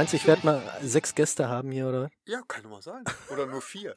Meinst 0.00 0.14
du, 0.14 0.16
ich 0.16 0.26
werde 0.26 0.46
mal 0.46 0.78
sechs 0.82 1.14
Gäste 1.14 1.50
haben 1.50 1.70
hier, 1.70 1.86
oder? 1.86 2.10
Ja, 2.24 2.40
kann 2.48 2.62
doch 2.62 2.70
mal 2.70 2.80
sein. 2.80 3.04
Oder 3.28 3.44
nur 3.44 3.60
vier. 3.60 3.94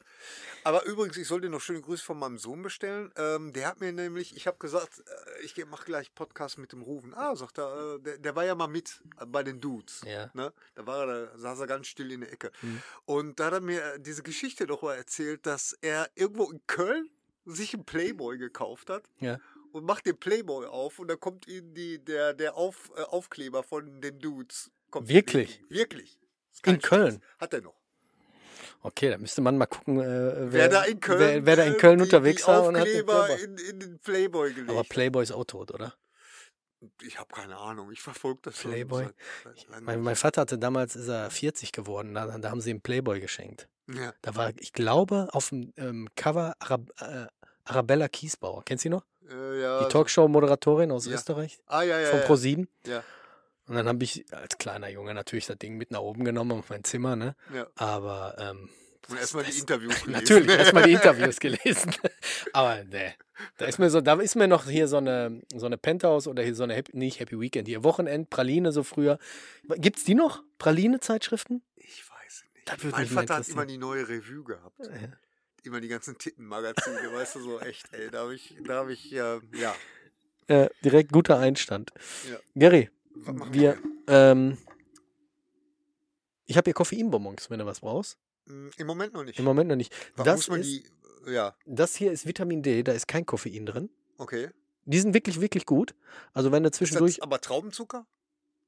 Aber 0.62 0.84
übrigens, 0.84 1.16
ich 1.16 1.26
soll 1.26 1.40
dir 1.40 1.48
noch 1.48 1.62
schöne 1.62 1.80
Grüße 1.80 2.04
von 2.04 2.18
meinem 2.18 2.36
Sohn 2.36 2.60
bestellen. 2.60 3.10
Ähm, 3.16 3.54
der 3.54 3.68
hat 3.68 3.80
mir 3.80 3.90
nämlich, 3.90 4.36
ich 4.36 4.46
habe 4.46 4.58
gesagt, 4.58 4.98
äh, 4.98 5.44
ich 5.46 5.56
mache 5.64 5.86
gleich 5.86 6.14
Podcast 6.14 6.58
mit 6.58 6.72
dem 6.72 6.82
Rufen. 6.82 7.14
Ah, 7.14 7.34
sagt 7.36 7.56
er, 7.56 7.94
äh, 7.94 8.00
der, 8.02 8.18
der, 8.18 8.36
war 8.36 8.44
ja 8.44 8.54
mal 8.54 8.66
mit 8.66 9.00
äh, 9.18 9.24
bei 9.24 9.42
den 9.42 9.62
Dudes. 9.62 10.02
Ja. 10.04 10.30
Ne? 10.34 10.52
Da 10.74 10.86
war 10.86 11.08
er, 11.08 11.26
da 11.28 11.38
saß 11.38 11.60
er 11.60 11.66
ganz 11.68 11.86
still 11.86 12.12
in 12.12 12.20
der 12.20 12.30
Ecke. 12.30 12.52
Und 13.06 13.40
da 13.40 13.46
hat 13.46 13.54
er 13.54 13.60
mir 13.62 13.98
diese 13.98 14.22
Geschichte 14.22 14.66
noch 14.66 14.82
mal 14.82 14.96
erzählt, 14.96 15.46
dass 15.46 15.74
er 15.80 16.10
irgendwo 16.16 16.50
in 16.50 16.60
Köln 16.66 17.08
sich 17.46 17.72
einen 17.72 17.86
Playboy 17.86 18.36
gekauft 18.36 18.90
hat. 18.90 19.08
Ja. 19.20 19.38
Und 19.72 19.86
macht 19.86 20.04
den 20.04 20.18
Playboy 20.18 20.66
auf 20.66 20.98
und 20.98 21.08
da 21.08 21.16
kommt 21.16 21.48
ihm 21.48 21.72
die, 21.72 21.98
der, 22.04 22.34
der 22.34 22.56
auf, 22.56 22.92
äh, 22.94 23.00
Aufkleber 23.04 23.62
von 23.62 24.02
den 24.02 24.18
Dudes. 24.18 24.70
Kommt 24.94 25.08
Wirklich? 25.08 25.60
Wirklich. 25.68 26.20
In 26.64 26.76
Spaß. 26.76 26.88
Köln? 26.88 27.22
Hat 27.40 27.52
er 27.52 27.62
noch. 27.62 27.74
Okay, 28.80 29.10
da 29.10 29.18
müsste 29.18 29.40
man 29.40 29.58
mal 29.58 29.66
gucken, 29.66 29.98
äh, 29.98 30.04
wer, 30.04 30.52
Wer, 30.52 30.68
da 30.68 30.84
in 30.84 31.00
Köln, 31.00 31.18
wer, 31.18 31.46
wer 31.46 31.56
da 31.56 31.64
in 31.64 31.76
Köln 31.78 31.98
die, 31.98 32.04
unterwegs 32.04 32.46
war 32.46 32.62
und 32.64 32.76
hat 32.78 32.86
den 32.86 33.04
Playboy. 33.04 33.42
in, 33.42 33.58
in 33.58 33.80
den 33.80 33.98
Playboy 33.98 34.52
gelegt. 34.52 34.70
Aber 34.70 34.84
Playboy 34.84 35.24
ist 35.24 35.32
auch 35.32 35.42
tot, 35.44 35.72
oder? 35.72 35.94
ich 37.02 37.18
habe 37.18 37.34
keine 37.34 37.56
Ahnung. 37.56 37.90
Ich 37.90 38.00
verfolge 38.02 38.38
das 38.42 38.56
Playboy? 38.58 39.08
seit-. 39.42 39.82
Mein, 39.82 40.00
mein 40.00 40.14
Vater 40.14 40.42
hatte 40.42 40.58
damals, 40.58 40.94
ist 40.94 41.08
er 41.08 41.28
40 41.28 41.72
geworden, 41.72 42.14
da, 42.14 42.38
da 42.38 42.50
haben 42.50 42.60
sie 42.60 42.70
ihm 42.70 42.80
Playboy 42.80 43.18
geschenkt. 43.18 43.68
ja. 43.92 44.12
Da 44.22 44.36
war, 44.36 44.52
ich 44.60 44.72
glaube, 44.72 45.26
auf 45.32 45.48
dem 45.48 45.72
ähm, 45.76 46.08
Cover 46.14 46.54
Arab, 46.60 46.82
äh, 47.00 47.26
Arabella 47.64 48.06
Kiesbauer. 48.06 48.62
Kennst 48.64 48.84
du 48.84 48.90
die 48.90 48.94
noch? 48.94 49.04
Äh, 49.28 49.60
ja, 49.60 49.82
Die 49.82 49.88
Talkshow-Moderatorin 49.92 50.92
aus 50.92 51.06
Ja. 51.06 51.14
Österreich 51.14 51.58
Ah, 51.66 51.82
ja, 51.82 51.98
ja. 51.98 52.10
von 52.10 52.20
ja. 52.20 52.26
Pro7. 52.26 52.68
Ja, 52.86 53.02
Und 53.66 53.76
dann 53.76 53.88
habe 53.88 54.04
ich 54.04 54.24
als 54.32 54.58
kleiner 54.58 54.88
Junge 54.88 55.14
natürlich 55.14 55.46
das 55.46 55.58
Ding 55.58 55.76
mit 55.76 55.90
nach 55.90 56.00
oben 56.00 56.24
genommen 56.24 56.52
auf 56.52 56.68
mein 56.68 56.84
Zimmer, 56.84 57.16
ne? 57.16 57.34
ja. 57.54 57.66
Aber 57.76 58.36
ähm, 58.38 58.68
Und 59.08 59.18
erstmal 59.18 59.44
die 59.44 59.58
Interviews 59.58 59.94
gelesen. 60.04 60.12
Natürlich, 60.12 60.50
erstmal 60.50 60.82
die 60.82 60.92
Interviews 60.94 61.40
gelesen. 61.40 61.94
Aber 62.52 62.84
ne, 62.84 63.14
da 63.56 63.64
ist 63.64 63.78
mir 63.78 63.88
so, 63.88 64.02
da 64.02 64.20
ist 64.20 64.34
mir 64.34 64.48
noch 64.48 64.66
hier 64.66 64.86
so 64.86 64.98
eine, 64.98 65.40
so 65.54 65.64
eine 65.64 65.78
Penthouse 65.78 66.26
oder 66.26 66.42
hier 66.42 66.54
so 66.54 66.64
eine 66.64 66.74
Happy, 66.74 66.96
nicht 66.96 67.20
Happy 67.20 67.40
Weekend, 67.40 67.66
hier 67.66 67.82
Wochenend, 67.84 68.28
Praline 68.28 68.70
so 68.70 68.82
früher. 68.82 69.18
Gibt's 69.76 70.04
die 70.04 70.14
noch? 70.14 70.42
Praline-Zeitschriften? 70.58 71.62
Ich 71.76 72.04
weiß 72.10 72.18
es 72.28 72.44
nicht. 72.54 72.82
Das 72.84 72.92
mein 72.92 73.06
Vater 73.06 73.36
hat 73.36 73.48
immer 73.48 73.66
die 73.66 73.78
neue 73.78 74.06
Revue 74.06 74.44
gehabt. 74.44 74.78
Immer 75.62 75.80
die 75.80 75.88
ganzen 75.88 76.18
Tittenmagazine, 76.18 77.10
weißt 77.14 77.36
du, 77.36 77.40
so 77.40 77.60
echt, 77.60 77.86
ey. 77.92 78.10
Da 78.10 78.20
habe 78.20 78.34
ich, 78.34 78.54
da 78.66 78.74
habe 78.74 78.92
ich, 78.92 79.10
äh, 79.14 79.40
ja. 79.54 79.74
Äh, 80.46 80.68
direkt 80.84 81.10
guter 81.10 81.38
Einstand. 81.38 81.90
Ja. 82.30 82.38
Gary, 82.54 82.90
wir, 83.14 83.78
ähm, 84.06 84.58
ich 86.46 86.56
habe 86.56 86.66
hier 86.66 86.74
Koffeinbonbons, 86.74 87.50
wenn 87.50 87.58
du 87.58 87.66
was 87.66 87.80
brauchst. 87.80 88.18
Mm, 88.46 88.68
Im 88.76 88.86
Moment 88.86 89.14
noch 89.14 89.24
nicht. 89.24 89.38
Im 89.38 89.44
Moment 89.44 89.68
noch 89.68 89.76
nicht. 89.76 89.92
Warum 90.16 90.24
Das, 90.32 90.48
ist, 90.48 90.64
die, 91.26 91.32
ja, 91.32 91.56
das 91.64 91.96
hier 91.96 92.12
ist 92.12 92.26
Vitamin 92.26 92.62
D, 92.62 92.82
da 92.82 92.92
ist 92.92 93.08
kein 93.08 93.24
Koffein 93.26 93.66
drin. 93.66 93.90
okay. 94.18 94.50
Die 94.86 94.98
sind 95.00 95.14
wirklich, 95.14 95.40
wirklich 95.40 95.64
gut. 95.64 95.94
Also 96.34 96.52
wenn 96.52 96.62
du 96.62 96.68
Ist 96.68 96.74
zwischendurch. 96.76 97.14
das 97.14 97.22
aber 97.22 97.40
Traubenzucker? 97.40 98.06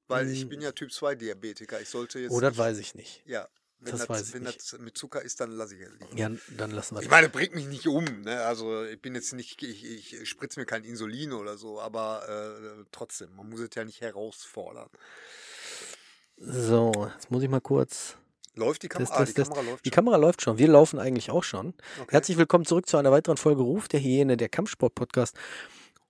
Weil 0.08 0.30
ich 0.30 0.46
Mm. 0.46 0.48
bin 0.48 0.60
ja 0.62 0.72
Typ 0.72 0.90
2 0.90 1.14
Diabetiker. 1.14 1.78
Ich 1.78 1.90
sollte 1.90 2.18
jetzt. 2.20 2.32
Oh, 2.32 2.40
das 2.40 2.56
weiß 2.56 2.78
ich 2.78 2.94
nicht. 2.94 3.22
Ja. 3.26 3.46
Wenn 3.86 3.92
Das 3.92 4.00
das, 4.00 4.08
weiß 4.10 4.28
ich 4.28 4.34
wenn 4.34 4.42
nicht. 4.42 4.72
das 4.72 4.78
mit 4.80 4.98
Zucker 4.98 5.22
ist, 5.22 5.40
dann 5.40 5.50
lasse 5.52 5.76
ich 5.76 5.80
es 5.82 5.92
liegen. 6.00 6.16
Ja, 6.18 6.30
dann 6.56 6.70
lassen 6.72 6.96
wir 6.96 7.00
Ich 7.02 7.06
das. 7.06 7.10
meine, 7.10 7.28
bringt 7.28 7.54
mich 7.54 7.66
nicht 7.66 7.86
um. 7.86 8.04
Ne? 8.22 8.42
Also 8.42 8.84
ich 8.84 9.00
bin 9.00 9.14
jetzt 9.14 9.32
nicht, 9.32 9.62
ich, 9.62 9.84
ich 10.12 10.28
spritze 10.28 10.58
mir 10.60 10.66
kein 10.66 10.84
Insulin 10.84 11.32
oder 11.32 11.56
so, 11.56 11.80
aber 11.80 12.28
äh, 12.28 12.84
trotzdem, 12.92 13.34
man 13.36 13.48
muss 13.48 13.60
es 13.60 13.70
ja 13.74 13.84
nicht 13.84 14.00
herausfordern. 14.00 14.88
So, 16.38 16.92
jetzt 17.14 17.30
muss 17.30 17.42
ich 17.42 17.48
mal 17.48 17.60
kurz. 17.60 18.16
Läuft 18.54 18.82
die 18.82 18.88
Kamera? 18.88 19.08
Das- 19.10 19.16
ah, 19.16 19.20
das- 19.24 19.34
die 19.34 19.42
Kamera 19.42 19.60
läuft 19.62 19.84
Die 19.84 19.88
schon. 19.88 19.94
Kamera 19.94 20.16
läuft 20.16 20.42
schon. 20.42 20.58
Wir 20.58 20.68
laufen 20.68 20.98
eigentlich 20.98 21.30
auch 21.30 21.44
schon. 21.44 21.68
Okay. 22.00 22.08
Herzlich 22.12 22.36
willkommen 22.38 22.64
zurück 22.64 22.88
zu 22.88 22.96
einer 22.96 23.12
weiteren 23.12 23.36
Folge 23.36 23.62
Ruf 23.62 23.88
der 23.88 24.00
Hyäne, 24.00 24.36
der 24.36 24.48
Kampfsport-Podcast. 24.48 25.36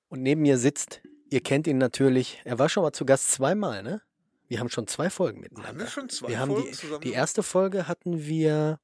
Und 0.09 0.23
neben 0.23 0.43
mir 0.43 0.59
sitzt, 0.59 1.01
ihr 1.31 1.41
kennt 1.43 1.67
ihn 1.67 1.79
natürlich, 1.79 2.41
er 2.45 2.59
war 2.59 2.69
schon 2.69 2.83
mal 2.85 2.93
zu 2.93 3.05
Gast 3.05 3.33
zweimal, 3.33 3.83
ne? 3.83 4.01
Wir 4.49 4.61
haben 4.61 4.69
schon 4.71 4.87
zwei 4.87 5.11
Folgen 5.11 5.41
miteinander. 5.41 5.69
Haben 5.71 5.79
wir 5.81 5.87
schon 5.89 6.09
zwei 6.09 6.29
wir 6.29 6.39
haben 6.39 6.53
Folgen 6.53 6.69
die, 6.71 6.77
zusammen 6.77 7.01
die 7.01 7.13
erste 7.13 7.43
Folge 7.43 7.89
hatten 7.89 8.25
wir 8.27 8.79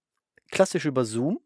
klassisch 0.51 0.85
über 0.85 1.05
Zoom. 1.05 1.41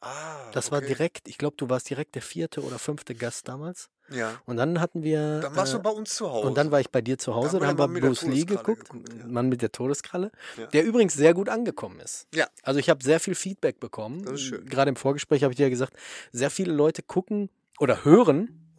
Ah, 0.00 0.50
Das 0.52 0.70
war 0.70 0.78
okay. 0.78 0.88
direkt, 0.88 1.28
ich 1.28 1.38
glaube, 1.38 1.56
du 1.56 1.68
warst 1.68 1.90
direkt 1.90 2.14
der 2.14 2.22
vierte 2.22 2.62
oder 2.62 2.78
fünfte 2.78 3.14
Gast 3.16 3.48
damals. 3.48 3.90
Ja. 4.10 4.40
Und 4.46 4.56
dann 4.56 4.80
hatten 4.80 5.02
wir. 5.02 5.40
Dann 5.40 5.56
warst 5.56 5.74
äh, 5.74 5.76
du 5.76 5.82
bei 5.82 5.90
uns 5.90 6.14
zu 6.14 6.30
Hause. 6.30 6.46
Und 6.46 6.56
dann 6.56 6.70
war 6.70 6.80
ich 6.80 6.90
bei 6.90 7.02
dir 7.02 7.18
zu 7.18 7.34
Hause, 7.34 7.56
haben 7.56 7.76
da 7.76 7.76
wir 7.76 7.82
haben 7.82 7.94
wir 7.94 8.00
Bruce 8.02 8.22
Lee 8.22 8.44
geguckt, 8.44 8.88
geguckt, 8.90 9.12
ja. 9.18 9.26
Mann 9.26 9.48
mit 9.48 9.60
der 9.60 9.72
Todeskralle, 9.72 10.30
Ja. 10.56 10.66
der 10.68 10.84
übrigens 10.84 11.14
sehr 11.14 11.34
gut 11.34 11.48
angekommen 11.48 11.98
ist. 12.00 12.28
Ja. 12.32 12.46
Also 12.62 12.78
ich 12.80 12.88
habe 12.88 13.02
sehr 13.02 13.18
viel 13.20 13.34
Feedback 13.34 13.80
bekommen. 13.80 14.22
Das 14.22 14.34
ist 14.34 14.42
schön. 14.42 14.64
Gerade 14.66 14.88
im 14.90 14.96
Vorgespräch 14.96 15.42
habe 15.42 15.52
ich 15.52 15.56
dir 15.56 15.64
ja 15.64 15.68
gesagt, 15.68 15.94
sehr 16.32 16.50
viele 16.50 16.72
Leute 16.72 17.02
gucken 17.02 17.50
oder 17.80 18.04
hören, 18.04 18.70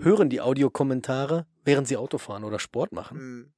hören 0.00 0.30
die 0.30 0.40
Audiokommentare, 0.40 1.46
während 1.66 1.86
sie 1.88 1.98
Auto 1.98 2.16
fahren 2.18 2.44
oder 2.44 2.58
Sport 2.58 2.92
machen. 2.92 3.18
Hm. 3.18 3.52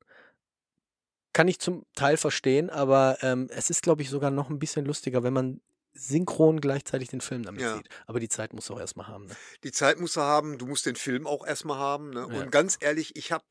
kann 1.33 1.47
ich 1.47 1.61
zum 1.61 1.87
Teil 1.95 2.17
verstehen, 2.17 2.69
aber 2.69 3.19
ähm, 3.23 3.47
es 3.51 3.71
ist, 3.71 3.83
glaube 3.83 4.03
ich, 4.03 4.11
sogar 4.11 4.33
noch 4.33 4.51
ein 4.51 4.59
bisschen 4.59 4.85
lustiger, 4.85 5.23
wenn 5.23 5.33
man 5.33 5.61
synchron 5.93 6.61
gleichzeitig 6.61 7.09
den 7.09 7.21
Film 7.21 7.45
damit 7.45 7.61
Ja. 7.61 7.77
sieht. 7.77 7.89
Aber 8.07 8.19
die 8.19 8.29
Zeit 8.29 8.53
muss 8.53 8.71
auch 8.71 8.81
erstmal 8.81 9.07
haben. 9.07 9.27
Ne? 9.27 9.37
Die 9.63 9.71
Zeit 9.73 10.01
musst 10.01 10.17
du 10.17 10.21
haben, 10.21 10.59
du 10.59 10.67
musst 10.67 10.87
den 10.87 10.97
Film 10.97 11.27
auch 11.27 11.47
erstmal 11.47 11.79
haben. 11.79 12.11
Ne? 12.11 12.21
Ja. 12.21 12.43
Und 12.43 12.51
ganz 12.51 12.77
ehrlich, 12.81 13.15
ich 13.17 13.31
habe 13.31 13.45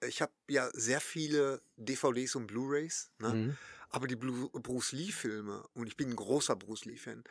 äh, 0.00 0.06
ich 0.08 0.22
hab 0.22 0.32
ja 0.48 0.68
sehr 0.74 1.00
viele 1.00 1.60
DVDs 1.76 2.34
und 2.36 2.46
Blu-Rays. 2.46 3.10
Ne? 3.18 3.28
Mhm. 3.28 3.56
Aber 3.90 4.06
die 4.08 4.16
Blu 4.16 4.48
Bruce 4.50 4.92
Lee-Filme, 4.92 5.64
und 5.74 5.86
ich 5.86 5.96
bin 5.96 6.10
ein 6.10 6.16
großer 6.16 6.56
Bruce 6.56 6.84
Lee-Fan, 6.84 7.22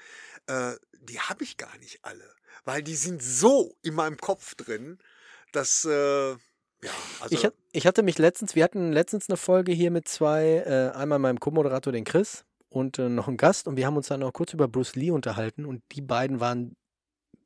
äh, 0.48 0.74
die 1.02 1.20
habe 1.20 1.44
ich 1.44 1.58
gar 1.58 1.78
nicht 1.80 2.00
alle. 2.04 2.34
Weil 2.64 2.84
die 2.84 2.96
sind 2.96 3.22
so 3.22 3.76
in 3.82 3.94
meinem 3.96 4.18
Kopf 4.18 4.56
drin, 4.56 4.98
dass, 5.52 5.84
äh, 5.84 6.36
ja, 6.84 6.92
also, 7.22 7.36
Ich, 7.36 7.48
ich 7.72 7.88
hatte 7.88 8.04
mich 8.04 8.18
letztens, 8.18 8.56
wir 8.56 8.64
hatten 8.64 8.92
letztens 8.92 9.30
eine 9.30 9.38
Folge 9.38 9.72
hier 9.72 9.92
mit 9.92 10.08
zwei, 10.08 10.64
äh, 10.66 10.96
einmal 10.96 11.20
meinem 11.20 11.40
Co-Moderator, 11.40 11.94
den 11.94 12.04
Chris, 12.04 12.46
und 12.70 13.00
äh, 13.00 13.10
noch 13.10 13.28
einem 13.28 13.38
Gast, 13.38 13.68
und 13.68 13.78
wir 13.78 13.86
haben 13.86 13.98
uns 13.98 14.08
dann 14.08 14.24
auch 14.24 14.34
kurz 14.34 14.54
über 14.54 14.68
Bruce 14.68 14.96
Lee 14.96 15.12
unterhalten, 15.12 15.66
und 15.66 15.82
die 15.92 16.02
beiden 16.02 16.40
waren 16.40 16.76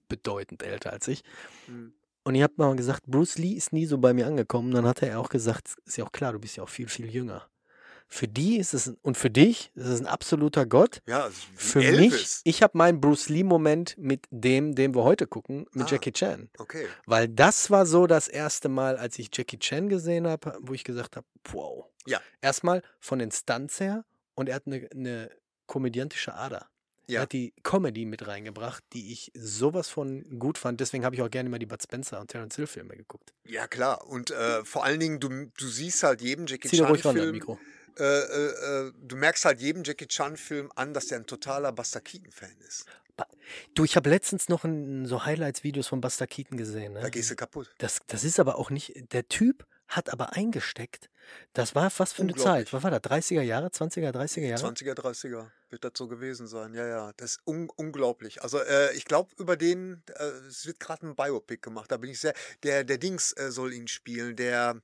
bedeutend 0.09 0.63
älter 0.63 0.93
als 0.93 1.07
ich. 1.07 1.23
hm, 1.65 1.93
Und 2.23 2.35
ich 2.35 2.41
habe 2.41 2.53
mal 2.57 2.75
gesagt, 2.75 3.03
Bruce 3.07 3.37
Lee 3.37 3.53
ist 3.53 3.73
nie 3.73 3.85
so 3.85 3.97
bei 3.97 4.13
mir 4.13 4.27
angekommen. 4.27 4.71
Dann 4.71 4.85
hat 4.85 5.01
er 5.01 5.19
auch 5.19 5.29
gesagt, 5.29 5.75
ist 5.85 5.97
ja 5.97 6.05
auch 6.05 6.11
klar, 6.11 6.33
du 6.33 6.39
bist 6.39 6.57
ja 6.57 6.63
auch 6.63 6.69
viel, 6.69 6.87
viel 6.87 7.09
jünger. 7.09 7.47
Für 8.09 8.27
die 8.27 8.57
ist 8.57 8.73
es, 8.73 8.93
und 9.01 9.17
für 9.17 9.29
dich 9.29 9.71
ist 9.75 9.85
es 9.87 9.99
ein 9.99 10.05
absoluter 10.07 10.65
Gott. 10.65 11.01
ja, 11.07 11.29
Für 11.55 11.83
Elvis. 11.83 12.11
mich, 12.11 12.41
ich 12.45 12.63
habe 12.63 12.77
meinen 12.77 13.01
Bruce 13.01 13.27
Lee-Moment 13.29 13.95
mit 13.97 14.25
dem, 14.31 14.75
den 14.75 14.95
wir 14.95 15.03
heute 15.03 15.27
gucken, 15.27 15.65
mit 15.73 15.87
Ah. 15.87 15.91
Jackie 15.91 16.13
Chan. 16.13 16.49
Okay. 16.57 16.87
Weil 17.05 17.27
das 17.27 17.69
war 17.69 17.85
so 17.85 18.07
das 18.07 18.27
erste 18.29 18.69
Mal, 18.69 18.95
als 18.97 19.19
ich 19.19 19.29
Jackie 19.33 19.59
Chan 19.59 19.89
gesehen 19.89 20.25
habe, 20.25 20.57
wo 20.61 20.73
ich 20.73 20.85
gesagt 20.85 21.17
habe, 21.17 21.27
wow. 21.51 21.85
Ja. 22.05 22.21
Erstmal 22.41 22.81
von 23.01 23.19
den 23.19 23.31
Stunts 23.31 23.79
her 23.81 24.05
und 24.35 24.47
er 24.47 24.55
hat 24.55 24.67
eine, 24.67 24.87
eine 24.93 25.29
komödiantische 25.65 26.33
Ader. 26.33 26.67
Er 27.09 27.13
Ja. 27.13 27.21
hat 27.21 27.33
die 27.33 27.53
Comedy 27.63 28.05
mit 28.05 28.25
reingebracht, 28.27 28.83
die 28.93 29.11
ich 29.11 29.31
sowas 29.35 29.89
von 29.89 30.39
gut 30.39 30.57
fand. 30.57 30.79
Deswegen 30.79 31.03
habe 31.03 31.15
ich 31.15 31.21
auch 31.21 31.29
gerne 31.29 31.49
mal 31.49 31.59
die 31.59 31.65
Bud 31.65 31.81
Spencer 31.83 32.19
und 32.21 32.29
Terence 32.31 32.55
Hill 32.55 32.67
Filme 32.67 32.95
geguckt. 32.95 33.33
Ja, 33.45 33.67
klar. 33.67 34.07
Und 34.07 34.31
äh, 34.31 34.63
vor 34.63 34.85
allen 34.85 34.99
Dingen, 35.01 35.19
du, 35.19 35.27
du 35.29 35.67
siehst 35.67 36.03
halt 36.03 36.21
jedem 36.21 36.47
Jackie 36.47 36.69
dir 36.69 36.85
ruhig 36.85 37.03
ran, 37.05 37.15
Mikro. 37.31 37.59
Äh, 37.97 38.03
äh, 38.03 38.87
äh, 38.87 38.93
du 39.01 39.15
merkst 39.15 39.45
halt 39.45 39.59
jedem 39.59 39.83
Jackie 39.83 40.07
Chan-Film 40.07 40.71
an, 40.75 40.93
dass 40.93 41.07
der 41.07 41.19
ein 41.19 41.25
totaler 41.25 41.71
Buster 41.71 42.01
Keaton-Fan 42.01 42.55
ist. 42.67 42.85
Du, 43.73 43.83
ich 43.83 43.95
habe 43.95 44.09
letztens 44.09 44.49
noch 44.49 44.63
ein, 44.63 45.05
so 45.05 45.25
Highlights-Videos 45.25 45.87
von 45.87 46.01
Buster 46.01 46.27
Keaton 46.27 46.57
gesehen. 46.57 46.93
Ne? 46.93 47.01
Da 47.01 47.09
gehst 47.09 47.31
du 47.31 47.35
kaputt. 47.35 47.73
Das, 47.79 47.99
das 48.07 48.23
ist 48.23 48.39
aber 48.39 48.57
auch 48.57 48.69
nicht. 48.69 48.93
Der 49.11 49.27
Typ 49.27 49.65
hat 49.87 50.11
aber 50.11 50.33
eingesteckt. 50.33 51.09
Das 51.53 51.75
war 51.75 51.91
was 51.97 52.13
für 52.13 52.21
eine 52.21 52.35
Zeit. 52.35 52.71
Was 52.73 52.83
war 52.83 52.91
das? 52.91 53.01
30er 53.01 53.41
Jahre, 53.41 53.67
20er, 53.67 54.11
30er 54.11 54.41
Jahre? 54.41 54.67
20er, 54.67 54.93
30er 54.93 55.49
wird 55.69 55.83
das 55.83 55.93
so 55.95 56.07
gewesen 56.07 56.47
sein. 56.47 56.73
Ja, 56.73 56.87
ja, 56.87 57.11
das 57.17 57.31
ist 57.31 57.47
un 57.47 57.69
unglaublich. 57.75 58.41
Also 58.43 58.59
äh, 58.59 58.93
ich 58.95 59.05
glaube, 59.05 59.31
über 59.37 59.57
den, 59.57 60.03
äh, 60.15 60.23
es 60.47 60.65
wird 60.65 60.79
gerade 60.79 61.07
ein 61.07 61.15
Biopic 61.15 61.61
gemacht. 61.61 61.91
Da 61.91 61.97
bin 61.97 62.09
ich 62.09 62.19
sehr, 62.19 62.33
der, 62.63 62.83
der 62.83 62.97
Dings 62.97 63.33
äh, 63.33 63.51
soll 63.51 63.73
ihn 63.73 63.87
spielen, 63.87 64.35
der, 64.35 64.81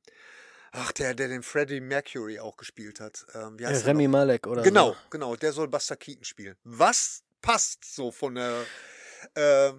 ach, 0.74 0.92
der, 0.92 1.14
der 1.14 1.30
den 1.30 1.42
Freddie 1.44 1.80
Mercury 1.80 2.40
auch 2.40 2.58
gespielt 2.58 3.00
hat. 3.00 3.25
Ähm, 3.34 3.58
wie 3.58 3.66
heißt 3.66 3.86
der 3.86 3.92
Remy? 3.92 4.08
Malek 4.10 4.46
oder 4.48 4.64
Genau, 4.64 4.92
so. 4.92 4.98
genau, 5.10 5.36
der 5.36 5.54
soll 5.54 5.68
Buster 5.70 5.96
Keaton 5.96 6.24
spielen. 6.25 6.56
Was 6.64 7.24
passt 7.42 7.86
so 7.86 8.12
von 8.12 8.36
der, 8.36 8.64
äh, 9.36 9.72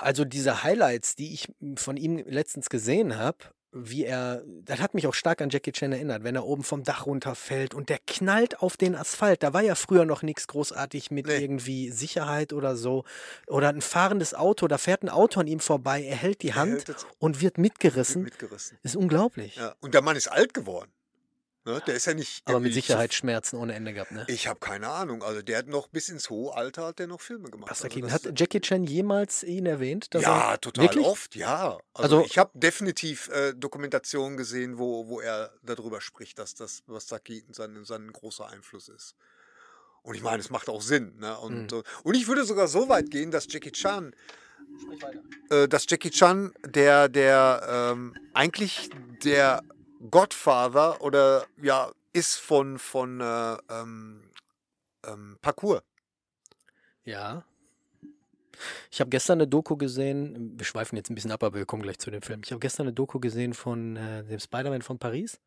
Also 0.00 0.24
diese 0.24 0.62
Highlights, 0.64 1.14
die 1.14 1.32
ich 1.34 1.48
von 1.76 1.96
ihm 1.96 2.18
letztens 2.26 2.68
gesehen 2.68 3.16
habe, 3.16 3.38
wie 3.72 4.04
er, 4.04 4.42
das 4.64 4.80
hat 4.80 4.94
mich 4.94 5.06
auch 5.06 5.14
stark 5.14 5.42
an 5.42 5.50
Jackie 5.50 5.72
Chan 5.72 5.92
erinnert, 5.92 6.24
wenn 6.24 6.34
er 6.34 6.46
oben 6.46 6.62
vom 6.64 6.82
Dach 6.82 7.04
runterfällt 7.06 7.74
und 7.74 7.88
der 7.90 7.98
knallt 8.06 8.60
auf 8.60 8.76
den 8.76 8.94
Asphalt. 8.96 9.42
Da 9.42 9.52
war 9.52 9.62
ja 9.62 9.74
früher 9.74 10.06
noch 10.06 10.22
nichts 10.22 10.46
großartig 10.48 11.10
mit 11.10 11.26
Nee. 11.26 11.38
irgendwie 11.38 11.90
Sicherheit 11.90 12.52
oder 12.54 12.74
so. 12.74 13.04
Oder 13.46 13.68
ein 13.68 13.82
fahrendes 13.82 14.32
Auto, 14.34 14.66
da 14.66 14.78
fährt 14.78 15.02
ein 15.02 15.08
Auto 15.10 15.40
an 15.40 15.46
ihm 15.46 15.60
vorbei, 15.60 16.02
er 16.02 16.16
hält 16.16 16.42
die 16.42 16.48
er 16.48 16.54
Hand 16.56 16.88
hält 16.88 17.06
und 17.18 17.40
wird 17.42 17.50
wird 17.50 17.58
mitgerissen. 17.58 18.22
mitgerissen. 18.22 18.78
Ist 18.84 18.94
unglaublich. 18.94 19.56
Ja. 19.56 19.74
Und 19.80 19.92
der 19.94 20.02
Mann 20.02 20.14
ist 20.14 20.28
alt 20.28 20.54
geworden. 20.54 20.92
Ne? 21.66 21.82
Der 21.86 21.94
ist 21.94 22.06
ja 22.06 22.14
nicht. 22.14 22.40
Aber 22.46 22.58
mit 22.58 22.72
Sicherheit 22.72 23.12
Schmerzen 23.12 23.56
ohne 23.56 23.74
Ende 23.74 23.92
gehabt, 23.92 24.12
ne? 24.12 24.24
Ich 24.28 24.46
habe 24.46 24.58
keine 24.60 24.88
Ahnung. 24.88 25.22
Also 25.22 25.42
der 25.42 25.58
hat 25.58 25.66
noch 25.66 25.88
bis 25.88 26.08
ins 26.08 26.30
hohe 26.30 26.54
Alter 26.54 26.86
hat 26.86 26.98
der 26.98 27.06
noch 27.06 27.20
Filme 27.20 27.50
gemacht. 27.50 27.68
Buster 27.68 27.84
Also 27.84 28.00
das- 28.00 28.12
Hat 28.24 28.40
Jackie 28.40 28.60
Chan 28.60 28.84
jemals 28.84 29.42
ihn 29.42 29.66
erwähnt? 29.66 30.08
ja, 30.14 30.52
er, 30.52 30.60
total 30.60 30.84
Wirklich? 30.86 31.04
oft, 31.06 31.36
ja. 31.36 31.78
Also, 31.92 32.16
Also- 32.16 32.24
ich 32.24 32.38
habe 32.38 32.50
definitiv 32.54 33.28
äh, 33.28 33.52
Dokumentationen 33.54 34.38
gesehen, 34.38 34.78
wo, 34.78 35.06
wo 35.08 35.20
er 35.20 35.52
darüber 35.62 36.00
spricht, 36.00 36.38
dass 36.38 36.54
das, 36.54 36.82
was 36.86 37.06
Keaton 37.18 37.52
sein, 37.52 37.84
sein 37.84 38.10
großer 38.10 38.48
Einfluss 38.48 38.88
ist. 38.88 39.14
Und 40.02 40.14
ich 40.14 40.22
meine, 40.22 40.38
es 40.40 40.48
macht 40.48 40.70
auch 40.70 40.80
Sinn. 40.80 41.18
Ne? 41.18 41.36
Und, 41.40 41.72
Mhm. 41.72 41.78
äh, 41.80 41.82
und 42.04 42.14
ich 42.14 42.26
würde 42.26 42.44
sogar 42.46 42.68
so 42.68 42.88
weit 42.88 43.10
gehen, 43.10 43.30
dass 43.30 43.46
Jackie 43.52 43.72
Chan, 43.72 44.14
äh, 45.50 45.68
dass 45.68 45.84
Jackie 45.88 46.10
Chan 46.10 46.52
der, 46.64 47.10
der 47.10 47.90
ähm, 47.92 48.14
eigentlich 48.32 48.88
der 49.24 49.62
Godfather 50.10 51.00
oder 51.02 51.46
ja, 51.60 51.90
ist 52.12 52.36
von, 52.36 52.78
von 52.78 53.20
äh, 53.20 53.56
ähm, 53.70 54.22
ähm, 55.06 55.38
Parkour. 55.42 55.82
Ja. 57.04 57.44
Ich 58.90 59.00
habe 59.00 59.10
gestern 59.10 59.38
eine 59.38 59.48
Doku 59.48 59.76
gesehen, 59.76 60.58
wir 60.58 60.66
schweifen 60.66 60.96
jetzt 60.96 61.10
ein 61.10 61.14
bisschen 61.14 61.32
ab, 61.32 61.42
aber 61.42 61.56
wir 61.58 61.66
kommen 61.66 61.82
gleich 61.82 61.98
zu 61.98 62.10
dem 62.10 62.20
Film. 62.22 62.42
Ich 62.44 62.50
habe 62.50 62.60
gestern 62.60 62.86
eine 62.86 62.92
Doku 62.92 63.18
gesehen 63.18 63.54
von 63.54 63.96
äh, 63.96 64.24
dem 64.24 64.38
Spider-Man 64.38 64.82
von 64.82 64.98
Paris. 64.98 65.40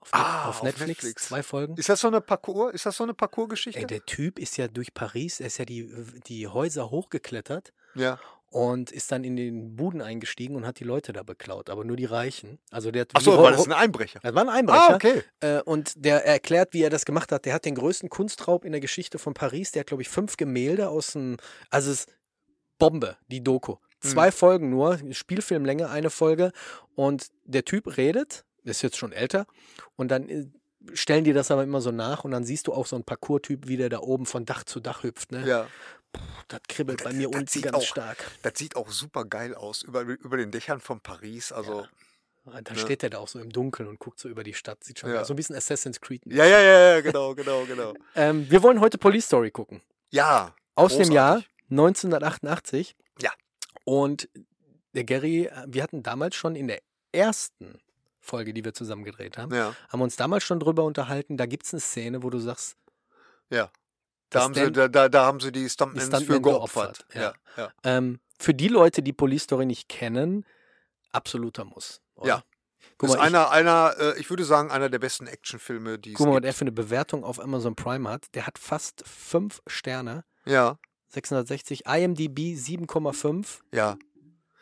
Auf, 0.00 0.10
Ah, 0.12 0.48
auf 0.48 0.56
auf 0.58 0.62
Netflix, 0.62 0.88
Netflix. 1.02 1.22
zwei 1.24 1.42
Folgen. 1.42 1.76
Ist 1.76 1.88
das 1.88 2.00
so 2.00 2.08
eine 2.08 2.20
Parkour? 2.20 2.72
Ist 2.72 2.86
das 2.86 2.96
so 2.96 3.04
eine 3.04 3.14
Parkour-Geschichte? 3.14 3.80
Ey, 3.80 3.86
der 3.86 4.04
Typ 4.04 4.38
ist 4.38 4.56
ja 4.56 4.68
durch 4.68 4.94
Paris, 4.94 5.40
er 5.40 5.46
ist 5.48 5.58
ja 5.58 5.64
die, 5.64 5.92
die 6.26 6.46
Häuser 6.46 6.90
hochgeklettert 6.90 7.72
ja. 7.98 8.18
und 8.50 8.90
ist 8.90 9.12
dann 9.12 9.24
in 9.24 9.36
den 9.36 9.76
Buden 9.76 10.00
eingestiegen 10.00 10.56
und 10.56 10.66
hat 10.66 10.80
die 10.80 10.84
Leute 10.84 11.12
da 11.12 11.22
beklaut, 11.22 11.70
aber 11.70 11.84
nur 11.84 11.96
die 11.96 12.04
Reichen. 12.04 12.58
Also 12.70 12.90
der 12.90 13.02
hat 13.02 13.10
Achso, 13.14 13.32
wie 13.32 13.42
war 13.42 13.50
das 13.52 13.66
ein 13.66 13.72
Einbrecher? 13.72 14.20
das 14.22 14.34
war 14.34 14.42
ein 14.42 14.48
Einbrecher. 14.48 14.90
Ah, 14.90 14.94
okay. 14.94 15.22
Äh, 15.40 15.60
und 15.62 15.92
der 15.96 16.24
erklärt, 16.24 16.72
wie 16.72 16.82
er 16.82 16.90
das 16.90 17.04
gemacht 17.04 17.32
hat. 17.32 17.44
Der 17.44 17.54
hat 17.54 17.64
den 17.64 17.74
größten 17.74 18.08
Kunstraub 18.08 18.64
in 18.64 18.72
der 18.72 18.80
Geschichte 18.80 19.18
von 19.18 19.34
Paris. 19.34 19.72
Der 19.72 19.80
hat, 19.80 19.88
glaube 19.88 20.02
ich, 20.02 20.08
fünf 20.08 20.36
Gemälde 20.36 20.88
aus 20.88 21.12
dem. 21.12 21.36
Also 21.70 21.90
es 21.90 22.00
ist 22.00 22.12
Bombe, 22.78 23.16
die 23.28 23.42
Doku. 23.42 23.76
Zwei 24.00 24.30
Folgen 24.30 24.70
nur, 24.70 24.98
Spielfilmlänge, 25.10 25.90
eine 25.90 26.10
Folge. 26.10 26.52
Und 26.94 27.28
der 27.44 27.64
Typ 27.64 27.96
redet, 27.96 28.44
ist 28.62 28.82
jetzt 28.82 28.96
schon 28.96 29.12
älter, 29.12 29.46
und 29.96 30.08
dann 30.08 30.28
äh, 30.28 30.46
stellen 30.94 31.24
die 31.24 31.32
das 31.32 31.50
aber 31.50 31.64
immer 31.64 31.80
so 31.80 31.90
nach 31.90 32.24
und 32.24 32.30
dann 32.30 32.44
siehst 32.44 32.68
du 32.68 32.72
auch 32.72 32.86
so 32.86 32.96
einen 32.96 33.04
Parcours-Typ, 33.04 33.66
wie 33.66 33.76
der 33.76 33.88
da 33.88 33.98
oben 33.98 34.26
von 34.26 34.44
Dach 34.44 34.64
zu 34.64 34.80
Dach 34.80 35.02
hüpft. 35.02 35.32
Ne? 35.32 35.46
Ja. 35.46 35.66
Das 36.48 36.60
kribbelt 36.68 37.04
bei 37.04 37.12
mir 37.12 37.28
das 37.28 37.40
unten 37.40 37.62
ganz 37.62 37.76
auch- 37.76 37.82
stark. 37.82 38.18
Das 38.42 38.54
sieht 38.56 38.76
auch 38.76 38.88
super 38.90 39.24
geil 39.24 39.54
aus. 39.54 39.82
Über, 39.82 40.00
über 40.02 40.36
den 40.36 40.50
Dächern 40.50 40.80
von 40.80 41.00
Paris. 41.00 41.52
Also. 41.52 41.86
Da 42.46 42.72
Ne? 42.72 42.78
steht 42.78 43.02
er 43.02 43.10
da 43.10 43.18
auch 43.18 43.28
so 43.28 43.38
im 43.40 43.50
Dunkeln 43.50 43.86
und 43.90 43.98
guckt 43.98 44.18
so 44.18 44.26
über 44.30 44.42
die 44.42 44.54
Stadt. 44.54 44.82
Sieht 44.82 44.98
schon 45.00 45.10
Ja. 45.10 45.22
so 45.26 45.34
ein 45.34 45.36
bisschen 45.36 45.54
Assassin's 45.54 46.00
Creed. 46.00 46.22
Ja, 46.24 46.46
ja, 46.46 46.58
ja, 46.60 46.94
ja, 46.94 47.00
genau, 47.02 47.34
genau, 47.34 47.64
genau. 47.66 47.92
Ähm, 48.14 48.50
wir 48.50 48.62
wollen 48.62 48.80
heute 48.80 48.96
Police 48.96 49.26
Story 49.26 49.50
gucken. 49.50 49.82
Ja. 50.10 50.54
Aus 50.74 50.96
dem 50.96 51.12
Jahr 51.12 51.34
großartig. 51.34 51.50
1988. 51.70 52.96
Ja. 53.20 53.30
Und 53.84 54.30
der 54.94 55.04
Gary, 55.04 55.44
äh, 55.46 55.64
wir 55.66 55.82
hatten 55.82 56.02
damals 56.02 56.36
schon 56.36 56.56
in 56.56 56.68
der 56.68 56.80
ersten 57.12 57.78
Folge, 58.20 58.54
die 58.54 58.64
wir 58.64 58.72
zusammen 58.72 59.04
gedreht 59.04 59.36
haben, 59.36 59.54
Ja. 59.54 59.74
haben 59.90 60.00
wir 60.00 60.04
uns 60.04 60.16
damals 60.16 60.44
schon 60.44 60.58
drüber 60.60 60.84
unterhalten. 60.84 61.36
Da 61.36 61.44
gibt 61.44 61.66
es 61.66 61.74
eine 61.74 61.80
Szene, 61.80 62.22
wo 62.22 62.30
du 62.30 62.38
sagst, 62.38 62.76
Ja. 63.50 63.70
Da 64.30 64.42
haben, 64.42 64.54
sie, 64.54 64.70
da, 64.72 64.88
da, 64.88 65.08
da 65.08 65.24
haben 65.24 65.40
sie 65.40 65.52
die 65.52 65.68
Stuntmans 65.68 66.06
Stuntman 66.08 66.36
für 66.36 66.40
geopfert. 66.42 67.06
geopfert, 67.08 67.14
ja. 67.56 67.62
Ja. 67.64 67.72
ähm, 67.84 68.20
für 68.38 68.54
die 68.54 68.68
Leute, 68.68 69.02
die 69.02 69.12
Police 69.12 69.44
Story 69.44 69.64
nicht 69.66 69.88
kennen, 69.88 70.44
absoluter 71.12 71.64
Muss. 71.64 72.00
Oder? 72.14 72.28
Ja. 72.28 72.42
Guck 72.98 73.08
Das 73.10 73.16
mal, 73.18 73.22
ist 73.24 73.26
einer, 73.34 73.50
einer 73.50 73.94
äh, 73.98 74.18
ich 74.20 74.28
würde 74.30 74.44
sagen, 74.44 74.70
einer 74.70 74.88
der 74.88 74.98
besten 74.98 75.26
Actionfilme, 75.26 75.98
die 75.98 76.12
es 76.12 76.16
guck 76.18 76.26
mal, 76.28 76.36
was 76.36 76.44
er 76.44 76.52
für 76.52 76.62
eine 76.62 76.72
Bewertung 76.72 77.24
auf 77.24 77.40
Amazon 77.40 77.74
Prime 77.76 78.08
hat. 78.08 78.26
Der 78.34 78.46
hat 78.46 78.58
fast 78.58 79.02
fünf 79.06 79.60
Sterne, 79.66 80.24
Ja, 80.44 80.78
660, 81.08 81.86
IMDb 81.86 82.38
7,5. 82.56 83.60
ja. 83.72 83.96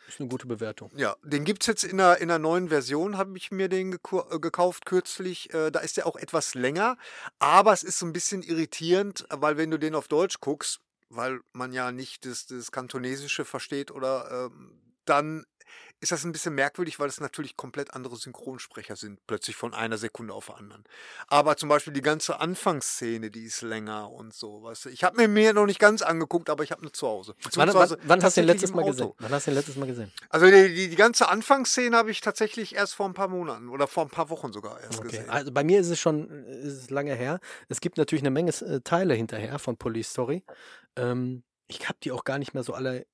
Ist 0.07 0.21
eine 0.21 0.29
gute 0.29 0.47
Bewertung. 0.47 0.89
Ja, 0.95 1.17
den 1.21 1.43
gibt 1.43 1.63
es 1.63 1.67
jetzt 1.67 1.83
in 1.83 1.99
einer, 1.99 2.17
in 2.17 2.31
einer 2.31 2.39
neuen 2.39 2.69
Version, 2.69 3.17
habe 3.17 3.37
ich 3.37 3.51
mir 3.51 3.67
den 3.67 3.93
äh, 3.93 4.39
gekauft 4.39 4.85
kürzlich. 4.85 5.53
Äh, 5.53 5.69
da 5.69 5.79
ist 5.79 5.97
der 5.97 6.07
auch 6.07 6.15
etwas 6.15 6.55
länger, 6.55 6.97
aber 7.39 7.73
es 7.73 7.83
ist 7.83 7.99
so 7.99 8.05
ein 8.05 8.13
bisschen 8.13 8.41
irritierend, 8.41 9.25
weil 9.29 9.57
wenn 9.57 9.69
du 9.69 9.77
den 9.77 9.95
auf 9.95 10.07
Deutsch 10.07 10.39
guckst, 10.39 10.79
weil 11.09 11.41
man 11.51 11.73
ja 11.73 11.91
nicht 11.91 12.25
das, 12.25 12.45
das 12.45 12.71
Kantonesische 12.71 13.43
versteht 13.43 13.91
oder 13.91 14.49
ähm, 14.51 14.81
dann 15.05 15.45
ist 15.99 16.11
das 16.11 16.23
ein 16.23 16.31
bisschen 16.31 16.53
merkwürdig, 16.53 16.99
weil 16.99 17.07
es 17.07 17.19
natürlich 17.19 17.57
komplett 17.57 17.93
andere 17.93 18.15
Synchronsprecher 18.15 18.95
sind, 18.95 19.19
plötzlich 19.25 19.55
von 19.55 19.73
einer 19.73 19.97
Sekunde 19.97 20.33
auf 20.33 20.47
die 20.47 20.53
anderen. 20.53 20.83
Aber 21.27 21.57
zum 21.57 21.69
Beispiel 21.69 21.93
die 21.93 22.01
ganze 22.01 22.39
Anfangsszene, 22.39 23.31
die 23.31 23.45
ist 23.45 23.61
länger 23.61 24.11
und 24.11 24.33
so. 24.33 24.61
Weißt 24.63 24.85
du? 24.85 24.89
Ich 24.89 25.03
habe 25.03 25.17
mir 25.17 25.27
mir 25.27 25.53
noch 25.53 25.65
nicht 25.65 25.79
ganz 25.79 26.01
angeguckt, 26.03 26.49
aber 26.49 26.63
ich 26.63 26.71
habe 26.71 26.81
eine 26.81 26.91
zu 26.91 27.07
Hause. 27.07 27.35
Wann, 27.55 27.73
wann, 27.73 27.97
wann 28.03 28.23
hast 28.23 28.37
du 28.37 28.41
den 28.41 28.47
letztes 28.47 28.73
Mal 28.73 28.85
gesehen? 28.85 29.11
Wann 29.17 29.31
hast 29.31 29.47
du 29.47 29.51
den 29.51 29.55
letztes 29.55 29.75
Mal 29.75 29.87
gesehen? 29.87 30.11
Also 30.29 30.45
die, 30.45 30.73
die, 30.73 30.89
die 30.89 30.95
ganze 30.95 31.29
Anfangsszene 31.29 31.97
habe 31.97 32.11
ich 32.11 32.21
tatsächlich 32.21 32.75
erst 32.75 32.93
vor 32.93 33.07
ein 33.07 33.13
paar 33.13 33.27
Monaten 33.27 33.69
oder 33.69 33.87
vor 33.87 34.03
ein 34.03 34.09
paar 34.09 34.29
Wochen 34.29 34.53
sogar 34.53 34.79
erst 34.79 34.99
Okay. 34.99 35.07
gesehen. 35.07 35.29
Also 35.29 35.51
bei 35.51 35.63
mir 35.63 35.79
ist 35.79 35.89
es 35.89 35.99
schon 35.99 36.29
äh, 36.29 36.59
ist 36.61 36.73
es 36.73 36.89
lange 36.89 37.15
her. 37.15 37.39
Es 37.69 37.81
gibt 37.81 37.97
natürlich 37.97 38.21
eine 38.23 38.31
Menge 38.31 38.51
äh, 38.51 38.81
Teile 38.81 39.13
hinterher 39.13 39.59
von 39.59 39.77
Police 39.77 40.09
Story. 40.11 40.43
Ähm, 40.95 41.43
ich 41.67 41.87
habe 41.87 41.97
die 42.03 42.11
auch 42.11 42.23
gar 42.23 42.37
nicht 42.37 42.53
mehr 42.53 42.63
so 42.63 42.73
alle 42.73 43.05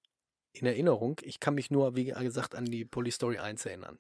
in 0.54 0.66
Erinnerung. 0.68 1.20
Ich 1.24 1.40
kann 1.40 1.56
mich 1.56 1.72
nur, 1.72 1.96
wie 1.96 2.06
gesagt, 2.06 2.56
an 2.56 2.66
die 2.66 2.86
Police 2.86 3.16
Story 3.16 3.38
1 3.40 3.66
erinnern. 3.66 4.00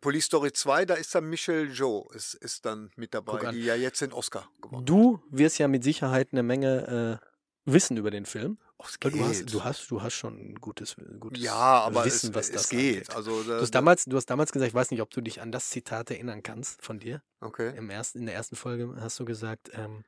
Police 0.00 0.24
Story 0.24 0.52
2, 0.52 0.86
da 0.86 0.94
ist 0.94 1.14
dann 1.14 1.28
Michelle 1.28 1.64
Joe, 1.70 2.06
ist, 2.14 2.34
ist 2.34 2.64
dann 2.64 2.90
mit 2.96 3.12
dabei, 3.12 3.52
die 3.52 3.60
ja 3.64 3.74
jetzt 3.74 4.00
den 4.00 4.12
Oscar 4.12 4.48
gewonnen. 4.62 4.86
Du 4.86 5.22
wirst 5.30 5.58
ja 5.58 5.68
mit 5.68 5.84
Sicherheit 5.84 6.28
eine 6.32 6.42
Menge 6.42 7.20
äh, 7.20 7.70
wissen 7.70 7.98
über 7.98 8.10
den 8.10 8.24
Film. 8.24 8.58
Oh, 8.78 8.84
es 8.88 8.98
Du 8.98 9.20
hast, 9.24 9.52
du 9.52 9.64
hast, 9.64 9.90
du 9.90 10.02
hast 10.02 10.14
schon 10.14 10.38
ein 10.38 10.54
gutes, 10.56 10.96
gutes 11.20 11.42
ja, 11.42 11.52
aber 11.54 12.04
Wissen, 12.06 12.30
es, 12.30 12.34
was 12.34 12.48
es 12.48 12.54
das 12.54 12.68
geht. 12.70 13.10
angeht. 13.10 13.16
Also, 13.16 13.42
da, 13.42 13.56
Du 13.56 13.60
hast, 13.60 13.70
damals, 13.72 14.04
du 14.06 14.16
hast 14.16 14.26
damals 14.26 14.50
gesagt, 14.50 14.68
ich 14.70 14.74
weiß 14.74 14.90
nicht, 14.90 15.02
ob 15.02 15.10
du 15.10 15.20
dich 15.20 15.40
an 15.42 15.52
das 15.52 15.68
Zitat 15.68 16.10
erinnern 16.10 16.42
kannst 16.42 16.82
von 16.82 16.98
dir. 16.98 17.22
okay. 17.40 17.76
Im 17.76 17.90
ersten, 17.90 18.18
in 18.20 18.26
der 18.26 18.34
ersten 18.34 18.56
Folge 18.56 18.96
hast 18.98 19.20
du 19.20 19.24
gesagt, 19.26 19.70
ähm, 19.74 20.04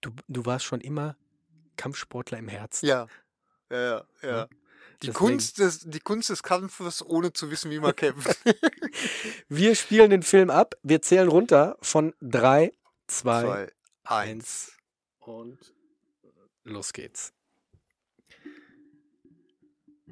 du, 0.00 0.10
du 0.28 0.46
warst 0.46 0.64
schon 0.64 0.80
immer 0.80 1.16
Kampfsportler 1.76 2.38
im 2.38 2.48
Herzen. 2.48 2.86
Ja, 2.86 3.06
ja, 3.70 4.04
ja. 4.22 4.46
Die, 5.02 5.08
deswegen. 5.08 5.14
Kunst 5.14 5.58
des, 5.58 5.80
die 5.80 6.00
Kunst 6.00 6.30
des 6.30 6.42
Kampfes, 6.42 7.04
ohne 7.04 7.32
zu 7.32 7.50
wissen, 7.50 7.70
wie 7.70 7.80
man 7.80 7.94
kämpft. 7.94 8.38
Wir 9.48 9.74
spielen 9.74 10.10
den 10.10 10.22
Film 10.22 10.50
ab. 10.50 10.76
Wir 10.82 11.02
zählen 11.02 11.28
runter 11.28 11.76
von 11.82 12.14
3, 12.20 12.72
2, 13.08 13.42
Zwei, 13.42 13.72
eins. 14.04 14.72
und 15.18 15.58
los 16.62 16.92
geht's. 16.92 17.32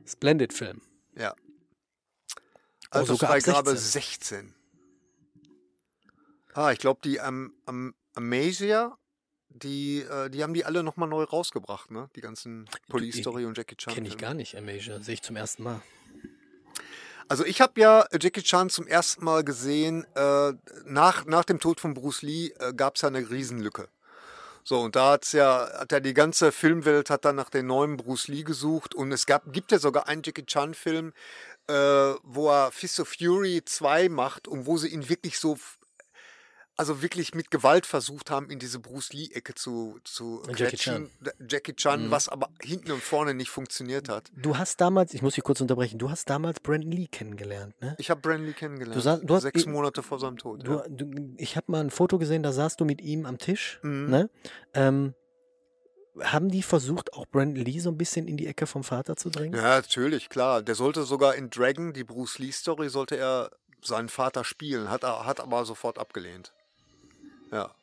Splendid 0.06 0.52
Film. 0.52 0.82
Ja. 1.16 1.34
Oh, 1.34 2.40
Also 2.90 3.14
sogar 3.14 3.30
ab 3.30 3.42
Freigabe 3.42 3.76
16. 3.76 4.52
16. 4.52 4.54
Ah, 6.54 6.72
ich 6.72 6.78
glaube, 6.78 7.00
die 7.02 7.20
am, 7.20 7.54
am 7.64 7.94
Amasia, 8.14 8.98
die, 9.54 10.00
äh, 10.00 10.30
die 10.30 10.42
haben 10.42 10.54
die 10.54 10.64
alle 10.64 10.82
nochmal 10.82 11.08
neu 11.08 11.24
rausgebracht, 11.24 11.90
ne? 11.90 12.08
Die 12.16 12.20
ganzen 12.20 12.68
Police 12.88 13.18
Story 13.18 13.44
und 13.44 13.56
Jackie 13.56 13.76
Chan. 13.76 13.94
Kenne 13.94 14.08
ich 14.08 14.18
gar 14.18 14.34
nicht, 14.34 14.56
Amasia. 14.56 15.00
Sehe 15.00 15.14
ich 15.14 15.22
zum 15.22 15.36
ersten 15.36 15.62
Mal. 15.62 15.80
Also 17.28 17.44
ich 17.44 17.60
habe 17.60 17.80
ja 17.80 18.06
Jackie 18.20 18.42
Chan 18.42 18.68
zum 18.68 18.86
ersten 18.86 19.24
Mal 19.24 19.44
gesehen, 19.44 20.04
äh, 20.14 20.52
nach, 20.84 21.24
nach 21.24 21.44
dem 21.44 21.60
Tod 21.60 21.80
von 21.80 21.94
Bruce 21.94 22.22
Lee 22.22 22.52
äh, 22.58 22.74
gab 22.74 22.96
es 22.96 23.02
ja 23.02 23.08
eine 23.08 23.30
Riesenlücke. 23.30 23.88
So, 24.64 24.80
und 24.80 24.94
da 24.94 25.12
hat's 25.12 25.32
ja, 25.32 25.68
hat 25.78 25.92
ja 25.92 26.00
die 26.00 26.14
ganze 26.14 26.52
Filmwelt 26.52 27.10
hat 27.10 27.24
dann 27.24 27.36
nach 27.36 27.50
dem 27.50 27.66
neuen 27.66 27.96
Bruce 27.96 28.28
Lee 28.28 28.44
gesucht 28.44 28.94
und 28.94 29.10
es 29.10 29.26
gab, 29.26 29.52
gibt 29.52 29.72
ja 29.72 29.78
sogar 29.78 30.06
einen 30.08 30.22
Jackie 30.22 30.46
Chan-Film, 30.46 31.12
äh, 31.68 31.74
wo 32.22 32.48
er 32.50 32.70
Fist 32.70 33.00
of 33.00 33.08
Fury 33.08 33.62
2 33.64 34.08
macht 34.08 34.46
und 34.46 34.66
wo 34.66 34.76
sie 34.76 34.88
ihn 34.88 35.08
wirklich 35.08 35.38
so, 35.38 35.58
also 36.76 37.02
wirklich 37.02 37.34
mit 37.34 37.50
Gewalt 37.50 37.84
versucht 37.86 38.30
haben, 38.30 38.48
in 38.50 38.58
diese 38.58 38.78
Bruce 38.80 39.12
Lee-Ecke 39.12 39.54
zu, 39.54 39.98
zu 40.04 40.42
Jackie 40.48 40.76
quetschen. 40.76 41.10
Jackie 41.48 41.74
Chan, 41.76 42.06
Mhm. 42.06 42.10
was 42.10 42.28
aber 42.28 42.48
hinten 42.62 42.92
und 42.92 43.02
vorne 43.02 43.34
nicht 43.34 43.50
funktioniert 43.50 44.08
hat. 44.08 44.30
Du 44.34 44.56
hast 44.56 44.80
damals, 44.80 45.12
ich 45.14 45.22
muss 45.22 45.34
dich 45.34 45.44
kurz 45.44 45.60
unterbrechen, 45.60 45.98
du 45.98 46.10
hast 46.10 46.30
damals 46.30 46.60
Brandon 46.60 46.90
Lee 46.90 47.08
kennengelernt, 47.08 47.80
ne? 47.80 47.94
Ich 47.98 48.10
habe 48.10 48.20
Brandon 48.20 48.46
Lee 48.46 48.52
kennengelernt. 48.54 48.96
Du 48.96 49.00
sa- 49.00 49.18
du 49.18 49.34
hast- 49.34 49.42
sechs 49.42 49.60
ich- 49.60 49.66
Monate 49.66 50.02
vor 50.02 50.18
seinem 50.18 50.38
Tod. 50.38 50.66
Du, 50.66 50.72
ja. 50.72 50.84
du, 50.88 51.34
ich 51.36 51.56
habe 51.56 51.70
mal 51.70 51.80
ein 51.80 51.90
Foto 51.90 52.18
gesehen, 52.18 52.42
da 52.42 52.52
saßt 52.52 52.80
du 52.80 52.84
mit 52.84 53.00
ihm 53.02 53.26
am 53.26 53.38
Tisch. 53.38 53.78
Mhm. 53.82 54.08
Ne? 54.10 54.30
Ähm, 54.74 55.14
haben 56.20 56.50
die 56.50 56.62
versucht, 56.62 57.12
auch 57.14 57.26
Brandon 57.26 57.64
Lee 57.64 57.78
so 57.80 57.90
ein 57.90 57.96
bisschen 57.96 58.28
in 58.28 58.36
die 58.36 58.46
Ecke 58.46 58.66
vom 58.66 58.84
Vater 58.84 59.16
zu 59.16 59.30
drängen? 59.30 59.54
Ja, 59.58 59.76
natürlich, 59.76 60.28
klar. 60.28 60.62
Der 60.62 60.74
sollte 60.74 61.04
sogar 61.04 61.34
in 61.36 61.48
Dragon, 61.50 61.92
die 61.92 62.04
Bruce 62.04 62.38
Lee-Story, 62.38 62.88
sollte 62.90 63.16
er 63.16 63.50
seinen 63.82 64.08
Vater 64.08 64.44
spielen, 64.44 64.90
hat, 64.90 65.04
er, 65.04 65.24
hat 65.26 65.40
aber 65.40 65.64
sofort 65.64 65.98
abgelehnt. 65.98 66.52
Ja. 67.52 67.74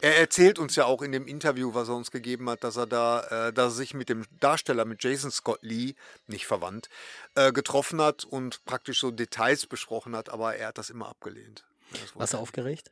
Er 0.00 0.18
erzählt 0.18 0.58
uns 0.58 0.76
ja 0.76 0.84
auch 0.84 1.00
in 1.00 1.10
dem 1.12 1.26
Interview, 1.26 1.72
was 1.72 1.88
er 1.88 1.96
uns 1.96 2.10
gegeben 2.10 2.50
hat, 2.50 2.64
dass 2.64 2.76
er 2.76 2.86
da, 2.86 3.48
äh, 3.48 3.52
dass 3.52 3.72
er 3.72 3.76
sich 3.76 3.94
mit 3.94 4.10
dem 4.10 4.24
Darsteller, 4.40 4.84
mit 4.84 5.02
Jason 5.02 5.30
Scott 5.30 5.58
Lee, 5.62 5.94
nicht 6.26 6.46
verwandt, 6.46 6.88
äh, 7.34 7.50
getroffen 7.50 8.00
hat 8.00 8.24
und 8.24 8.64
praktisch 8.66 9.00
so 9.00 9.10
Details 9.10 9.66
besprochen 9.66 10.14
hat, 10.14 10.28
aber 10.28 10.56
er 10.56 10.68
hat 10.68 10.78
das 10.78 10.90
immer 10.90 11.08
abgelehnt. 11.08 11.64
Ja, 11.92 12.00
das 12.02 12.16
Warst 12.16 12.34
du 12.34 12.38
aufgeregt? 12.38 12.90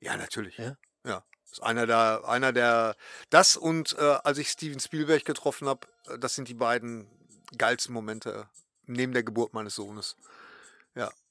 Ja, 0.00 0.16
natürlich. 0.16 0.58
Ja? 0.58 0.76
Ja. 1.04 1.24
Ist 1.50 1.62
einer 1.62 1.86
der, 1.86 2.22
einer 2.26 2.52
der, 2.52 2.96
das 3.30 3.56
und 3.56 3.96
äh, 3.96 4.18
als 4.24 4.38
ich 4.38 4.48
Steven 4.48 4.80
Spielberg 4.80 5.24
getroffen 5.24 5.68
habe, 5.68 5.86
das 6.18 6.34
sind 6.34 6.48
die 6.48 6.54
beiden 6.54 7.06
geilsten 7.56 7.94
Momente 7.94 8.48
neben 8.86 9.12
der 9.12 9.22
Geburt 9.22 9.54
meines 9.54 9.76
Sohnes. 9.76 10.16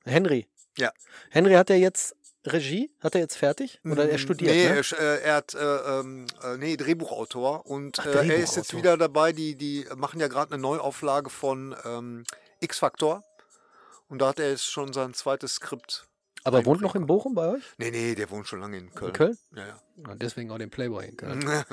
Henry. 0.05 0.47
Ja. 0.77 0.91
Henry 1.29 1.53
hat 1.53 1.69
er 1.69 1.77
jetzt 1.77 2.15
Regie? 2.45 2.91
Hat 2.99 3.15
er 3.15 3.21
jetzt 3.21 3.37
fertig? 3.37 3.79
Oder 3.85 4.09
er 4.09 4.17
Mm, 4.17 4.19
studiert? 4.19 4.51
Nee, 4.51 4.67
ne? 4.67 4.81
er, 4.91 4.99
äh, 4.99 5.21
er 5.23 5.35
hat, 5.35 5.53
äh, 5.53 5.59
ähm, 5.99 6.25
äh, 6.43 6.57
nee, 6.57 6.75
Drehbuchautor 6.75 7.65
und 7.65 7.99
Ach, 7.99 8.05
äh, 8.05 8.09
er 8.11 8.21
ist 8.21 8.55
jetzt 8.55 8.71
Drehbuchautor. 8.73 8.79
wieder 8.79 8.97
dabei, 8.97 9.31
die, 9.31 9.55
die 9.55 9.85
machen 9.95 10.19
ja 10.19 10.27
gerade 10.27 10.53
eine 10.53 10.61
Neuauflage 10.61 11.29
von 11.29 11.75
ähm, 11.85 12.23
X-Factor 12.59 13.23
und 14.09 14.19
da 14.21 14.27
hat 14.29 14.39
er 14.39 14.49
jetzt 14.49 14.65
schon 14.65 14.91
sein 14.93 15.13
zweites 15.13 15.55
Skript. 15.55 16.05
Aber 16.43 16.57
er 16.59 16.65
wohnt 16.65 16.81
noch 16.81 16.95
in 16.95 17.05
Bochum 17.05 17.33
bei 17.35 17.47
euch? 17.47 17.63
Nee, 17.77 17.91
nee, 17.91 18.15
der 18.15 18.29
wohnt 18.29 18.47
schon 18.47 18.59
lange 18.59 18.77
in 18.77 18.93
Köln. 18.93 19.09
In 19.11 19.13
Köln? 19.13 19.37
Ja, 19.55 19.65
ja. 19.67 19.81
Ja, 20.07 20.15
deswegen 20.15 20.51
auch 20.51 20.57
den 20.57 20.69
Playboy 20.69 21.07
in 21.07 21.15
Köln. 21.15 21.47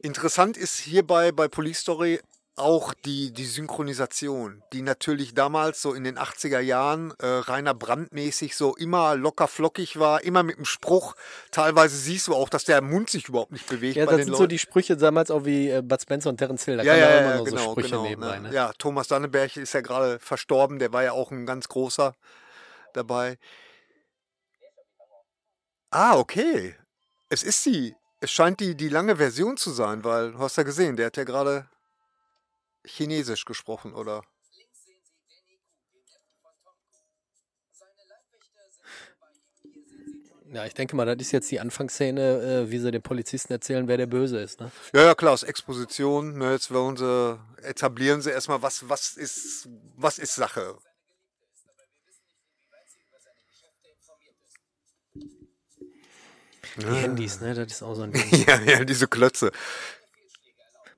Interessant 0.00 0.56
ist 0.56 0.78
hierbei 0.78 1.32
bei 1.32 1.48
Police 1.48 1.78
Story 1.80 2.20
auch 2.56 2.94
die, 2.94 3.32
die 3.32 3.44
Synchronisation, 3.44 4.62
die 4.72 4.80
natürlich 4.80 5.34
damals 5.34 5.82
so 5.82 5.92
in 5.92 6.04
den 6.04 6.18
80er 6.18 6.60
Jahren 6.60 7.12
äh, 7.18 7.26
Rainer 7.26 7.74
Brandmäßig 7.74 8.56
so 8.56 8.74
immer 8.74 9.14
locker 9.14 9.46
flockig 9.46 9.98
war, 9.98 10.24
immer 10.24 10.42
mit 10.42 10.56
dem 10.56 10.64
Spruch. 10.64 11.14
Teilweise 11.50 11.96
siehst 11.96 12.28
du 12.28 12.34
auch, 12.34 12.48
dass 12.48 12.64
der 12.64 12.80
Mund 12.80 13.10
sich 13.10 13.28
überhaupt 13.28 13.52
nicht 13.52 13.68
bewegt. 13.68 13.96
Ja, 13.96 14.06
das 14.06 14.16
sind 14.16 14.26
so 14.28 14.40
Leuten. 14.40 14.48
die 14.48 14.58
Sprüche 14.58 14.96
damals 14.96 15.30
auch 15.30 15.44
wie 15.44 15.68
äh, 15.68 15.82
Bud 15.82 16.00
Spencer 16.00 16.30
und 16.30 16.38
Terence 16.38 16.64
Hill. 16.64 16.78
Da 16.78 16.82
ja, 16.82 16.96
ja, 16.96 17.10
ja, 17.10 17.18
immer 17.18 17.36
ja, 17.36 17.42
genau, 17.42 17.56
so 17.62 17.70
Sprüche 17.72 17.88
genau. 17.90 18.02
nebenbei. 18.02 18.38
ne? 18.38 18.48
Ne? 18.48 18.54
Ja, 18.54 18.72
Thomas 18.78 19.08
Danneberg 19.08 19.56
ist 19.56 19.74
ja 19.74 19.82
gerade 19.82 20.18
verstorben, 20.18 20.78
der 20.78 20.92
war 20.92 21.02
ja 21.02 21.12
auch 21.12 21.30
ein 21.30 21.44
ganz 21.44 21.68
großer 21.68 22.14
dabei. 22.94 23.38
Ah, 25.90 26.16
okay. 26.16 26.74
Es 27.28 27.42
ist 27.42 27.64
die, 27.66 27.94
es 28.20 28.30
scheint 28.30 28.60
die, 28.60 28.74
die 28.74 28.88
lange 28.88 29.16
Version 29.16 29.58
zu 29.58 29.70
sein, 29.70 30.04
weil 30.04 30.32
du 30.32 30.38
hast 30.38 30.56
ja 30.56 30.62
gesehen, 30.62 30.96
der 30.96 31.06
hat 31.06 31.16
ja 31.16 31.24
gerade 31.24 31.68
Chinesisch 32.86 33.44
gesprochen, 33.44 33.94
oder? 33.94 34.22
Ja, 40.52 40.64
ich 40.64 40.74
denke 40.74 40.94
mal, 40.94 41.04
das 41.04 41.16
ist 41.16 41.32
jetzt 41.32 41.50
die 41.50 41.58
Anfangsszene, 41.58 42.64
äh, 42.66 42.70
wie 42.70 42.78
sie 42.78 42.90
den 42.92 43.02
Polizisten 43.02 43.52
erzählen, 43.52 43.88
wer 43.88 43.96
der 43.96 44.06
Böse 44.06 44.40
ist. 44.40 44.60
Ne? 44.60 44.70
Ja, 44.94 45.02
ja, 45.06 45.14
klar, 45.14 45.32
aus 45.32 45.42
Exposition. 45.42 46.38
Ne, 46.38 46.52
jetzt 46.52 46.72
wollen 46.72 46.96
sie, 46.96 47.38
etablieren 47.62 48.22
sie 48.22 48.30
erstmal, 48.30 48.62
was, 48.62 48.88
was, 48.88 49.16
ist, 49.16 49.68
was 49.96 50.18
ist 50.18 50.34
Sache. 50.34 50.78
Die 56.76 56.86
Handys, 56.86 57.40
ne? 57.40 57.54
Das 57.54 57.72
ist 57.72 57.82
auch 57.82 57.94
so 57.94 58.02
ein 58.02 58.12
Ding. 58.12 58.44
Ja, 58.46 58.60
ja, 58.60 58.84
diese 58.84 59.08
Klötze. 59.08 59.50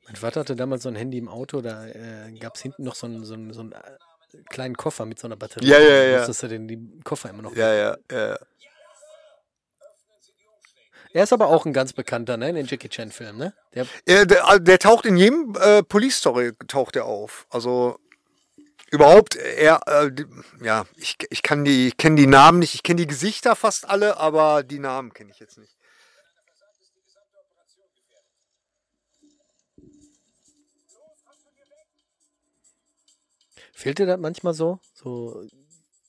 Mein 0.08 0.16
Vater 0.16 0.40
hatte 0.40 0.56
damals 0.56 0.82
so 0.82 0.88
ein 0.88 0.96
Handy 0.96 1.18
im 1.18 1.28
Auto, 1.28 1.60
da 1.60 1.86
äh, 1.86 2.32
gab 2.40 2.56
es 2.56 2.62
hinten 2.62 2.82
noch 2.82 2.94
so 2.94 3.06
einen, 3.06 3.24
so, 3.24 3.34
einen, 3.34 3.52
so 3.52 3.60
einen 3.60 3.72
äh, 3.72 3.78
kleinen 4.48 4.74
Koffer 4.74 5.04
mit 5.04 5.18
so 5.18 5.28
einer 5.28 5.36
Batterie. 5.36 5.66
Ja, 5.66 5.78
ja, 5.78 6.02
ja. 6.04 6.16
Musstest 6.18 6.44
du 6.44 6.48
den 6.48 6.66
die 6.66 7.00
Koffer 7.04 7.28
immer 7.28 7.42
noch. 7.42 7.54
Ja, 7.54 7.74
ja, 7.74 7.96
ja. 8.10 8.38
Er 11.12 11.24
ist 11.24 11.32
aber 11.32 11.48
auch 11.48 11.66
ein 11.66 11.72
ganz 11.72 11.92
bekannter, 11.92 12.36
ne? 12.36 12.50
In 12.50 12.54
den 12.54 12.66
Jackie 12.66 12.88
Chan 12.88 13.10
Filmen, 13.10 13.38
ne? 13.38 13.54
Der, 13.74 13.86
Ja, 14.06 14.24
der, 14.24 14.58
der 14.60 14.78
taucht 14.78 15.04
in 15.04 15.16
jedem 15.16 15.54
äh, 15.60 15.82
Police 15.82 16.16
Story 16.16 16.52
taucht 16.68 16.96
er 16.96 17.04
auf. 17.04 17.46
Also 17.50 17.98
überhaupt 18.90 19.36
er 19.36 19.80
äh, 19.86 20.10
ja, 20.62 20.84
ich, 20.96 21.16
ich 21.30 21.42
kann 21.42 21.64
die 21.64 21.92
kenne 21.92 22.16
die 22.16 22.26
Namen 22.26 22.58
nicht, 22.58 22.74
ich 22.74 22.82
kenne 22.82 23.00
die 23.00 23.06
Gesichter 23.06 23.56
fast 23.56 23.88
alle, 23.88 24.16
aber 24.18 24.62
die 24.62 24.78
Namen 24.78 25.12
kenne 25.12 25.30
ich 25.30 25.40
jetzt 25.40 25.58
nicht. 25.58 25.77
Fehlt 33.78 33.98
dir 33.98 34.06
das 34.06 34.18
manchmal 34.18 34.54
so? 34.54 34.80
So 34.94 35.44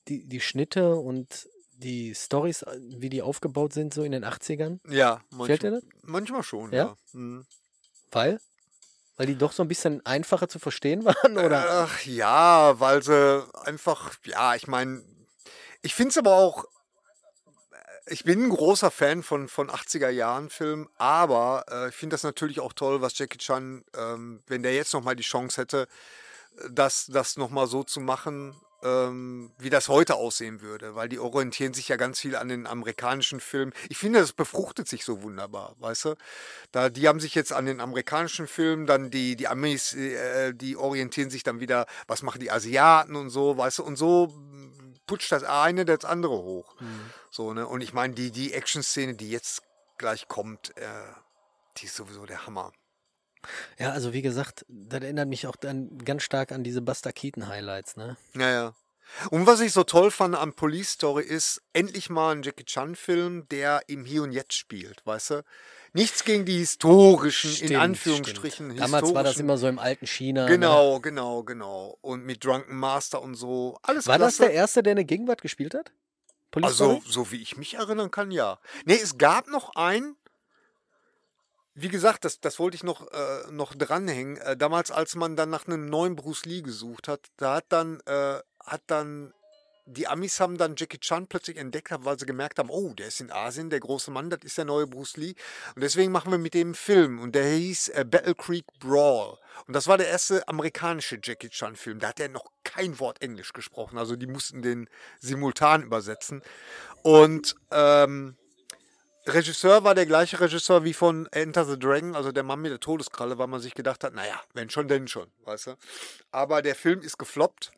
die, 0.08 0.26
die 0.26 0.40
Schnitte 0.40 0.94
und 0.96 1.48
die 1.72 2.14
Stories, 2.14 2.64
wie 2.78 3.08
die 3.08 3.22
aufgebaut 3.22 3.72
sind, 3.72 3.94
so 3.94 4.02
in 4.02 4.12
den 4.12 4.24
80ern? 4.24 4.80
Ja, 4.88 5.20
manchmal, 5.30 5.46
Fehlt 5.46 5.62
dir 5.62 5.70
das? 5.70 5.84
manchmal 6.02 6.42
schon, 6.42 6.72
Ja? 6.72 6.78
ja. 6.84 6.96
Mhm. 7.12 7.46
Weil? 8.10 8.40
Weil 9.16 9.26
die 9.26 9.36
doch 9.36 9.52
so 9.52 9.62
ein 9.62 9.68
bisschen 9.68 10.04
einfacher 10.04 10.48
zu 10.48 10.58
verstehen 10.58 11.04
waren, 11.04 11.38
oder? 11.38 11.84
Ach 11.84 12.04
ja, 12.04 12.78
weil 12.80 13.02
sie 13.02 13.46
einfach, 13.64 14.14
ja, 14.24 14.54
ich 14.54 14.66
meine, 14.66 15.02
ich 15.82 15.94
finde 15.94 16.10
es 16.10 16.18
aber 16.18 16.34
auch, 16.34 16.64
ich 18.06 18.24
bin 18.24 18.42
ein 18.44 18.50
großer 18.50 18.90
Fan 18.90 19.22
von, 19.22 19.48
von 19.48 19.70
80er-Jahren-Filmen, 19.70 20.88
aber 20.96 21.64
äh, 21.70 21.88
ich 21.90 21.94
finde 21.94 22.14
das 22.14 22.24
natürlich 22.24 22.60
auch 22.60 22.72
toll, 22.72 23.00
was 23.00 23.16
Jackie 23.16 23.38
Chan, 23.38 23.84
ähm, 23.96 24.42
wenn 24.48 24.62
der 24.62 24.74
jetzt 24.74 24.92
nochmal 24.92 25.16
die 25.16 25.22
Chance 25.22 25.60
hätte, 25.60 25.86
das, 26.70 27.06
das 27.06 27.36
nochmal 27.36 27.66
so 27.66 27.82
zu 27.82 28.00
machen, 28.00 28.54
ähm, 28.82 29.52
wie 29.58 29.70
das 29.70 29.88
heute 29.88 30.14
aussehen 30.14 30.60
würde, 30.60 30.94
weil 30.94 31.08
die 31.08 31.18
orientieren 31.18 31.74
sich 31.74 31.88
ja 31.88 31.96
ganz 31.96 32.20
viel 32.20 32.36
an 32.36 32.48
den 32.48 32.66
amerikanischen 32.66 33.40
Filmen. 33.40 33.72
Ich 33.88 33.98
finde, 33.98 34.20
das 34.20 34.32
befruchtet 34.32 34.88
sich 34.88 35.04
so 35.04 35.22
wunderbar, 35.22 35.76
weißt 35.78 36.06
du? 36.06 36.14
Da, 36.72 36.88
die 36.88 37.06
haben 37.08 37.20
sich 37.20 37.34
jetzt 37.34 37.52
an 37.52 37.66
den 37.66 37.80
amerikanischen 37.80 38.46
Filmen, 38.46 38.86
dann 38.86 39.10
die, 39.10 39.36
die 39.36 39.48
Amis, 39.48 39.94
äh, 39.94 40.54
die 40.54 40.76
orientieren 40.76 41.30
sich 41.30 41.42
dann 41.42 41.60
wieder, 41.60 41.86
was 42.06 42.22
machen 42.22 42.40
die 42.40 42.50
Asiaten 42.50 43.16
und 43.16 43.30
so, 43.30 43.56
weißt 43.56 43.78
du? 43.78 43.84
Und 43.84 43.96
so 43.96 44.28
mm, 44.28 44.94
putscht 45.06 45.32
das 45.32 45.44
eine 45.44 45.84
das 45.84 46.04
andere 46.04 46.38
hoch. 46.38 46.74
So, 47.30 47.52
ne? 47.52 47.66
Und 47.66 47.82
ich 47.82 47.92
meine, 47.92 48.14
die, 48.14 48.30
die 48.30 48.54
Action-Szene, 48.54 49.14
die 49.14 49.30
jetzt 49.30 49.62
gleich 49.98 50.28
kommt, 50.28 50.76
äh, 50.76 50.86
die 51.76 51.86
ist 51.86 51.96
sowieso 51.96 52.24
der 52.26 52.46
Hammer. 52.46 52.72
Ja, 53.78 53.90
also 53.92 54.12
wie 54.12 54.22
gesagt, 54.22 54.64
das 54.68 55.00
erinnert 55.02 55.28
mich 55.28 55.46
auch 55.46 55.56
dann 55.56 55.98
ganz 55.98 56.22
stark 56.22 56.52
an 56.52 56.62
diese 56.64 56.82
Buster 56.82 57.12
Keaton 57.12 57.48
Highlights, 57.48 57.96
ne? 57.96 58.16
Ja, 58.34 58.50
ja. 58.50 58.74
Und 59.30 59.46
was 59.46 59.60
ich 59.60 59.72
so 59.72 59.82
toll 59.82 60.10
fand 60.12 60.36
an 60.36 60.52
Police 60.52 60.90
Story 60.90 61.24
ist, 61.24 61.62
endlich 61.72 62.10
mal 62.10 62.32
ein 62.32 62.42
Jackie 62.42 62.64
Chan-Film, 62.64 63.48
der 63.48 63.82
im 63.88 64.04
Hier 64.04 64.22
und 64.22 64.30
Jetzt 64.30 64.52
spielt, 64.54 65.04
weißt 65.04 65.30
du? 65.30 65.44
Nichts 65.92 66.22
gegen 66.22 66.44
die 66.44 66.58
historischen, 66.58 67.50
in 67.50 67.56
Stimmt, 67.56 67.80
Anführungsstrichen. 67.80 68.66
stimmt. 68.70 68.80
Damals 68.80 69.12
war 69.12 69.24
das 69.24 69.38
immer 69.38 69.58
so 69.58 69.66
im 69.66 69.80
alten 69.80 70.06
China. 70.06 70.44
Ne? 70.44 70.50
Genau, 70.50 71.00
genau, 71.00 71.42
genau. 71.42 71.98
Und 72.00 72.24
mit 72.24 72.44
Drunken 72.44 72.76
Master 72.76 73.20
und 73.20 73.34
so. 73.34 73.76
Alles 73.82 74.06
War 74.06 74.16
das 74.18 74.36
klasse. 74.36 74.42
der 74.50 74.52
erste, 74.52 74.82
der 74.84 74.92
eine 74.92 75.04
Gegenwart 75.04 75.42
gespielt 75.42 75.74
hat? 75.74 75.90
Police 76.52 76.68
Also, 76.68 77.00
Story? 77.00 77.02
so 77.12 77.32
wie 77.32 77.42
ich 77.42 77.56
mich 77.56 77.74
erinnern 77.74 78.12
kann, 78.12 78.30
ja. 78.30 78.60
Nee, 78.84 79.00
es 79.02 79.18
gab 79.18 79.48
noch 79.48 79.74
einen, 79.74 80.14
wie 81.74 81.88
gesagt, 81.88 82.24
das, 82.24 82.40
das 82.40 82.58
wollte 82.58 82.76
ich 82.76 82.82
noch, 82.82 83.10
äh, 83.12 83.50
noch 83.50 83.74
dranhängen. 83.74 84.36
Äh, 84.38 84.56
damals, 84.56 84.90
als 84.90 85.14
man 85.14 85.36
dann 85.36 85.50
nach 85.50 85.66
einem 85.66 85.88
neuen 85.88 86.16
Bruce 86.16 86.44
Lee 86.44 86.62
gesucht 86.62 87.08
hat, 87.08 87.20
da 87.36 87.56
hat 87.56 87.66
dann, 87.68 88.00
äh, 88.06 88.40
hat 88.64 88.82
dann, 88.88 89.32
die 89.86 90.06
Amis 90.06 90.40
haben 90.40 90.58
dann 90.58 90.74
Jackie 90.76 90.98
Chan 90.98 91.26
plötzlich 91.26 91.56
entdeckt, 91.56 91.90
weil 92.04 92.18
sie 92.18 92.26
gemerkt 92.26 92.58
haben, 92.58 92.70
oh, 92.70 92.92
der 92.94 93.08
ist 93.08 93.20
in 93.20 93.32
Asien, 93.32 93.70
der 93.70 93.80
große 93.80 94.10
Mann, 94.10 94.30
das 94.30 94.40
ist 94.42 94.58
der 94.58 94.64
neue 94.64 94.86
Bruce 94.86 95.16
Lee. 95.16 95.34
Und 95.74 95.82
deswegen 95.82 96.12
machen 96.12 96.30
wir 96.30 96.38
mit 96.38 96.54
dem 96.54 96.68
einen 96.68 96.74
Film. 96.74 97.20
Und 97.20 97.34
der 97.34 97.44
hieß 97.44 97.88
äh, 97.88 98.04
Battle 98.04 98.34
Creek 98.34 98.66
Brawl. 98.78 99.38
Und 99.66 99.74
das 99.74 99.86
war 99.86 99.96
der 99.96 100.08
erste 100.08 100.46
amerikanische 100.48 101.18
Jackie 101.22 101.50
Chan-Film. 101.50 102.00
Da 102.00 102.08
hat 102.08 102.20
er 102.20 102.28
noch 102.28 102.46
kein 102.64 102.98
Wort 102.98 103.22
Englisch 103.22 103.52
gesprochen. 103.52 103.96
Also 103.96 104.16
die 104.16 104.26
mussten 104.26 104.62
den 104.62 104.88
simultan 105.20 105.82
übersetzen. 105.82 106.42
Und 107.02 107.54
ähm, 107.70 108.36
Regisseur 109.26 109.84
war 109.84 109.94
der 109.94 110.06
gleiche 110.06 110.40
Regisseur 110.40 110.84
wie 110.84 110.94
von 110.94 111.26
Enter 111.32 111.64
the 111.64 111.78
Dragon, 111.78 112.16
also 112.16 112.32
der 112.32 112.42
Mann 112.42 112.60
mit 112.60 112.72
der 112.72 112.80
Todeskralle, 112.80 113.38
weil 113.38 113.46
man 113.46 113.60
sich 113.60 113.74
gedacht 113.74 114.02
hat, 114.04 114.14
naja, 114.14 114.40
wenn 114.54 114.70
schon, 114.70 114.88
denn 114.88 115.08
schon, 115.08 115.30
weißt 115.44 115.68
du. 115.68 115.76
Aber 116.30 116.62
der 116.62 116.74
Film 116.74 117.00
ist 117.00 117.18
gefloppt 117.18 117.70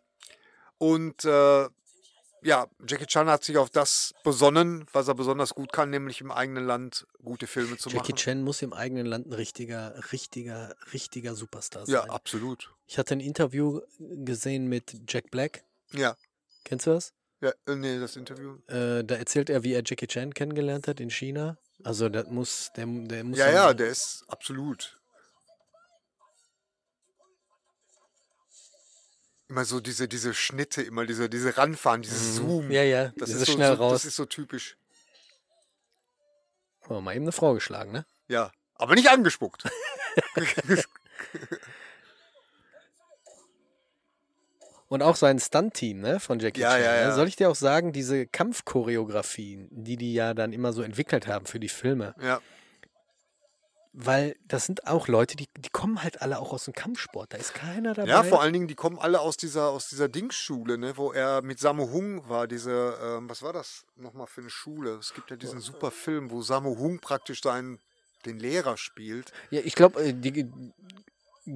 und 0.79 1.25
äh, 1.25 1.69
ja, 2.45 2.67
Jackie 2.87 3.07
Chan 3.07 3.29
hat 3.29 3.45
sich 3.45 3.57
auf 3.57 3.71
das 3.71 4.15
besonnen, 4.25 4.87
was 4.93 5.07
er 5.07 5.15
besonders 5.15 5.55
gut 5.55 5.73
kann, 5.73 5.91
nämlich 5.91 6.21
im 6.21 6.33
eigenen 6.33 6.67
Land 6.67 7.07
gute 7.23 7.47
Filme 7.47 7.77
zu 7.77 7.89
Jackie 7.89 8.13
machen. 8.13 8.17
Chan 8.17 8.43
muss 8.43 8.63
im 8.63 8.73
eigenen 8.73 9.07
Land 9.07 9.29
ein 9.29 9.33
richtiger, 9.33 9.95
richtiger, 10.11 10.75
richtiger 10.93 11.35
Superstar 11.35 11.87
sein. 11.87 11.95
Ja, 11.95 12.05
absolut. 12.05 12.73
Ich 12.87 12.99
hatte 12.99 13.15
ein 13.15 13.21
Interview 13.21 13.81
gesehen 13.99 14.67
mit 14.67 15.03
Jack 15.09 15.31
Black. 15.31 15.65
Ja, 15.93 16.17
Kennst 16.65 16.87
du 16.87 16.91
das? 16.91 17.13
Ja, 17.43 17.53
äh, 17.67 17.75
nee, 17.75 17.99
das 17.99 18.15
Interview. 18.15 18.57
Äh, 18.69 19.03
da 19.03 19.17
erzählt 19.17 19.51
er, 19.51 19.65
wie 19.65 19.75
er 19.75 19.83
Jackie 19.85 20.07
Chan 20.07 20.33
kennengelernt 20.33 20.87
hat 20.87 21.01
in 21.01 21.11
China. 21.11 21.59
Also 21.83 22.09
das 22.09 22.29
muss, 22.29 22.71
der, 22.77 22.87
der 22.87 23.25
muss 23.25 23.37
Ja, 23.37 23.51
ja, 23.51 23.75
der 23.75 23.89
ist 23.89 24.25
absolut. 24.29 25.01
Immer 29.49 29.65
so 29.65 29.81
diese, 29.81 30.07
diese 30.07 30.33
Schnitte, 30.35 30.83
immer 30.83 31.05
diese, 31.05 31.29
diese 31.29 31.59
Ranfahren, 31.59 32.03
dieses 32.03 32.37
Zoom. 32.37 32.67
Mhm. 32.67 32.71
Ja, 32.71 32.85
ja, 32.85 33.09
Das 33.17 33.29
dieses 33.29 33.43
ist 33.43 33.49
so, 33.49 33.53
schnell 33.55 33.77
so, 33.77 33.83
raus. 33.83 33.93
Das 33.93 34.05
ist 34.05 34.17
so 34.17 34.25
typisch. 34.25 34.79
Oh, 36.89 37.01
mal 37.01 37.17
eben 37.17 37.25
eine 37.25 37.33
Frau 37.33 37.55
geschlagen, 37.55 37.91
ne? 37.91 38.07
Ja, 38.29 38.53
aber 38.77 38.95
nicht 38.95 39.11
angespuckt. 39.11 39.65
Und 44.93 45.01
auch 45.01 45.17
sein 45.17 45.39
Stunt-Team, 45.39 46.01
ne, 46.01 46.21
von 46.21 46.39
Jackie 46.39 46.61
Ja, 46.61 46.73
Chan. 46.73 46.83
ja, 46.83 46.93
ne? 46.93 47.01
ja. 47.01 47.13
Soll 47.15 47.27
ich 47.27 47.37
dir 47.37 47.49
auch 47.49 47.55
sagen, 47.55 47.95
diese 47.95 48.27
Kampfchoreografien, 48.27 49.69
die 49.71 49.97
die 49.97 50.13
ja 50.13 50.35
dann 50.35 50.53
immer 50.53 50.75
so 50.75 50.83
entwickelt 50.83 51.27
haben 51.27 51.47
für 51.47 51.59
die 51.59 51.71
Filme, 51.71 52.15
ja, 52.21 52.43
weil 53.95 54.37
das 54.47 54.67
sind 54.67 54.87
auch 54.87 55.09
Leute, 55.09 55.35
die, 55.37 55.49
die 55.57 55.71
kommen 55.71 56.03
halt 56.03 56.21
alle 56.21 56.39
auch 56.39 56.53
aus 56.53 56.65
dem 56.67 56.75
Kampfsport. 56.75 57.33
Da 57.33 57.39
ist 57.39 57.55
keiner 57.55 57.95
dabei. 57.95 58.11
ja, 58.11 58.23
vor 58.23 58.43
allen 58.43 58.53
Dingen, 58.53 58.69
die 58.69 58.75
kommen 58.75 58.99
alle 58.99 59.21
aus 59.21 59.39
dieser, 59.39 59.69
aus 59.71 59.89
dieser 59.89 60.11
Dingsschule, 60.11 60.77
ne, 60.77 60.95
wo 60.99 61.11
er 61.11 61.41
mit 61.41 61.59
Sammo 61.59 61.91
Hung 61.91 62.29
war, 62.29 62.47
diese, 62.47 62.99
ähm, 63.03 63.31
was 63.31 63.41
war 63.43 63.55
das 63.55 63.87
nochmal 63.97 64.27
für 64.27 64.43
eine 64.43 64.51
Schule? 64.51 64.97
Es 64.97 65.15
gibt 65.15 65.31
ja 65.31 65.37
diesen 65.37 65.61
super 65.61 65.91
Film, 65.91 66.31
wo 66.31 66.43
Sammo 66.43 66.77
Hung 66.79 67.01
praktisch 67.01 67.41
seinen, 67.43 67.79
den 68.27 68.39
Lehrer 68.39 68.77
spielt. 68.77 69.33
Ja, 69.51 69.61
ich 69.65 69.75
glaube, 69.75 70.13
die 70.13 70.51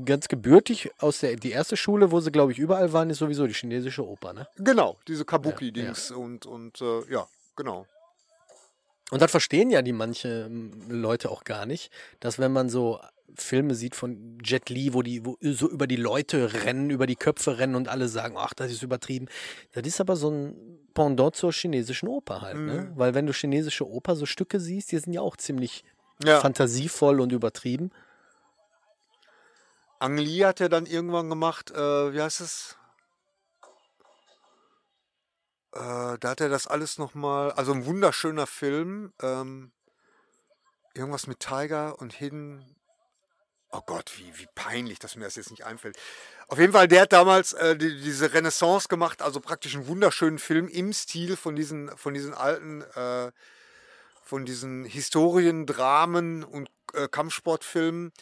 ganz 0.05 0.29
gebürtig 0.29 0.91
aus 0.99 1.21
der 1.21 1.37
die 1.37 1.51
erste 1.53 1.77
Schule, 1.77 2.11
wo 2.11 2.21
sie, 2.21 2.33
glaube 2.33 2.53
ich, 2.53 2.59
überall 2.59 2.93
waren, 2.93 3.11
ist 3.11 3.19
sowieso 3.19 3.47
die 3.47 3.55
chinesische 3.55 4.07
Oper, 4.07 4.33
ne? 4.33 4.49
Genau, 4.57 4.99
diese 5.07 5.25
Kabuki-Dings 5.25 6.11
und, 6.11 6.47
und 6.47 6.81
äh, 6.81 7.11
ja, 7.11 7.27
genau. 7.55 7.87
Und 9.11 9.23
das 9.23 9.31
verstehen 9.31 9.71
ja 9.71 9.83
die 9.83 9.93
manche 9.93 10.47
ähm, 10.47 10.73
Leute 10.89 11.31
auch 11.31 11.45
gar 11.45 11.65
nicht, 11.67 11.93
dass 12.19 12.39
wenn 12.41 12.53
man 12.53 12.69
so 12.69 13.01
Filme 13.37 13.75
sieht 13.75 13.95
von 13.95 14.39
Jet 14.43 14.69
Li, 14.71 14.95
wo 14.95 15.03
die 15.03 15.25
wo 15.25 15.37
so 15.43 15.69
über 15.69 15.87
die 15.87 15.97
Leute 15.97 16.53
rennen, 16.65 16.91
über 16.91 17.07
die 17.07 17.17
Köpfe 17.17 17.59
rennen 17.59 17.75
und 17.77 17.87
alle 17.89 18.09
sagen, 18.09 18.35
ach, 18.39 18.55
das 18.55 18.73
ist 18.73 18.83
übertrieben. 18.83 19.27
Das 19.73 19.87
ist 19.87 20.01
aber 20.01 20.17
so 20.17 20.31
ein 20.31 20.57
Pendant 20.95 21.37
zur 21.37 21.53
chinesischen 21.53 22.09
Oper 22.09 22.41
halt, 22.41 22.57
ne? 22.57 22.81
Mhm. 22.81 22.93
Weil 22.99 23.15
wenn 23.15 23.27
du 23.27 23.33
chinesische 23.33 23.87
Oper 23.87 24.17
so 24.17 24.27
Stücke 24.27 24.59
siehst, 24.59 24.91
die 24.91 24.99
sind 24.99 25.13
ja 25.13 25.21
auch 25.21 25.37
ziemlich 25.37 25.85
Ja. 26.25 26.41
fantasievoll 26.41 27.21
und 27.21 27.31
übertrieben. 27.31 27.91
Ang 29.99 30.19
Lee 30.19 30.45
hat 30.45 30.61
ja 30.61 30.69
dann 30.69 30.87
irgendwann 30.87 31.31
gemacht, 31.31 31.71
äh, 31.71 32.13
wie 32.13 32.21
heißt 32.21 32.41
es? 32.41 32.77
Äh, 35.73 36.19
da 36.19 36.31
hat 36.31 36.41
er 36.41 36.49
das 36.49 36.67
alles 36.67 36.99
nochmal, 36.99 37.53
also 37.53 37.73
ein 37.73 37.87
wunderschöner 37.87 38.47
Film. 38.47 39.13
Ähm, 39.23 39.73
irgendwas 40.95 41.27
mit 41.27 41.41
Tiger 41.41 41.99
und 41.99 42.13
Hidden. 42.15 42.77
Oh 43.71 43.81
Gott, 43.85 44.13
wie, 44.17 44.39
wie 44.39 44.47
peinlich, 44.55 44.99
dass 44.99 45.17
mir 45.17 45.25
das 45.25 45.37
jetzt 45.37 45.51
nicht 45.51 45.65
einfällt. 45.65 45.99
Auf 46.49 46.59
jeden 46.59 46.73
Fall, 46.73 46.89
der 46.89 47.03
hat 47.03 47.13
damals 47.13 47.53
äh, 47.53 47.77
die, 47.77 48.01
diese 48.01 48.33
Renaissance 48.33 48.89
gemacht, 48.89 49.21
also 49.21 49.41
praktisch 49.41 49.75
einen 49.75 49.89
wunderschönen 49.89 50.39
Film 50.39 50.69
im 50.69 50.93
Stil 50.93 51.37
von 51.37 51.57
diesen, 51.57 51.95
von 51.97 52.15
diesen 52.15 52.33
alten, 52.33 52.83
äh, 52.83 53.33
von 54.23 54.47
diesen 54.47 54.85
Historien, 54.85 55.67
Dramen 55.67 56.45
und 56.45 56.71
äh, 56.95 57.09
Kampfsportfilmen, 57.09 58.13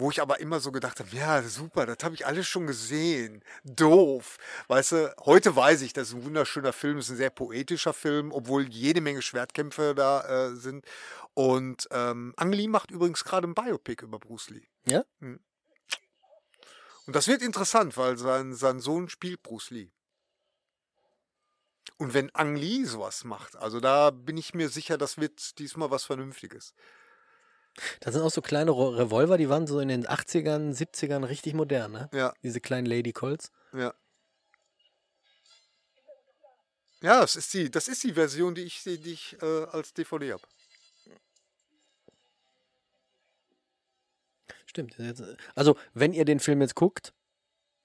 wo 0.00 0.10
ich 0.10 0.20
aber 0.20 0.40
immer 0.40 0.60
so 0.60 0.72
gedacht 0.72 0.98
habe, 0.98 1.14
ja, 1.14 1.42
super, 1.42 1.86
das 1.86 1.98
habe 2.02 2.14
ich 2.14 2.26
alles 2.26 2.48
schon 2.48 2.66
gesehen. 2.66 3.44
Doof. 3.64 4.38
Weißt 4.66 4.92
du, 4.92 5.14
heute 5.20 5.54
weiß 5.54 5.82
ich, 5.82 5.92
das 5.92 6.08
ist 6.08 6.14
ein 6.14 6.24
wunderschöner 6.24 6.72
Film, 6.72 6.96
das 6.96 7.06
ist 7.06 7.12
ein 7.12 7.16
sehr 7.18 7.30
poetischer 7.30 7.92
Film, 7.92 8.32
obwohl 8.32 8.68
jede 8.68 9.00
Menge 9.00 9.22
Schwertkämpfe 9.22 9.94
da 9.94 10.48
äh, 10.48 10.56
sind. 10.56 10.84
Und 11.34 11.86
ähm, 11.90 12.34
Ang 12.36 12.52
Lee 12.52 12.66
macht 12.66 12.90
übrigens 12.90 13.24
gerade 13.24 13.46
ein 13.46 13.54
Biopic 13.54 14.02
über 14.02 14.18
Bruce 14.18 14.50
Lee. 14.50 14.66
Ja? 14.86 15.04
Und 15.20 17.16
das 17.16 17.28
wird 17.28 17.42
interessant, 17.42 17.96
weil 17.96 18.16
sein, 18.16 18.54
sein 18.54 18.80
Sohn 18.80 19.08
spielt 19.08 19.42
Bruce 19.42 19.70
Lee. 19.70 19.90
Und 21.98 22.14
wenn 22.14 22.34
Ang 22.34 22.56
Lee 22.56 22.84
sowas 22.84 23.24
macht, 23.24 23.56
also 23.56 23.80
da 23.80 24.10
bin 24.10 24.38
ich 24.38 24.54
mir 24.54 24.70
sicher, 24.70 24.96
das 24.96 25.18
wird 25.18 25.58
diesmal 25.58 25.90
was 25.90 26.04
Vernünftiges. 26.04 26.72
Das 28.00 28.14
sind 28.14 28.22
auch 28.22 28.30
so 28.30 28.42
kleine 28.42 28.72
Revolver, 28.72 29.38
die 29.38 29.48
waren 29.48 29.66
so 29.66 29.80
in 29.80 29.88
den 29.88 30.06
80ern, 30.06 30.72
70ern 30.76 31.26
richtig 31.26 31.54
modern, 31.54 31.92
ne? 31.92 32.10
Ja, 32.12 32.34
Diese 32.42 32.60
kleinen 32.60 32.86
Lady 32.86 33.12
Colts. 33.12 33.50
ja. 33.72 33.94
Ja, 37.02 37.20
das 37.22 37.34
ist 37.34 37.54
die, 37.54 37.70
das 37.70 37.88
ist 37.88 38.02
die 38.04 38.12
Version, 38.12 38.54
die 38.54 38.60
ich, 38.60 38.82
die 38.82 39.12
ich 39.12 39.34
äh, 39.40 39.46
als 39.46 39.94
DVD 39.94 40.32
habe. 40.34 40.42
Stimmt. 44.66 44.96
Also, 45.54 45.76
wenn 45.94 46.12
ihr 46.12 46.24
den 46.24 46.38
Film 46.40 46.60
jetzt 46.60 46.74
guckt, 46.74 47.12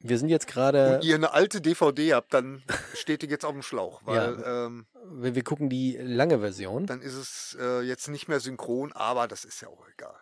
wir 0.07 0.17
sind 0.17 0.29
jetzt 0.29 0.47
gerade, 0.47 0.95
Und 0.95 1.03
ihr 1.03 1.15
eine 1.15 1.33
alte 1.33 1.61
DVD 1.61 2.13
habt, 2.13 2.33
dann 2.33 2.63
steht 2.93 3.21
die 3.21 3.27
jetzt 3.27 3.45
auf 3.45 3.53
dem 3.53 3.61
Schlauch, 3.61 4.01
weil 4.05 4.43
ähm, 4.45 4.85
wir, 5.11 5.35
wir 5.35 5.43
gucken 5.43 5.69
die 5.69 5.97
lange 5.97 6.39
Version. 6.39 6.85
dann 6.85 7.01
ist 7.01 7.15
es 7.15 7.57
äh, 7.59 7.81
jetzt 7.81 8.07
nicht 8.07 8.27
mehr 8.27 8.39
synchron, 8.39 8.91
aber 8.93 9.27
das 9.27 9.45
ist 9.45 9.61
ja 9.61 9.67
auch 9.67 9.87
egal. 9.93 10.15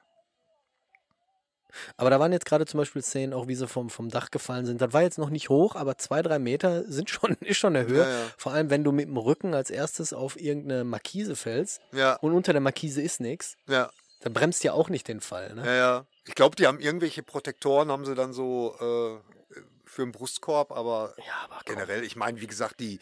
Aber 1.97 2.09
da 2.09 2.19
waren 2.19 2.31
jetzt 2.31 2.45
gerade 2.45 2.65
zum 2.65 2.77
Beispiel 2.77 3.01
Szenen, 3.01 3.33
auch 3.33 3.47
wie 3.47 3.55
sie 3.55 3.67
vom, 3.67 3.89
vom 3.89 4.09
Dach 4.09 4.29
gefallen 4.31 4.65
sind. 4.65 4.81
Das 4.81 4.93
war 4.93 5.01
jetzt 5.01 5.17
noch 5.17 5.29
nicht 5.29 5.49
hoch, 5.49 5.75
aber 5.75 5.97
zwei, 5.97 6.21
drei 6.21 6.39
Meter 6.39 6.83
sind 6.83 7.09
schon, 7.09 7.33
ist 7.41 7.57
schon 7.57 7.75
eine 7.75 7.87
Höhe. 7.87 8.03
Ja, 8.03 8.09
ja. 8.09 8.25
Vor 8.37 8.53
allem, 8.53 8.69
wenn 8.69 8.83
du 8.83 8.91
mit 8.91 9.07
dem 9.07 9.17
Rücken 9.17 9.53
als 9.53 9.69
erstes 9.69 10.13
auf 10.13 10.39
irgendeine 10.39 10.83
Markise 10.83 11.35
fällst 11.35 11.81
Ja, 11.91 12.15
und 12.17 12.33
unter 12.33 12.53
der 12.53 12.61
Markise 12.61 13.01
ist 13.01 13.19
nichts, 13.19 13.55
ja, 13.67 13.89
dann 14.21 14.33
bremst 14.33 14.63
ja 14.63 14.73
auch 14.73 14.89
nicht 14.89 15.07
den 15.07 15.19
Fall. 15.19 15.53
Ne? 15.55 15.65
ja, 15.65 15.75
ja. 15.75 16.05
Ich 16.25 16.35
glaube, 16.35 16.55
die 16.55 16.67
haben 16.67 16.79
irgendwelche 16.79 17.21
Protektoren, 17.21 17.91
haben 17.91 18.05
sie 18.05 18.15
dann 18.15 18.31
so 18.31 18.75
äh, 18.79 19.33
für 19.93 20.03
den 20.03 20.11
Brustkorb, 20.11 20.71
aber 20.71 21.13
Ja, 21.17 21.33
aber 21.43 21.61
generell, 21.65 22.03
ich 22.03 22.15
meine, 22.15 22.41
wie 22.41 22.47
gesagt, 22.47 22.79
die, 22.79 22.99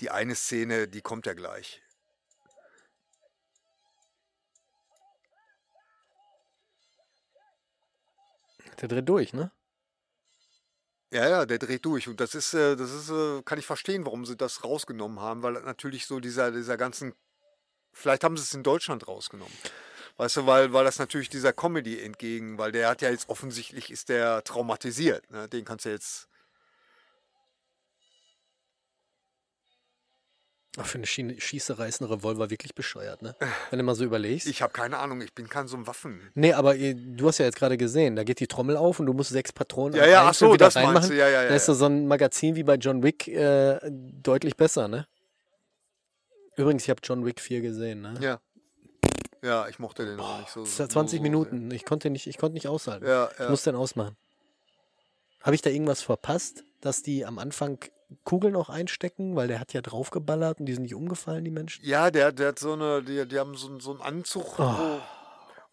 die 0.00 0.10
eine 0.10 0.34
Szene, 0.34 0.86
die 0.88 1.00
kommt 1.00 1.26
ja 1.26 1.34
gleich. 1.34 1.82
Der 8.80 8.88
dreht 8.88 9.08
durch, 9.08 9.32
ne? 9.32 9.50
Ja, 11.12 11.28
ja, 11.28 11.46
der 11.46 11.58
dreht 11.58 11.84
durch. 11.84 12.08
Und 12.08 12.20
das 12.20 12.34
ist, 12.34 12.54
äh, 12.54 12.74
das 12.74 12.90
ist, 12.90 13.08
äh, 13.08 13.40
kann 13.42 13.58
ich 13.58 13.66
verstehen, 13.66 14.04
warum 14.04 14.24
sie 14.26 14.36
das 14.36 14.64
rausgenommen 14.64 15.20
haben, 15.20 15.42
weil 15.42 15.52
natürlich 15.52 16.06
so 16.06 16.18
dieser, 16.18 16.50
dieser 16.50 16.76
ganzen, 16.76 17.14
vielleicht 17.92 18.24
haben 18.24 18.36
sie 18.36 18.42
es 18.42 18.52
in 18.52 18.64
Deutschland 18.64 19.06
rausgenommen. 19.06 19.56
Weißt 20.16 20.36
du, 20.38 20.46
weil, 20.46 20.72
weil 20.72 20.84
das 20.84 20.98
natürlich 20.98 21.28
dieser 21.28 21.52
Comedy 21.52 22.00
entgegen, 22.00 22.58
weil 22.58 22.72
der 22.72 22.88
hat 22.88 23.02
ja 23.02 23.10
jetzt 23.10 23.28
offensichtlich 23.28 23.90
ist 23.90 24.08
der 24.08 24.42
traumatisiert. 24.44 25.28
Ne? 25.30 25.48
Den 25.48 25.64
kannst 25.64 25.84
du 25.84 25.90
jetzt. 25.90 26.28
Ach, 30.76 30.86
für 30.86 30.98
eine 30.98 31.06
Schie 31.06 31.40
Schießerei 31.40 31.86
ist 31.86 32.00
ein 32.00 32.06
Revolver 32.06 32.50
wirklich 32.50 32.74
bescheuert, 32.74 33.22
ne? 33.22 33.36
Wenn 33.70 33.78
du 33.78 33.84
mal 33.84 33.94
so 33.94 34.04
überlegst. 34.04 34.48
Ich 34.48 34.60
habe 34.60 34.72
keine 34.72 34.98
Ahnung, 34.98 35.20
ich 35.20 35.32
bin 35.32 35.48
kein 35.48 35.68
so 35.68 35.76
ein 35.76 35.86
Waffen. 35.86 36.20
nee, 36.34 36.52
aber 36.52 36.74
du 36.76 37.28
hast 37.28 37.38
ja 37.38 37.44
jetzt 37.44 37.56
gerade 37.56 37.76
gesehen, 37.76 38.16
da 38.16 38.24
geht 38.24 38.40
die 38.40 38.48
Trommel 38.48 38.76
auf 38.76 38.98
und 38.98 39.06
du 39.06 39.12
musst 39.12 39.30
sechs 39.30 39.52
Patronen 39.52 39.94
Ja, 39.96 40.06
ja, 40.06 40.24
ach 40.26 40.34
so, 40.34 40.52
wieder 40.52 40.66
das 40.66 40.74
reinmachen. 40.76 41.10
du, 41.10 41.16
ja, 41.16 41.28
ja, 41.28 41.42
ja, 41.44 41.48
Da 41.48 41.54
ist 41.54 41.68
ja. 41.68 41.74
so 41.74 41.86
ein 41.86 42.08
Magazin 42.08 42.56
wie 42.56 42.64
bei 42.64 42.74
John 42.74 43.02
Wick 43.04 43.28
äh, 43.28 43.78
deutlich 43.90 44.56
besser, 44.56 44.88
ne? 44.88 45.06
Übrigens, 46.56 46.82
ich 46.84 46.90
habe 46.90 47.00
John 47.04 47.24
Wick 47.24 47.40
4 47.40 47.60
gesehen, 47.60 48.02
ne? 48.02 48.14
Ja. 48.20 48.40
Ja, 49.42 49.68
ich 49.68 49.78
mochte 49.78 50.04
den 50.06 50.18
auch 50.18 50.38
nicht 50.40 50.50
so. 50.50 50.60
Das 50.64 50.78
war 50.78 50.86
so- 50.86 50.92
20 50.92 51.18
so 51.18 51.22
Minuten. 51.22 51.70
Ich 51.70 51.84
konnte 51.84 52.08
nicht, 52.10 52.26
ich 52.26 52.38
konnte 52.38 52.54
nicht 52.54 52.66
aushalten. 52.68 53.04
sehr. 53.04 53.14
Ja, 53.14 53.28
Ich 53.32 53.38
ja. 53.40 53.50
musste 53.50 53.70
den 53.72 53.76
ausmachen. 53.78 54.16
Habe 55.42 55.54
ich 55.54 55.62
da 55.62 55.68
irgendwas 55.70 56.00
verpasst, 56.02 56.64
dass 56.80 57.02
die 57.02 57.26
am 57.26 57.38
Anfang 57.38 57.78
Kugeln 58.24 58.56
auch 58.56 58.68
einstecken, 58.68 59.36
weil 59.36 59.48
der 59.48 59.60
hat 59.60 59.72
ja 59.72 59.80
draufgeballert 59.80 60.60
und 60.60 60.66
die 60.66 60.72
sind 60.74 60.82
nicht 60.82 60.94
umgefallen, 60.94 61.44
die 61.44 61.50
Menschen? 61.50 61.84
Ja, 61.84 62.10
der, 62.10 62.32
der 62.32 62.48
hat 62.48 62.58
so 62.58 62.72
eine, 62.74 63.02
die, 63.02 63.26
die 63.26 63.38
haben 63.38 63.56
so, 63.56 63.68
einen- 63.68 63.80
so 63.80 63.92
einen 63.92 64.00
Anzug. 64.00 64.58
Wo, 64.58 65.00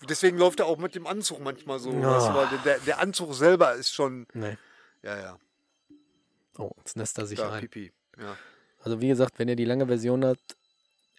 deswegen 0.10 0.38
läuft 0.38 0.60
er 0.60 0.66
auch 0.66 0.78
mit 0.78 0.96
dem 0.96 1.06
Anzug 1.08 1.40
manchmal 1.42 1.80
so. 1.80 1.90
Oh. 1.92 2.02
Weißt 2.02 2.28
du, 2.30 2.34
weil 2.34 2.48
der, 2.66 2.80
der 2.80 3.00
Anzug 3.00 3.34
selber 3.34 3.74
ist 3.76 3.94
schon. 3.94 4.26
Nee. 4.34 4.58
Ja, 5.04 5.18
ja. 5.20 5.38
Oh, 6.58 6.72
jetzt 6.78 6.98
nässt 6.98 7.18
er 7.18 7.26
sich 7.26 7.40
Da, 7.40 7.52
ein. 7.54 7.62
Pipi. 7.62 7.92
Ja, 8.20 8.36
Also 8.84 9.00
wie 9.02 9.08
gesagt, 9.08 9.40
wenn 9.40 9.48
ihr 9.48 9.56
die 9.56 9.66
lange 9.66 9.88
Version 9.88 10.26
habt, 10.26 10.58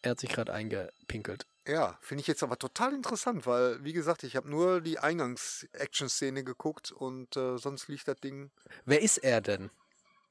er 0.03 0.13
hat 0.13 0.21
sich 0.21 0.31
gerade 0.31 0.53
eingepinkelt. 0.53 1.47
ja 1.67 1.97
finde 2.01 2.21
ich 2.23 2.27
jetzt 2.27 2.43
aber 2.43 2.59
total 2.59 2.93
interessant, 2.93 3.47
weil, 3.47 3.83
wie 3.85 3.93
gesagt, 3.93 4.25
ich 4.25 4.37
habe 4.37 4.51
nur 4.51 4.81
die 4.81 4.99
Eingangs-Action-Szene 4.99 6.45
geguckt 6.45 6.93
und 6.93 7.37
äh, 7.37 7.57
sonst 7.59 7.89
liegt 7.89 8.09
das 8.09 8.19
Ding. 8.21 8.51
Wer 8.85 9.01
ist 9.01 9.19
er 9.19 9.41
denn, 9.41 9.71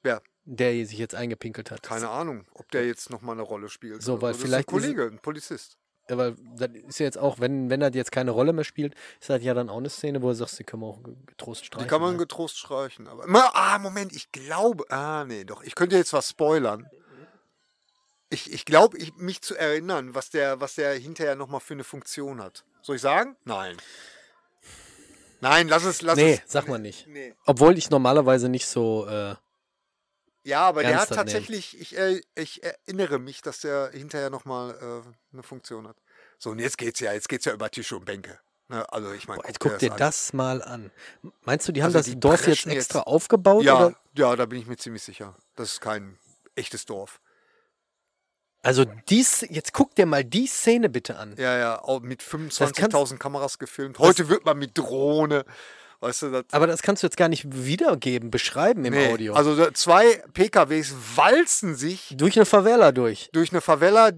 Ja, 0.04 0.22
der 0.46 0.72
sich 0.86 0.98
jetzt 0.98 1.16
eingepinkelt 1.16 1.72
hat? 1.72 1.84
keine 1.84 2.10
Ahnung, 2.10 2.46
ob 2.54 2.70
der 2.72 2.86
jetzt 2.88 3.10
nochmal 3.10 3.36
eine 3.36 3.44
Rolle 3.44 3.70
spielt. 3.70 4.02
So, 4.02 4.22
weil 4.22 4.34
Das 4.34 4.42
vielleicht 4.42 4.68
ist 4.70 4.74
ein 4.74 4.80
ist- 4.80 4.84
Kollege, 4.96 5.06
ein 5.12 5.20
Polizist. 5.20 5.78
Ja, 6.10 6.18
weil 6.18 6.36
das 6.58 6.70
ist 6.88 7.00
ja 7.00 7.06
jetzt 7.06 7.18
auch, 7.18 7.40
wenn, 7.40 7.70
wenn 7.70 7.82
er 7.82 7.94
jetzt 7.94 8.12
keine 8.12 8.32
Rolle 8.32 8.52
mehr 8.52 8.64
spielt, 8.66 8.96
ist 9.22 9.30
das 9.30 9.42
ja 9.44 9.54
dann 9.54 9.70
auch 9.70 9.78
eine 9.78 9.90
Szene, 9.90 10.22
wo 10.22 10.30
er 10.30 10.36
sagt, 10.36 10.58
die 10.60 10.64
können 10.66 10.82
wir 10.82 10.88
auch 10.88 11.04
ge- 11.04 11.16
getrost 11.28 11.66
streichen. 11.66 11.88
Die 11.88 11.90
kann 11.90 12.02
man 12.02 12.14
ne? 12.14 12.18
getrost 12.18 12.58
streichen. 12.58 13.08
Aber, 13.08 13.26
Ma- 13.28 13.52
ah, 13.54 13.78
Moment, 13.80 14.12
ich 14.14 14.32
glaube. 14.32 14.84
Ah, 14.90 15.24
nee, 15.26 15.46
doch. 15.46 15.64
Ich 15.64 15.76
könnte 15.76 15.96
jetzt 15.96 16.12
was 16.12 16.28
spoilern. 16.30 16.90
Ich, 18.30 18.52
ich 18.52 18.66
glaube, 18.66 18.98
ich, 18.98 19.14
mich 19.16 19.42
zu 19.42 19.56
erinnern, 19.56 20.16
was 20.16 20.30
der, 20.32 20.60
was 20.60 20.76
der 20.76 20.94
hinterher 20.96 21.36
nochmal 21.36 21.60
für 21.62 21.76
eine 21.76 21.84
Funktion 21.84 22.42
hat. 22.42 22.66
Soll 22.82 22.96
ich 22.98 23.02
sagen? 23.02 23.36
Nein. 23.46 23.78
Nein, 25.40 25.68
lass 25.68 25.84
es, 25.84 26.02
lass 26.02 26.18
Nee, 26.18 26.34
es. 26.46 26.52
sag 26.52 26.68
mal 26.68 26.78
nicht. 26.80 27.08
Nee. 27.08 27.34
Obwohl 27.46 27.78
ich 27.78 27.90
normalerweise 27.90 28.48
nicht 28.50 28.68
so, 28.68 29.08
äh, 29.08 29.36
Ja, 30.44 30.62
aber 30.62 30.82
der 30.84 31.00
hat 31.00 31.10
tatsächlich, 31.10 31.80
ich, 31.80 31.98
äh, 31.98 32.22
ich 32.36 32.64
erinnere 32.64 33.20
mich, 33.20 33.42
dass 33.42 33.60
der 33.60 33.92
hinterher 33.92 34.30
nochmal 34.30 34.72
äh, 35.06 35.34
eine 35.34 35.44
Funktion 35.44 35.88
hat. 35.88 35.98
So, 36.40 36.50
und 36.52 36.60
jetzt 36.60 36.78
geht's 36.78 37.00
ja, 37.00 37.14
jetzt 37.14 37.30
geht's 37.30 37.46
ja 37.46 37.54
über 37.54 37.70
Tische 37.70 37.96
und 37.96 38.06
Bänke. 38.06 38.40
Ne? 38.68 38.84
Also 38.92 39.12
ich 39.12 39.28
meine, 39.28 39.44
jetzt 39.46 39.60
guck 39.60 39.78
dir 39.78 39.92
das 39.92 40.34
mal 40.34 40.64
an. 40.64 40.92
Meinst 41.42 41.68
du, 41.68 41.72
die 41.72 41.82
haben 41.84 41.88
Also 41.90 42.00
das 42.00 42.06
die 42.08 42.20
Dorf 42.20 42.48
jetzt 42.48 42.66
extra 42.66 43.00
jetzt- 43.00 43.08
aufgebaut? 43.08 43.64
Ja, 43.64 43.88
Oder? 43.88 43.96
ja, 44.16 44.36
da 44.36 44.46
bin 44.48 44.60
ich 44.60 44.66
mir 44.68 44.78
ziemlich 44.78 45.04
sicher. 45.04 45.38
Das 45.56 45.74
ist 45.74 45.82
kein 45.82 46.18
echtes 46.56 46.86
Dorf. 46.86 47.22
Also 48.64 48.86
dies, 49.10 49.42
jetzt 49.50 49.74
guck 49.74 49.96
dir 49.96 50.06
mal 50.06 50.24
die 50.24 50.46
Szene 50.48 50.90
bitte 50.90 51.18
an. 51.18 51.36
Ja, 51.38 51.58
ja, 51.58 52.00
mit 52.02 52.24
kannst- 52.28 52.60
25.000 52.62 53.18
Kameras 53.18 53.58
gefilmt. 53.60 53.98
Heute 54.00 54.30
wird 54.30 54.46
man 54.46 54.58
mit 54.58 54.78
Drohne, 54.78 55.46
weißt 56.02 56.24
du, 56.24 56.32
das, 56.32 56.44
Aber 56.52 56.68
das 56.68 56.82
kannst 56.82 57.04
du 57.04 57.08
jetzt 57.08 57.16
gar 57.16 57.30
nicht 57.30 57.46
wiedergeben, 57.50 58.30
beschreiben 58.32 58.84
im 58.86 58.94
nee, 58.94 59.12
Audio. 59.12 59.34
Also 59.34 59.72
zwei 59.72 60.22
PKWs 60.34 60.94
walzen 61.16 61.76
sich 61.76 62.14
durch 62.18 62.36
eine 62.36 62.46
Favela 62.46 62.92
durch. 62.92 63.30
durch 63.32 63.52
eine 63.52 63.62
Favela, 63.62 64.10
äh, 64.10 64.12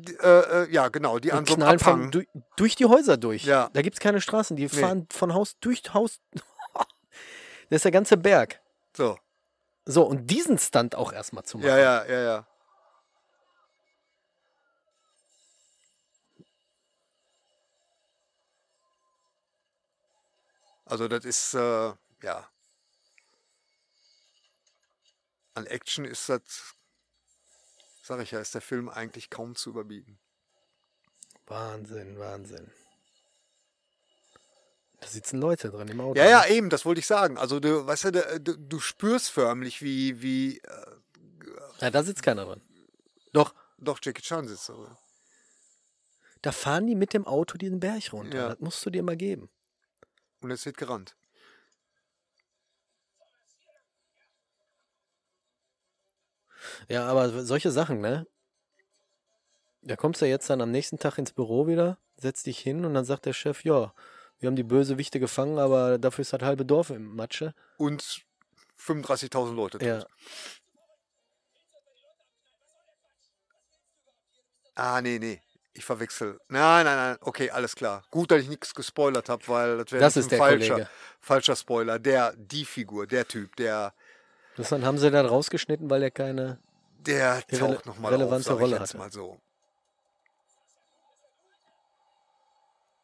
äh, 0.63 0.71
ja 0.71 0.87
genau, 0.87 1.19
die 1.19 1.31
an 1.31 1.39
Und 1.39 1.49
so 1.49 1.55
einem 1.55 1.63
Abhang. 1.63 2.11
von, 2.11 2.27
durch, 2.55 2.75
die 2.75 2.85
Häuser 2.85 3.17
durch. 3.17 3.43
Ja. 3.45 3.69
Da 3.73 3.81
gibt 3.81 3.95
es 3.95 3.99
keine 3.99 4.21
Straßen. 4.21 4.55
Die 4.57 4.67
fahren 4.69 5.07
von 5.11 5.33
Haus 5.33 5.57
durch 5.59 5.83
Haus. 5.93 6.19
das 7.69 7.77
ist 7.77 7.85
der 7.85 7.91
ganze 7.91 8.17
Berg. 8.17 8.59
so, 8.95 9.17
So, 9.85 10.03
und 10.03 10.27
diesen 10.31 10.57
Stunt 10.57 10.95
auch 10.95 11.11
erstmal 11.13 11.43
zu 11.43 11.57
machen. 11.57 11.67
ja, 11.67 11.77
ja, 11.77 12.05
ja, 12.05 12.21
ja. 12.21 12.47
Also 20.85 21.07
das 21.07 21.25
ist, 21.25 21.53
äh, 21.53 21.93
ja. 22.23 22.49
An 25.55 25.65
Action 25.67 26.05
ist 26.05 26.29
das, 26.29 26.41
sag 28.01 28.21
ich 28.21 28.31
ja, 28.31 28.39
ist 28.39 28.53
der 28.53 28.61
Film 28.61 28.89
eigentlich 28.89 29.29
kaum 29.29 29.55
zu 29.55 29.69
überbieten. 29.69 30.19
Wahnsinn, 31.45 32.17
Wahnsinn. 32.17 32.71
Da 34.99 35.07
sitzen 35.07 35.39
Leute 35.41 35.69
drin 35.69 35.89
im 35.89 35.99
Auto. 35.99 36.17
Ja, 36.17 36.25
ja, 36.29 36.45
eben, 36.47 36.69
das 36.69 36.85
wollte 36.85 36.99
ich 36.99 37.07
sagen. 37.07 37.37
Also 37.37 37.59
du, 37.59 37.85
weißt 37.85 38.05
du, 38.05 38.39
du, 38.39 38.57
du- 38.57 38.79
spürst 38.79 39.29
förmlich, 39.31 39.81
wie, 39.81 40.21
wie, 40.21 40.59
äh, 40.59 40.95
ja, 41.81 41.91
da 41.91 42.03
sitzt 42.03 42.23
keiner 42.23 42.45
drin. 42.45 42.61
Doch, 43.33 43.53
doch 43.77 43.99
Jackie 44.01 44.21
Chan 44.21 44.47
sitzt 44.47 44.65
so. 44.65 44.87
da 46.41 46.51
fahren 46.53 46.87
die 46.87 46.95
mit 46.95 47.13
dem 47.13 47.27
Auto 47.27 47.57
diesen 47.57 47.79
Berg 47.81 48.13
runter. 48.13 48.37
Ja. 48.37 48.49
Das 48.49 48.59
musst 48.59 48.85
du 48.85 48.89
dir 48.89 49.03
mal 49.03 49.17
geben. 49.17 49.49
Und 50.43 50.51
es 50.51 50.65
wird 50.65 50.75
gerannt. 50.75 51.15
Ja, 56.89 57.05
aber 57.05 57.45
solche 57.45 57.71
Sachen, 57.71 58.01
ne? 58.01 58.27
Da 59.81 59.95
kommst 59.95 60.21
du 60.21 60.25
jetzt 60.25 60.49
dann 60.49 60.61
am 60.61 60.71
nächsten 60.71 60.99
Tag 60.99 61.17
ins 61.17 61.31
Büro 61.31 61.67
wieder, 61.67 61.97
setzt 62.17 62.45
dich 62.45 62.59
hin 62.59 62.83
und 62.83 62.93
dann 62.93 63.05
sagt 63.05 63.25
der 63.25 63.31
Chef, 63.33 63.63
ja, 63.63 63.93
wir 64.39 64.47
haben 64.47 64.55
die 64.57 64.63
Bösewichte 64.63 65.21
gefangen, 65.21 65.59
aber 65.59 65.97
dafür 65.97 66.23
ist 66.23 66.33
das 66.33 66.41
halbe 66.41 66.65
Dorf 66.65 66.89
im 66.89 67.15
Matsche. 67.15 67.55
Und 67.77 68.25
35.000 68.77 69.55
Leute 69.55 69.77
tot. 69.77 69.87
Ja. 69.87 70.05
Ah, 74.75 75.01
nee, 75.01 75.19
nee. 75.19 75.41
Ich 75.75 75.85
verwechsel. 75.85 76.39
Nein, 76.49 76.85
nein, 76.85 76.95
nein. 76.97 77.17
Okay, 77.21 77.49
alles 77.49 77.75
klar. 77.75 78.03
Gut, 78.11 78.29
dass 78.29 78.41
ich 78.41 78.47
nichts 78.49 78.75
gespoilert 78.75 79.27
habe, 79.29 79.47
weil 79.47 79.77
das 79.79 79.91
wäre 79.91 80.03
jetzt 80.03 80.17
ein 80.17 80.37
falscher, 80.37 80.73
Kollege. 80.73 80.89
falscher 81.19 81.55
Spoiler. 81.55 81.97
Der, 81.99 82.33
die 82.35 82.63
Figur, 82.65 83.07
der 83.07 83.27
Typ, 83.27 83.55
der, 83.55 83.93
Das 84.55 84.69
dann 84.69 84.85
haben 84.85 84.99
sie 84.99 85.09
dann 85.09 85.25
rausgeschnitten, 85.25 85.89
weil 85.89 86.03
er 86.03 86.11
keine. 86.11 86.59
der 86.99 87.45
taucht 87.47 87.85
nochmal 87.87 88.13
auf, 88.13 88.19
relevante 88.19 88.43
sag 88.43 88.55
ich 88.55 88.61
Rolle 88.61 88.73
jetzt 88.73 88.81
hatte. 88.81 88.97
mal 88.97 89.11
so. 89.11 89.39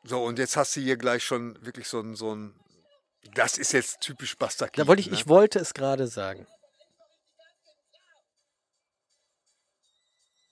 So, 0.03 0.23
und 0.23 0.39
jetzt 0.39 0.55
hast 0.55 0.75
du 0.75 0.79
hier 0.81 0.95
gleich 0.97 1.23
schon 1.23 1.57
wirklich 1.65 1.87
so 1.87 1.99
ein, 1.99 2.15
so 2.15 2.33
ein 2.35 2.55
das 3.33 3.57
ist 3.57 3.73
jetzt 3.73 3.99
typisch 4.01 4.37
Buster 4.37 4.67
Da 4.73 4.87
wollte 4.87 5.01
ich, 5.01 5.07
Keaton, 5.07 5.19
ich 5.19 5.25
ne? 5.25 5.29
wollte 5.29 5.59
es 5.59 5.73
gerade 5.73 6.07
sagen. 6.07 6.47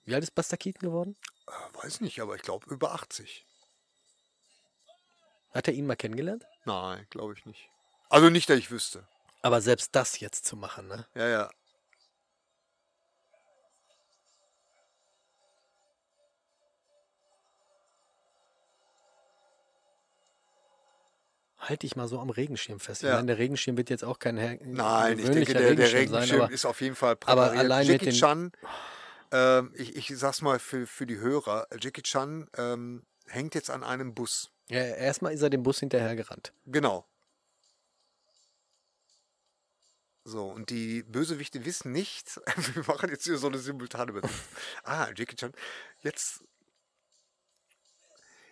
Wie 0.04 0.14
alt 0.14 0.22
ist 0.24 0.34
Buster 0.34 0.56
Keaton 0.56 0.80
geworden? 0.80 1.16
Äh, 1.48 1.84
Weiß 1.84 2.00
nicht, 2.00 2.20
aber 2.20 2.34
ich 2.36 2.42
glaube 2.42 2.68
über 2.70 2.92
80. 2.92 3.44
Hat 5.54 5.66
er 5.68 5.74
ihn 5.74 5.86
mal 5.86 5.96
kennengelernt? 5.96 6.44
Nein, 6.64 7.06
glaube 7.10 7.34
ich 7.34 7.46
nicht. 7.46 7.68
Also 8.10 8.30
nicht, 8.30 8.48
dass 8.50 8.58
ich 8.58 8.70
wüsste. 8.70 9.06
Aber 9.42 9.60
selbst 9.60 9.94
das 9.94 10.20
jetzt 10.20 10.44
zu 10.46 10.56
machen, 10.56 10.88
ne? 10.88 11.06
Ja, 11.14 11.28
ja. 11.28 11.50
halt 21.58 21.82
dich 21.82 21.96
mal 21.96 22.08
so 22.08 22.18
am 22.20 22.30
Regenschirm 22.30 22.80
fest. 22.80 23.02
Ja. 23.02 23.10
Ich 23.10 23.14
meine, 23.16 23.26
der 23.26 23.38
Regenschirm 23.38 23.76
wird 23.76 23.90
jetzt 23.90 24.04
auch 24.04 24.18
kein 24.18 24.36
her 24.36 24.58
Nein, 24.64 25.18
ich 25.18 25.28
denke, 25.28 25.52
der, 25.52 25.74
der 25.74 25.92
Regenschirm 25.92 26.26
sein, 26.26 26.40
aber 26.40 26.50
ist 26.50 26.64
auf 26.64 26.80
jeden 26.80 26.94
Fall 26.94 27.12
aber 27.12 27.18
präpariert. 27.48 27.58
allein 27.58 27.86
mit 27.86 27.92
Jackie 27.94 28.04
den- 28.06 28.14
Chan, 28.14 28.52
ähm, 29.32 29.72
ich, 29.74 29.96
ich 29.96 30.18
sag's 30.18 30.42
mal 30.42 30.58
für, 30.58 30.86
für 30.86 31.06
die 31.06 31.18
Hörer, 31.18 31.66
Jackie 31.80 32.02
Chan 32.02 32.48
ähm, 32.56 33.04
hängt 33.26 33.54
jetzt 33.54 33.70
an 33.70 33.84
einem 33.84 34.14
Bus. 34.14 34.50
ja, 34.68 34.80
erstmal 34.80 35.32
ist 35.32 35.42
er 35.42 35.50
dem 35.50 35.62
Bus 35.62 35.80
hinterhergerannt. 35.80 36.52
Genau. 36.66 37.06
So, 40.28 40.44
und 40.44 40.68
die 40.68 41.04
Bösewichte 41.04 41.64
wissen 41.64 41.90
nicht, 41.90 42.38
wir 42.74 42.84
machen 42.84 43.08
jetzt 43.08 43.24
hier 43.24 43.38
so 43.38 43.46
eine 43.46 43.58
simultane 43.58 44.10
Übersetzung. 44.10 44.38
Ah, 44.84 45.08
Jackie 45.16 45.36
Chan. 45.36 45.54
Jetzt. 46.00 46.44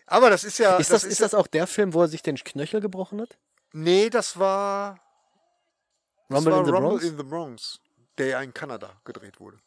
Aber 0.06 0.30
das 0.30 0.44
ist 0.44 0.58
ja. 0.58 0.78
ist, 0.78 0.90
das, 0.90 1.04
ist 1.04 1.20
das 1.20 1.34
auch 1.34 1.46
der 1.46 1.66
Film, 1.66 1.92
wo 1.92 2.00
er 2.00 2.08
sich 2.08 2.22
den 2.22 2.36
Knöchel 2.36 2.80
gebrochen 2.80 3.20
hat? 3.20 3.36
Nee, 3.72 4.08
das 4.08 4.38
war. 4.38 4.98
Das 6.28 6.38
Rumble 6.38 6.52
war 6.52 6.60
in 6.60 6.64
the 6.64 6.70
Rumble 6.70 6.88
Bronx? 6.88 7.04
in 7.04 7.16
the 7.18 7.22
Bronx, 7.22 7.80
der 8.16 8.26
ja 8.28 8.40
in 8.40 8.54
Kanada 8.54 8.98
gedreht 9.04 9.38
wurde. 9.38 9.58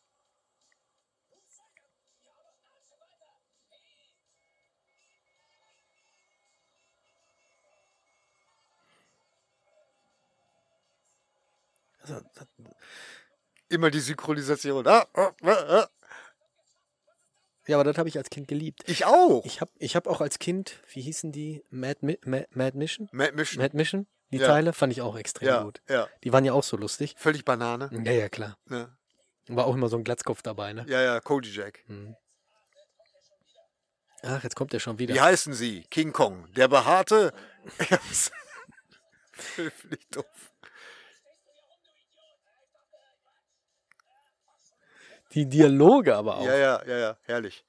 Immer 13.70 13.92
die 13.92 14.00
Synchronisation. 14.00 14.88
Ah, 14.88 15.08
ah, 15.14 15.32
ah, 15.44 15.52
ah. 15.52 15.90
ja, 17.68 17.78
aber 17.78 17.84
das 17.84 17.98
habe 17.98 18.10
ich 18.10 18.18
als 18.18 18.30
Kind 18.30 18.48
geliebt. 18.48 18.84
Ich 18.88 19.06
auch. 19.06 19.46
Ich 19.46 19.62
habe 19.62 19.72
ich 19.78 19.96
hab 19.96 20.08
auch 20.08 20.22
als 20.22 20.40
Kind, 20.40 20.82
wie 20.94 21.02
hießen 21.02 21.32
die? 21.32 21.64
Mad, 21.70 22.00
Mi 22.02 22.18
Mad, 22.26 22.48
Mad 22.52 22.78
Mission? 22.78 23.10
Mad 23.12 23.34
Mission. 23.34 23.62
Mad 23.62 23.76
Mission? 23.76 24.08
Die 24.32 24.38
Ja. 24.38 24.48
Teile 24.48 24.74
fand 24.74 24.94
ich 24.94 25.02
auch 25.02 25.18
extrem 25.18 25.48
ja, 25.48 25.64
gut. 25.64 25.82
ja. 25.90 26.08
Die 26.24 26.32
waren 26.32 26.46
ja 26.46 26.54
auch 26.54 26.64
so 26.64 26.78
lustig. 26.78 27.16
Völlig 27.18 27.46
Banane. 27.46 27.90
Ja, 28.06 28.12
ja, 28.12 28.30
klar. 28.30 28.58
Ne? 28.66 28.96
War 29.48 29.66
auch 29.66 29.74
immer 29.74 29.90
so 29.90 29.98
ein 29.98 30.04
Glatzkopf 30.04 30.44
dabei, 30.44 30.74
ne? 30.74 30.86
Ja, 30.88 31.02
ja, 31.02 31.20
Cody 31.20 31.50
Jack. 31.50 31.84
Ach, 34.22 34.44
jetzt 34.44 34.56
kommt 34.56 34.74
er 34.74 34.80
schon 34.80 35.00
wieder. 35.00 35.16
Wie 35.16 35.22
heißen 35.22 35.54
Sie? 35.54 35.84
King 35.90 36.12
Kong. 36.14 36.52
Der 36.54 36.68
behaarte. 36.68 37.34
Völlig 39.32 40.08
doof. 40.12 40.49
Die 45.34 45.48
Dialoge 45.48 46.16
aber 46.16 46.38
auch. 46.38 46.46
Ja, 46.46 46.56
ja, 46.56 46.84
ja, 46.86 46.98
ja, 46.98 47.18
herrlich. 47.24 47.64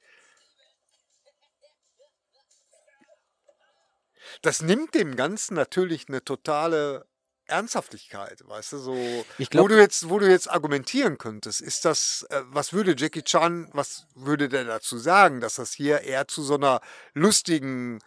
Das 4.43 4.63
nimmt 4.63 4.95
dem 4.95 5.17
Ganzen 5.17 5.55
natürlich 5.55 6.09
eine 6.09 6.23
totale 6.25 7.07
Ernsthaftigkeit, 7.47 8.47
weißt 8.47 8.73
du, 8.75 8.79
so, 8.79 9.25
glaub- 9.51 9.65
wo 9.65 9.69
du 9.69 9.77
jetzt, 9.79 10.09
wo 10.09 10.19
du 10.21 10.31
jetzt 10.31 10.49
argumentieren 10.49 11.19
könntest, 11.19 11.61
ist 11.61 11.85
das, 11.85 12.25
äh, 12.31 12.43
was 12.47 12.73
würde 12.73 12.95
Jackie 12.97 13.23
Chan, 13.25 13.69
was 13.73 14.07
würde 14.15 14.49
der 14.49 14.65
dazu 14.65 14.99
sagen, 14.99 15.41
dass 15.41 15.57
das 15.57 15.73
hier 15.73 16.03
eher 16.03 16.29
zu 16.29 16.43
so 16.45 16.55
einer 16.55 16.81
lustigen 17.13 17.99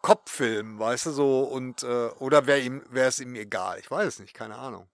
Kopffilm, 0.00 0.78
weißt 0.78 1.06
du, 1.06 1.10
so, 1.10 1.40
und, 1.42 1.82
äh, 1.82 2.08
oder 2.18 2.46
wäre 2.46 2.60
ihm, 2.60 2.82
wäre 2.90 3.08
es 3.08 3.18
ihm 3.20 3.34
egal? 3.34 3.78
Ich 3.80 3.90
weiß 3.90 4.06
es 4.06 4.18
nicht, 4.18 4.32
keine 4.34 4.56
Ahnung. 4.56 4.88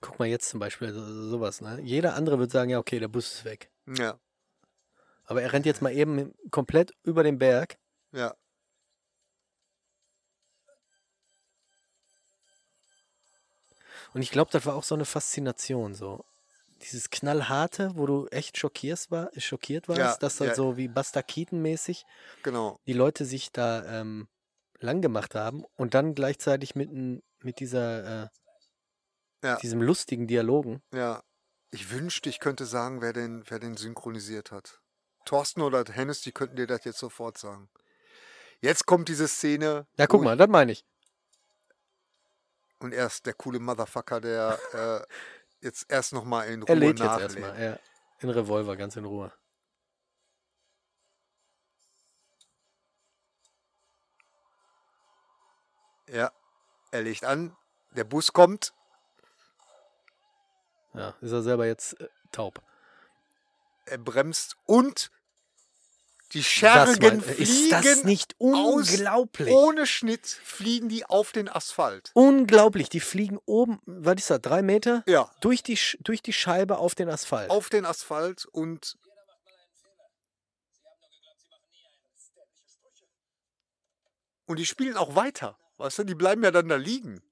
Guck 0.00 0.18
mal 0.18 0.26
jetzt 0.26 0.48
zum 0.48 0.60
Beispiel 0.60 0.92
so, 0.92 1.28
sowas, 1.30 1.60
ne? 1.60 1.80
Jeder 1.82 2.14
andere 2.14 2.38
wird 2.38 2.50
sagen, 2.50 2.70
ja, 2.70 2.78
okay, 2.78 2.98
der 2.98 3.08
Bus 3.08 3.32
ist 3.34 3.44
weg. 3.44 3.70
Ja, 3.86 4.18
Aber 5.24 5.42
er 5.42 5.52
rennt 5.52 5.66
jetzt 5.66 5.82
mal 5.82 5.92
eben 5.92 6.34
komplett 6.50 6.92
über 7.02 7.22
den 7.22 7.38
Berg. 7.38 7.78
ja. 8.12 8.34
Und 14.14 14.22
ich 14.22 14.30
glaube, 14.30 14.50
das 14.50 14.64
war 14.66 14.74
auch 14.74 14.82
so 14.84 14.94
eine 14.94 15.04
Faszination, 15.04 15.94
so. 15.94 16.24
Dieses 16.82 17.10
knallharte, 17.10 17.92
wo 17.96 18.06
du 18.06 18.26
echt 18.28 18.58
schockierst 18.58 19.10
war, 19.10 19.30
schockiert 19.36 19.88
warst, 19.88 19.98
Ja, 19.98 20.16
dass 20.18 20.36
das 20.36 20.48
ja. 20.48 20.54
so 20.54 20.76
wie 20.76 20.88
Buster 20.88 21.22
Keaton-mäßig 21.22 22.04
Genau. 22.42 22.78
die 22.86 22.92
Leute 22.92 23.24
sich 23.24 23.50
da 23.50 23.84
ähm, 24.00 24.28
lang 24.78 25.00
gemacht 25.00 25.34
haben 25.34 25.64
und 25.76 25.94
dann 25.94 26.14
gleichzeitig 26.14 26.74
mit, 26.74 26.90
mit 26.92 27.60
dieser, 27.60 28.24
äh, 28.24 28.28
Ja. 29.42 29.56
diesem 29.56 29.82
lustigen 29.82 30.26
Dialogen. 30.26 30.82
Ja, 30.92 31.22
ich 31.70 31.90
wünschte, 31.90 32.28
ich 32.28 32.40
könnte 32.40 32.64
sagen, 32.66 33.00
wer 33.00 33.12
den, 33.12 33.44
wer 33.48 33.58
den 33.58 33.76
synchronisiert 33.76 34.50
hat. 34.50 34.80
Thorsten 35.24 35.60
oder 35.60 35.84
Hennes, 35.90 36.20
die 36.20 36.32
könnten 36.32 36.56
dir 36.56 36.66
das 36.66 36.84
jetzt 36.84 36.98
sofort 36.98 37.36
sagen. 37.38 37.68
Jetzt 38.60 38.86
kommt 38.86 39.08
diese 39.08 39.28
Szene. 39.28 39.86
Ja, 39.98 40.06
guck 40.06 40.22
mal, 40.22 40.36
das 40.36 40.48
meine 40.48 40.72
ich. 40.72 40.84
Und 42.78 42.92
erst 42.92 43.26
der 43.26 43.34
coole 43.34 43.58
Motherfucker, 43.58 44.20
der 44.20 44.58
äh, 44.72 45.14
jetzt 45.64 45.86
erst 45.90 46.12
nochmal 46.12 46.48
in 46.48 46.62
Ruhe 46.62 46.68
Er 46.68 46.76
lädt 46.76 46.98
jetzt 46.98 47.06
nachlädt. 47.06 47.22
erstmal, 47.36 47.62
ja. 47.62 47.78
In 48.20 48.30
Revolver, 48.30 48.76
ganz 48.76 48.96
in 48.96 49.04
Ruhe. 49.04 49.32
Ja, 56.08 56.30
er 56.92 57.02
legt 57.02 57.24
an, 57.24 57.56
der 57.96 58.04
Bus 58.04 58.32
kommt. 58.32 58.72
Ja, 60.96 61.14
ist 61.20 61.32
er 61.32 61.42
selber 61.42 61.66
jetzt 61.66 62.00
äh, 62.00 62.08
taub. 62.32 62.62
er 63.86 63.98
bremst 63.98 64.56
und 64.64 65.10
die 66.32 66.38
Das 66.40 66.46
Schergen 66.48 66.96
mein- 67.02 67.20
fliegen 67.20 67.42
ist 67.42 67.70
das 67.72 68.02
nicht 68.04 68.34
aus, 68.40 68.90
unglaublich? 68.90 69.48
ohne 69.54 69.86
Schnitt 69.86 70.26
fliegen 70.26 70.88
die 70.88 71.04
auf 71.06 71.30
den 71.30 71.48
Asphalt. 71.48 72.10
Unglaublich, 72.14 72.88
die 72.88 72.98
fliegen 73.00 73.38
oben, 73.46 73.80
was 73.86 74.16
ist 74.16 74.30
das, 74.30 74.40
drei 74.40 74.62
Meter? 74.62 75.04
Ja, 75.06 75.30
Durch 75.40 75.62
die, 75.62 75.78
durch 76.00 76.22
die 76.22 76.32
Scheibe 76.32 76.78
auf 76.78 76.94
den 76.96 77.08
Asphalt. 77.08 77.50
auf 77.50 77.68
den 77.68 77.84
Asphalt 77.86 78.44
und 78.46 78.96
und 84.46 84.58
die 84.58 84.66
spielen 84.66 84.96
auch 84.96 85.14
weiter. 85.14 85.58
Weißt 85.78 85.98
du, 85.98 86.04
die 86.04 86.14
bleiben 86.14 86.42
ja 86.42 86.50
dann 86.50 86.68
da 86.68 86.76
liegen. 86.76 87.22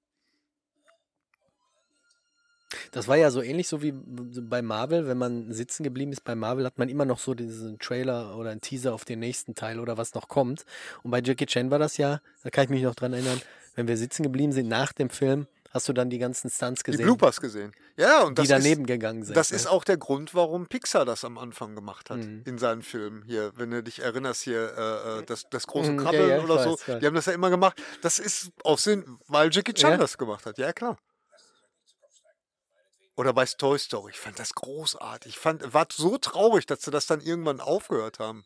Das 2.92 3.06
war 3.08 3.16
ja 3.16 3.30
so 3.30 3.40
ähnlich 3.42 3.68
so 3.68 3.82
wie 3.82 3.92
bei 3.92 4.62
Marvel, 4.62 5.06
wenn 5.06 5.18
man 5.18 5.52
sitzen 5.52 5.82
geblieben 5.84 6.12
ist 6.12 6.24
bei 6.24 6.34
Marvel, 6.34 6.64
hat 6.64 6.78
man 6.78 6.88
immer 6.88 7.04
noch 7.04 7.18
so 7.18 7.34
diesen 7.34 7.78
Trailer 7.78 8.36
oder 8.36 8.50
einen 8.50 8.60
Teaser 8.60 8.94
auf 8.94 9.04
den 9.04 9.20
nächsten 9.20 9.54
Teil 9.54 9.78
oder 9.78 9.96
was 9.96 10.14
noch 10.14 10.28
kommt. 10.28 10.64
Und 11.02 11.10
bei 11.10 11.20
Jackie 11.22 11.46
Chan 11.46 11.70
war 11.70 11.78
das 11.78 11.96
ja, 11.98 12.20
da 12.42 12.50
kann 12.50 12.64
ich 12.64 12.70
mich 12.70 12.82
noch 12.82 12.94
dran 12.94 13.12
erinnern, 13.12 13.40
wenn 13.76 13.86
wir 13.88 13.96
sitzen 13.96 14.22
geblieben 14.22 14.52
sind 14.52 14.68
nach 14.68 14.92
dem 14.92 15.10
Film, 15.10 15.46
hast 15.70 15.88
du 15.88 15.92
dann 15.92 16.08
die 16.10 16.18
ganzen 16.18 16.50
Stunts 16.50 16.82
Die 16.84 16.92
gesehen, 16.92 17.04
Bloopers 17.06 17.40
gesehen. 17.40 17.72
Ja, 17.96 18.22
und 18.22 18.38
die 18.38 18.42
das 18.42 18.48
daneben 18.48 18.82
ist, 18.82 18.86
gegangen 18.88 19.22
sind. 19.24 19.36
das 19.36 19.50
ne? 19.50 19.56
ist 19.56 19.66
auch 19.66 19.82
der 19.84 19.96
Grund, 19.96 20.34
warum 20.34 20.66
Pixar 20.66 21.04
das 21.04 21.24
am 21.24 21.36
Anfang 21.38 21.74
gemacht 21.74 22.10
hat 22.10 22.18
Mhm. 22.18 22.42
in 22.44 22.58
seinen 22.58 22.82
Filmen 22.82 23.22
hier. 23.24 23.52
Wenn 23.56 23.70
du 23.72 23.82
dich 23.82 24.00
erinnerst 24.00 24.42
hier, 24.42 24.72
äh, 24.76 25.18
äh, 25.20 25.22
das, 25.24 25.48
das 25.50 25.66
große 25.66 25.92
Mhm, 25.92 25.98
ja, 25.98 26.02
Krabbeln 26.04 26.28
ja, 26.30 26.36
ich 26.38 26.44
oder 26.44 26.62
so, 26.62 26.72
weiß, 26.72 26.88
weiß. 26.88 26.98
die 27.00 27.06
haben 27.06 27.14
das 27.14 27.26
ja 27.26 27.32
immer 27.32 27.50
gemacht. 27.50 27.80
Das 28.02 28.18
ist 28.20 28.50
auf 28.62 28.80
Sinn, 28.80 29.04
weil 29.28 29.50
Jackie 29.52 29.72
Chan 29.74 29.92
Ja? 29.92 29.96
das 29.96 30.16
gemacht 30.18 30.46
hat. 30.46 30.58
Ja, 30.58 30.72
klar. 30.72 30.96
Oder 33.16 33.32
bei 33.32 33.44
Toy 33.44 33.78
Story. 33.78 34.10
Ich 34.12 34.18
fand 34.18 34.38
das 34.38 34.54
großartig. 34.54 35.34
Ich 35.34 35.38
fand, 35.38 35.72
war 35.72 35.86
so 35.90 36.18
traurig, 36.18 36.66
dass 36.66 36.82
sie 36.82 36.90
das 36.90 37.06
dann 37.06 37.20
irgendwann 37.20 37.60
aufgehört 37.60 38.18
haben. 38.18 38.44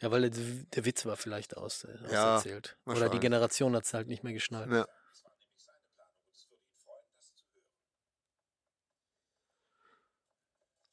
Ja, 0.00 0.10
weil 0.10 0.30
der, 0.30 0.30
der 0.30 0.84
Witz 0.84 1.04
war 1.04 1.16
vielleicht 1.16 1.56
aus, 1.56 1.84
äh, 1.84 1.98
Ja, 2.10 2.36
auserzählt. 2.36 2.76
Oder 2.86 3.08
die. 3.08 3.18
Generation 3.18 3.74
hat 3.74 3.84
es 3.84 3.94
halt 3.94 4.08
nicht 4.08 4.22
mehr 4.22 4.32
geschnallt. 4.32 4.70
Ja. 4.70 4.86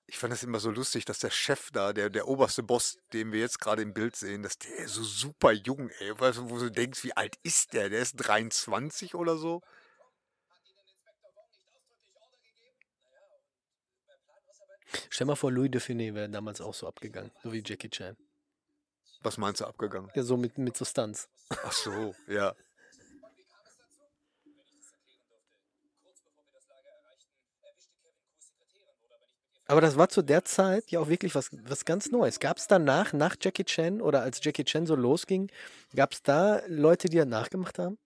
Ich 0.09 0.17
fand 0.17 0.31
das 0.31 0.41
immer 0.41 0.59
so 0.59 0.71
lustig, 0.71 1.03
dass 1.05 1.19
der 1.19 1.29
Chef 1.29 1.69
da, 1.71 1.91
der, 1.93 2.09
der 2.09 2.27
oberste 2.27 2.63
Boss, 2.63 2.97
den 3.13 3.33
wir 3.33 3.41
jetzt 3.41 3.59
gerade 3.59 3.81
im 3.81 3.93
Bild 3.93 4.15
sehen, 4.15 4.41
dass 4.41 4.57
der 4.57 4.87
so 4.87 5.03
super 5.03 5.51
jung, 5.51 5.89
ey, 5.99 6.17
weißt 6.17 6.39
du, 6.39 6.49
wo 6.49 6.57
du 6.57 6.71
denkst, 6.71 7.03
wie 7.03 7.15
alt 7.15 7.35
ist 7.43 7.73
der? 7.73 7.89
Der 7.89 7.99
ist 7.99 8.15
23 8.15 9.15
oder 9.15 9.37
so. 9.37 9.61
Stell 15.09 15.27
mal 15.27 15.35
vor, 15.35 15.51
Louis 15.51 15.71
Define 15.71 16.13
wäre 16.13 16.29
damals 16.29 16.61
auch 16.61 16.73
so 16.73 16.87
abgegangen, 16.87 17.31
so 17.43 17.51
wie 17.51 17.63
Jackie 17.65 17.89
Chan. 17.89 18.15
Was 19.21 19.37
meinst 19.37 19.61
du 19.61 19.65
abgegangen? 19.65 20.09
Ja, 20.15 20.23
so 20.23 20.37
mit, 20.37 20.57
mit 20.57 20.77
Stunts. 20.77 21.27
Ach 21.49 21.71
so, 21.71 22.13
ja. 22.27 22.55
Aber 29.69 29.81
das 29.81 29.97
war 29.97 30.07
zu 30.07 30.21
der 30.21 30.45
Zeit 30.45 30.91
ja 30.91 30.99
auch 31.01 31.09
wirklich 31.09 31.35
was, 31.35 31.49
was 31.51 31.83
ganz 31.83 32.09
Neues. 32.09 32.39
Gab 32.39 32.57
es 32.57 32.67
danach, 32.67 33.11
nach 33.11 33.35
Jackie 33.39 33.65
Chan 33.65 34.01
oder 34.01 34.21
als 34.21 34.39
Jackie 34.41 34.63
Chan 34.63 34.85
so 34.85 34.95
losging, 34.95 35.51
gab 35.93 36.13
es 36.13 36.23
da 36.23 36.61
Leute, 36.67 37.09
die 37.09 37.17
das 37.17 37.25
nachgemacht 37.25 37.77
haben? 37.77 37.97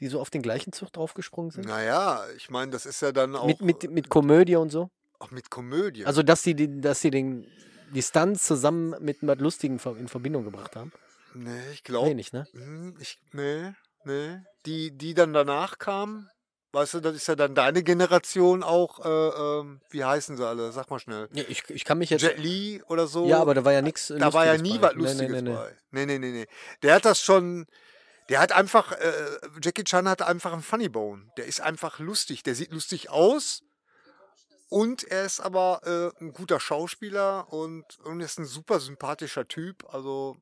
Die 0.00 0.08
so 0.08 0.20
auf 0.20 0.28
den 0.28 0.42
gleichen 0.42 0.72
Zug 0.72 0.92
draufgesprungen 0.92 1.50
sind? 1.50 1.66
Naja, 1.66 2.26
ich 2.36 2.50
meine, 2.50 2.72
das 2.72 2.84
ist 2.84 3.00
ja 3.00 3.12
dann 3.12 3.36
auch 3.36 3.46
mit, 3.46 3.62
mit, 3.62 3.90
mit 3.90 4.08
Komödie 4.10 4.56
und 4.56 4.70
so? 4.70 4.90
Auch 5.22 5.30
mit 5.30 5.50
Komödie. 5.50 6.04
Also, 6.04 6.22
dass 6.22 6.42
sie, 6.42 6.54
die, 6.54 6.80
dass 6.80 7.00
sie 7.00 7.10
den, 7.10 7.46
die 7.94 8.02
Stunts 8.02 8.44
zusammen 8.46 8.94
mit 9.00 9.18
was 9.22 9.38
Lustigem 9.38 9.78
ver- 9.78 9.96
in 9.96 10.08
Verbindung 10.08 10.44
gebracht 10.44 10.76
haben? 10.76 10.92
Nee, 11.34 11.70
ich 11.72 11.82
glaube. 11.84 12.08
Nee, 12.08 12.14
nicht, 12.14 12.32
ne? 12.32 12.46
Hm, 12.52 12.94
Ich, 13.00 13.18
nee, 13.32 13.72
nee. 14.04 14.38
Die, 14.66 14.90
die 14.96 15.14
dann 15.14 15.32
danach 15.32 15.78
kamen, 15.78 16.28
weißt 16.72 16.94
du, 16.94 17.00
das 17.00 17.14
ist 17.16 17.26
ja 17.26 17.36
dann 17.36 17.54
deine 17.54 17.82
Generation 17.82 18.62
auch, 18.62 19.04
äh, 19.04 19.08
ähm, 19.60 19.80
wie 19.90 20.04
heißen 20.04 20.36
sie 20.36 20.46
alle? 20.46 20.72
Sag 20.72 20.90
mal 20.90 20.98
schnell. 20.98 21.28
Nee, 21.32 21.46
ich, 21.48 21.64
ich 21.70 21.84
kann 21.84 21.98
mich 21.98 22.10
jetzt. 22.10 22.22
Jet 22.22 22.38
Li 22.38 22.82
oder 22.88 23.06
so. 23.06 23.26
ja, 23.26 23.40
aber 23.40 23.54
da 23.54 23.64
war 23.64 23.72
ja 23.72 23.82
nichts. 23.82 24.08
da 24.08 24.32
war 24.32 24.44
ja 24.46 24.56
nie 24.58 24.80
was 24.80 24.94
Lustiges 24.94 25.42
bei. 25.44 25.76
Nee, 25.90 26.06
nee, 26.06 26.18
nee, 26.18 26.30
nee. 26.32 26.46
Der 26.82 26.94
hat 26.94 27.04
das 27.04 27.20
schon. 27.20 27.66
Der 28.28 28.38
hat 28.40 28.52
einfach, 28.52 28.92
äh, 28.92 29.12
Jackie 29.62 29.84
Chan 29.84 30.08
hat 30.08 30.22
einfach 30.22 30.52
einen 30.52 30.62
Funny 30.62 30.88
Bone. 30.88 31.24
Der 31.36 31.44
ist 31.46 31.60
einfach 31.60 31.98
lustig. 31.98 32.42
Der 32.44 32.54
sieht 32.54 32.72
lustig 32.72 33.10
aus. 33.10 33.62
Und 34.72 35.04
er 35.04 35.26
ist 35.26 35.38
aber 35.38 35.82
äh, 35.84 36.24
ein 36.24 36.32
guter 36.32 36.58
Schauspieler 36.58 37.52
und, 37.52 37.98
und 38.04 38.22
ist 38.22 38.38
ein 38.38 38.46
super 38.46 38.80
sympathischer 38.80 39.46
Typ. 39.46 39.84
Also. 39.92 40.38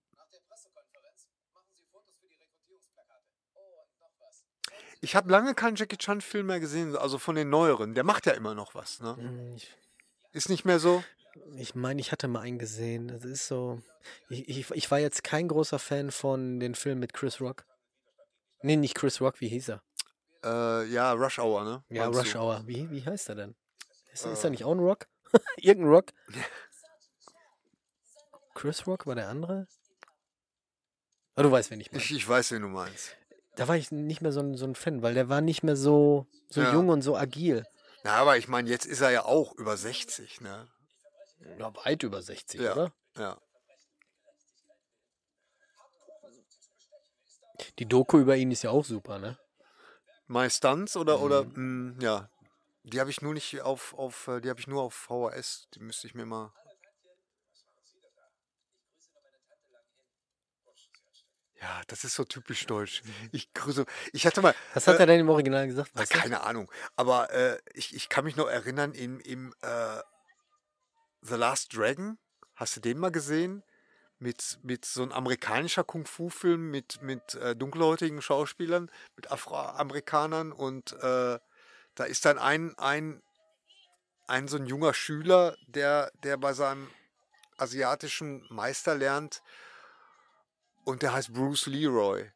Ich 5.01 5.17
habe 5.17 5.33
lange 5.33 5.57
keinen 5.57 5.75
Jackie 5.75 5.97
Chan-Film 5.97 6.47
mehr 6.47 6.61
gesehen, 6.61 6.95
also 6.95 7.19
von 7.19 7.35
den 7.35 7.51
neueren. 7.51 7.95
Der 7.95 8.05
macht 8.05 8.27
ja 8.27 8.33
immer 8.35 8.55
noch 8.55 8.77
was, 8.77 9.01
ne? 9.01 9.17
Hm, 9.17 9.53
Ich, 9.57 9.75
Ist 10.31 10.49
nicht 10.49 10.65
mehr 10.65 10.79
so. 10.79 11.03
ich 11.57 11.75
meine, 11.75 12.01
ich 12.01 12.13
hatte 12.13 12.29
mal 12.29 12.43
einen 12.43 12.61
gesehen. 12.61 13.09
Das 13.09 13.25
ist 13.25 13.49
so. 13.49 13.83
Ich, 14.29 14.49
ich, 14.49 14.71
ich 14.71 14.91
war 14.93 15.01
jetzt 15.01 15.25
kein 15.25 15.49
großer 15.49 15.81
Fan 15.81 16.13
von 16.13 16.61
den 16.61 16.77
Filmen 16.77 17.01
mit 17.01 17.15
Chris 17.15 17.41
Rock. 17.41 17.65
Nee, 18.63 18.77
nicht 18.77 18.95
Chris 18.95 19.21
Rock, 19.21 19.41
wie 19.41 19.49
hieß 19.49 19.71
er? 19.71 19.83
Äh, 20.45 20.87
ja, 20.87 21.15
Rush 21.15 21.41
Hour, 21.41 21.65
ne? 21.65 21.83
Ja, 21.89 22.07
Rush 22.07 22.35
du? 22.35 22.39
Hour. 22.39 22.63
Wie, 22.67 22.89
wie 22.93 23.05
heißt 23.05 23.29
er 23.31 23.35
denn? 23.35 23.57
Ist, 24.13 24.27
ist 24.27 24.45
Äh. 24.45 24.47
er 24.47 24.51
nicht 24.51 24.65
auch 24.65 24.73
ein 24.73 24.81
Rock? 24.81 25.07
Irgendein 25.57 25.93
Rock? 25.93 26.07
Chris 28.55 28.87
Rock 28.87 29.07
war 29.07 29.15
der 29.15 29.29
andere? 29.29 29.67
Ah, 31.37 31.43
du 31.43 31.51
weißt, 31.51 31.71
wen 31.71 31.81
ich 31.81 31.91
meine. 31.93 32.03
Ich, 32.03 32.11
ich 32.13 32.29
weiß, 32.29 32.51
wen 32.53 32.63
du 32.63 32.69
meinst. 32.69 33.17
Da 33.57 33.69
war 33.69 33.77
ich 33.77 33.91
nicht 33.91 34.21
mehr 34.21 34.33
so 34.33 34.41
ein, 34.41 34.57
so 34.57 34.67
ein 34.67 34.75
Fan, 34.75 35.03
weil 35.03 35.15
der 35.15 35.29
war 35.29 35.41
nicht 35.41 35.63
mehr 35.63 35.77
so, 35.77 36.27
so 36.49 36.61
Ja. 36.61 36.73
jung 36.73 36.89
und 36.89 37.03
so 37.03 37.17
agil. 37.17 37.65
Ja, 38.05 38.15
aber 38.17 38.37
ich 38.37 38.49
meine, 38.49 38.69
jetzt 38.69 38.87
ist 38.87 39.01
er 39.01 39.11
ja 39.11 39.25
auch 39.25 39.55
über 39.57 39.77
60, 39.77 40.41
ne? 40.41 40.69
Ja, 41.59 41.75
weit 41.85 42.03
über 42.03 42.23
60, 42.23 42.61
Ja. 42.61 42.73
oder? 42.73 42.93
Ja. 43.17 43.39
Die 47.79 47.87
Doku 47.87 48.19
über 48.19 48.37
ihn 48.37 48.51
ist 48.51 48.63
ja 48.63 48.71
auch 48.71 48.85
super, 48.85 49.19
ne? 49.19 49.39
My 50.27 50.49
Stunts 50.49 50.97
oder, 50.97 51.21
oder, 51.21 51.45
Mhm. 51.45 51.97
mh, 51.97 52.03
ja. 52.03 52.31
Die 52.91 52.99
habe 52.99 53.11
ich 53.11 53.23
nur 53.23 53.35
nicht 53.35 53.61
auf, 53.61 53.95
auf, 53.95 54.27
äh, 54.27 54.41
die 54.41 54.51
habe 54.51 54.59
ich 54.59 54.67
nur 54.67 54.83
auf 54.83 54.95
VHS. 54.95 55.69
Die 55.75 55.81
müsste 55.81 56.09
ich 56.09 56.15
mir 56.15 56.27
mal. 56.27 56.53
Ja, 61.61 61.83
das 61.89 62.05
ist 62.05 62.15
so 62.15 62.25
typisch 62.25 62.67
deutsch. 62.67 63.03
Ich 63.33 63.53
grüße. 63.53 63.85
Ich 64.13 64.27
hatte 64.27 64.41
mal. 64.41 64.55
Was 64.75 64.87
hat 64.87 64.97
äh, 64.97 65.01
er 65.01 65.07
denn 65.07 65.21
im 65.21 65.29
Original 65.29 65.67
gesagt? 65.67 65.91
Na, 65.95 66.05
keine 66.07 66.41
Ahnung. 66.41 66.71
Aber 66.97 67.31
äh, 67.33 67.59
ich, 67.75 67.95
ich 67.95 68.09
kann 68.09 68.25
mich 68.25 68.35
noch 68.35 68.49
erinnern, 68.49 68.93
im, 68.93 69.21
im 69.21 69.55
äh, 69.61 70.01
The 71.21 71.35
Last 71.35 71.77
Dragon, 71.77 72.19
hast 72.55 72.77
du 72.77 72.81
den 72.81 72.99
mal 72.99 73.13
gesehen? 73.13 73.63
Mit, 74.23 74.59
mit 74.63 74.85
so 74.85 75.03
einem 75.03 75.13
amerikanischer 75.13 75.83
Kung-Fu-Film 75.83 76.71
mit, 76.71 77.01
mit 77.01 77.35
äh, 77.37 77.57
dunkelhäutigen 77.57 78.21
Schauspielern, 78.21 78.91
mit 79.17 79.31
Afroamerikanern 79.31 80.53
und 80.53 80.93
äh, 80.93 81.39
da 81.95 82.05
ist 82.05 82.25
dann 82.25 82.39
ein, 82.39 82.77
ein, 82.79 83.23
ein 84.27 84.49
so 84.49 84.57
ein 84.57 84.67
junger 84.67 84.95
Schüler, 84.95 85.57
der, 85.67 86.11
der 86.23 86.37
bei 86.37 86.53
seinem 86.53 86.91
asiatischen 87.59 88.47
Meister 88.49 88.95
lernt 88.95 89.43
und 90.85 91.03
der 91.03 91.13
heißt 91.13 91.33
Bruce 91.33 91.67
Leroy. 91.67 92.31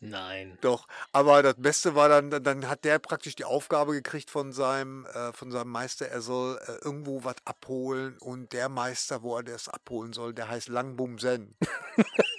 Nein. 0.00 0.56
Doch, 0.60 0.86
aber 1.10 1.42
das 1.42 1.56
Beste 1.56 1.96
war 1.96 2.08
dann, 2.08 2.30
dann- 2.30 2.68
hat 2.68 2.84
der 2.84 3.00
praktisch 3.00 3.34
die 3.34 3.44
Aufgabe 3.44 3.92
gekriegt 3.94 4.30
von 4.30 4.52
seinem, 4.52 5.06
äh, 5.06 5.32
von 5.32 5.50
seinem 5.50 5.70
Meister, 5.70 6.06
er 6.06 6.20
soll 6.20 6.56
äh, 6.68 6.84
irgendwo 6.84 7.24
was 7.24 7.34
abholen 7.44 8.16
und 8.18 8.52
der 8.52 8.68
Meister, 8.68 9.22
wo 9.22 9.36
er 9.36 9.42
das 9.42 9.68
abholen 9.68 10.12
soll, 10.12 10.34
der 10.34 10.48
heißt 10.48 10.68
Langbum 10.68 11.18
Sen. 11.18 11.56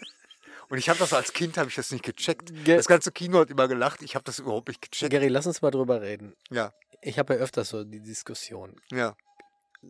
und 0.69 0.77
ich 0.77 0.89
habe 0.89 0.99
das 0.99 1.13
als 1.13 1.33
Kind, 1.33 1.57
habe 1.57 1.69
ich 1.69 1.75
das 1.75 1.91
nicht 1.91 2.03
gecheckt. 2.05 2.51
Ge- 2.63 2.77
Das 2.77 2.87
ganze 2.87 3.11
Kino 3.11 3.39
hat 3.39 3.49
immer 3.49 3.67
gelacht, 3.67 4.01
ich 4.01 4.15
habe 4.15 4.23
das 4.23 4.39
überhaupt 4.39 4.67
nicht 4.67 4.81
gecheckt. 4.81 5.11
Gary, 5.11 5.27
lass 5.27 5.45
uns 5.47 5.61
mal 5.61 5.71
drüber 5.71 6.01
reden. 6.01 6.35
Ja, 6.49 6.73
Ich 7.01 7.17
habe 7.19 7.33
ja 7.35 7.39
öfters 7.39 7.69
so 7.69 7.83
die 7.83 8.01
Diskussion. 8.01 8.75
ja. 8.91 9.15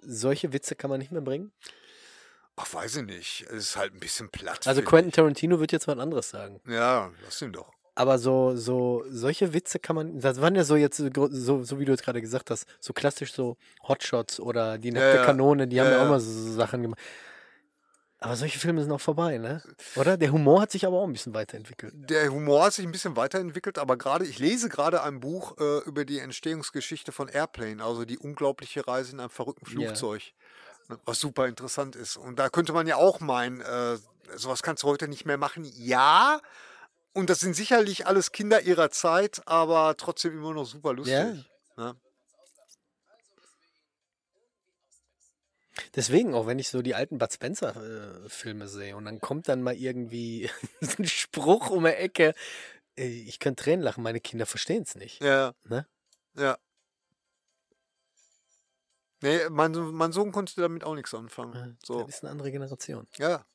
Solche 0.01 0.53
Witze 0.53 0.75
kann 0.75 0.91
man 0.91 0.99
nicht 0.99 1.11
mehr 1.11 1.21
bringen. 1.21 1.51
Ach, 2.55 2.71
weiß 2.73 2.97
ich 2.97 3.03
nicht. 3.05 3.41
Es 3.49 3.69
ist 3.69 3.75
halt 3.75 3.93
ein 3.95 3.99
bisschen 3.99 4.29
platt. 4.29 4.67
Also 4.67 4.83
Quentin 4.83 5.11
Tarantino 5.11 5.59
wird 5.59 5.71
jetzt 5.71 5.87
was 5.87 5.97
anderes 5.97 6.29
sagen. 6.29 6.61
Ja, 6.67 7.11
lass 7.23 7.41
ihn 7.41 7.51
doch. 7.53 7.71
Aber 7.95 8.19
so, 8.19 8.55
so, 8.55 9.03
solche 9.09 9.51
Witze 9.53 9.79
kann 9.79 9.95
man, 9.95 10.19
das 10.19 10.39
waren 10.41 10.55
ja 10.55 10.63
so 10.63 10.75
jetzt, 10.75 10.97
so, 10.97 11.63
so, 11.63 11.79
wie 11.79 11.85
du 11.85 11.91
jetzt 11.91 12.03
gerade 12.03 12.21
gesagt 12.21 12.51
hast, 12.51 12.65
so 12.79 12.93
klassisch 12.93 13.33
so 13.33 13.57
Hotshots 13.87 14.39
oder 14.39 14.77
die 14.77 14.91
nackte 14.91 15.17
ja. 15.17 15.25
Kanone, 15.25 15.67
die 15.67 15.79
haben 15.81 15.87
Ja, 15.87 15.93
ja 15.93 15.99
auch 16.01 16.03
ja. 16.03 16.09
mal 16.11 16.19
so, 16.19 16.31
so 16.31 16.53
Sachen 16.53 16.83
gemacht. 16.83 16.99
Aber 18.21 18.35
solche 18.35 18.59
Filme 18.59 18.81
sind 18.81 18.91
auch 18.91 18.99
vorbei, 18.99 19.37
ne? 19.37 19.63
Oder? 19.95 20.17
Der 20.17 20.31
Humor 20.31 20.61
hat 20.61 20.71
sich 20.71 20.85
aber 20.85 20.97
auch 20.97 21.05
ein 21.05 21.13
bisschen 21.13 21.33
weiterentwickelt. 21.33 21.93
Der 21.95 22.29
Humor 22.29 22.65
hat 22.65 22.73
sich 22.73 22.85
ein 22.85 22.91
bisschen 22.91 23.15
weiterentwickelt, 23.15 23.77
aber 23.77 23.95
gerade, 23.95 24.25
ich 24.25 24.39
lese 24.39 24.67
gerade 24.67 25.03
ein 25.03 25.21
Buch 25.21 25.57
äh, 25.57 25.79
über 25.85 26.03
die 26.03 26.19
Entstehungsgeschichte 26.19 27.13
von 27.13 27.29
Airplane, 27.29 27.81
also 27.81 28.03
die 28.03 28.17
unglaubliche 28.17 28.85
Reise 28.85 29.13
in 29.13 29.21
einem 29.21 29.29
verrückten. 29.29 29.65
Flugzeug. 29.65 30.33
ne, 30.89 30.99
Was 31.05 31.21
super 31.21 31.47
interessant 31.47 31.95
ist. 31.95 32.17
Und 32.17 32.39
da 32.39 32.49
könnte 32.49 32.73
man 32.73 32.87
ja 32.87 32.97
auch 32.97 33.21
meinen, 33.21 33.61
äh, 33.61 33.97
sowas 34.35 34.63
kannst 34.63 34.83
du 34.83 34.87
heute 34.87 35.07
nicht 35.07 35.25
mehr 35.25 35.37
machen. 35.37 35.63
Ja, 35.75 36.41
und 37.13 37.29
das 37.29 37.39
sind 37.39 37.55
sicherlich 37.55 38.05
alles 38.05 38.33
Kinder 38.33 38.61
ihrer 38.61 38.91
Zeit, 38.91 39.41
aber 39.45 39.95
trotzdem 39.95 40.33
immer 40.33 40.53
noch 40.53 40.65
super 40.65 40.93
lustig. 40.93 41.45
Ja. 41.77 41.83
Ne? 41.83 41.95
Deswegen, 45.95 46.33
auch 46.33 46.45
wenn 46.47 46.59
ich 46.59 46.69
so 46.69 46.81
die 46.81 46.95
alten 46.95 47.17
Bud 47.17 47.31
Spencer-Filme 47.31 48.67
sehe 48.67 48.95
und 48.95 49.05
dann 49.05 49.19
kommt 49.19 49.47
dann 49.47 49.61
mal 49.61 49.75
irgendwie 49.75 50.49
so 50.81 50.95
ein 50.99 51.05
Spruch 51.07 51.69
um 51.69 51.83
die 51.83 51.89
Ecke. 51.91 52.33
äh, 52.97 53.07
Ich 53.07 53.39
könnte 53.39 53.63
Tränen 53.63 53.81
lachen, 53.83 54.03
meine 54.03 54.19
Kinder 54.19 54.45
verstehen 54.45 54.83
es 54.83 54.95
nicht. 54.95 55.21
Ja. 55.21 55.53
Ne? 55.65 55.85
Ja. 56.35 56.57
Nee, 59.21 59.49
mein, 59.49 59.73
Sohn- 59.73 59.93
mein 59.93 60.11
Sohn 60.13 60.31
konnte 60.31 60.59
damit 60.61 60.83
auch 60.83 60.95
nichts 60.95 61.13
anfangen. 61.13 61.77
So, 61.83 62.03
Das 62.03 62.15
ist 62.15 62.23
eine 62.23 62.31
andere 62.31 62.51
Generation. 62.51 63.07
ja. 63.17 63.45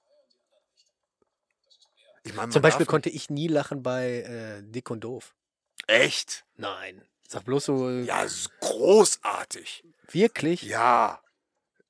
Ich 2.26 2.32
meine, 2.34 2.50
Zum 2.50 2.62
Beispiel 2.62 2.86
konnte 2.86 3.10
ich 3.10 3.28
nie 3.28 3.48
lachen 3.48 3.82
bei 3.82 4.22
äh, 4.22 4.62
Dick 4.62 4.90
und 4.90 5.00
Doof. 5.04 5.34
Echt? 5.86 6.46
Nein. 6.56 7.06
Sag 7.28 7.44
bloß 7.44 7.66
so, 7.66 7.90
äh, 7.90 8.04
Ja, 8.04 8.24
es 8.24 8.32
ist 8.36 8.60
großartig. 8.60 9.84
wirklich? 10.10 10.62
Ja. 10.62 11.20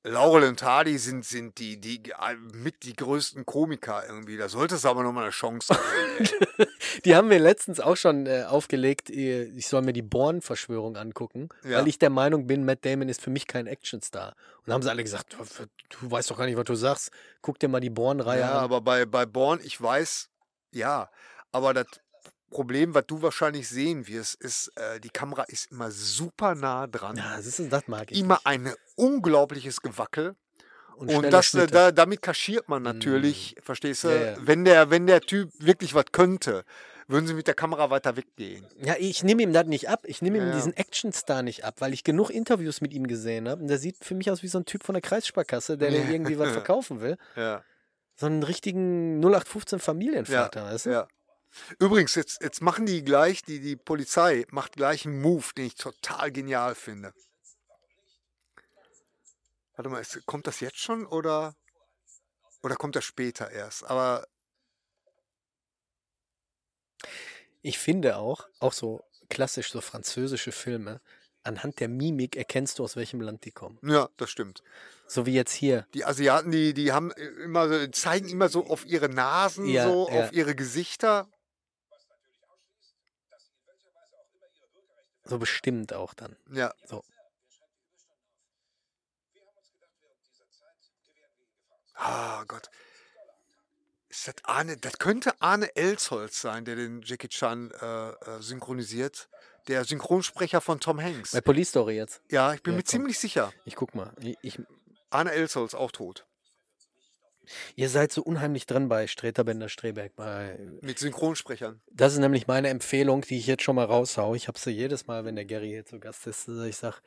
Laurel 0.07 0.47
und 0.47 0.61
Hardy 0.61 0.97
sind, 0.99 1.25
sind 1.25 1.57
die, 1.57 1.81
die 1.81 2.11
äh, 2.11 2.35
mit 2.53 2.83
die 2.83 2.95
größten 2.95 3.45
Komiker 3.45 4.03
irgendwie. 4.07 4.37
Da 4.37 4.49
sollte 4.49 4.75
es 4.75 4.85
aber 4.85 5.01
noch 5.03 5.11
mal 5.11 5.23
eine 5.23 5.31
Chance 5.31 5.77
geben. 6.17 6.29
Die 7.03 7.15
haben 7.15 7.27
mir 7.27 7.39
letztens 7.39 7.79
auch 7.79 7.97
schon 7.97 8.25
äh, 8.25 8.43
aufgelegt, 8.47 9.09
äh, 9.09 9.43
ich 9.43 9.67
soll 9.67 9.81
mir 9.81 9.91
die 9.93 10.01
Born-Verschwörung 10.01 10.95
angucken, 10.95 11.49
Ja. 11.63 11.79
weil 11.79 11.87
ich 11.87 11.99
der 11.99 12.09
Meinung 12.09 12.47
bin, 12.47 12.63
Matt 12.65 12.85
Damon 12.85 13.09
ist 13.09 13.21
für 13.21 13.29
mich 13.29 13.47
kein 13.47 13.67
Actionstar. 13.67 14.35
Und 14.65 14.71
haben 14.73 14.81
sie 14.81 14.89
alle 14.89 15.03
gesagt, 15.03 15.33
du, 15.37 15.65
du 15.89 16.11
weißt 16.11 16.31
doch 16.31 16.37
gar 16.37 16.45
nicht, 16.45 16.55
was 16.57 16.63
du 16.65 16.75
sagst. 16.75 17.11
Guck 17.41 17.59
dir 17.59 17.67
mal 17.67 17.81
die 17.81 17.89
Born-Reihe 17.89 18.39
ja, 18.41 18.51
an. 18.53 18.63
aber 18.63 18.81
bei, 18.81 19.05
bei 19.05 19.25
Born, 19.25 19.59
ich 19.63 19.79
weiß, 19.81 20.29
ja. 20.71 21.09
Aber 21.51 21.73
das 21.73 21.87
Problem, 22.55 22.93
was 22.93 23.05
du 23.05 23.21
wahrscheinlich 23.21 23.67
sehen 23.67 24.07
wirst, 24.07 24.35
ist, 24.35 24.71
äh, 24.77 25.01
die 25.01 25.09
Kamera 25.09 25.43
ist 25.43 25.71
immer 25.73 25.91
super 25.91 26.55
nah 26.55 26.87
dran. 26.87 27.17
Ja, 27.17 27.35
das, 27.35 27.59
ist, 27.59 27.69
das 27.69 27.85
mag 27.89 28.09
ich. 28.09 28.17
immer 28.17 28.35
nicht. 28.35 28.45
ein 28.47 28.73
unglaubliches 28.95 29.81
Gewackel. 29.81 30.35
Und, 30.95 31.09
Und 31.13 31.31
das, 31.31 31.53
äh, 31.53 31.67
da, 31.67 31.91
damit 31.91 32.21
kaschiert 32.21 32.69
man 32.69 32.81
natürlich, 32.81 33.57
verstehst 33.61 34.05
du, 34.05 34.07
Ja, 34.07 34.15
ja. 34.15 34.37
Wenn, 34.39 34.63
der, 34.63 34.89
wenn 34.89 35.05
der 35.05 35.19
Typ 35.19 35.51
wirklich 35.59 35.93
was 35.95 36.05
könnte, 36.13 36.63
würden 37.09 37.27
sie 37.27 37.33
mit 37.33 37.47
der 37.47 37.55
Kamera 37.55 37.89
weiter 37.89 38.15
weggehen. 38.15 38.65
Ja, 38.81 38.95
ich 38.97 39.21
nehme 39.25 39.43
ihm 39.43 39.51
das 39.51 39.65
nicht 39.65 39.89
ab. 39.89 40.03
Ich 40.05 40.21
nehme 40.21 40.37
ihm 40.37 40.43
Ja, 40.43 40.49
ja. 40.51 40.55
diesen 40.55 40.77
Actionstar 40.77 41.43
nicht 41.43 41.65
ab, 41.65 41.75
weil 41.79 41.93
ich 41.93 42.05
genug 42.05 42.29
Interviews 42.29 42.79
mit 42.79 42.93
ihm 42.93 43.05
gesehen 43.05 43.49
habe. 43.49 43.61
Und 43.61 43.67
der 43.67 43.79
sieht 43.79 43.97
für 44.01 44.15
mich 44.15 44.31
aus 44.31 44.43
wie 44.43 44.47
so 44.47 44.59
ein 44.59 44.65
Typ 44.65 44.85
von 44.85 44.93
der 44.93 45.01
Kreissparkasse, 45.01 45.77
der 45.77 45.89
irgendwie 45.91 46.39
was 46.39 46.51
verkaufen 46.53 47.01
will. 47.01 47.17
Ja. 47.35 47.63
So 48.15 48.27
einen 48.27 48.43
richtigen 48.43 49.19
0815 49.19 49.79
Familienvater, 49.79 50.63
weißt 50.63 50.85
du? 50.85 50.91
Ja. 50.91 51.07
Übrigens, 51.79 52.15
jetzt, 52.15 52.41
jetzt 52.41 52.61
machen 52.61 52.85
die 52.85 53.03
gleich, 53.03 53.41
die, 53.43 53.59
die 53.59 53.75
Polizei 53.75 54.45
macht 54.51 54.73
gleich 54.73 55.05
einen 55.05 55.21
Move, 55.21 55.45
den 55.55 55.65
ich 55.67 55.75
total 55.75 56.31
genial 56.31 56.75
finde. 56.75 57.13
Warte 59.75 59.89
mal, 59.89 59.99
ist, 59.99 60.25
kommt 60.25 60.47
das 60.47 60.59
jetzt 60.59 60.77
schon 60.79 61.05
oder, 61.05 61.55
oder 62.63 62.75
kommt 62.75 62.95
das 62.95 63.03
später 63.03 63.51
erst? 63.51 63.83
Aber 63.83 64.25
Ich 67.61 67.79
finde 67.79 68.17
auch, 68.17 68.47
auch 68.59 68.73
so 68.73 69.03
klassisch 69.27 69.71
so 69.71 69.81
französische 69.81 70.51
Filme, 70.51 71.01
anhand 71.41 71.79
der 71.79 71.87
Mimik 71.87 72.35
erkennst 72.35 72.77
du, 72.77 72.83
aus 72.83 72.95
welchem 72.95 73.21
Land 73.21 73.43
die 73.43 73.51
kommen. 73.51 73.79
Ja, 73.81 74.09
das 74.17 74.29
stimmt. 74.29 74.61
So 75.07 75.25
wie 75.25 75.33
jetzt 75.33 75.53
hier. 75.53 75.87
Die 75.95 76.05
Asiaten, 76.05 76.51
die, 76.51 76.75
die 76.75 76.91
haben 76.91 77.11
äh, 77.11 77.23
immer 77.23 77.91
zeigen 77.91 78.29
immer 78.29 78.49
so 78.49 78.67
auf 78.67 78.85
ihre 78.85 79.09
Nasen, 79.09 79.65
Ja, 79.65 79.87
so 79.89 80.07
ja. 80.09 80.25
auf 80.25 80.31
ihre 80.31 80.53
Gesichter. 80.55 81.27
So 85.25 85.37
bestimmt 85.39 85.93
auch 85.93 86.13
dann. 86.13 86.35
Ja. 86.51 86.73
So. 86.85 87.03
Ah 91.95 92.43
Gott. 92.47 92.69
Ist 94.09 94.27
das 94.27 94.35
Arne, 94.43 94.77
das 94.77 94.97
könnte 94.97 95.33
Arne 95.41 95.75
Elsholz 95.75 96.39
sein, 96.39 96.63
der 96.65 96.75
den 96.75 97.01
Jackie 97.01 97.27
Chan 97.27 97.71
äh, 97.71 98.09
äh, 98.09 98.41
synchronisiert. 98.41 99.27
Der 99.67 99.83
Synchronsprecher 99.83 100.61
von 100.61 100.79
Tom 100.79 101.01
Hanks. 101.01 101.31
Bei 101.31 101.41
Police 101.41 101.69
Story 101.69 101.95
jetzt. 101.95 102.21
Ja, 102.29 102.53
ich 102.53 102.61
bin 102.61 102.73
Ja, 102.73 102.77
mir 102.77 102.83
komm. 102.83 102.89
ziemlich 102.89 103.19
sicher. 103.19 103.51
Ich 103.65 103.75
guck 103.75 103.95
mal. 103.95 104.13
Ich, 104.21 104.37
ich, 104.41 104.59
Arne 105.09 105.31
Elsholz 105.31 105.73
auch 105.73 105.91
tot. 105.91 106.25
Ihr 107.75 107.89
seid 107.89 108.11
so 108.11 108.21
unheimlich 108.23 108.65
drin 108.65 108.87
bei 108.89 109.07
Streterbender 109.07 109.69
Streberg. 109.69 110.15
Bei, 110.15 110.57
Mit 110.81 110.99
Synchronsprechern. 110.99 111.79
das 111.91 112.13
ist 112.13 112.19
nämlich 112.19 112.47
meine 112.47 112.69
Empfehlung, 112.69 113.21
die 113.21 113.37
ich 113.37 113.47
jetzt 113.47 113.63
schon 113.63 113.75
mal 113.75 113.85
raushau. 113.85 114.35
Ich 114.35 114.47
habe 114.47 114.57
sie 114.59 114.71
jedes 114.71 115.07
Mal, 115.07 115.25
wenn 115.25 115.35
der 115.35 115.45
Gary 115.45 115.69
hier 115.69 115.85
zu 115.85 115.99
Gast 115.99 116.27
ist, 116.27 116.47
ich 116.47 116.77
sag, 116.77 117.01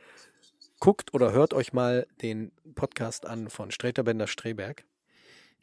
guckt 0.81 1.13
oder 1.15 1.33
hört 1.33 1.55
euch 1.55 1.73
mal 1.73 2.07
den 2.23 2.53
Podcast 2.75 3.27
an 3.27 3.51
von 3.51 3.71
Streterbender 3.71 4.27
Streberg. 4.27 4.85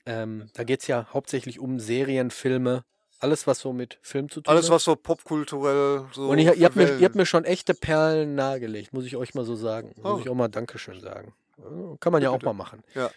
Ähm, 0.05 0.49
da 0.53 0.63
geht 0.63 0.81
es 0.81 0.87
ja 0.87 1.07
hauptsächlich 1.13 1.59
um 1.59 1.79
Serien, 1.79 2.29
Filme, 2.31 2.83
alles, 3.19 3.47
was 3.47 3.59
so 3.59 3.71
mit 3.73 3.97
Film 4.01 4.29
zu 4.29 4.41
tun 4.41 4.51
Alles, 4.51 4.65
hat. 4.65 4.71
was 4.75 4.83
so 4.83 4.95
popkulturell 4.95 6.05
so. 6.11 6.27
Und 6.27 6.37
ihr, 6.37 6.53
ihr, 6.53 6.65
habt 6.65 6.75
mir, 6.75 6.97
ihr 6.97 7.05
habt 7.05 7.15
mir 7.15 7.25
schon 7.25 7.45
echte 7.45 7.73
Perlen 7.73 8.35
nahegelegt, 8.35 8.93
muss 8.93 9.05
ich 9.05 9.15
euch 9.15 9.33
mal 9.33 9.45
so 9.45 9.55
sagen. 9.55 9.93
Muss 9.97 10.05
Oh. 10.05 10.19
ich 10.21 10.29
auch 10.29 10.35
mal 10.35 10.49
Dankeschön 10.49 10.99
sagen. 10.99 11.33
Kann 12.01 12.11
man 12.11 12.21
ja 12.21 12.29
auch 12.29 12.41
mal 12.41 12.53
machen. 12.53 12.83
Ja. 12.93 13.09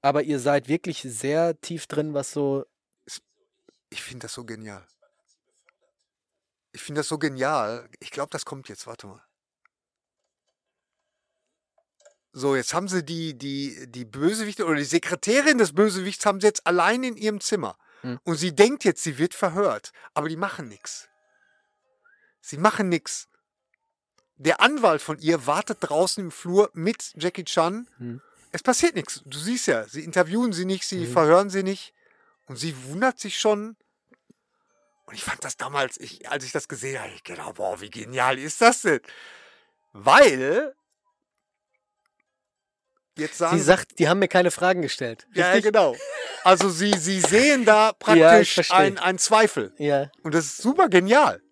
Aber 0.00 0.22
ihr 0.22 0.38
seid 0.38 0.68
wirklich 0.68 1.02
sehr 1.02 1.60
tief 1.60 1.86
drin, 1.86 2.14
was 2.14 2.32
so. 2.32 2.66
Ich 3.90 4.02
finde 4.02 4.24
das 4.24 4.34
so 4.34 4.44
genial. 4.44 4.86
Ich 6.72 6.82
finde 6.82 7.00
das 7.00 7.08
so 7.08 7.18
genial. 7.18 7.88
Ich 8.00 8.10
glaube, 8.10 8.30
das 8.30 8.44
kommt 8.44 8.68
jetzt. 8.68 8.86
Warte 8.86 9.06
mal. 9.06 9.22
So, 12.36 12.56
jetzt 12.56 12.74
haben 12.74 12.88
sie 12.88 13.04
die, 13.04 13.38
die, 13.38 13.86
die 13.88 14.04
Bösewichte 14.04 14.66
oder 14.66 14.74
die 14.74 14.84
Sekretärin 14.84 15.58
des 15.58 15.72
Bösewichts 15.72 16.26
haben 16.26 16.40
sie 16.40 16.48
jetzt 16.48 16.66
allein 16.66 17.04
in 17.04 17.16
ihrem 17.16 17.40
Zimmer. 17.40 17.78
Hm. 18.00 18.18
Und 18.24 18.36
sie 18.36 18.52
denkt 18.52 18.82
jetzt, 18.82 19.04
sie 19.04 19.18
wird 19.18 19.34
verhört. 19.34 19.92
Aber 20.14 20.28
die 20.28 20.36
machen 20.36 20.68
nichts. 20.68 21.08
Sie 22.40 22.58
machen 22.58 22.88
nichts. 22.88 23.28
Der 24.36 24.60
Anwalt 24.60 25.00
von 25.00 25.18
ihr 25.20 25.46
wartet 25.46 25.78
draußen 25.80 26.24
im 26.24 26.30
Flur 26.32 26.70
mit 26.74 27.12
Jackie 27.16 27.44
Chan. 27.44 27.88
Hm. 27.98 28.20
Es 28.54 28.62
passiert 28.62 28.94
nichts. 28.94 29.20
Du 29.26 29.36
siehst 29.36 29.66
ja, 29.66 29.84
sie 29.88 30.04
interviewen 30.04 30.52
sie 30.52 30.64
nicht, 30.64 30.84
sie 30.86 31.06
Mhm. 31.08 31.12
verhören 31.12 31.50
sie 31.50 31.64
nicht. 31.64 31.92
Und 32.46 32.54
sie 32.56 32.72
wundert 32.84 33.18
sich 33.18 33.40
schon. 33.40 33.76
Und 35.06 35.14
ich 35.14 35.24
fand 35.24 35.42
das 35.42 35.56
damals, 35.56 35.98
ich, 35.98 36.30
als 36.30 36.44
ich 36.44 36.52
das 36.52 36.68
gesehen 36.68 37.00
habe, 37.00 37.10
ich 37.12 37.24
genau, 37.24 37.52
boah, 37.52 37.80
wie 37.80 37.90
genial 37.90 38.38
ist 38.38 38.60
das 38.60 38.82
denn? 38.82 39.00
Weil, 39.92 40.72
jetzt 43.18 43.38
sagen 43.38 43.58
Sie 43.58 43.64
sagt, 43.64 43.98
die 43.98 44.08
haben 44.08 44.20
mir 44.20 44.28
keine 44.28 44.52
Fragen 44.52 44.82
gestellt. 44.82 45.26
ja, 45.34 45.46
ja, 45.46 45.52
Richtig? 45.54 45.72
genau. 45.72 45.96
Also 46.44 46.68
sie, 46.70 46.92
sie 46.96 47.20
sehen 47.20 47.64
da 47.64 47.86
Ja, 47.88 47.92
praktisch 47.92 48.54
verstehe. 48.54 48.76
ein, 48.76 48.98
ein 48.98 49.18
Zweifel. 49.18 49.74
Ja. 49.78 50.12
Und 50.22 50.32
das 50.32 50.44
ist 50.44 50.58
super 50.58 50.88
genial. 50.88 51.42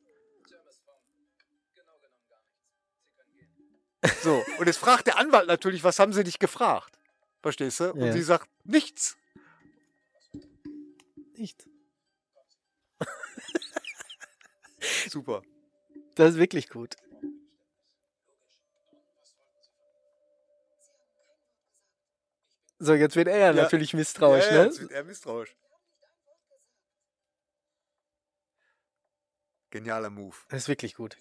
So, 4.23 4.45
und 4.59 4.67
jetzt 4.67 4.79
fragt 4.79 5.07
der 5.07 5.19
Anwalt 5.19 5.47
natürlich, 5.47 5.85
was 5.85 5.99
haben 5.99 6.13
sie 6.13 6.25
dich 6.25 6.39
gefragt? 6.39 6.99
Verstehst 7.41 7.81
du? 7.81 7.93
Und 7.93 8.05
Ja. 8.05 8.13
sie 8.13 8.23
sagt, 8.23 8.49
nichts. 8.65 9.17
Nicht. 11.37 11.67
Super. 15.09 15.43
Das 16.15 16.33
ist 16.33 16.39
wirklich 16.39 16.69
gut. 16.69 16.97
So, 22.79 22.95
jetzt 22.95 23.15
wird 23.15 23.29
er 23.29 23.39
ja, 23.39 23.53
natürlich 23.53 23.95
misstrauisch, 23.95 24.47
ja, 24.47 24.55
ja, 24.55 24.59
ne? 24.59 24.65
jetzt 24.67 24.81
wird 24.81 24.91
er 24.91 25.05
misstrauisch. 25.05 25.55
Genialer 29.71 30.11
Move. 30.11 30.37
Das 30.49 30.63
ist 30.63 30.69
wirklich 30.69 30.95
gut. 30.95 31.17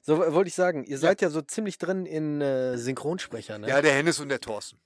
So 0.00 0.18
wollte 0.18 0.48
ich 0.48 0.54
sagen, 0.54 0.84
ihr 0.84 0.98
seid 0.98 1.22
ja 1.22 1.30
so 1.30 1.42
ziemlich 1.42 1.78
drin 1.78 2.06
in 2.06 2.40
äh, 2.40 2.76
Synchronsprecher, 2.76 3.58
ne? 3.58 3.68
Ja, 3.68 3.82
der 3.82 3.92
Hennes 3.92 4.20
und 4.20 4.28
der 4.28 4.40
Thorsten. 4.40 4.80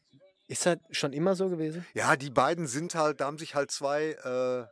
Ist 0.49 0.65
das 0.65 0.79
schon 0.91 1.13
immer 1.13 1.35
so 1.35 1.49
gewesen? 1.49 1.85
Ja, 1.95 2.17
die 2.17 2.31
beiden 2.31 2.67
sind 2.67 2.95
halt, 2.95 3.21
da 3.21 3.27
haben 3.27 3.39
sich 3.39 3.55
halt 3.55 3.71
zwei 3.71 4.11
äh, 4.13 4.67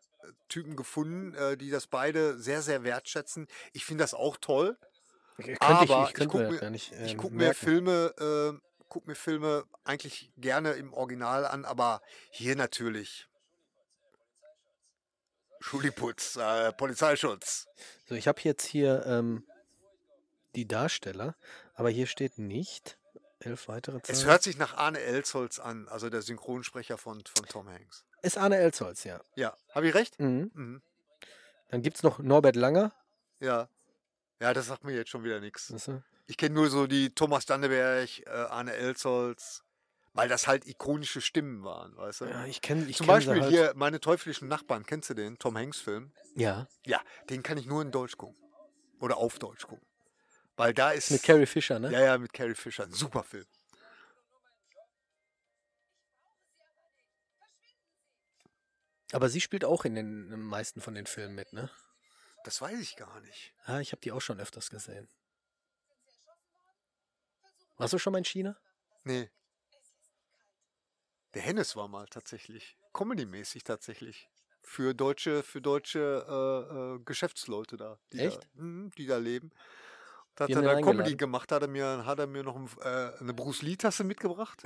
Typen 0.48 0.76
gefunden, 0.76 1.34
äh, 1.34 1.56
die 1.56 1.70
das 1.70 1.86
beide 1.86 2.38
sehr, 2.38 2.62
sehr 2.62 2.84
wertschätzen. 2.84 3.48
Ich 3.72 3.84
finde 3.84 4.04
das 4.04 4.14
auch 4.14 4.36
toll. 4.36 4.76
Könnte 5.36 5.60
aber 5.60 5.82
ich, 5.82 5.90
ich 5.90 6.08
ich 6.08 6.14
könnte 6.14 6.48
guck 6.48 6.60
mir 6.62 6.70
nicht. 6.70 6.92
Ich 7.04 7.12
ähm, 7.12 7.18
gucke 7.18 7.34
mir. 7.34 7.54
Filme, 7.54 8.14
äh, 8.18 8.58
guck 8.88 9.06
mir 9.08 9.16
Filme 9.16 9.64
eigentlich 9.82 10.30
gerne 10.36 10.72
im 10.72 10.92
Original 10.92 11.44
an, 11.44 11.64
aber 11.64 12.00
hier 12.30 12.54
natürlich. 12.54 13.26
Schuliputz, 15.60 16.36
äh, 16.36 16.72
Polizeischutz. 16.72 17.66
So, 18.06 18.14
ich 18.14 18.28
habe 18.28 18.40
jetzt 18.42 18.66
hier 18.66 19.04
ähm, 19.06 19.44
die 20.56 20.66
Darsteller, 20.66 21.36
aber 21.74 21.90
hier 21.90 22.06
steht 22.06 22.38
nicht. 22.38 22.98
Elf 23.40 23.68
weitere 23.68 24.00
Zahlen. 24.00 24.18
Es 24.18 24.24
hört 24.24 24.42
sich 24.42 24.56
nach 24.56 24.74
Arne 24.76 25.00
Elsholz 25.00 25.58
an, 25.58 25.86
also 25.88 26.08
der 26.08 26.22
Synchronsprecher 26.22 26.96
von, 26.96 27.22
von 27.36 27.46
Tom 27.46 27.68
Hanks. 27.68 28.04
ist 28.22 28.38
Arne 28.38 28.56
Elsholz, 28.56 29.04
ja. 29.04 29.20
Ja, 29.36 29.54
habe 29.74 29.88
ich 29.88 29.94
recht? 29.94 30.18
Mhm. 30.18 30.50
Mhm. 30.54 30.82
Dann 31.68 31.82
gibt 31.82 31.96
es 31.98 32.02
noch 32.02 32.18
Norbert 32.20 32.56
Langer. 32.56 32.92
Ja. 33.40 33.68
Ja, 34.40 34.54
das 34.54 34.66
sagt 34.66 34.84
mir 34.84 34.94
jetzt 34.94 35.10
schon 35.10 35.24
wieder 35.24 35.40
nichts. 35.40 35.72
Ich 36.26 36.36
kenne 36.38 36.54
nur 36.54 36.70
so 36.70 36.86
die 36.86 37.14
Thomas 37.14 37.44
Danneberg, 37.44 38.08
äh, 38.26 38.30
Arne 38.30 38.72
Elsholz, 38.72 39.62
weil 40.14 40.28
das 40.28 40.46
halt 40.46 40.66
ikonische 40.66 41.20
Stimmen 41.20 41.64
waren, 41.64 41.94
weißt 41.96 42.22
du? 42.22 42.24
Ja, 42.26 42.46
ich 42.46 42.62
kenne 42.62 42.86
ich 42.86 42.96
Zum 42.96 43.06
kenn 43.06 43.14
Beispiel 43.16 43.40
halt. 43.42 43.50
hier 43.50 43.72
meine 43.76 44.00
teuflischen 44.00 44.48
Nachbarn, 44.48 44.86
kennst 44.86 45.10
du 45.10 45.14
den? 45.14 45.38
Tom 45.38 45.58
Hanks 45.58 45.80
Film? 45.80 46.12
Ja, 46.34 46.66
Ja, 46.86 47.00
den 47.28 47.42
kann 47.42 47.58
ich 47.58 47.66
nur 47.66 47.82
in 47.82 47.90
Deutsch 47.90 48.16
gucken. 48.16 48.36
Oder 49.00 49.18
auf 49.18 49.38
Deutsch 49.38 49.66
gucken. 49.66 49.86
Weil 50.56 50.72
da 50.72 50.92
ist. 50.92 51.10
mit 51.10 51.22
Carrie 51.22 51.46
Fisher, 51.46 51.78
ne? 51.78 51.90
Ja, 51.90 52.00
ja, 52.00 52.18
mit 52.18 52.32
Carrie 52.32 52.54
Fisher. 52.54 52.84
Ein 52.84 52.92
super 52.92 53.24
Film. 53.24 53.46
Aber 59.12 59.28
sie 59.28 59.40
spielt 59.40 59.64
auch 59.64 59.84
in 59.84 59.94
den 59.94 60.40
meisten 60.40 60.80
von 60.80 60.94
den 60.94 61.06
Filmen 61.06 61.34
mit, 61.34 61.52
ne? 61.52 61.70
Das 62.44 62.60
weiß 62.60 62.78
ich 62.80 62.96
gar 62.96 63.20
nicht. 63.20 63.54
Ah, 63.64 63.80
ich 63.80 63.92
habe 63.92 64.00
die 64.00 64.12
auch 64.12 64.20
schon 64.20 64.40
öfters 64.40 64.70
gesehen. 64.70 65.08
Warst 67.76 67.92
du 67.92 67.98
schon 67.98 68.12
mal 68.12 68.18
in 68.18 68.24
China? 68.24 68.56
Nee. 69.04 69.30
Der 71.34 71.42
Hennes 71.42 71.74
war 71.74 71.88
mal 71.88 72.06
tatsächlich. 72.06 72.76
Comedy-mäßig 72.92 73.64
tatsächlich. 73.64 74.28
Für 74.62 74.94
deutsche, 74.94 75.42
für 75.42 75.60
deutsche 75.60 76.24
äh, 76.28 76.96
äh, 76.96 77.04
Geschäftsleute 77.04 77.76
da. 77.76 77.98
Die 78.12 78.20
Echt? 78.20 78.42
Da, 78.42 78.62
mhm, 78.62 78.90
die 78.96 79.06
da 79.06 79.18
leben. 79.18 79.52
Da 80.36 80.44
hat 80.44 80.50
er 80.50 80.62
da 80.62 80.80
Comedy 80.80 81.14
gemacht, 81.14 81.52
hat 81.52 81.62
er 81.62 81.68
mir, 81.68 82.04
hat 82.06 82.18
er 82.18 82.26
mir 82.26 82.42
noch 82.42 82.56
ein, 82.56 82.68
äh, 82.82 83.20
eine 83.20 83.34
Bruce 83.34 83.62
Lee-Tasse 83.62 84.02
mitgebracht 84.02 84.62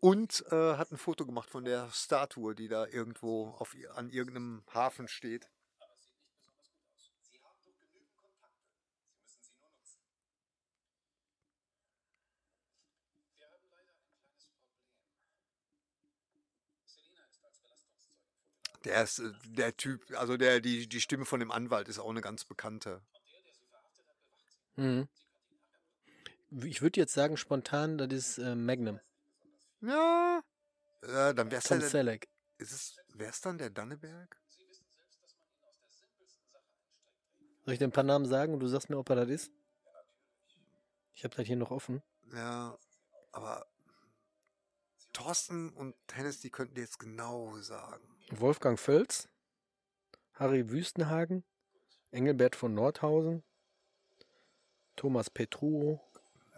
und 0.00 0.44
äh, 0.50 0.74
hat 0.74 0.90
ein 0.90 0.98
Foto 0.98 1.24
gemacht 1.24 1.48
von 1.48 1.64
der 1.64 1.88
Statue, 1.92 2.56
die 2.56 2.66
da 2.66 2.86
irgendwo 2.86 3.50
auf, 3.58 3.76
an 3.94 4.10
irgendeinem 4.10 4.64
Hafen 4.74 5.06
steht. 5.06 5.48
Der 18.84 19.04
ist 19.04 19.20
äh, 19.20 19.30
der 19.44 19.76
Typ, 19.76 20.02
also 20.16 20.36
der, 20.36 20.60
die, 20.60 20.88
die 20.88 21.00
Stimme 21.00 21.24
von 21.24 21.38
dem 21.38 21.52
Anwalt 21.52 21.88
ist 21.88 22.00
auch 22.00 22.10
eine 22.10 22.20
ganz 22.20 22.44
bekannte. 22.44 23.00
Mhm. 24.76 25.08
Ich 26.64 26.82
würde 26.82 27.00
jetzt 27.00 27.14
sagen, 27.14 27.36
spontan, 27.36 27.98
das 27.98 28.12
ist 28.12 28.38
äh, 28.38 28.54
Magnum. 28.54 29.00
Ja. 29.80 30.42
Äh, 31.02 31.34
dann 31.34 31.50
wär's 31.50 31.64
Tom 31.64 31.80
der, 31.80 31.88
Selleck. 31.88 32.28
ist 32.58 32.72
es, 32.72 32.96
wär's 33.14 33.40
dann 33.40 33.58
der 33.58 33.70
Danneberg? 33.70 34.38
Soll 37.64 37.74
ich 37.74 37.78
dir 37.78 37.86
ein 37.86 37.92
paar 37.92 38.04
Namen 38.04 38.26
sagen 38.26 38.54
und 38.54 38.60
du 38.60 38.66
sagst 38.66 38.90
mir, 38.90 38.98
ob 38.98 39.08
er 39.10 39.16
das 39.16 39.28
ist? 39.28 39.52
Ich 41.14 41.24
habe 41.24 41.34
das 41.34 41.46
hier 41.46 41.56
noch 41.56 41.70
offen. 41.70 42.02
Ja, 42.32 42.76
aber 43.32 43.66
Thorsten 45.12 45.70
und 45.70 45.94
Hennes, 46.12 46.40
die 46.40 46.50
könnten 46.50 46.74
dir 46.74 46.82
jetzt 46.82 46.98
genau 46.98 47.56
sagen. 47.58 48.02
Wolfgang 48.30 48.78
Völz, 48.78 49.28
Harry 50.34 50.70
Wüstenhagen, 50.70 51.44
Engelbert 52.10 52.56
von 52.56 52.74
Nordhausen, 52.74 53.44
Thomas 54.96 55.30
Petru. 55.30 55.98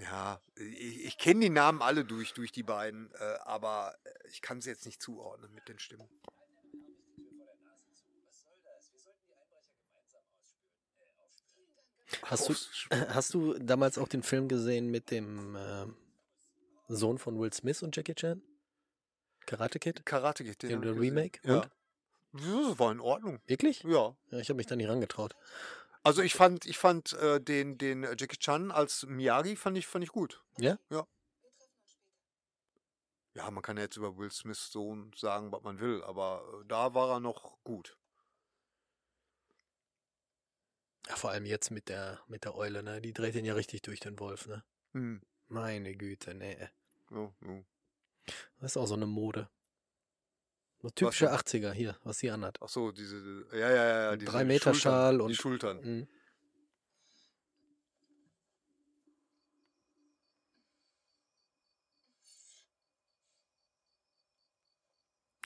Ja, 0.01 0.41
ich, 0.57 1.05
ich 1.05 1.18
kenne 1.18 1.41
die 1.41 1.51
Namen 1.51 1.80
alle 1.80 2.05
durch, 2.05 2.35
durch 2.35 2.53
die 2.53 2.62
beiden, 2.62 3.12
äh, 3.14 3.39
aber 3.45 3.95
ich 4.30 4.43
kann 4.43 4.61
sie 4.61 4.70
jetzt 4.70 4.87
nicht 4.87 5.01
zuordnen 5.01 5.53
mit 5.55 5.68
den 5.68 5.78
Stimmen. 5.78 6.09
Hast 12.22 12.49
du, 12.49 12.55
hast 13.09 13.35
du 13.35 13.55
damals 13.59 13.99
auch 13.99 14.09
den 14.09 14.22
Film 14.22 14.49
gesehen 14.49 14.91
mit 14.91 15.11
dem 15.11 15.57
äh, 15.57 15.87
Sohn 16.89 17.18
von 17.18 17.39
Will 17.39 17.53
Smith 17.53 17.82
und 17.82 17.97
Jackie 17.97 18.14
Chan? 18.14 18.43
Karate 19.47 19.78
Kid? 19.78 20.05
Karate 20.07 20.45
Kid, 20.45 20.62
den 20.62 20.80
Den. 20.80 20.99
Remake? 20.99 21.41
Ja. 21.45 21.57
Und? 21.57 21.70
das 22.32 22.78
war 22.78 22.91
in 22.91 23.01
Ordnung. 23.01 23.41
Wirklich? 23.47 23.82
Ja. 23.85 24.16
Ja, 24.30 24.39
ich 24.39 24.49
habe 24.49 24.57
mich 24.57 24.66
da 24.66 24.76
nicht 24.76 24.89
rangetraut. 24.89 25.37
Also 26.05 26.21
ich 26.21 26.35
fand, 26.35 26.67
ich 26.67 26.77
fand 26.77 27.15
äh, 27.15 27.41
den, 27.41 27.79
den 27.79 28.03
Jackie 28.03 28.37
Chan 28.37 28.71
als 28.71 29.07
Miyagi 29.07 29.57
fand 29.57 29.79
ich, 29.79 29.87
fand 29.87 30.05
ich 30.05 30.11
gut. 30.11 30.45
Ja? 30.59 30.79
Ja. 30.91 31.07
Ja, 33.33 33.51
man 33.51 33.63
kann 33.63 33.79
ja 33.79 33.85
jetzt 33.85 33.97
über 33.97 34.17
Will 34.17 34.31
Smiths 34.31 34.71
Sohn 34.71 35.11
sagen, 35.17 35.51
was 35.51 35.63
man 35.63 35.81
will, 35.81 36.05
aber 36.05 36.45
äh, 36.61 36.69
da 36.69 36.95
war 36.95 37.11
er 37.11 37.21
noch 37.21 37.57
gut. 37.65 37.97
Ja, 41.09 41.17
vor 41.17 41.31
allem 41.31 41.47
jetzt 41.47 41.71
mit 41.71 41.89
der, 41.89 42.21
mit 42.29 42.45
der 42.45 42.55
Eule, 42.55 42.83
ne? 42.83 43.01
Die 43.01 43.13
dreht 43.13 43.35
ihn 43.35 43.45
ja 43.45 43.55
richtig 43.55 43.83
durch 43.83 44.01
den 44.01 44.19
Wolf, 44.21 44.47
ne? 44.47 44.63
Hm. 44.93 45.23
Meine 45.49 45.97
Güte, 45.97 46.35
ne. 46.35 46.71
Ja, 47.11 47.35
ja. 47.41 47.65
Das 48.61 48.73
ist 48.73 48.77
auch 48.77 48.87
so 48.87 48.95
eine 48.95 49.07
Mode. 49.07 49.49
Typische 50.93 51.32
80er 51.32 51.72
hier, 51.72 51.97
was 52.05 52.18
sie 52.18 52.30
anhat. 52.30 52.59
Ach 52.61 52.68
so, 52.68 52.93
diese, 52.93 53.47
ja, 53.53 53.59
ja, 53.70 53.70
ja, 54.11 54.16
diese 54.16 54.30
drei 54.30 54.45
Meter 54.45 54.74
Schultern, 54.74 54.80
Schal 54.80 55.16
die 55.18 55.22
und- 55.22 55.35
Schultern. 55.37 55.80
Mhm. 55.82 56.09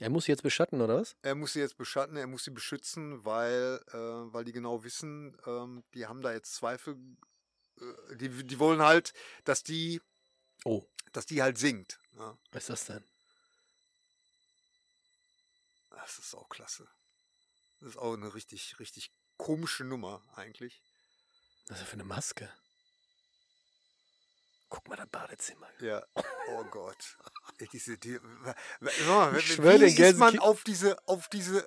Er 0.00 0.10
muss 0.10 0.26
sie 0.26 0.32
jetzt 0.32 0.42
beschatten, 0.42 0.80
oder 0.80 1.00
was? 1.00 1.16
Er 1.22 1.34
muss 1.34 1.54
sie 1.54 1.60
jetzt 1.60 1.76
beschatten, 1.76 2.16
er 2.16 2.28
muss 2.28 2.44
sie 2.44 2.52
beschützen, 2.52 3.24
weil, 3.24 3.80
äh, 3.88 3.96
weil 4.32 4.44
die 4.44 4.52
genau 4.52 4.84
wissen, 4.84 5.36
ähm, 5.44 5.82
die 5.94 6.06
haben 6.06 6.22
da 6.22 6.32
jetzt 6.32 6.54
Zweifel. 6.54 6.96
Äh, 7.80 8.16
die, 8.16 8.28
die 8.44 8.58
wollen 8.60 8.80
halt, 8.80 9.12
dass 9.44 9.62
die, 9.64 10.00
Oh, 10.64 10.84
dass 11.12 11.26
die 11.26 11.42
halt 11.42 11.58
singt. 11.58 11.98
Ja, 12.16 12.36
was 12.52 12.64
ist 12.64 12.70
das 12.70 12.84
denn? 12.86 13.04
Das 16.02 16.18
ist 16.18 16.34
auch 16.34 16.48
klasse. 16.48 16.88
Das 17.80 17.90
ist 17.90 17.96
auch 17.96 18.14
eine 18.14 18.34
richtig, 18.34 18.78
richtig 18.80 19.12
komische 19.36 19.84
Nummer 19.84 20.22
eigentlich. 20.34 20.82
Was 21.68 21.76
ist 21.78 21.82
das 21.82 21.88
für 21.90 21.94
eine 21.94 22.04
Maske? 22.04 22.48
Guck 24.70 24.86
mal, 24.88 24.96
das 24.96 25.08
Badezimmer. 25.08 25.68
Ja. 25.80 26.02
Oh 26.50 26.64
Gott. 26.70 27.16
Ey, 27.58 27.68
Diese, 27.72 27.96
die, 27.98 28.18
mal, 28.40 28.54
Ich 28.80 28.96
wie 29.36 29.40
schwöre, 29.40 29.86
in 29.86 29.96
ist 29.96 30.18
man 30.18 30.38
auf 30.38 30.62
diese, 30.64 30.98
auf 31.08 31.28
diese 31.28 31.66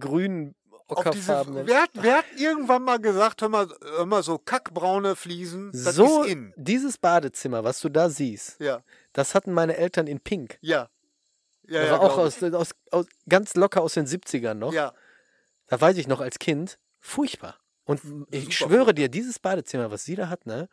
Grün, 0.00 0.56
auf 0.88 1.10
diese, 1.10 1.46
wer, 1.66 1.82
hat, 1.82 1.90
wer 1.94 2.18
hat 2.18 2.24
irgendwann 2.36 2.82
mal 2.82 2.98
gesagt, 2.98 3.40
hör 3.40 3.48
mal, 3.48 3.68
hör 3.82 4.04
mal 4.06 4.22
so 4.24 4.36
kackbraune 4.38 5.14
Fliesen, 5.14 5.70
das 5.72 5.94
so, 5.94 6.24
ist 6.24 6.30
in. 6.30 6.52
dieses 6.56 6.98
Badezimmer, 6.98 7.62
was 7.62 7.78
du 7.80 7.88
da 7.88 8.10
siehst, 8.10 8.58
Ja, 8.60 8.82
das 9.12 9.34
hatten 9.36 9.52
meine 9.52 9.76
Eltern 9.76 10.06
in 10.08 10.20
Pink. 10.20 10.58
ja. 10.62 10.90
Ja, 11.68 11.80
Das 11.80 11.88
ja, 11.90 11.92
war 11.92 12.00
auch 12.02 12.18
aus, 12.18 12.42
aus, 12.42 12.70
aus, 12.90 13.06
ganz 13.28 13.54
locker 13.54 13.80
aus 13.82 13.94
den 13.94 14.06
70ern 14.06 14.54
noch. 14.54 14.72
Ja, 14.72 14.92
Da 15.68 15.80
weiß 15.80 15.96
ich 15.98 16.06
noch 16.06 16.20
als 16.20 16.38
Kind, 16.38 16.78
furchtbar. 16.98 17.58
Und 17.84 18.00
ich 18.30 18.44
Super 18.44 18.52
schwöre 18.52 18.68
furchtbar. 18.84 18.92
dir, 18.94 19.08
dieses 19.08 19.38
Badezimmer, 19.38 19.90
was 19.90 20.04
sie 20.04 20.16
da 20.16 20.28
hat, 20.28 20.46
ne, 20.46 20.68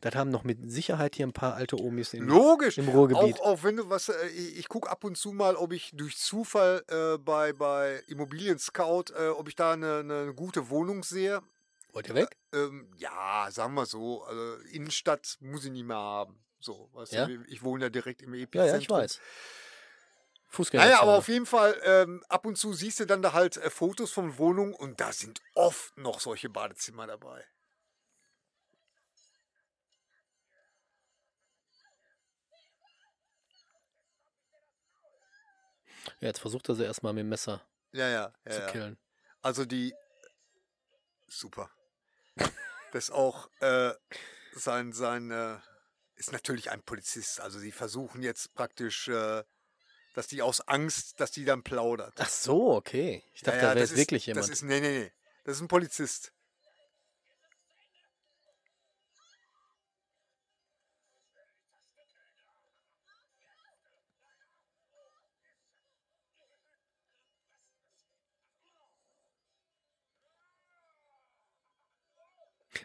das 0.00 0.14
haben 0.16 0.30
noch 0.30 0.44
mit 0.44 0.70
Sicherheit 0.70 1.14
hier 1.16 1.26
ein 1.26 1.32
paar 1.32 1.54
alte 1.54 1.80
Omis 1.80 2.12
in, 2.14 2.24
logisch. 2.24 2.76
im 2.78 2.88
Ruhrgebiet. 2.88 3.40
Auch, 3.40 3.46
auch 3.46 3.62
wenn 3.62 3.76
du 3.76 3.88
was, 3.88 4.08
äh, 4.10 4.26
ich, 4.28 4.58
ich 4.58 4.68
gucke 4.68 4.90
ab 4.90 5.02
und 5.04 5.16
zu 5.16 5.32
mal, 5.32 5.56
ob 5.56 5.72
ich 5.72 5.92
durch 5.94 6.18
Zufall 6.18 6.84
äh, 6.88 7.16
bei, 7.18 7.52
bei 7.54 8.02
Immobilien 8.08 8.58
Scout, 8.58 9.04
äh, 9.18 9.28
ob 9.28 9.48
ich 9.48 9.56
da 9.56 9.72
eine, 9.72 10.00
eine 10.00 10.34
gute 10.34 10.68
Wohnung 10.68 11.02
sehe. 11.04 11.40
Wollt 11.92 12.08
ihr 12.08 12.14
weg? 12.16 12.36
Ähm, 12.52 12.88
ja, 12.96 13.46
sagen 13.50 13.74
wir 13.74 13.86
so, 13.86 14.24
also 14.24 14.56
Innenstadt 14.72 15.38
muss 15.40 15.64
ich 15.64 15.70
nicht 15.70 15.86
mehr 15.86 15.96
haben. 15.96 16.38
So, 16.60 16.90
weißt 16.92 17.12
Ja? 17.12 17.26
du, 17.26 17.42
ich 17.48 17.62
wohne 17.62 17.84
ja 17.84 17.88
direkt 17.90 18.20
im 18.20 18.34
Ja, 18.34 18.42
Epizentrum. 18.42 18.74
ja, 18.74 18.78
ich 18.82 18.90
weiß. 18.90 19.20
Naja, 20.54 20.56
Fußgängerzone. 20.56 21.00
aber 21.02 21.16
auf 21.18 21.28
jeden 21.28 21.46
Fall, 21.46 21.80
ähm, 21.84 22.24
ab 22.28 22.46
und 22.46 22.56
zu 22.56 22.72
siehst 22.72 23.00
du 23.00 23.06
dann 23.06 23.22
da 23.22 23.32
halt 23.32 23.56
äh, 23.56 23.70
Fotos 23.70 24.10
von 24.12 24.38
Wohnungen 24.38 24.74
und 24.74 25.00
da 25.00 25.12
sind 25.12 25.40
oft 25.54 25.96
noch 25.96 26.20
solche 26.20 26.48
Badezimmer 26.48 27.06
dabei. 27.06 27.44
Ja, 36.20 36.28
jetzt 36.28 36.40
versucht 36.40 36.68
er 36.68 36.74
sie 36.74 36.84
erstmal 36.84 37.12
mit 37.12 37.22
dem 37.22 37.28
Messer 37.28 37.62
Ja, 37.92 38.08
ja, 38.08 38.32
zu 38.48 38.58
ja. 38.58 38.66
ja. 38.66 38.70
killen. 38.72 38.98
Also 39.42 39.64
die. 39.64 39.94
Super. 41.26 41.70
Das 42.92 43.04
ist 43.04 43.10
auch 43.10 43.50
äh, 43.60 43.92
sein, 44.52 44.92
sein 44.92 45.30
äh, 45.30 45.58
ist 46.14 46.32
natürlich 46.32 46.70
ein 46.70 46.82
Polizist. 46.82 47.40
Also 47.40 47.58
sie 47.58 47.72
versuchen 47.72 48.22
jetzt 48.22 48.54
praktisch, 48.54 49.08
äh, 49.08 49.42
dass 50.14 50.26
die 50.28 50.40
aus 50.42 50.60
Angst, 50.62 51.20
dass 51.20 51.30
die 51.32 51.44
dann 51.44 51.62
plaudert. 51.62 52.14
Ach 52.18 52.28
so, 52.28 52.74
okay. 52.74 53.22
Ich 53.34 53.42
dachte, 53.42 53.58
Ja, 53.58 53.62
ja, 53.64 53.68
da 53.70 53.74
wäre 53.74 53.80
das 53.80 53.90
jetzt 53.90 53.98
ist- 53.98 53.98
wirklich 54.04 54.26
jemand. 54.26 54.44
Das 54.48 54.50
ist, 54.50 54.62
nee, 54.62 54.80
nee, 54.80 54.98
nee. 55.00 55.12
Das 55.44 55.56
ist 55.56 55.60
ein 55.62 55.68
Polizist. 55.68 56.32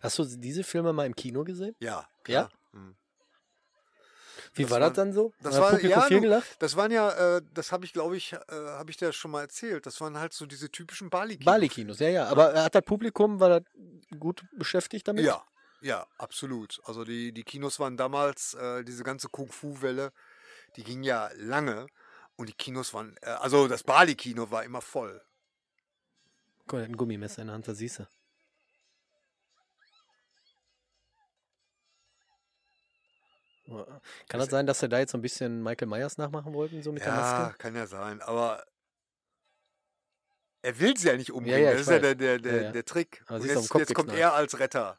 Hast 0.01 0.19
du 0.19 0.25
diese 0.25 0.63
Filme 0.63 0.93
mal 0.93 1.05
im 1.05 1.15
Kino 1.15 1.43
gesehen? 1.43 1.75
Ja. 1.80 1.89
Ja? 1.89 2.07
klar. 2.23 2.51
Mhm. 2.73 2.95
Wie 4.53 4.63
Das 4.63 4.71
war 4.71 4.79
das 4.79 4.93
dann 4.93 5.13
so? 5.13 5.33
das 5.41 5.57
war- 5.57 5.69
Publikum 5.71 5.89
ja, 5.91 6.01
viel 6.01 6.21
gelacht? 6.21 6.47
Das 6.59 6.75
waren 6.75 6.91
ja, 6.91 7.37
äh, 7.37 7.41
das 7.53 7.71
habe 7.71 7.85
ich, 7.85 7.93
glaube 7.93 8.17
ich, 8.17 8.33
äh, 8.33 8.37
habe 8.49 8.89
ich 8.91 8.97
dir 8.97 9.11
schon 9.13 9.31
mal 9.31 9.41
erzählt. 9.41 9.85
Das 9.85 9.99
waren 10.01 10.17
halt 10.17 10.33
so 10.33 10.45
diese 10.45 10.71
typischen 10.71 11.09
Bali-Kinos. 11.09 11.45
Bali-Kinos, 11.45 11.99
ja, 11.99 12.09
ja. 12.09 12.25
Aber 12.27 12.53
hat 12.63 12.73
das 12.75 12.83
Publikum, 12.83 13.39
war 13.39 13.49
das 13.49 13.63
gut 14.19 14.43
beschäftigt 14.57 15.07
damit? 15.07 15.23
Ja, 15.25 15.43
ja, 15.81 16.05
absolut. 16.17 16.79
Also 16.85 17.03
die, 17.03 17.31
die 17.31 17.43
Kinos 17.43 17.79
waren 17.79 17.95
damals, 17.97 18.53
äh, 18.55 18.83
diese 18.83 19.03
ganze 19.03 19.29
Kung-Fu-Welle, 19.29 20.11
die 20.75 20.83
ging 20.83 21.03
ja 21.03 21.29
lange 21.37 21.87
und 22.35 22.49
die 22.49 22.53
Kinos 22.53 22.93
waren, 22.93 23.15
äh, 23.21 23.27
also 23.29 23.67
das 23.67 23.83
Bali-Kino 23.83 24.51
war 24.51 24.63
immer 24.63 24.81
voll. 24.81 25.21
Guck 26.67 26.79
hat 26.81 26.87
ein 26.89 26.97
Gummimesser 26.97 27.41
in 27.41 27.47
der 27.47 27.55
Hand, 27.55 27.67
da 27.67 27.73
siehst 27.73 27.99
du. 27.99 28.07
Kann 34.28 34.39
das 34.39 34.49
sein, 34.49 34.65
dass 34.65 34.80
sie 34.80 34.89
da 34.89 34.99
jetzt 34.99 35.11
so 35.11 35.17
ein 35.17 35.22
bisschen 35.22 35.61
Michael 35.63 35.88
Myers 35.88 36.17
nachmachen 36.17 36.53
wollten, 36.53 36.82
so 36.82 36.91
mit 36.91 37.03
der 37.03 37.09
ja, 37.13 37.15
Maske? 37.15 37.57
kann 37.57 37.76
ja 37.76 37.88
sein, 37.88 38.22
aber 38.22 38.63
er 40.61 40.80
will 40.80 40.97
sie 40.97 41.07
ja 41.07 41.15
nicht 41.15 41.32
umbringen. 41.32 41.63
ja, 41.63 41.72
das 41.72 41.82
ich 41.82 41.88
ist 41.88 41.91
ja 41.91 41.99
der, 41.99 42.15
der, 42.15 42.39
der, 42.39 42.55
Ja, 42.55 42.61
ja. 42.63 42.72
der 42.72 42.86
Trick. 42.86 43.24
Den 43.30 43.41
jetzt, 43.43 43.74
jetzt 43.74 43.93
kommt 43.93 44.11
er 44.13 44.34
als 44.34 44.59
Retter. 44.59 44.97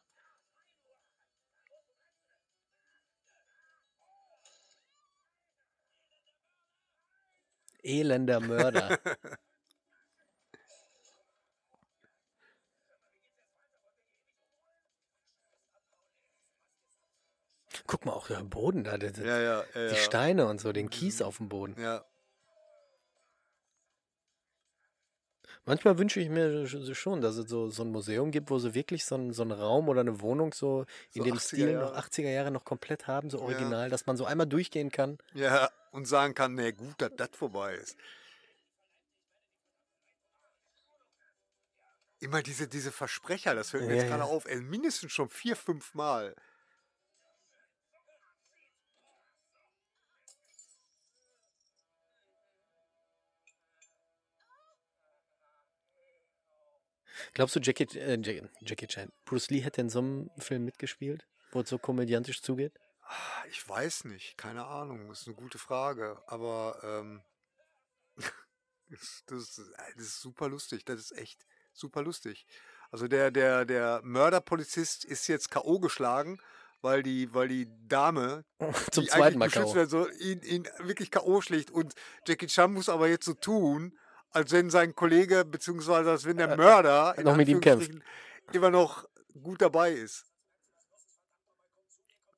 Elender 7.82 8.40
Mörder. 8.40 8.98
Guck 17.90 18.04
mal, 18.06 18.12
auch 18.12 18.28
der 18.28 18.44
Boden 18.44 18.84
da, 18.84 18.98
der, 18.98 19.10
Ja, 19.26 19.40
ja, 19.40 19.64
ja. 19.74 19.88
die. 19.88 19.96
Steine 19.96 20.46
und 20.46 20.60
so, 20.60 20.72
den 20.72 20.90
Kies 20.90 21.20
auf 21.22 21.38
dem 21.38 21.48
Boden. 21.48 21.74
Ja, 21.80 22.04
Manchmal 25.64 25.98
wünsche 25.98 26.20
ich 26.20 26.28
mir 26.28 26.66
sch- 26.66 26.94
schon, 26.94 27.20
dass 27.20 27.36
es 27.36 27.50
so, 27.50 27.68
so 27.68 27.82
ein 27.82 27.90
Museum 27.90 28.30
gibt, 28.30 28.48
wo 28.50 28.60
sie 28.60 28.74
wirklich 28.74 29.04
so 29.04 29.16
einen, 29.16 29.32
so 29.32 29.42
einen 29.42 29.50
Raum 29.50 29.88
oder 29.88 30.02
eine 30.02 30.20
Wohnung 30.20 30.52
so 30.54 30.86
in 31.12 31.22
So 31.22 31.24
dem 31.24 31.34
80er 31.34 31.40
Stil 31.40 31.72
noch 31.74 31.80
Jahre. 31.92 31.98
80er 31.98 32.30
Jahre 32.30 32.50
noch 32.52 32.64
komplett 32.64 33.08
haben, 33.08 33.28
so 33.28 33.40
original, 33.40 33.90
dass 33.90 34.06
man 34.06 34.16
so 34.16 34.24
einmal 34.24 34.46
durchgehen 34.46 34.90
kann. 34.92 35.18
ja, 35.34 35.68
und 35.90 36.06
sagen 36.06 36.34
kann, 36.34 36.54
nee, 36.54 36.70
gut, 36.70 36.94
dass 36.98 37.10
das 37.16 37.30
vorbei 37.32 37.74
ist. 37.74 37.96
Immer 42.20 42.42
diese, 42.42 42.68
diese 42.68 42.92
Versprecher, 42.92 43.54
das 43.56 43.72
hört 43.72 43.86
mir 43.86 43.96
jetzt 43.96 44.06
gerade 44.08 44.24
auf, 44.24 44.44
ey, 44.46 44.60
mindestens 44.60 45.10
schon 45.10 45.28
vier, 45.28 45.56
fünf 45.56 45.94
Mal. 45.94 46.36
Glaubst 57.34 57.56
du, 57.56 57.60
Jackie, 57.60 57.84
äh, 57.98 58.18
Jackie, 58.22 58.48
Jackie 58.60 58.86
Chan, 58.86 59.12
Bruce 59.24 59.50
Lee 59.50 59.60
hätte 59.60 59.80
in 59.80 59.90
so 59.90 60.00
einem 60.00 60.30
Film 60.38 60.64
mitgespielt, 60.64 61.26
wo 61.52 61.60
es 61.60 61.68
so 61.68 61.78
komödiantisch 61.78 62.42
zugeht? 62.42 62.72
Ich 63.50 63.68
weiß 63.68 64.04
nicht, 64.04 64.36
keine 64.36 64.66
Ahnung, 64.66 65.08
das 65.08 65.22
ist 65.22 65.26
eine 65.26 65.36
gute 65.36 65.58
Frage, 65.58 66.22
aber 66.26 66.80
ähm, 66.84 67.22
das, 68.88 69.24
das, 69.26 69.58
ist, 69.58 69.72
das 69.96 70.04
ist 70.04 70.20
super 70.20 70.48
lustig, 70.48 70.84
das 70.84 71.00
ist 71.00 71.18
echt 71.18 71.46
super 71.72 72.02
lustig. 72.02 72.46
Also 72.90 73.08
der, 73.08 73.30
der, 73.30 73.64
der 73.64 74.00
Mörderpolizist 74.02 75.04
ist 75.04 75.28
jetzt 75.28 75.50
K.O. 75.50 75.78
geschlagen, 75.78 76.40
weil 76.82 77.02
die, 77.02 77.32
weil 77.34 77.48
die 77.48 77.68
Dame, 77.86 78.44
Zum 78.90 79.04
die 79.04 79.10
zweiten 79.10 79.38
Mal 79.38 79.46
beschützt 79.46 79.66
K.O. 79.66 79.74
werden 79.74 79.90
soll, 79.90 80.12
ihn, 80.18 80.42
ihn 80.42 80.68
wirklich 80.78 81.10
K.O. 81.10 81.40
schlägt. 81.40 81.70
Und 81.70 81.94
Jackie 82.26 82.46
Chan 82.46 82.72
muss 82.72 82.88
aber 82.88 83.08
jetzt 83.08 83.26
so 83.26 83.34
tun, 83.34 83.96
als 84.30 84.52
wenn 84.52 84.70
sein 84.70 84.94
Kollege, 84.94 85.44
beziehungsweise 85.44 86.10
als 86.10 86.24
wenn 86.24 86.36
der 86.36 86.56
Mörder 86.56 87.14
in 87.18 87.24
noch 87.24 87.36
mit 87.36 87.48
ihm 87.48 87.60
kämpft. 87.60 87.90
Immer 88.52 88.70
noch 88.70 89.08
gut 89.42 89.60
dabei 89.62 89.92
ist. 89.92 90.24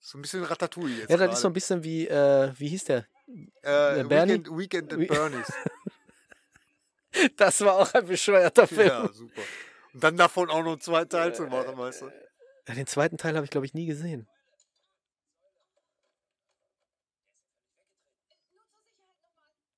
So 0.01 0.19
ein 0.19 0.23
bisschen 0.23 0.43
Ratatouille 0.45 1.01
jetzt 1.01 1.11
Ja, 1.11 1.17
das 1.17 1.35
ist 1.35 1.41
so 1.43 1.49
ein 1.49 1.53
gerade. 1.53 1.55
bisschen 1.55 1.85
wie, 1.85 2.09
äh, 2.09 2.53
wie 2.57 2.69
hieß 2.69 2.85
der? 2.85 3.07
äh, 3.63 4.03
Bernie? 4.05 4.33
Weekend, 4.45 4.59
Weekend 4.59 4.93
at 4.95 5.09
Bernie's. 5.09 5.53
Das 7.37 7.61
war 7.61 7.75
auch 7.75 7.93
ein 7.93 8.07
bescheuerter 8.07 8.67
Film. 8.67 8.89
ja, 8.89 9.07
super. 9.13 9.43
Und 9.93 10.03
dann 10.03 10.17
davon 10.17 10.49
auch 10.49 10.63
noch 10.65 10.79
zwei 10.79 11.05
Teile 11.05 11.35
zu 11.35 11.43
machen, 11.43 11.77
weißt 11.77 12.01
du? 12.03 12.11
Ja, 12.67 12.75
Den 12.75 12.87
zweiten 12.87 13.19
Teil 13.19 13.35
habe 13.37 13.45
ich, 13.45 13.51
glaube 13.51 13.67
ich, 13.67 13.75
nie 13.75 13.85
gesehen. 13.85 14.27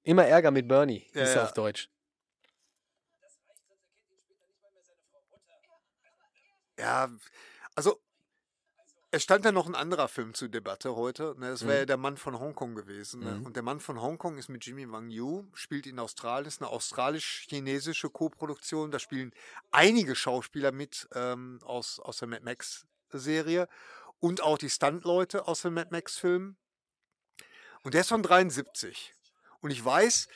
Immer 0.03 0.27
Ärger 0.27 0.51
mit 0.51 0.69
Bernie, 0.69 1.07
Ja, 1.15 1.23
ist 1.23 1.31
er 1.31 1.37
ja. 1.37 1.45
auf 1.45 1.55
Deutsch. 1.55 1.89
Ja, 6.79 7.11
also 7.75 8.01
es 9.11 9.23
stand 9.23 9.45
ja 9.45 9.53
noch 9.53 9.67
ein 9.69 9.77
anderer 9.77 10.09
Film 10.09 10.35
zur 10.35 10.49
Debatte 10.49 10.97
heute. 10.97 11.37
Ne? 11.39 11.51
Das 11.51 11.63
wäre 11.63 11.75
Mhm. 11.75 11.79
ja 11.81 11.87
der 11.87 11.97
Mann 11.99 12.17
von 12.17 12.39
Hongkong 12.41 12.75
gewesen. 12.75 13.21
Ne? 13.23 13.37
Mhm. 13.37 13.47
Und 13.47 13.55
der 13.55 13.63
Mann 13.63 13.79
von 13.79 14.01
Hongkong 14.01 14.39
ist 14.39 14.49
mit 14.49 14.67
Jimmy 14.67 14.91
Wang 14.91 15.09
Yu, 15.09 15.45
spielt 15.55 15.87
in 15.87 16.01
Australien, 16.01 16.49
ist 16.49 16.61
eine 16.61 16.71
australisch-chinesische 16.71 18.11
Koproduktion. 18.11 18.91
Da 18.91 18.99
spielen 18.99 19.33
einige 19.71 20.17
Schauspieler 20.17 20.73
mit 20.73 21.09
ähm, 21.15 21.61
aus, 21.63 22.01
aus 22.01 22.19
der 22.19 22.29
Mad 22.29 22.43
Max-Serie 22.45 23.69
und 24.19 24.41
auch 24.43 24.59
die 24.59 24.71
Stuntleute 24.71 25.47
aus 25.47 25.63
den 25.63 25.75
Mad 25.75 25.91
Max-Filmen. 25.93 26.57
Und 27.85 27.95
der 27.95 28.01
ist 28.01 28.09
von 28.09 28.23
73. 28.25 29.15
Und 29.61 29.71
ich 29.71 29.85
weiß, 29.85 30.27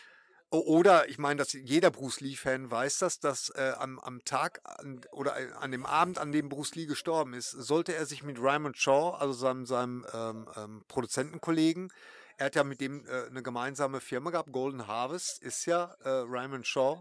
oder 0.50 1.08
ich 1.08 1.18
meine, 1.18 1.36
dass 1.36 1.52
jeder 1.52 1.90
Bruce 1.90 2.20
Lee-Fan 2.20 2.70
weiß 2.70 2.98
das, 2.98 3.20
dass 3.20 3.50
äh, 3.50 3.72
am, 3.78 3.98
am 3.98 4.24
Tag 4.24 4.60
an, 4.64 5.00
oder 5.12 5.38
äh, 5.38 5.52
an 5.52 5.70
dem 5.72 5.84
Abend, 5.84 6.18
an 6.18 6.32
dem 6.32 6.48
Bruce 6.48 6.74
Lee 6.74 6.86
gestorben 6.86 7.34
ist, 7.34 7.50
sollte 7.50 7.94
er 7.94 8.06
sich 8.06 8.22
mit 8.22 8.38
Raymond 8.40 8.76
Shaw, 8.78 9.16
also 9.18 9.32
seinem, 9.34 9.66
seinem 9.66 10.06
ähm, 10.12 10.48
ähm, 10.56 10.84
Produzentenkollegen, 10.88 11.92
er 12.38 12.46
hat 12.46 12.54
ja 12.54 12.64
mit 12.64 12.80
dem 12.80 13.04
äh, 13.06 13.26
eine 13.26 13.42
gemeinsame 13.42 14.00
Firma 14.00 14.30
gehabt, 14.30 14.52
Golden 14.52 14.86
Harvest 14.86 15.42
ist 15.42 15.66
ja 15.66 15.94
äh, 16.04 16.08
Raymond 16.26 16.66
Shaw, 16.66 16.98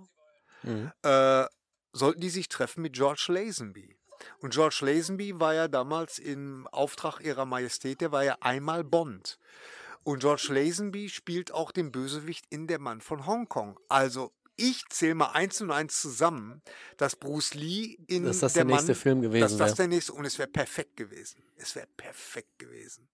Mhm. 0.63 0.91
äh, 1.03 1.45
sollten 1.93 2.19
die 2.19 2.31
sich 2.31 2.49
treffen 2.49 2.81
mit 2.81 2.93
George 2.93 3.25
Lazenby. 3.27 3.95
Und 4.39 4.53
George 4.53 4.79
Lazenby 4.81 5.39
war 5.39 5.53
ja 5.53 5.67
damals 5.67 6.17
im 6.17 6.67
Auftrag 6.71 7.19
ihrer 7.21 7.45
Majestät, 7.45 8.01
der 8.01 8.11
war 8.11 8.23
ja 8.23 8.35
einmal 8.41 8.83
Bond. 8.83 9.37
Und 10.03 10.19
George 10.19 10.47
Lazenby 10.49 11.09
spielt 11.09 11.51
auch 11.51 11.71
den 11.71 11.91
Bösewicht 11.91 12.45
in 12.49 12.67
Der 12.67 12.79
Mann 12.79 13.01
von 13.01 13.25
Hongkong. 13.25 13.79
Also 13.89 14.31
ich 14.55 14.83
zähle 14.89 15.15
mal 15.15 15.31
eins 15.31 15.61
und 15.61 15.69
eins 15.71 16.01
zusammen, 16.01 16.61
dass 16.97 17.15
Bruce 17.15 17.53
Lee 17.53 17.97
in 18.07 18.23
Dass 18.25 18.39
das 18.39 18.53
Der 18.53 18.65
der 18.65 18.73
nächste 18.73 18.91
Mann, 18.93 18.95
Film 19.01 19.21
gewesen 19.21 19.41
dass 19.41 19.57
das 19.57 19.69
wäre. 19.71 19.75
der 19.75 19.87
nächste 19.89 20.13
und 20.13 20.25
es 20.25 20.39
wäre 20.39 20.49
perfekt 20.49 20.97
gewesen. 20.97 21.43
Es 21.57 21.75
wäre 21.75 21.87
perfekt 21.95 22.57
gewesen. 22.57 23.07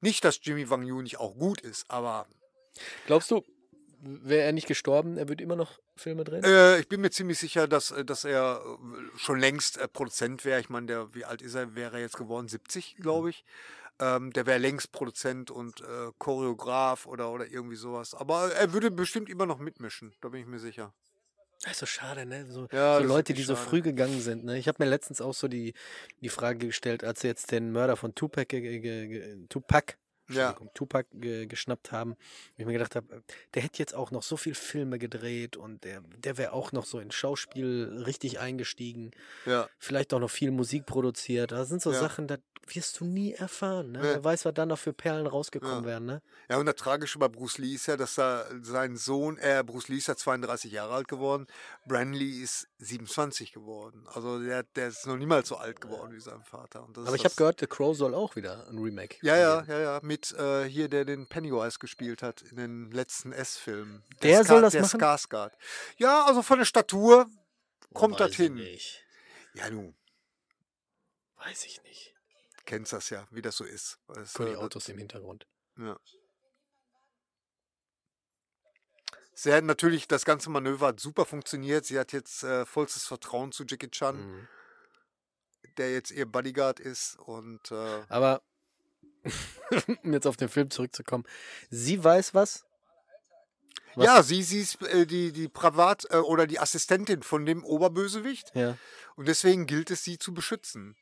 Nicht, 0.00 0.22
dass 0.24 0.38
Jimmy 0.42 0.68
Wang 0.68 0.82
Yu 0.82 1.00
nicht 1.00 1.18
auch 1.18 1.34
gut 1.36 1.60
ist, 1.62 1.90
aber 1.90 2.26
Glaubst 3.06 3.30
du, 3.30 3.42
wäre 4.00 4.42
er 4.42 4.52
nicht 4.52 4.66
gestorben, 4.66 5.16
er 5.16 5.28
würde 5.28 5.42
immer 5.42 5.56
noch 5.56 5.78
Filme 5.96 6.24
drehen? 6.24 6.44
Äh, 6.44 6.80
ich 6.80 6.88
bin 6.88 7.00
mir 7.00 7.10
ziemlich 7.10 7.38
sicher, 7.38 7.66
dass, 7.68 7.90
äh, 7.92 8.04
dass 8.04 8.24
er 8.24 8.60
äh, 8.64 9.18
schon 9.18 9.38
längst 9.38 9.78
äh, 9.78 9.88
Produzent 9.88 10.44
wäre. 10.44 10.60
Ich 10.60 10.68
meine, 10.68 10.86
der, 10.86 11.14
wie 11.14 11.24
alt 11.24 11.40
ist 11.40 11.54
er? 11.54 11.74
Wäre 11.74 11.94
er 11.96 12.00
jetzt 12.00 12.16
geworden? 12.18 12.48
70, 12.48 12.96
glaube 12.96 13.30
ich. 13.30 13.44
Ähm, 14.00 14.32
der 14.32 14.46
wäre 14.46 14.58
längst 14.58 14.90
Produzent 14.92 15.50
und 15.50 15.80
äh, 15.80 16.10
Choreograf 16.18 17.06
oder, 17.06 17.30
oder 17.30 17.46
irgendwie 17.46 17.76
sowas. 17.76 18.14
Aber 18.14 18.52
er 18.52 18.72
würde 18.72 18.90
bestimmt 18.90 19.28
immer 19.28 19.46
noch 19.46 19.58
mitmischen, 19.58 20.14
da 20.20 20.28
bin 20.30 20.40
ich 20.40 20.46
mir 20.46 20.58
sicher. 20.58 20.92
Das 21.62 21.72
ist 21.72 21.78
so 21.78 21.86
schade, 21.86 22.26
ne? 22.26 22.44
So, 22.50 22.66
Ja, 22.72 22.98
so 22.98 23.04
Leute, 23.06 23.32
die 23.32 23.38
wirklich 23.38 23.46
so 23.46 23.54
schade. 23.54 23.68
früh 23.68 23.80
gegangen 23.82 24.20
sind. 24.20 24.44
Ne? 24.44 24.58
Ich 24.58 24.68
habe 24.68 24.82
mir 24.84 24.90
letztens 24.90 25.20
auch 25.20 25.32
so 25.32 25.48
die, 25.48 25.72
die 26.20 26.28
Frage 26.28 26.66
gestellt, 26.66 27.04
als 27.04 27.20
sie 27.20 27.28
jetzt 27.28 27.52
den 27.52 27.72
Mörder 27.72 27.96
von 27.96 28.14
Tupac, 28.14 28.46
ge, 28.48 29.46
Tupac, 29.48 29.96
Ja. 30.28 30.56
Tupac 30.74 31.06
ge, 31.12 31.46
geschnappt 31.46 31.92
haben. 31.92 32.12
wo 32.12 32.16
Ich 32.62 32.66
mir 32.66 32.72
gedacht 32.72 32.96
habe, 32.96 33.22
der 33.54 33.62
hätte 33.62 33.78
jetzt 33.78 33.94
auch 33.94 34.10
noch 34.10 34.22
so 34.22 34.36
viel 34.36 34.54
Filme 34.54 34.98
gedreht 34.98 35.56
und 35.56 35.84
der, 35.84 36.00
der 36.18 36.38
wäre 36.38 36.52
auch 36.52 36.72
noch 36.72 36.86
so 36.86 36.98
in 36.98 37.10
Schauspiel 37.10 38.02
richtig 38.06 38.38
eingestiegen. 38.38 39.10
Ja. 39.46 39.68
Vielleicht 39.78 40.14
auch 40.14 40.20
noch 40.20 40.30
viel 40.30 40.50
Musik 40.50 40.86
produziert. 40.86 41.52
Das 41.52 41.68
sind 41.68 41.82
so 41.82 41.92
Ja. 41.92 42.00
Sachen, 42.00 42.26
das 42.26 42.38
wirst 42.68 42.98
du 42.98 43.04
nie 43.04 43.32
erfahren. 43.34 43.92
Ne? 43.92 43.98
Nee. 43.98 44.04
Wer 44.04 44.24
weiß, 44.24 44.46
was 44.46 44.54
da 44.54 44.64
noch 44.64 44.78
für 44.78 44.94
Perlen 44.94 45.26
rausgekommen 45.26 45.82
Ja. 45.84 45.90
wären. 45.90 46.06
Ne? 46.06 46.22
Ja, 46.48 46.56
und 46.56 46.64
das 46.64 46.76
Tragische 46.76 47.18
bei 47.18 47.28
Bruce 47.28 47.58
Lee 47.58 47.74
ist 47.74 47.86
ja, 47.86 47.98
dass 47.98 48.18
er 48.18 48.46
sein 48.62 48.96
Sohn, 48.96 49.36
äh, 49.36 49.62
Bruce 49.66 49.88
Lee 49.88 49.96
ist 49.98 50.08
ja 50.08 50.16
32 50.16 50.72
Jahre 50.72 50.94
alt 50.94 51.08
geworden, 51.08 51.46
Brandon 51.86 52.14
Lee 52.18 52.40
ist 52.42 52.66
27 52.84 53.52
geworden. 53.52 54.06
Also 54.08 54.38
der, 54.42 54.62
der 54.62 54.88
ist 54.88 55.06
noch 55.06 55.16
niemals 55.16 55.48
so 55.48 55.56
alt 55.56 55.80
geworden 55.80 56.14
wie 56.14 56.20
sein 56.20 56.42
Vater. 56.44 56.86
Das 56.92 57.06
Aber 57.06 57.16
ich 57.16 57.20
habe 57.22 57.30
das- 57.30 57.36
gehört, 57.36 57.60
The 57.60 57.66
Crow 57.66 57.96
soll 57.96 58.14
auch 58.14 58.36
wieder 58.36 58.66
ein 58.68 58.78
Remake. 58.78 59.16
Ja, 59.22 59.36
ja, 59.36 59.64
ja, 59.64 59.78
ja. 59.80 60.00
Mit 60.02 60.32
äh, 60.32 60.64
hier, 60.64 60.88
der 60.88 61.04
den 61.04 61.26
Pennywise 61.26 61.78
gespielt 61.78 62.22
hat 62.22 62.42
in 62.42 62.56
den 62.56 62.90
letzten 62.90 63.32
S-Filmen. 63.32 64.02
Der 64.22 64.40
Ska- 64.42 64.48
soll 64.48 64.62
das 64.62 64.72
der 64.72 64.82
machen? 64.82 65.00
Skarsgård. 65.00 65.52
Ja, 65.96 66.24
also 66.26 66.42
von 66.42 66.58
der 66.58 66.66
Statur 66.66 67.26
kommt 67.92 68.14
Weiß 68.14 68.18
das 68.20 68.30
ich 68.32 68.36
hin. 68.36 68.54
Nicht. 68.54 69.02
Ja, 69.54 69.70
du 69.70 69.94
Weiß 71.36 71.64
ich 71.66 71.82
nicht. 71.82 72.14
kennst 72.64 72.92
das 72.92 73.10
ja, 73.10 73.26
wie 73.30 73.42
das 73.42 73.56
so 73.56 73.64
ist. 73.64 73.98
Das, 74.08 74.32
Guck 74.34 74.46
die 74.46 74.56
Autos 74.56 74.88
im 74.88 74.98
Hintergrund. 74.98 75.46
Ja. 75.78 75.98
Sie 79.34 79.52
hat 79.52 79.64
natürlich, 79.64 80.06
das 80.08 80.24
ganze 80.24 80.48
Manöver 80.50 80.88
hat 80.88 81.00
super 81.00 81.24
funktioniert. 81.24 81.84
Sie 81.84 81.98
hat 81.98 82.12
jetzt 82.12 82.44
äh, 82.44 82.64
vollstes 82.64 83.04
Vertrauen 83.04 83.52
zu 83.52 83.64
Jackie 83.66 83.90
Chan, 83.90 84.16
Mhm. 84.16 84.48
der 85.76 85.92
jetzt 85.92 86.10
ihr 86.12 86.26
Bodyguard 86.26 86.78
ist. 86.80 87.18
Und 87.18 87.70
äh, 87.70 88.02
Aber 88.08 88.42
um 90.02 90.12
jetzt 90.12 90.26
auf 90.26 90.36
den 90.36 90.48
Film 90.48 90.70
zurückzukommen, 90.70 91.24
sie 91.70 92.02
weiß 92.02 92.34
was. 92.34 92.64
Was? 93.96 94.06
ja, 94.06 94.22
sie, 94.24 94.42
sie 94.42 94.60
ist 94.60 94.82
äh, 94.82 95.06
die, 95.06 95.30
die 95.32 95.48
Privat- 95.48 96.06
äh, 96.10 96.16
oder 96.16 96.46
die 96.48 96.58
Assistentin 96.58 97.22
von 97.22 97.46
dem 97.46 97.64
Oberbösewicht. 97.64 98.50
Ja. 98.54 98.76
Und 99.14 99.28
deswegen 99.28 99.66
gilt 99.66 99.90
es, 99.92 100.02
sie 100.02 100.18
zu 100.18 100.34
beschützen, 100.34 100.96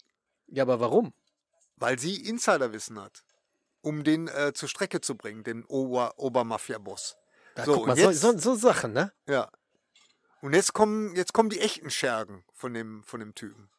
Ja, 0.46 0.62
aber 0.64 0.78
warum? 0.80 1.14
weil 1.76 1.98
sie 1.98 2.16
Insiderwissen 2.28 3.00
hat, 3.00 3.24
um 3.80 4.04
den 4.04 4.28
äh, 4.28 4.52
zur 4.54 4.68
Strecke 4.68 5.00
zu 5.00 5.16
bringen, 5.16 5.42
den 5.42 5.64
Ober 5.64 6.18
Obermafia-Boss. 6.18 7.16
Da, 7.54 7.64
So, 7.64 7.74
guck 7.74 7.86
mal, 7.86 7.92
und 7.92 7.98
so, 7.98 8.10
jetzt- 8.10 8.20
so, 8.20 8.38
so 8.38 8.54
Sachen, 8.54 8.92
ne? 8.92 9.12
Ja. 9.26 9.50
Und 10.40 10.54
jetzt 10.54 10.72
kommen, 10.72 11.14
jetzt 11.14 11.32
kommen 11.32 11.50
die 11.50 11.60
echten 11.60 11.90
Schergen 11.90 12.44
von 12.52 12.74
dem, 12.74 13.04
von 13.04 13.20
dem 13.20 13.34
Typen. 13.34 13.70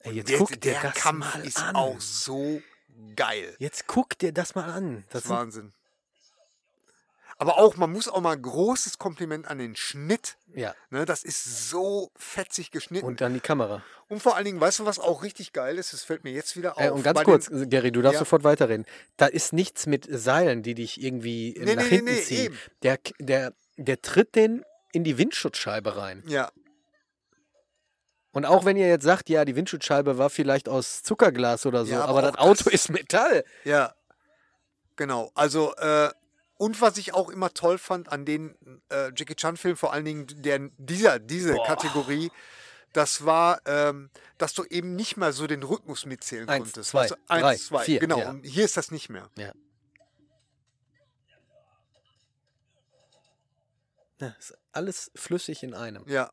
Ey, 0.00 0.12
jetzt 0.14 0.30
der, 0.30 0.38
guck 0.38 0.48
dir 0.50 0.56
der 0.58 0.82
das 0.82 0.94
Kampf 0.94 1.34
mal 1.34 1.44
ist 1.44 1.58
an. 1.58 1.74
auch 1.76 2.00
so 2.00 2.62
geil. 3.16 3.54
Jetzt 3.58 3.86
guck 3.86 4.16
dir 4.18 4.32
das 4.32 4.54
mal 4.54 4.70
an. 4.70 5.04
Das 5.10 5.22
Das 5.22 5.24
ist 5.24 5.30
Wahnsinn. 5.30 5.74
Aber 7.40 7.56
auch, 7.58 7.76
man 7.76 7.92
muss 7.92 8.08
auch 8.08 8.20
mal 8.20 8.32
ein 8.32 8.42
großes 8.42 8.98
Kompliment 8.98 9.46
an 9.46 9.58
den 9.58 9.76
Schnitt. 9.76 10.36
ja, 10.54 10.74
Ne, 10.90 11.04
das 11.04 11.22
ist 11.22 11.70
so 11.70 12.10
fetzig 12.16 12.72
geschnitten. 12.72 13.06
und 13.06 13.20
dann 13.20 13.32
die 13.32 13.38
Kamera. 13.40 13.82
Und 14.08 14.20
vor 14.20 14.34
allen 14.34 14.44
Dingen, 14.44 14.60
weißt 14.60 14.80
du, 14.80 14.86
was 14.86 14.98
auch 14.98 15.22
richtig 15.22 15.52
geil 15.52 15.78
ist? 15.78 15.92
Das 15.92 16.02
fällt 16.02 16.24
mir 16.24 16.32
jetzt 16.32 16.56
wieder 16.56 16.76
auf. 16.76 16.82
Äh, 16.82 16.90
und 16.90 17.04
ganz 17.04 17.16
Bei 17.16 17.24
kurz, 17.24 17.46
Den, 17.46 17.68
Gary, 17.70 17.92
du 17.92 18.02
darfst 18.02 18.14
Ja. 18.14 18.18
sofort 18.20 18.42
weiterreden. 18.42 18.86
Da 19.16 19.26
ist 19.26 19.52
nichts 19.52 19.86
mit 19.86 20.08
Seilen, 20.10 20.62
die 20.64 20.74
dich 20.74 21.00
irgendwie 21.00 21.54
äh, 21.54 21.64
Nee, 21.64 21.74
nach 21.76 21.82
nee, 21.84 21.88
hinten 21.90 22.04
nee, 22.06 22.20
ziehen. 22.22 22.44
eben. 22.46 22.58
Der, 22.82 22.98
der, 23.20 23.52
der 23.76 24.02
tritt 24.02 24.34
den 24.34 24.64
in 24.92 25.04
die 25.04 25.16
Windschutzscheibe 25.18 25.96
rein. 25.96 26.24
ja, 26.26 26.50
Und 28.32 28.46
auch 28.46 28.64
wenn 28.64 28.76
ihr 28.76 28.88
jetzt 28.88 29.04
sagt, 29.04 29.28
ja, 29.28 29.44
die 29.44 29.54
Windschutzscheibe 29.56 30.18
war 30.18 30.30
vielleicht 30.30 30.68
aus 30.68 31.02
Zuckerglas 31.02 31.66
oder 31.66 31.84
so, 31.84 31.92
Ja, 31.92 32.00
aber, 32.04 32.08
aber 32.18 32.22
das 32.22 32.34
Auto 32.38 32.64
das- 32.64 32.72
ist 32.74 32.90
Metall. 32.90 33.44
ja. 33.64 33.94
Genau. 34.96 35.30
Also, 35.34 35.76
äh, 35.76 36.10
und 36.58 36.80
was 36.80 36.98
ich 36.98 37.14
auch 37.14 37.30
immer 37.30 37.54
toll 37.54 37.78
fand 37.78 38.10
an 38.10 38.24
den 38.24 38.54
äh, 38.90 39.10
Jackie 39.16 39.36
Chan-Filmen, 39.36 39.76
vor 39.76 39.92
allen 39.92 40.04
Dingen 40.04 40.26
der, 40.42 40.58
dieser, 40.76 41.18
diese 41.18 41.54
Boah. 41.54 41.66
Kategorie, 41.66 42.30
das 42.92 43.24
war, 43.24 43.60
ähm, 43.64 44.10
dass 44.38 44.54
du 44.54 44.64
eben 44.64 44.96
nicht 44.96 45.16
mehr 45.16 45.32
so 45.32 45.46
den 45.46 45.62
Rhythmus 45.62 46.04
mitzählen 46.04 46.48
Eins, 46.48 46.64
konntest. 46.64 46.90
zwei, 46.90 47.06
du? 47.06 47.14
Eins, 47.28 47.42
drei, 47.42 47.56
zwei. 47.56 47.84
vier, 47.84 48.00
Genau. 48.00 48.18
ja. 48.18 48.30
Und 48.30 48.42
hier 48.44 48.64
ist 48.64 48.76
das 48.76 48.90
nicht 48.90 49.08
mehr. 49.08 49.30
Ja. 49.36 49.52
ja 54.20 54.28
ist 54.38 54.58
alles 54.72 55.12
flüssig 55.14 55.62
in 55.62 55.74
einem. 55.74 56.04
Ja. 56.08 56.30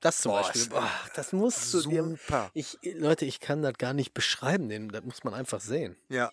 Das 0.00 0.18
zum 0.18 0.32
Boah, 0.32 0.42
Beispiel. 0.42 0.68
Boah, 0.70 0.90
das 1.14 1.32
musst 1.34 1.74
du 1.74 1.82
dir. 1.82 2.04
Super. 2.04 2.50
Ich, 2.54 2.78
Leute, 2.82 3.26
ich 3.26 3.38
kann 3.38 3.60
das 3.60 3.74
gar 3.76 3.92
nicht 3.92 4.14
beschreiben, 4.14 4.90
das 4.90 5.04
muss 5.04 5.24
man 5.24 5.34
einfach 5.34 5.60
sehen. 5.60 5.98
Ja. 6.08 6.32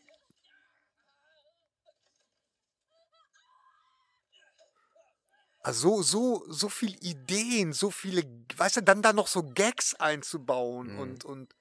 Also 5.68 6.02
so, 6.02 6.46
so, 6.46 6.46
so 6.54 6.70
viel 6.70 6.96
Ideen, 7.04 7.74
so 7.74 7.92
viele, 7.92 8.24
weißt 8.56 8.78
du, 8.78 8.84
dann 8.84 9.02
da 9.02 9.12
noch 9.12 9.28
so 9.28 9.44
Gags 9.44 9.96
einzubauen 9.96 10.94
Mhm. 10.94 11.00
und, 11.00 11.26
und 11.26 11.54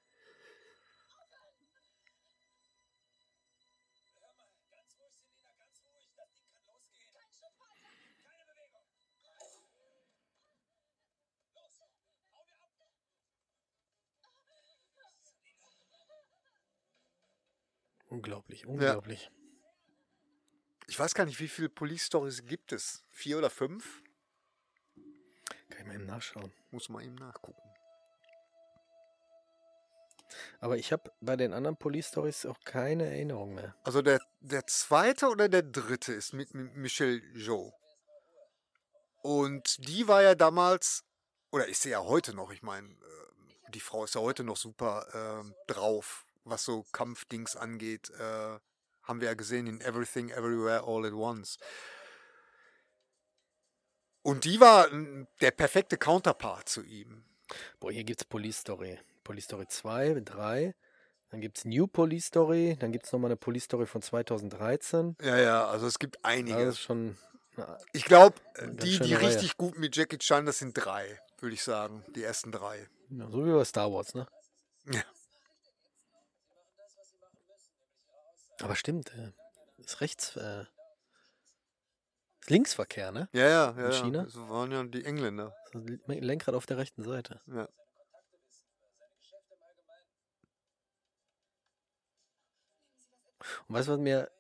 Unglaublich, 18.09 18.67
unglaublich. 18.67 19.31
Ich 20.87 20.99
weiß 20.99 21.14
gar 21.14 21.24
nicht, 21.24 21.41
wie 21.41 21.49
viele 21.49 21.68
Police 21.68 22.07
Stories 22.07 22.45
gibt 22.47 22.72
es? 22.72 23.05
Vier 23.11 23.39
oder 23.39 23.51
fünf? 23.51 24.03
Kann 25.70 25.80
ich 25.80 25.87
mal 25.87 25.95
eben 25.95 26.07
nachschauen. 26.07 26.53
Muss 26.70 26.89
man 26.89 27.05
eben 27.05 27.16
nachgucken. 27.16 27.62
Aber 30.61 30.76
ich 30.76 30.93
habe 30.93 31.12
bei 31.20 31.37
den 31.37 31.53
anderen 31.53 31.76
Police 31.76 32.09
Stories 32.09 32.47
auch 32.47 32.61
keine 32.64 33.07
Erinnerung 33.07 33.55
mehr. 33.55 33.74
Also 33.84 34.03
der, 34.03 34.20
der 34.41 34.66
zweite 34.66 35.28
oder 35.28 35.49
der 35.49 35.62
dritte 35.62 36.12
ist 36.12 36.32
mit, 36.32 36.55
Michelle 36.55 37.18
Joe. 37.34 37.72
Und 39.22 39.89
die 39.89 40.07
war 40.09 40.22
ja 40.22 40.34
damals, 40.34 41.05
oder 41.51 41.66
ist 41.66 41.82
sie 41.82 41.91
ja 41.91 42.03
heute 42.03 42.34
noch, 42.34 42.53
ich 42.53 42.62
meine, 42.62 42.89
äh, 42.89 43.70
die 43.70 43.80
Frau 43.80 44.05
ist 44.05 44.14
ja 44.14 44.20
heute 44.20 44.45
noch 44.45 44.57
super 44.57 45.07
ähm, 45.14 45.55
drauf, 45.66 46.26
was 46.45 46.64
so 46.64 46.84
Kampfdings 46.93 47.57
angeht. 47.57 48.11
Äh, 48.11 48.59
haben 49.07 49.21
wir 49.21 49.29
ja 49.29 49.35
gesehen 49.35 49.67
in 49.67 49.81
Everything, 49.81 50.31
Everywhere, 50.31 50.83
All 50.87 51.07
at 51.07 51.13
Once. 51.13 51.57
Und 54.23 54.45
die 54.45 54.61
war 54.61 54.89
der 55.41 55.53
perfekte 55.53 55.97
Counterpart 55.97 56.69
zu 56.69 56.83
ihm. 56.83 57.25
Boah, 57.79 57.93
hier 57.93 58.05
gibt 58.05 58.21
es 58.23 58.25
Police 58.27 58.59
Story. 58.59 58.99
Police 59.23 59.45
Story 59.45 59.67
2, 59.69 60.21
3. 60.25 60.75
Dann 61.31 61.41
gibt 61.41 61.59
es 61.59 61.65
New 61.65 61.87
Police 61.87 62.27
Story. 62.27 62.77
Dann 62.79 62.91
gibt 62.93 63.07
es 63.07 63.13
nochmal 63.13 63.31
eine 63.31 63.37
Police 63.37 63.65
Story 63.65 63.87
von 63.87 64.03
2013. 64.03 65.17
Ja, 65.23 65.39
ja, 65.39 65.67
also 65.67 65.87
es 65.87 65.99
gibt 65.99 66.17
Das 66.17 66.25
einige. 66.25 66.61
ist 66.63 66.81
schon. 66.81 67.17
Na, 67.57 67.79
Ich 67.93 68.05
glaube, 68.05 68.37
ganz 68.55 68.83
die, 68.83 68.99
die 68.99 69.15
Reihe. 69.15 69.29
richtig 69.29 69.57
gut 69.57 69.79
mit 69.79 69.95
Jackie 69.97 70.19
Chan, 70.19 70.45
das 70.45 70.59
sind 70.59 70.75
drei, 70.75 71.21
würde 71.41 71.55
ich 71.55 71.63
sagen. 71.63 72.05
Die 72.15 72.23
ersten 72.23 72.51
drei. 72.53 72.89
ja, 73.11 73.31
so 73.31 73.47
wie 73.47 73.53
bei 73.53 73.65
Star 73.65 73.93
Wars, 73.93 74.15
ne? 74.15 74.27
Ja. 74.91 75.03
Aber 78.63 78.77
stimmt, 78.77 79.13
äh, 79.15 79.33
ist 79.79 80.01
rechts. 80.01 80.37
Äh, 80.37 80.65
Linksverkehr, 82.49 83.11
ne? 83.11 83.29
Ja, 83.33 83.49
ja, 83.49 83.49
ja. 83.49 83.71
In 83.71 83.79
ja. 83.79 83.91
China? 83.93 84.23
Das 84.25 84.37
waren 84.37 84.71
ja 84.71 84.85
die 84.85 85.05
Engländer. 85.05 85.55
Das 85.73 85.83
Lenkrad 86.07 86.55
auf 86.55 86.67
der 86.67 86.79
rechten 86.79 87.03
Seite. 87.03 87.41
Ja. 87.47 87.69
Und 93.69 93.75
weißt 93.75 93.89
du, 93.89 93.93
was 93.93 93.99
mir 93.99 94.31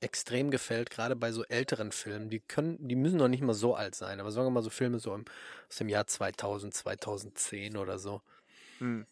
extrem 0.00 0.50
gefällt, 0.50 0.90
gerade 0.90 1.16
bei 1.16 1.32
so 1.32 1.44
älteren 1.44 1.90
Filmen, 1.92 2.28
die 2.28 2.40
können, 2.40 2.76
die 2.86 2.94
müssen 2.94 3.16
noch 3.16 3.28
nicht 3.28 3.42
mal 3.42 3.54
so 3.54 3.74
alt 3.74 3.94
sein, 3.94 4.20
aber 4.20 4.30
sagen 4.30 4.46
wir 4.46 4.50
mal 4.50 4.62
so 4.62 4.70
Filme 4.70 4.98
so 4.98 5.14
im, 5.14 5.24
aus 5.68 5.76
dem 5.76 5.88
Jahr 5.88 6.06
2000, 6.06 6.74
2010 6.74 7.76
oder 7.76 7.98
so, 7.98 8.20
Hm. 8.78 9.06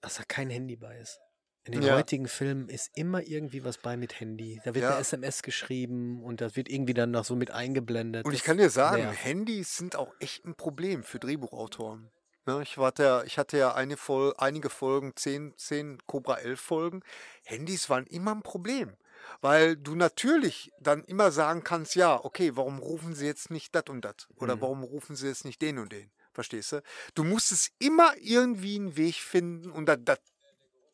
dass 0.00 0.16
da 0.16 0.24
kein 0.24 0.50
Handy 0.50 0.76
bei 0.76 0.98
ist. 0.98 1.20
In 1.66 1.72
den 1.72 1.82
Ja. 1.82 1.96
heutigen 1.96 2.28
Filmen 2.28 2.68
ist 2.68 2.90
immer 2.94 3.26
irgendwie 3.26 3.64
was 3.64 3.78
bei 3.78 3.96
mit 3.96 4.20
Handy. 4.20 4.60
Da 4.64 4.74
wird 4.74 4.84
Ja. 4.84 4.90
eine 4.90 5.00
SMS 5.00 5.42
geschrieben 5.42 6.22
und 6.22 6.40
das 6.40 6.54
wird 6.54 6.68
irgendwie 6.68 6.94
dann 6.94 7.10
noch 7.10 7.24
so 7.24 7.34
mit 7.34 7.50
eingeblendet. 7.50 8.24
Und 8.24 8.34
ich 8.34 8.44
kann 8.44 8.56
dir 8.56 8.70
sagen, 8.70 9.02
nervt. 9.02 9.24
Handys 9.24 9.76
sind 9.76 9.96
auch 9.96 10.12
echt 10.20 10.44
ein 10.44 10.54
Problem 10.54 11.02
für 11.02 11.18
Drehbuchautoren. 11.18 12.08
Ne, 12.46 12.62
ich, 12.62 12.76
ja, 12.76 13.24
ich 13.24 13.36
hatte 13.38 13.58
ja 13.58 13.74
eine 13.74 13.96
Fol 13.96 14.32
einige 14.38 14.70
Folgen, 14.70 15.16
10, 15.16 15.54
10 15.56 15.98
Cobra 16.06 16.36
11 16.38 16.60
Folgen. 16.60 17.02
Handys 17.44 17.90
waren 17.90 18.06
immer 18.06 18.32
ein 18.32 18.42
Problem. 18.42 18.96
Weil 19.40 19.76
du 19.76 19.96
natürlich 19.96 20.70
dann 20.80 21.02
immer 21.02 21.32
sagen 21.32 21.64
kannst, 21.64 21.96
ja, 21.96 22.24
okay, 22.24 22.52
warum 22.54 22.78
rufen 22.78 23.16
sie 23.16 23.26
jetzt 23.26 23.50
nicht 23.50 23.74
das 23.74 23.84
und 23.88 24.04
das? 24.04 24.28
Oder 24.36 24.54
Mhm. 24.54 24.60
warum 24.60 24.84
rufen 24.84 25.16
sie 25.16 25.26
jetzt 25.26 25.44
nicht 25.44 25.60
den 25.60 25.78
und 25.80 25.90
den? 25.90 26.12
Verstehst 26.32 26.70
du? 26.72 26.82
Du 27.14 27.24
musstest 27.24 27.72
immer 27.80 28.12
irgendwie 28.20 28.76
einen 28.76 28.96
Weg 28.96 29.16
finden 29.16 29.72
und 29.72 29.86
das, 29.86 29.98
das 30.04 30.18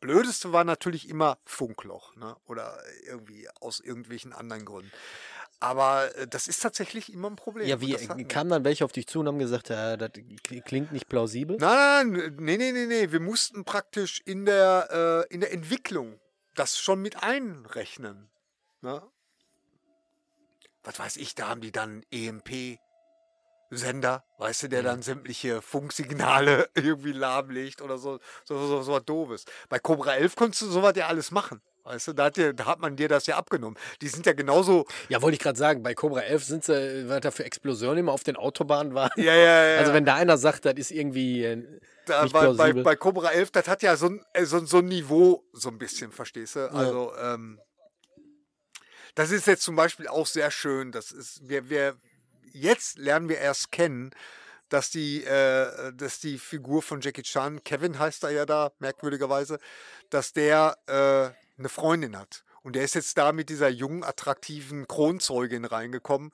Blödeste 0.02 0.52
war 0.52 0.64
natürlich 0.64 1.08
immer 1.08 1.38
Funkloch, 1.46 2.14
ne? 2.16 2.36
Oder 2.46 2.76
irgendwie 3.06 3.48
aus 3.60 3.80
irgendwelchen 3.80 4.32
anderen 4.32 4.64
Gründen. 4.64 4.92
Aber 5.60 6.14
äh, 6.16 6.26
das 6.26 6.48
ist 6.48 6.60
tatsächlich 6.60 7.12
immer 7.12 7.30
ein 7.30 7.36
Problem. 7.36 7.68
Ja, 7.68 7.80
wie 7.80 7.96
wir. 7.96 8.28
kamen 8.28 8.50
dann 8.50 8.64
welche 8.64 8.84
auf 8.84 8.90
dich 8.90 9.06
zu 9.06 9.20
und 9.20 9.28
haben 9.28 9.38
gesagt, 9.38 9.68
ja, 9.68 9.96
das 9.96 10.10
klingt 10.64 10.90
nicht 10.90 11.08
plausibel? 11.08 11.56
Nein, 11.58 12.10
nein, 12.10 12.36
nee, 12.40 12.56
nee, 12.56 12.72
nee, 12.72 12.86
nee. 12.86 13.12
Wir 13.12 13.20
mussten 13.20 13.64
praktisch 13.64 14.20
in 14.24 14.44
der, 14.44 15.26
äh, 15.30 15.32
in 15.32 15.40
der 15.40 15.52
Entwicklung 15.52 16.20
das 16.56 16.78
schon 16.78 17.00
mit 17.00 17.22
einrechnen. 17.22 18.28
Ne? 18.80 19.00
Was 20.82 20.98
weiß 20.98 21.16
ich, 21.16 21.36
da 21.36 21.48
haben 21.48 21.60
die 21.60 21.72
dann 21.72 22.04
EMP-Sender, 23.72 24.24
weißt 24.38 24.64
du, 24.64 24.68
der 24.68 24.82
Mhm. 24.82 24.86
dann 24.86 25.02
sämtliche 25.02 25.62
Funksignale 25.62 26.68
irgendwie 26.74 27.12
lahmlegt 27.12 27.82
oder 27.82 27.98
so, 27.98 28.18
so, 28.44 28.66
so, 28.66 28.82
so 28.82 28.92
was 28.92 29.04
Doofes. 29.04 29.44
Bei 29.68 29.78
Cobra 29.78 30.14
11 30.14 30.36
konntest 30.36 30.62
du 30.62 30.66
sowas 30.66 30.92
ja 30.96 31.06
alles 31.08 31.30
machen. 31.30 31.60
Weißt 31.84 32.08
du, 32.08 32.12
da 32.12 32.26
hat, 32.26 32.36
dir, 32.36 32.52
da 32.52 32.66
hat 32.66 32.78
man 32.78 32.94
dir 32.94 33.08
das 33.08 33.26
ja 33.26 33.36
abgenommen. 33.36 33.76
Die 34.02 34.08
sind 34.08 34.24
ja 34.24 34.34
genauso. 34.34 34.86
Ja, 35.08 35.20
wollte 35.20 35.34
ich 35.34 35.40
gerade 35.40 35.58
sagen, 35.58 35.82
bei 35.82 35.94
Cobra 35.94 36.20
11 36.20 36.44
sind 36.44 36.64
sie, 36.64 37.08
was 37.08 37.20
da 37.22 37.32
für 37.32 37.44
Explosionen 37.44 37.98
immer 37.98 38.12
auf 38.12 38.22
den 38.22 38.36
Autobahnen 38.36 38.94
waren. 38.94 39.10
Ja, 39.16 39.34
ja, 39.34 39.66
ja. 39.66 39.78
Also 39.78 39.92
wenn 39.92 40.04
da 40.04 40.14
einer 40.14 40.36
sagt, 40.38 40.64
das 40.64 40.74
ist 40.74 40.92
irgendwie 40.92 41.44
äh, 41.44 41.80
da, 42.06 42.22
nicht 42.22 42.32
bei, 42.32 42.52
bei, 42.52 42.72
bei 42.72 42.94
Cobra 42.94 43.30
11, 43.32 43.50
das 43.50 43.66
hat 43.66 43.82
ja 43.82 43.96
so 43.96 44.06
ein, 44.06 44.24
äh, 44.32 44.44
so, 44.44 44.64
so 44.64 44.78
ein 44.78 44.84
Niveau, 44.84 45.44
so 45.52 45.70
ein 45.70 45.78
bisschen, 45.78 46.12
verstehst 46.12 46.54
du? 46.54 46.70
Also, 46.72 47.12
ähm, 47.16 47.58
das 49.16 49.30
ist 49.32 49.46
jetzt 49.48 49.62
zum 49.64 49.74
Beispiel 49.74 50.06
auch 50.06 50.26
sehr 50.26 50.50
schön. 50.52 50.92
Das 50.92 51.10
ist, 51.10 51.46
wir, 51.48 51.68
wir, 51.68 51.96
jetzt 52.52 52.98
lernen 52.98 53.28
wir 53.28 53.38
erst 53.38 53.72
kennen, 53.72 54.10
dass 54.68 54.90
die, 54.90 55.24
äh, 55.24 55.92
dass 55.94 56.20
die 56.20 56.38
Figur 56.38 56.82
von 56.82 57.00
Jackie 57.00 57.22
Chan, 57.22 57.62
Kevin 57.62 57.98
heißt 57.98 58.24
er 58.24 58.30
ja 58.30 58.46
da, 58.46 58.72
merkwürdigerweise, 58.78 59.58
dass 60.10 60.32
der 60.32 60.78
äh, 60.86 61.58
eine 61.58 61.68
Freundin 61.68 62.16
hat. 62.16 62.44
Und 62.62 62.76
der 62.76 62.84
ist 62.84 62.94
jetzt 62.94 63.18
da 63.18 63.32
mit 63.32 63.48
dieser 63.48 63.68
jungen, 63.68 64.04
attraktiven 64.04 64.86
Kronzeugin 64.86 65.64
reingekommen. 65.64 66.32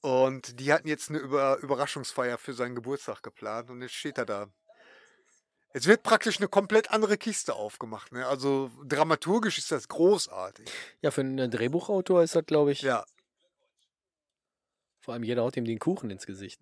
Und 0.00 0.58
die 0.58 0.72
hatten 0.72 0.88
jetzt 0.88 1.10
eine 1.10 1.18
Über 1.18 1.58
Überraschungsfeier 1.58 2.36
für 2.36 2.52
seinen 2.52 2.74
Geburtstag 2.74 3.22
geplant. 3.22 3.70
Und 3.70 3.80
jetzt 3.80 3.94
steht 3.94 4.18
er 4.18 4.26
da. 4.26 4.48
Jetzt 5.74 5.86
wird 5.86 6.02
praktisch 6.02 6.38
eine 6.38 6.48
komplett 6.48 6.90
andere 6.90 7.16
Kiste 7.16 7.54
aufgemacht. 7.54 8.12
Ne? 8.12 8.26
Also 8.26 8.70
dramaturgisch 8.84 9.56
ist 9.56 9.70
das 9.70 9.88
großartig. 9.88 10.68
ja 11.00 11.10
für 11.10 11.22
einen 11.22 11.50
Drehbuchautor 11.50 12.22
ist 12.22 12.34
das, 12.34 12.44
glaube 12.44 12.72
ich, 12.72 12.82
Ja, 12.82 13.04
vor 15.02 15.14
allem 15.14 15.24
jeder 15.24 15.42
haut 15.42 15.56
ihm 15.56 15.64
den 15.64 15.78
Kuchen 15.78 16.10
ins 16.10 16.26
Gesicht. 16.26 16.60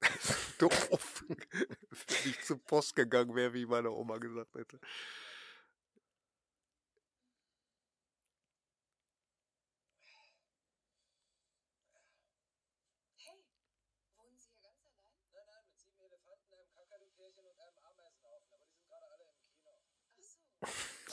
doof. 0.58 1.24
Wenn 1.28 2.30
ich 2.30 2.40
zur 2.42 2.58
Post 2.58 2.96
gegangen 2.96 3.34
wäre, 3.34 3.54
wie 3.54 3.66
meine 3.66 3.90
Oma 3.90 4.18
gesagt 4.18 4.54
hätte. 4.54 4.78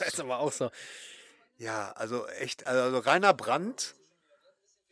Das 0.04 0.14
ist 0.14 0.20
aber 0.20 0.38
auch 0.38 0.52
so. 0.52 0.70
Ja, 1.56 1.92
also 1.92 2.26
echt, 2.28 2.66
also 2.66 2.98
Rainer 2.98 3.34
Brandt, 3.34 3.94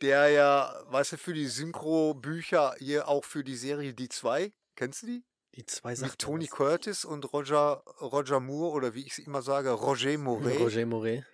der 0.01 0.29
ja, 0.29 0.73
weißt 0.87 1.13
du, 1.13 1.17
für 1.17 1.33
die 1.33 1.47
Synchro-Bücher 1.47 2.75
hier 2.79 3.07
auch 3.07 3.25
für 3.25 3.43
die 3.43 3.55
Serie 3.55 3.93
Die 3.93 4.09
2, 4.09 4.51
kennst 4.75 5.03
du 5.03 5.07
die? 5.07 5.23
Die 5.55 5.65
zwei 5.65 5.89
Mit 5.89 5.97
Sachen. 5.97 6.17
Tony 6.17 6.47
Curtis 6.47 7.03
und 7.03 7.33
Roger, 7.33 7.83
Roger 7.99 8.39
Moore 8.39 8.71
oder 8.71 8.93
wie 8.93 9.05
ich 9.05 9.11
es 9.13 9.19
immer 9.19 9.41
sage, 9.41 9.69
Roger 9.71 10.17
Moret. 10.17 10.57
Roger 10.59 10.85
Moret. 10.85 11.25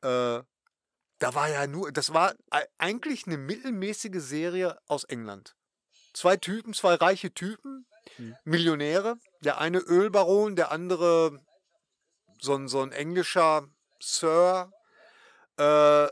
Äh, 0.00 0.42
da 1.18 1.34
war 1.34 1.48
ja 1.50 1.66
nur, 1.66 1.90
das 1.90 2.12
war 2.14 2.34
e- 2.52 2.64
eigentlich 2.78 3.26
eine 3.26 3.36
mittelmäßige 3.36 4.20
Serie 4.22 4.78
aus 4.86 5.02
England. 5.04 5.56
zwei 6.12 6.36
Typen, 6.36 6.72
zwei 6.74 6.94
reiche 6.94 7.32
Typen, 7.34 7.86
Mhm. 8.18 8.36
Millionäre. 8.44 9.16
Der 9.40 9.58
eine 9.58 9.78
Ölbaron, 9.78 10.54
der 10.56 10.70
andere 10.70 11.40
so 12.40 12.54
ein, 12.54 12.68
so 12.68 12.82
ein 12.82 12.92
englischer 12.92 13.68
Sir, 14.00 14.70
äh, 15.56 16.08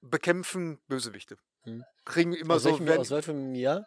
bekämpfen 0.00 0.80
Bösewichte. 0.88 1.38
Mhm. 1.64 1.84
Kriegen 2.04 2.32
immer 2.34 2.54
Aus 2.54 2.62
so 2.64 2.70
welchem, 2.70 2.86
werden- 2.86 3.00
aus 3.00 3.10
welchem 3.10 3.54
Jahr? 3.54 3.86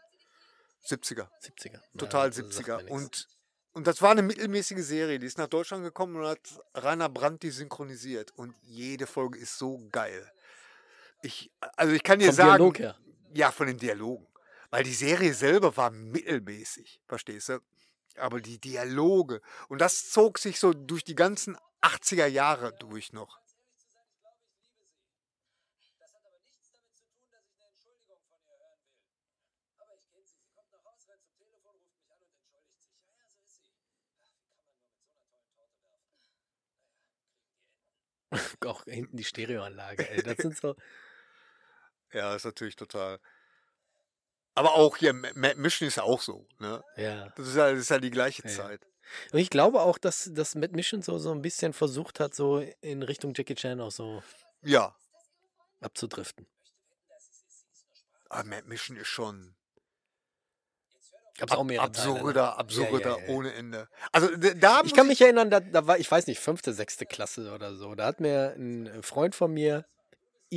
70er. 0.86 1.28
70er. 1.42 1.80
Total 1.98 2.26
Ja, 2.26 2.30
das 2.30 2.38
sagt 2.38 2.68
70er. 2.70 2.78
mir 2.78 2.84
nix. 2.84 2.92
Und, 2.92 3.28
und 3.74 3.88
das 3.88 4.02
war 4.02 4.12
eine 4.12 4.22
mittelmäßige 4.22 4.84
Serie. 4.86 5.20
Die 5.20 5.26
ist 5.26 5.38
nach 5.38 5.48
Deutschland 5.48 5.84
gekommen 5.84 6.16
und 6.16 6.26
hat 6.28 6.40
Rainer 6.76 7.10
Brandt 7.10 7.44
die 7.44 7.50
synchronisiert. 7.50 8.32
Und 8.38 8.56
jede 8.62 9.08
Folge 9.08 9.40
ist 9.40 9.58
so 9.58 9.80
geil. 9.92 10.32
Ich, 11.22 11.52
also 11.76 11.94
ich 11.94 12.04
kann 12.04 12.20
dir 12.20 12.28
Vom 12.28 12.36
sagen, 12.36 12.50
Dialog 12.58 12.80
her. 12.80 12.98
ja, 13.34 13.52
von 13.52 13.68
den 13.68 13.78
Dialogen. 13.78 14.28
Weil 14.70 14.84
die 14.84 14.94
Serie 14.94 15.34
selber 15.34 15.76
war 15.76 15.90
mittelmäßig, 15.90 17.02
verstehst 17.08 17.50
du? 17.50 17.60
Aber 18.18 18.42
die 18.42 18.60
Dialoge. 18.60 19.42
Und 19.68 19.80
das 19.82 20.10
zog 20.10 20.38
sich 20.40 20.60
so 20.60 20.74
durch 20.74 21.04
die 21.04 21.16
ganzen 21.16 21.58
80er 21.82 22.28
Jahre 22.28 22.74
durch 22.80 23.14
noch. 23.14 23.40
Auch 38.66 38.84
hinten 38.86 39.18
die 39.18 39.24
Stereoanlage, 39.24 40.10
ey. 40.10 40.24
Das 40.24 40.38
sind 40.38 40.58
so. 40.62 40.76
Ja, 42.14 42.36
ist 42.36 42.46
natürlich 42.46 42.76
total. 42.76 43.20
Aber 44.56 44.74
auch 44.76 44.98
hier, 44.98 45.14
Mission 45.14 45.88
ist 45.88 45.98
ja 45.98 46.04
auch 46.04 46.22
so. 46.22 46.48
Ne? 46.60 46.84
Ja. 46.98 47.30
Das, 47.36 47.48
ist 47.48 47.56
ja, 47.56 47.72
das 47.72 47.82
ist 47.82 47.90
ja 47.90 48.00
die 48.00 48.10
gleiche 48.12 48.42
Ja. 48.48 48.50
Zeit. 48.54 48.88
Und 49.32 49.40
ich 49.40 49.50
glaube 49.50 49.82
auch, 49.82 49.98
dass, 50.00 50.32
dass 50.34 50.56
Matt 50.56 50.72
Mission 50.72 51.02
so, 51.02 51.18
so 51.20 51.32
ein 51.32 51.42
bisschen 51.42 51.74
versucht 51.74 52.20
hat, 52.20 52.34
so 52.34 52.60
in 52.82 53.04
Richtung 53.04 53.34
Jackie 53.36 53.56
Chan 53.56 53.80
auch 53.80 53.92
so 53.92 54.24
Ja, 54.64 54.96
abzudriften. 55.82 56.48
aber 58.30 58.44
Mad 58.46 58.64
Mission 58.68 58.98
ist 58.98 59.08
schon 59.08 59.56
Gab's 61.38 61.52
auch 61.52 61.64
mehrere 61.66 61.92
Teile, 61.92 62.08
ne? 62.14 62.16
absurder, 62.18 62.42
Ja, 62.42 62.56
absurder 62.56 63.20
ja, 63.20 63.28
ohne 63.28 63.54
Ende. 63.54 63.90
Also 64.14 64.30
da 64.38 64.82
Ich 64.86 64.94
kann 64.94 65.08
mich 65.08 65.20
erinnern, 65.22 65.52
da, 65.52 65.60
da 65.60 65.86
war, 65.86 66.00
ich 66.00 66.10
weiß 66.10 66.28
nicht, 66.28 66.40
fünfte, 66.40 66.74
sechste 66.74 67.06
Klasse 67.06 67.54
oder 67.54 67.76
so. 67.76 67.94
Da 67.94 68.06
hat 68.06 68.22
mir 68.22 68.56
ein 68.58 69.04
Freund 69.04 69.36
von 69.36 69.54
mir, 69.54 69.86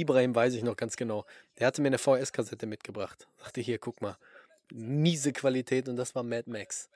Ibrahim 0.01 0.35
weiß 0.35 0.55
ich 0.55 0.63
noch 0.63 0.77
ganz 0.77 0.97
genau, 0.97 1.25
der 1.59 1.67
hatte 1.67 1.81
mir 1.83 1.89
eine 1.89 1.99
VS-Kassette 1.99 2.67
mitgebracht. 2.67 3.27
Sagte, 3.39 3.61
hier, 3.61 3.79
guck 3.79 4.01
mal. 4.01 4.17
Miese 4.71 5.33
Qualität 5.33 5.89
und 5.89 5.97
das 5.97 6.15
war 6.15 6.23
Mad 6.23 6.51
Max. 6.51 6.89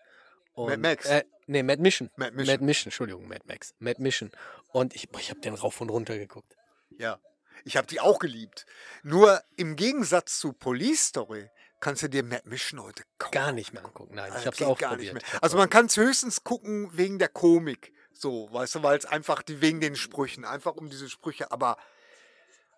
Und, 0.54 0.80
Max? 0.80 1.06
Äh, 1.06 1.24
nee, 1.46 1.62
Mad 1.62 1.80
Mission. 1.80 2.10
Mad 2.16 2.32
Mad 2.32 2.36
Mission. 2.44 2.66
Mission, 2.66 2.86
Entschuldigung, 2.88 3.26
Mad 3.28 3.40
Max. 3.46 3.74
Mad 3.78 4.00
Mission. 4.02 4.30
Und 4.72 4.94
ich, 4.94 5.08
boah, 5.08 5.18
ich 5.18 5.30
habe 5.30 5.40
den 5.40 5.54
rauf 5.54 5.80
und 5.80 5.88
runter 5.88 6.18
geguckt. 6.18 6.56
Ja, 6.98 7.18
ich 7.64 7.76
habe 7.76 7.86
die 7.86 8.00
auch 8.00 8.18
geliebt. 8.18 8.66
Nur 9.02 9.42
im 9.56 9.76
Gegensatz 9.76 10.38
zu 10.38 10.52
Police 10.52 11.06
Story 11.08 11.48
kannst 11.80 12.02
du 12.02 12.08
dir 12.08 12.22
Mad 12.22 12.48
Mission 12.48 12.82
heute 12.82 13.02
kaum 13.18 13.30
Gar 13.30 13.52
nicht 13.52 13.72
mehr 13.72 13.84
angucken. 13.84 14.14
Nein, 14.14 14.28
ich 14.28 14.34
Also 14.34 14.46
habe 14.46 14.56
es 14.56 14.62
auch 14.62 14.78
gar 14.78 14.90
probiert. 14.90 15.14
nicht 15.14 15.24
Ich 15.24 15.32
mehr. 15.32 15.42
Also 15.42 15.56
man 15.56 15.70
kann 15.70 15.86
es 15.86 15.96
höchstens 15.96 16.44
gucken 16.44 16.90
wegen 16.92 17.18
der 17.18 17.28
Komik. 17.28 17.92
So, 18.12 18.52
weißt 18.52 18.74
du, 18.76 18.82
weil 18.82 18.98
es 18.98 19.06
einfach 19.06 19.42
die, 19.42 19.60
wegen 19.62 19.80
den 19.80 19.96
Sprüchen, 19.96 20.44
einfach 20.44 20.76
um 20.76 20.90
diese 20.90 21.08
Sprüche, 21.08 21.50
aber, 21.50 21.76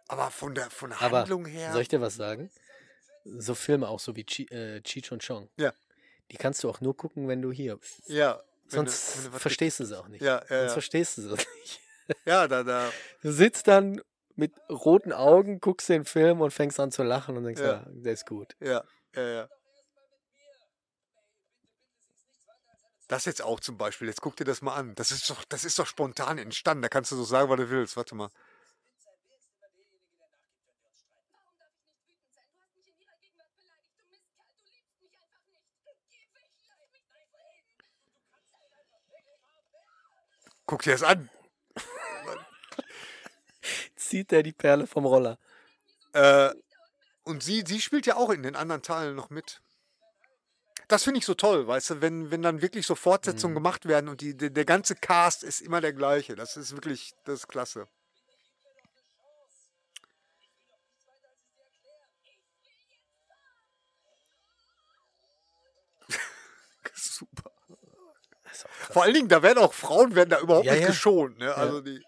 aber 0.08 0.30
von 0.30 0.54
der, 0.54 0.70
von 0.70 0.90
der 0.90 1.00
Aber 1.02 1.20
Handlung 1.20 1.46
her. 1.46 1.72
soll 1.72 1.82
ich 1.82 1.88
dir 1.88 2.00
was 2.00 2.14
sagen? 2.16 2.50
So 3.24 3.54
Filme 3.54 3.88
auch 3.88 4.00
so 4.00 4.16
wie 4.16 4.24
Chi, 4.24 4.44
äh, 4.50 4.80
Cheech 4.82 5.10
und 5.12 5.24
Chong. 5.26 5.48
Ja. 5.56 5.72
Die 6.30 6.36
kannst 6.36 6.62
du 6.64 6.70
auch 6.70 6.80
nur 6.80 6.96
gucken, 6.96 7.28
wenn 7.28 7.42
du 7.42 7.52
hier. 7.52 7.78
ja. 8.06 8.34
du- 8.34 8.42
Sonst 8.76 9.26
du 9.26 9.32
was 9.32 9.42
verstehst 9.42 9.80
du 9.80 9.84
sie 9.84 9.98
auch 9.98 10.08
nicht. 10.08 10.22
Ja, 10.22 10.36
ja, 10.40 10.46
Sonst 10.48 10.62
ja. 10.62 10.68
verstehst 10.70 11.18
du 11.18 11.22
sie 11.22 11.28
nicht. 11.60 11.80
Ja, 12.26 12.48
da, 12.48 12.62
da. 12.62 12.90
Du 13.22 13.32
sitzt 13.32 13.66
dann 13.68 14.00
mit 14.36 14.52
roten 14.68 15.12
Augen, 15.12 15.60
guckst 15.60 15.88
den 15.88 16.04
Film 16.04 16.40
und 16.40 16.50
fängst 16.50 16.80
an 16.80 16.90
zu 16.90 17.02
lachen 17.02 17.36
und 17.36 17.44
denkst, 17.44 17.60
Ja. 17.62 17.72
ja, 17.72 17.84
der 17.88 18.12
ist 18.12 18.26
gut. 18.26 18.56
Ja, 18.60 18.84
ja, 19.14 19.22
ja. 19.22 19.48
Das 23.08 23.26
jetzt 23.26 23.42
auch 23.42 23.60
zum 23.60 23.76
Beispiel. 23.76 24.08
Jetzt 24.08 24.22
guck 24.22 24.34
dir 24.36 24.44
das 24.44 24.60
mal 24.62 24.74
an. 24.74 24.94
Das 24.96 25.10
ist 25.12 25.28
doch, 25.30 25.44
das 25.44 25.64
ist 25.64 25.78
doch 25.78 25.86
spontan 25.86 26.38
entstanden. 26.38 26.82
Da 26.82 26.88
kannst 26.88 27.12
du 27.12 27.16
so 27.16 27.24
sagen, 27.24 27.48
was 27.50 27.58
du 27.58 27.68
willst. 27.70 27.96
Warte 27.98 28.14
mal. 28.14 28.30
Warum 28.30 28.32
darf 31.58 31.70
ich 31.70 31.78
nicht 31.78 32.00
wütend 32.00 32.32
sein? 32.32 32.50
Du 32.50 32.56
hast 32.66 32.76
mich 32.76 32.88
in 32.88 32.98
ihrer 33.00 33.16
Gegenwart 33.20 33.60
beleidigt. 33.60 34.00
Du 34.00 34.06
Mistkerl, 34.64 34.96
du 34.96 35.06
liebst 35.06 36.56
mich 36.56 36.72
einfach 36.72 37.52
nicht. 37.52 37.76
Geh 39.10 39.20
weg, 39.20 39.28
lass 39.38 39.52
mich 39.52 39.62
nicht 39.62 39.76
reden. 40.44 40.53
Guck 40.66 40.82
dir 40.82 40.92
das 40.92 41.02
an. 41.02 41.30
Zieht 43.96 44.32
er 44.32 44.42
die 44.42 44.52
Perle 44.52 44.86
vom 44.86 45.06
Roller. 45.06 45.38
Äh, 46.12 46.50
und 47.24 47.42
sie, 47.42 47.64
sie 47.66 47.80
spielt 47.80 48.06
ja 48.06 48.16
auch 48.16 48.30
in 48.30 48.42
den 48.42 48.56
anderen 48.56 48.82
Teilen 48.82 49.16
noch 49.16 49.30
mit. 49.30 49.60
Das 50.88 51.04
finde 51.04 51.18
ich 51.18 51.24
so 51.24 51.34
toll, 51.34 51.66
weißt 51.66 51.90
du, 51.90 52.00
wenn, 52.02 52.30
wenn 52.30 52.42
dann 52.42 52.60
wirklich 52.60 52.86
so 52.86 52.94
Fortsetzungen 52.94 53.54
gemacht 53.54 53.86
werden 53.86 54.08
und 54.08 54.20
die, 54.20 54.36
der, 54.36 54.50
der 54.50 54.66
ganze 54.66 54.94
Cast 54.94 55.42
ist 55.42 55.62
immer 55.62 55.80
der 55.80 55.94
gleiche. 55.94 56.36
Das 56.36 56.58
ist 56.58 56.72
wirklich, 56.72 57.14
das 57.24 57.40
ist 57.40 57.48
klasse. 57.48 57.88
Vor 68.94 69.02
allen 69.02 69.12
Dingen, 69.14 69.28
da 69.28 69.42
werden 69.42 69.58
auch 69.58 69.74
Frauen 69.74 70.14
werden 70.14 70.30
da 70.30 70.40
überhaupt 70.40 70.64
Ja, 70.66 70.72
nicht 70.72 70.82
ja. 70.82 70.86
geschont. 70.88 71.36
Ne? 71.38 71.52
Also 71.52 71.80
die, 71.80 72.00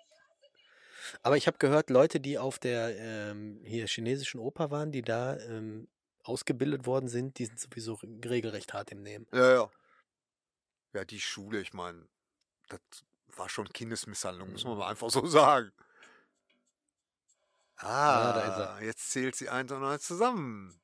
Aber 1.22 1.36
ich 1.36 1.46
habe 1.48 1.58
gehört, 1.58 1.90
Leute, 1.90 2.20
die 2.20 2.38
auf 2.38 2.58
der 2.60 2.96
ähm, 2.96 3.60
hier 3.64 3.86
chinesischen 3.88 4.38
Oper 4.38 4.70
waren, 4.70 4.92
die 4.92 5.02
da 5.02 5.36
ähm, 5.36 5.88
ausgebildet 6.22 6.86
worden 6.86 7.08
sind, 7.08 7.38
die 7.40 7.46
sind 7.46 7.58
sowieso 7.58 7.94
re- 7.94 8.06
regelrecht 8.24 8.72
hart 8.72 8.92
im 8.92 9.02
Nehmen. 9.02 9.26
ja, 9.32 9.52
ja. 9.52 9.70
Ja, 10.94 11.04
die 11.04 11.20
Schule, 11.20 11.60
ich 11.60 11.74
meine, 11.74 12.06
das 12.68 12.80
war 13.36 13.48
schon 13.48 13.68
Kindesmisshandlung, 13.68 14.52
muss 14.52 14.64
man 14.64 14.78
mal 14.78 14.88
einfach 14.88 15.10
so 15.10 15.26
sagen. 15.26 15.72
Ah, 17.78 18.32
da 18.32 18.40
ist 18.46 18.80
er. 18.80 18.86
jetzt 18.86 19.10
zählt 19.10 19.34
sie 19.34 19.48
eins 19.48 19.70
und 19.72 19.84
eins 19.84 20.04
zusammen. 20.04 20.80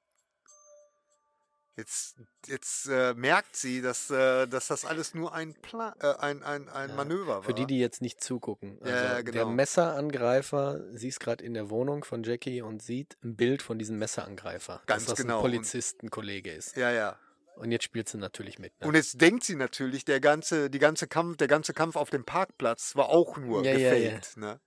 Jetzt, 1.76 2.16
jetzt 2.46 2.86
äh, 2.88 3.14
merkt 3.14 3.56
sie, 3.56 3.80
dass, 3.80 4.10
äh, 4.10 4.46
dass 4.46 4.66
das 4.66 4.84
alles 4.84 5.14
nur 5.14 5.32
ein, 5.32 5.54
Plan, 5.54 5.94
äh, 6.00 6.14
ein, 6.18 6.42
ein, 6.42 6.68
ein 6.68 6.90
Ja, 6.90 6.94
Manöver 6.96 7.36
war. 7.36 7.42
Für 7.42 7.54
die, 7.54 7.66
die 7.66 7.78
jetzt 7.78 8.02
nicht 8.02 8.22
zugucken. 8.22 8.78
Also 8.82 8.94
Ja, 8.94 9.02
ja, 9.02 9.14
Der 9.14 9.22
genau. 9.22 9.50
Messerangreifer, 9.50 10.80
sie 10.92 11.08
ist 11.08 11.20
gerade 11.20 11.42
in 11.42 11.54
der 11.54 11.70
Wohnung 11.70 12.04
von 12.04 12.22
Jackie 12.24 12.60
und 12.60 12.82
sieht 12.82 13.16
ein 13.24 13.36
Bild 13.36 13.62
von 13.62 13.78
diesem 13.78 13.98
Messerangreifer. 13.98 14.82
Ganz 14.86 15.04
dass 15.04 15.14
das 15.14 15.22
genau. 15.22 15.38
ein 15.38 15.42
Polizistenkollege 15.42 16.52
ist. 16.52 16.76
ja, 16.76 16.90
ja. 16.90 17.18
Und 17.54 17.70
jetzt 17.70 17.84
spielt 17.84 18.08
sie 18.08 18.16
natürlich 18.16 18.58
mit. 18.58 18.72
Ne? 18.80 18.86
Und 18.88 18.94
jetzt 18.94 19.20
denkt 19.20 19.44
sie 19.44 19.54
natürlich, 19.56 20.06
der 20.06 20.20
ganze, 20.20 20.70
die 20.70 20.78
ganze 20.78 21.06
Kampf, 21.06 21.36
der 21.36 21.48
ganze 21.48 21.74
Kampf 21.74 21.96
auf 21.96 22.08
dem 22.08 22.24
Parkplatz 22.24 22.96
war 22.96 23.10
auch 23.10 23.36
nur 23.36 23.62
Ja, 23.62 23.72
ja, 23.72 23.92
ja. 23.94 24.10
gefaked. 24.10 24.36
Ne? 24.38 24.58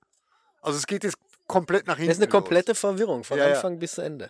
Also 0.62 0.78
es 0.78 0.86
geht 0.86 1.04
jetzt 1.04 1.18
komplett 1.48 1.88
nach 1.88 1.98
hinten. 1.98 2.10
das 2.10 2.18
ist 2.18 2.24
eine 2.24 2.32
los. 2.32 2.42
komplette 2.44 2.76
Verwirrung, 2.76 3.24
von 3.24 3.38
Ja, 3.40 3.48
ja. 3.50 3.56
Anfang 3.56 3.80
bis 3.80 3.94
zu 3.94 4.02
Ende. 4.02 4.30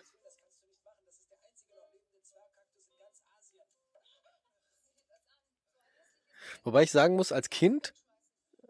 Wobei 6.66 6.84
ich 6.84 6.92
sagen 6.92 7.16
muss, 7.16 7.32
als 7.32 7.50
Kind 7.50 7.94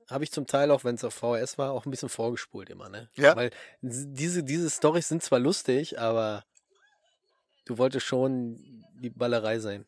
habe 0.10 0.24
ich 0.24 0.32
zum 0.32 0.46
Teil 0.46 0.70
auch, 0.70 0.84
wenn 0.84 0.96
es 0.96 1.04
auf 1.04 1.16
VHS 1.16 1.58
war, 1.58 1.72
auch 1.72 1.86
ein 1.86 1.92
bisschen 1.92 2.10
vorgespult 2.10 2.70
immer, 2.70 2.90
ne? 2.90 3.10
Ja. 3.16 3.36
Weil 3.36 3.50
diese, 3.82 4.44
diese 4.44 4.70
Storys 4.70 5.08
sind 5.08 5.24
zwar 5.24 5.40
lustig, 5.40 5.98
aber 5.98 6.46
du 7.66 7.78
wolltest 7.78 8.06
schon 8.06 8.86
die 9.02 9.10
Ballerei 9.10 9.60
sein. 9.60 9.86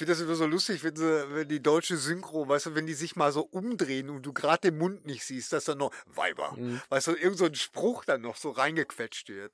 Finde 0.00 0.12
das 0.14 0.20
immer 0.20 0.34
so 0.34 0.46
lustig, 0.46 0.82
wenn, 0.82 0.96
sie, 0.96 1.34
wenn 1.34 1.48
die 1.48 1.62
deutsche 1.62 1.96
Synchro, 1.96 2.48
weißt 2.48 2.66
du, 2.66 2.74
wenn 2.74 2.86
die 2.86 2.94
sich 2.94 3.14
mal 3.14 3.30
so 3.32 3.42
umdrehen 3.42 4.10
und 4.10 4.22
du 4.24 4.32
gerade 4.32 4.70
den 4.70 4.78
Mund 4.78 5.06
nicht 5.06 5.24
siehst, 5.24 5.52
dass 5.52 5.64
dann 5.64 5.78
noch 5.78 5.92
Weiber, 6.06 6.54
Mhm. 6.56 6.80
weißt 6.88 7.06
du, 7.08 7.14
irgend 7.14 7.38
so 7.38 7.44
ein 7.44 7.54
Spruch 7.54 8.04
dann 8.04 8.22
noch 8.22 8.36
so 8.36 8.50
reingequetscht 8.50 9.28
wird. 9.28 9.52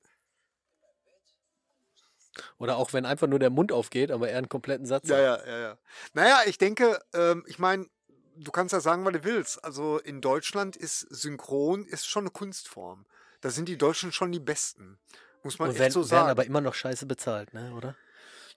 Oder 2.57 2.77
auch 2.77 2.93
wenn 2.93 3.05
einfach 3.05 3.27
nur 3.27 3.39
der 3.39 3.49
Mund 3.49 3.71
aufgeht, 3.71 4.11
aber 4.11 4.29
er 4.29 4.37
einen 4.37 4.49
kompletten 4.49 4.85
Satz 4.85 5.07
Ja, 5.09 5.17
sagt. 5.37 5.47
ja, 5.47 5.53
ja, 5.53 5.59
ja. 5.59 5.77
Naja, 6.13 6.39
ich 6.45 6.57
denke, 6.57 6.99
ähm, 7.13 7.43
ich 7.47 7.59
meine, 7.59 7.87
du 8.35 8.51
kannst 8.51 8.73
ja 8.73 8.79
sagen, 8.79 9.05
was 9.05 9.13
du 9.13 9.23
willst. 9.23 9.63
Also 9.63 9.99
in 9.99 10.21
Deutschland 10.21 10.75
ist 10.75 11.01
Synchron 11.09 11.85
ist 11.85 12.07
schon 12.07 12.23
eine 12.23 12.31
Kunstform. 12.31 13.05
da 13.41 13.49
sind 13.51 13.67
die 13.69 13.77
Deutschen 13.77 14.11
schon 14.11 14.31
die 14.31 14.39
Besten. 14.39 14.97
Muss 15.43 15.59
man 15.59 15.69
Und 15.69 15.75
echt 15.75 15.79
werden, 15.81 15.93
so 15.93 15.99
werden 16.01 16.09
sagen. 16.09 16.29
aber 16.29 16.45
immer 16.45 16.61
noch 16.61 16.73
scheiße 16.73 17.05
bezahlt, 17.05 17.53
ne, 17.53 17.73
oder? 17.75 17.95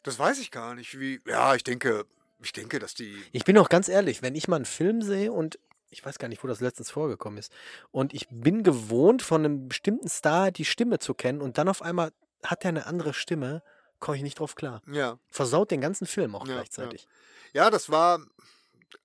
Das 0.02 0.18
weiß 0.18 0.38
ich 0.38 0.50
gar 0.50 0.74
nicht. 0.74 0.98
Wie, 0.98 1.20
ja, 1.26 1.54
ich 1.54 1.64
denke, 1.64 2.06
ich 2.42 2.52
denke, 2.52 2.78
dass 2.78 2.94
die. 2.94 3.22
Ich 3.32 3.44
bin 3.44 3.58
auch 3.58 3.68
ganz 3.68 3.88
ehrlich, 3.88 4.22
wenn 4.22 4.34
ich 4.34 4.48
mal 4.48 4.56
einen 4.56 4.64
Film 4.64 5.02
sehe 5.02 5.32
und 5.32 5.58
ich 5.90 6.04
weiß 6.04 6.18
gar 6.18 6.28
nicht, 6.28 6.42
wo 6.44 6.48
das 6.48 6.60
letztens 6.60 6.90
vorgekommen 6.90 7.38
ist, 7.38 7.52
und 7.90 8.14
ich 8.14 8.28
bin 8.30 8.62
gewohnt, 8.62 9.22
von 9.22 9.44
einem 9.44 9.68
bestimmten 9.68 10.08
Star 10.08 10.50
die 10.52 10.64
Stimme 10.64 10.98
zu 11.00 11.14
kennen 11.14 11.40
und 11.40 11.58
dann 11.58 11.68
auf 11.68 11.82
einmal 11.82 12.12
hat 12.44 12.64
er 12.64 12.68
eine 12.68 12.86
andere 12.86 13.12
Stimme, 13.12 13.62
komme 13.98 14.16
ich 14.16 14.22
nicht 14.22 14.38
drauf 14.38 14.54
klar. 14.54 14.82
Ja. 14.86 15.18
Versaut 15.30 15.70
den 15.70 15.80
ganzen 15.80 16.06
Film 16.06 16.34
auch 16.34 16.46
Ja, 16.46 16.52
ja. 16.52 16.58
gleichzeitig. 16.60 17.08
Ja, 17.52 17.70
das 17.70 17.90
war. 17.90 18.24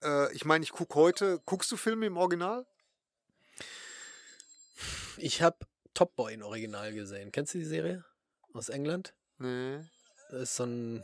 Äh, 0.03 0.33
ich 0.33 0.45
meine, 0.45 0.63
ich 0.63 0.71
gucke 0.71 0.95
heute. 0.95 1.41
Guckst 1.45 1.71
du 1.71 1.77
Filme 1.77 2.05
im 2.05 2.17
Original? 2.17 2.65
Ich 5.17 5.41
habe 5.41 5.57
Top 5.93 6.15
Boy 6.15 6.33
in 6.33 6.43
Original 6.43 6.93
gesehen. 6.93 7.31
Kennst 7.31 7.53
du 7.53 7.57
die 7.57 7.65
Serie? 7.65 8.05
Aus 8.53 8.69
England? 8.69 9.13
Nee. 9.37 9.79
Ist 10.31 10.55
so 10.55 10.63
ein. 10.65 11.03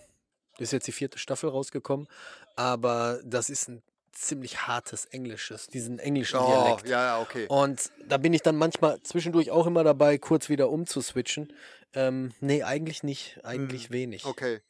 Ist 0.57 0.73
jetzt 0.73 0.87
die 0.87 0.91
vierte 0.91 1.17
Staffel 1.17 1.49
rausgekommen, 1.49 2.07
aber 2.55 3.19
das 3.23 3.49
ist 3.49 3.69
ein 3.69 3.81
ziemlich 4.11 4.67
hartes 4.67 5.05
Englisches, 5.05 5.67
diesen 5.67 5.97
englischen 5.97 6.37
Oh, 6.37 6.45
Dialekt. 6.45 6.87
ja, 6.89 7.03
ja, 7.05 7.21
okay. 7.21 7.47
Und 7.47 7.89
da 8.05 8.17
bin 8.17 8.33
ich 8.33 8.41
dann 8.41 8.57
manchmal 8.57 9.01
zwischendurch 9.01 9.49
auch 9.49 9.65
immer 9.65 9.83
dabei, 9.85 10.17
kurz 10.17 10.49
wieder 10.49 10.69
umzuswitchen. 10.69 11.53
Ähm, 11.93 12.33
nee, 12.41 12.63
eigentlich 12.63 13.01
nicht. 13.03 13.39
Eigentlich 13.43 13.89
wenig. 13.91 14.23
Hm, 14.23 14.31
Okay. 14.31 14.61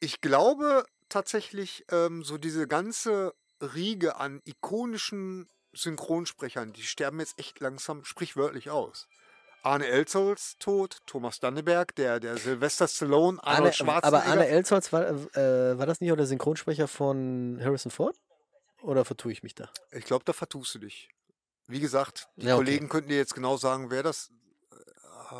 Ich 0.00 0.22
glaube 0.22 0.86
tatsächlich, 1.10 1.84
ähm, 1.92 2.24
so 2.24 2.38
diese 2.38 2.66
ganze 2.66 3.34
Riege 3.60 4.16
an 4.16 4.40
ikonischen 4.46 5.46
Synchronsprechern, 5.74 6.72
die 6.72 6.82
sterben 6.82 7.20
jetzt 7.20 7.38
echt 7.38 7.60
langsam 7.60 8.04
sprichwörtlich 8.04 8.70
aus. 8.70 9.06
Arne 9.66 9.86
Elzholz 9.88 10.56
tot, 10.58 10.98
Thomas 11.06 11.40
Danneberg, 11.40 11.94
der, 11.96 12.20
der 12.20 12.36
Sylvester 12.36 12.86
Stallone, 12.86 13.42
Arnold 13.42 13.58
Arne, 13.58 13.72
Schwarzenegger. 13.72 14.06
aber 14.06 14.30
Arne 14.30 14.46
Elsholz, 14.46 14.92
war, 14.92 15.08
äh, 15.08 15.76
war 15.76 15.86
das 15.86 16.00
nicht 16.00 16.12
auch 16.12 16.16
der 16.16 16.26
Synchronsprecher 16.26 16.86
von 16.86 17.58
Harrison 17.60 17.90
Ford? 17.90 18.16
Oder 18.82 19.04
vertue 19.04 19.32
ich 19.32 19.42
mich 19.42 19.56
da? 19.56 19.68
ich 19.90 20.04
glaube, 20.04 20.24
da 20.24 20.32
vertust 20.32 20.74
du 20.76 20.78
dich. 20.78 21.08
Wie 21.66 21.80
gesagt, 21.80 22.28
die 22.36 22.46
Ja, 22.46 22.54
okay. 22.54 22.64
Kollegen 22.64 22.88
könnten 22.88 23.08
dir 23.08 23.16
jetzt 23.16 23.34
genau 23.34 23.56
sagen, 23.56 23.90
wer 23.90 24.04
das. 24.04 24.30
Äh, 24.70 25.34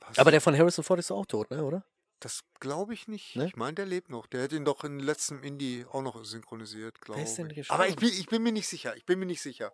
was? 0.00 0.18
Aber 0.18 0.32
der 0.32 0.40
von 0.40 0.58
Harrison 0.58 0.82
Ford 0.82 0.98
ist 0.98 1.12
auch 1.12 1.26
tot, 1.26 1.52
ne, 1.52 1.62
oder? 1.62 1.84
das 2.20 2.42
glaube 2.58 2.94
ich 2.94 3.06
nicht. 3.06 3.36
Ne? 3.36 3.46
Ich 3.46 3.54
meine, 3.54 3.74
der 3.74 3.86
lebt 3.86 4.10
noch. 4.10 4.26
Der 4.26 4.42
hat 4.42 4.52
ihn 4.52 4.64
doch 4.64 4.82
in 4.82 4.98
letztem 4.98 5.42
Indie 5.44 5.86
auch 5.92 6.02
noch 6.02 6.24
synchronisiert, 6.24 7.00
glaube 7.00 7.20
ich. 7.22 7.70
Aber 7.70 7.86
ich 7.86 7.94
bin, 7.94 8.08
ich 8.08 8.26
bin 8.26 8.42
mir 8.42 8.50
nicht 8.50 8.66
sicher. 8.66 8.96
Ich 8.96 9.06
bin 9.06 9.20
mir 9.20 9.26
nicht 9.26 9.40
sicher. 9.40 9.72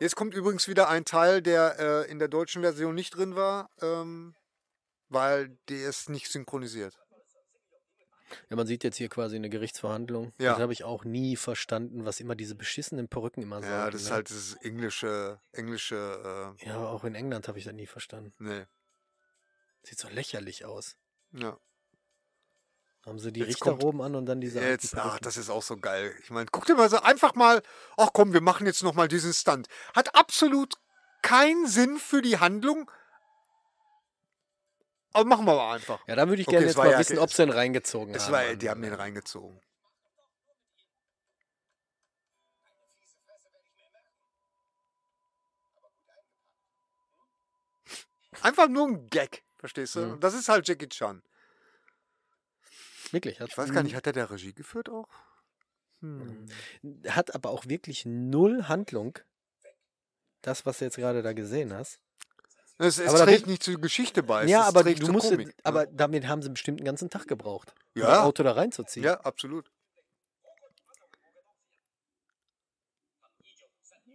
Jetzt 0.00 0.16
kommt 0.16 0.34
übrigens 0.34 0.68
wieder 0.68 0.88
ein 0.88 1.04
Teil, 1.04 1.42
der 1.42 1.78
äh, 1.78 2.10
in 2.10 2.18
der 2.18 2.28
deutschen 2.28 2.62
Version 2.62 2.94
nicht 2.94 3.16
drin 3.16 3.34
war, 3.34 3.70
ähm, 3.80 4.34
weil 5.08 5.58
der 5.68 5.88
ist 5.88 6.08
nicht 6.08 6.30
synchronisiert. 6.30 6.98
Ja, 8.50 8.56
man 8.56 8.66
sieht 8.66 8.84
jetzt 8.84 8.96
hier 8.96 9.08
quasi 9.08 9.36
eine 9.36 9.48
Gerichtsverhandlung. 9.48 10.32
Ja. 10.38 10.52
Das 10.52 10.60
habe 10.60 10.72
ich 10.72 10.84
auch 10.84 11.04
nie 11.04 11.36
verstanden, 11.36 12.04
was 12.04 12.20
immer 12.20 12.36
diese 12.36 12.54
beschissenen 12.54 13.08
Perücken 13.08 13.42
immer 13.42 13.60
sagen. 13.62 13.72
Ja, 13.72 13.90
das 13.90 14.02
ist 14.02 14.08
ne? 14.08 14.14
halt 14.14 14.28
dieses 14.28 14.54
englische, 14.56 15.40
englische, 15.52 16.54
Ja, 16.60 16.76
aber 16.76 16.90
auch 16.90 17.04
in 17.04 17.14
England 17.14 17.48
habe 17.48 17.58
ich 17.58 17.64
das 17.64 17.72
nie 17.72 17.86
verstanden. 17.86 18.32
äh, 18.46 18.60
nee. 18.60 18.66
Sieht 19.82 19.98
so 19.98 20.08
lächerlich 20.08 20.64
aus. 20.64 20.96
Ja. 21.32 21.58
Haben 23.08 23.18
sie 23.18 23.32
die 23.32 23.40
Jetzt 23.40 23.48
Richter 23.48 23.70
kommt- 23.70 23.84
oben 23.84 24.02
an 24.02 24.14
und 24.14 24.26
dann 24.26 24.40
diese 24.40 24.60
Jetzt, 24.60 24.94
ach, 24.96 25.18
das 25.18 25.38
ist 25.38 25.48
auch 25.48 25.62
so 25.62 25.78
geil. 25.78 26.14
Ich 26.22 26.30
meine, 26.30 26.46
guck 26.52 26.66
dir 26.66 26.74
mal 26.74 26.90
so 26.90 26.98
einfach 27.00 27.34
mal, 27.34 27.62
ach 27.96 28.10
komm, 28.12 28.34
wir 28.34 28.42
machen 28.42 28.66
jetzt 28.66 28.82
nochmal 28.82 29.08
diesen 29.08 29.32
Stunt. 29.32 29.66
Hat 29.96 30.14
absolut 30.14 30.74
keinen 31.22 31.66
Sinn 31.66 31.98
für 31.98 32.20
die 32.20 32.38
Handlung. 32.38 32.90
Aber 35.14 35.24
machen 35.24 35.46
wir 35.46 35.54
mal 35.56 35.74
einfach. 35.74 36.06
Ja, 36.06 36.16
da 36.16 36.28
würde 36.28 36.42
ich 36.42 36.48
Okay, 36.48 36.56
gerne 36.56 36.66
es 36.66 36.72
jetzt 36.72 36.76
mal 36.76 36.90
ja- 36.90 36.98
wissen, 36.98 37.18
ob 37.18 37.30
sie 37.32 37.46
den 37.46 37.50
reingezogen 37.50 38.14
Es 38.14 38.26
haben. 38.26 38.32
war, 38.32 38.54
die 38.56 38.68
haben 38.68 38.82
den 38.82 38.92
reingezogen. 38.92 39.58
Einfach 48.42 48.68
nur 48.68 48.86
ein 48.88 49.06
Gag, 49.08 49.42
verstehst 49.56 49.96
du? 49.96 50.00
Mhm. 50.00 50.20
Das 50.20 50.34
ist 50.34 50.48
halt 50.48 50.66
Jackie 50.68 50.88
Chan. 50.88 51.22
Wirklich. 53.12 53.40
Hat, 53.40 53.48
Ich 53.50 53.58
weiß 53.58 53.72
gar 53.72 53.82
nicht, 53.82 53.94
hat 53.94 54.06
er 54.06 54.12
der 54.12 54.30
Regie 54.30 54.52
geführt 54.52 54.88
auch? 54.88 55.08
Mhm. 56.00 56.46
Hm. 56.82 57.02
Hat 57.08 57.34
aber 57.34 57.50
auch 57.50 57.66
wirklich 57.66 58.04
null 58.06 58.64
Handlung. 58.68 59.18
Das, 60.42 60.64
was 60.66 60.78
du 60.78 60.84
jetzt 60.84 60.96
gerade 60.96 61.22
da 61.22 61.32
gesehen 61.32 61.72
hast. 61.74 62.00
Es, 62.80 62.98
es 62.98 63.08
Aber 63.12 63.24
trägt 63.24 63.48
nicht 63.48 63.62
zur 63.64 63.80
Geschichte 63.80 64.22
bei. 64.22 64.44
es- 64.44 64.50
ja, 64.50 64.62
es 64.62 64.68
aber 64.68 64.82
trägt 64.82 65.02
du 65.02 65.10
musst, 65.10 65.30
Komik, 65.30 65.48
ne? 65.48 65.54
aber 65.64 65.86
damit 65.86 66.28
haben 66.28 66.42
sie 66.42 66.50
bestimmt 66.50 66.78
einen 66.80 66.84
ganzen 66.86 67.10
Tag 67.10 67.26
gebraucht, 67.26 67.74
um 67.96 68.02
Ja. 68.02 68.06
das 68.08 68.18
Auto 68.20 68.44
da 68.44 68.52
reinzuziehen. 68.52 69.04
Ja, 69.04 69.20
absolut. 69.22 69.68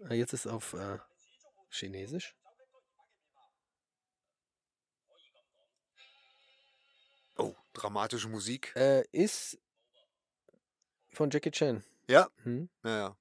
Äh, 0.09 0.15
Jetzt 0.15 0.33
ist 0.33 0.47
auf 0.47 0.73
äh, 0.73 0.99
Chinesisch. 1.69 2.35
Dramatische 7.73 8.29
Musik. 8.29 8.73
Äh, 8.75 9.03
ist 9.11 9.57
von 11.11 11.29
Jackie 11.29 11.51
Chan. 11.51 11.83
Ja, 12.07 12.27
Hm? 12.43 12.69
ja, 12.83 12.97
ja. 12.97 13.17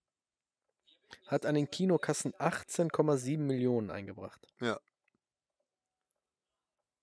Hat 1.26 1.44
an 1.46 1.54
den 1.54 1.70
Kinokassen 1.70 2.32
18,7 2.34 3.38
Millionen 3.38 3.90
eingebracht. 3.90 4.46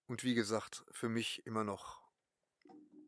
Und 0.08 0.24
wie 0.24 0.34
gesagt, 0.34 0.84
für 0.92 1.08
mich 1.10 1.46
immer 1.46 1.64
noch 1.64 2.02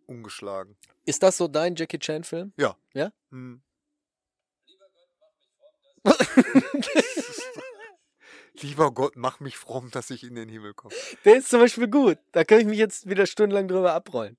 ungeschlagen. 0.06 0.78
Ist 1.06 1.24
das 1.24 1.38
so 1.38 1.48
dein 1.48 1.76
Jackie 1.76 1.98
Chan-Film? 2.00 2.54
Hm. 3.32 3.62
Lieber 8.62 8.91
Gott, 8.91 9.14
mach 9.16 9.39
mich 9.39 9.57
fromm, 9.57 9.89
dass 9.91 10.09
ich 10.09 10.24
in 10.24 10.36
den 10.36 10.49
Himmel 10.49 10.74
komme. 10.74 10.93
Der 11.26 11.38
ist 11.38 11.49
zum 11.49 11.59
Beispiel 11.59 11.88
gut. 11.88 12.18
Da 12.32 12.43
kann 12.43 12.59
ich 12.59 12.66
mich 12.66 12.78
jetzt 12.78 13.09
wieder 13.09 13.26
stundenlang 13.26 13.68
drüber 13.68 13.93
abrollen. 13.93 14.38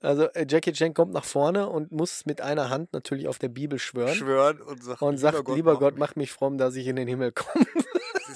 Also 0.00 0.24
äh, 0.34 0.46
Jackie 0.48 0.72
Chan 0.72 0.92
kommt 0.94 1.12
nach 1.12 1.24
vorne 1.24 1.68
und 1.68 1.90
muss 1.90 2.26
mit 2.26 2.40
einer 2.40 2.68
Hand 2.68 2.92
natürlich 2.92 3.28
auf 3.28 3.38
der 3.38 3.48
Bibel 3.48 3.78
schwören 3.78 4.14
Schwören 4.14 4.60
und 4.60 4.84
sagt, 4.84 5.00
und 5.02 5.16
sagt, 5.18 5.48
lieber 5.48 5.78
Gott, 5.78 5.94
mach 5.96 6.10
mach 6.10 6.16
mich 6.16 6.32
fromm, 6.32 6.58
dass 6.58 6.76
ich 6.76 6.86
in 6.86 6.96
den 6.96 7.08
Himmel 7.08 7.32
komme. 7.32 7.66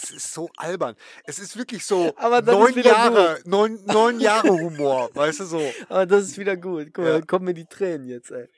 Es 0.02 0.10
ist 0.12 0.32
so 0.32 0.48
albern. 0.56 0.94
Es 1.24 1.38
ist 1.38 1.58
wirklich 1.58 1.84
so 1.84 2.14
neun 2.46 2.78
Jahre, 2.80 3.38
neun, 3.44 3.84
neun 3.84 4.18
Jahre 4.20 4.48
Humor, 4.48 5.10
weißt 5.14 5.40
du 5.40 5.44
so. 5.44 5.72
Aber 5.88 6.06
das 6.06 6.22
ist 6.24 6.38
wieder 6.38 6.56
gut. 6.56 6.94
Guck 6.94 7.04
mal, 7.04 7.10
Ja. 7.10 7.18
dann 7.18 7.26
kommen 7.26 7.44
mir 7.44 7.54
die 7.54 7.66
Tränen 7.66 8.06
jetzt, 8.08 8.30
ey. 8.30 8.48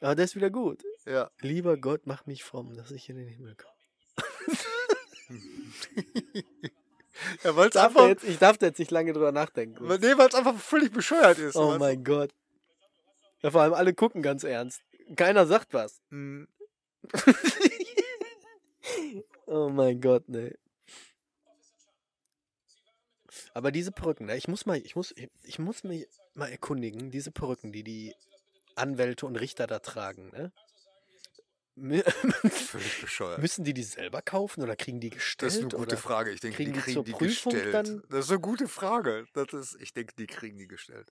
Aber 0.00 0.16
das 0.16 0.30
ist 0.30 0.36
wieder 0.36 0.50
gut. 0.50 0.82
Ja. 1.06 1.30
Lieber 1.40 1.76
Gott, 1.76 2.00
mach 2.06 2.26
mich 2.26 2.42
fromm, 2.42 2.74
dass 2.74 2.90
ich 2.90 3.08
in 3.10 3.16
den 3.16 3.28
Himmel 3.28 3.54
komme. 3.54 4.26
Weil 7.42 7.68
es 7.68 7.72
Darf 7.72 7.72
da 7.72 7.86
einfach, 7.86 8.08
jetzt, 8.08 8.24
ich 8.24 8.38
darf 8.38 8.58
da 8.58 8.66
jetzt 8.66 8.78
nicht 8.78 8.90
lange 8.90 9.12
drüber 9.12 9.32
nachdenken. 9.32 9.84
nee, 9.86 10.16
weil's 10.16 10.34
einfach 10.34 10.56
völlig 10.56 10.92
bescheuert 10.92 11.38
ist. 11.38 11.56
Oh 11.56 11.72
du? 11.72 11.78
mein 11.78 12.04
Gott. 12.04 12.30
Ja, 13.42 13.50
vor 13.50 13.62
allem 13.62 13.74
alle 13.74 13.94
gucken 13.94 14.22
ganz 14.22 14.44
ernst. 14.44 14.82
Keiner 15.16 15.46
sagt 15.46 15.74
was. 15.74 16.00
Hm. 16.10 16.48
Oh 19.46 19.70
mein 19.70 20.00
Gott, 20.00 20.28
ne. 20.28 20.54
Aber 23.54 23.72
diese 23.72 23.92
Perücken, 23.92 24.26
ne, 24.26 24.36
ich 24.36 24.46
muss 24.46 24.66
mal, 24.66 24.76
ich 24.76 24.94
muss, 24.94 25.14
ich 25.42 25.58
muss 25.58 25.84
mich 25.84 26.06
mal 26.34 26.48
erkundigen, 26.50 27.10
diese 27.10 27.30
Perücken, 27.30 27.72
die 27.72 27.82
die 27.82 28.14
Anwälte 28.74 29.26
und 29.26 29.36
Richter 29.36 29.66
da 29.66 29.78
tragen, 29.78 30.30
ne? 30.30 30.52
Völlig 32.50 33.00
bescheuert. 33.00 33.38
Müssen 33.40 33.64
die 33.64 33.74
die 33.74 33.82
selber 33.82 34.22
kaufen 34.22 34.62
oder 34.62 34.76
kriegen 34.76 35.00
die 35.00 35.10
gestellt? 35.10 35.48
Das 35.48 35.54
ist 35.54 35.60
eine 35.60 35.68
gute 35.70 35.82
oder? 35.94 35.96
Frage. 35.96 36.30
Ich 36.32 36.40
denke, 36.40 36.56
kriegen 36.56 36.72
die 36.72 36.78
die 36.78 36.82
kriegen 36.82 36.94
zur 36.94 37.04
die 37.04 37.12
Prüfung 37.12 37.52
gestellt. 37.52 37.74
dann- 37.74 38.02
Das 38.10 38.26
ist 38.26 38.30
eine 38.30 38.40
gute 38.40 38.68
Frage. 38.68 39.26
Das 39.34 39.52
ist, 39.52 39.76
ich 39.80 39.92
denke, 39.92 40.14
die 40.18 40.26
kriegen 40.26 40.58
die 40.58 40.66
gestellt. 40.66 41.08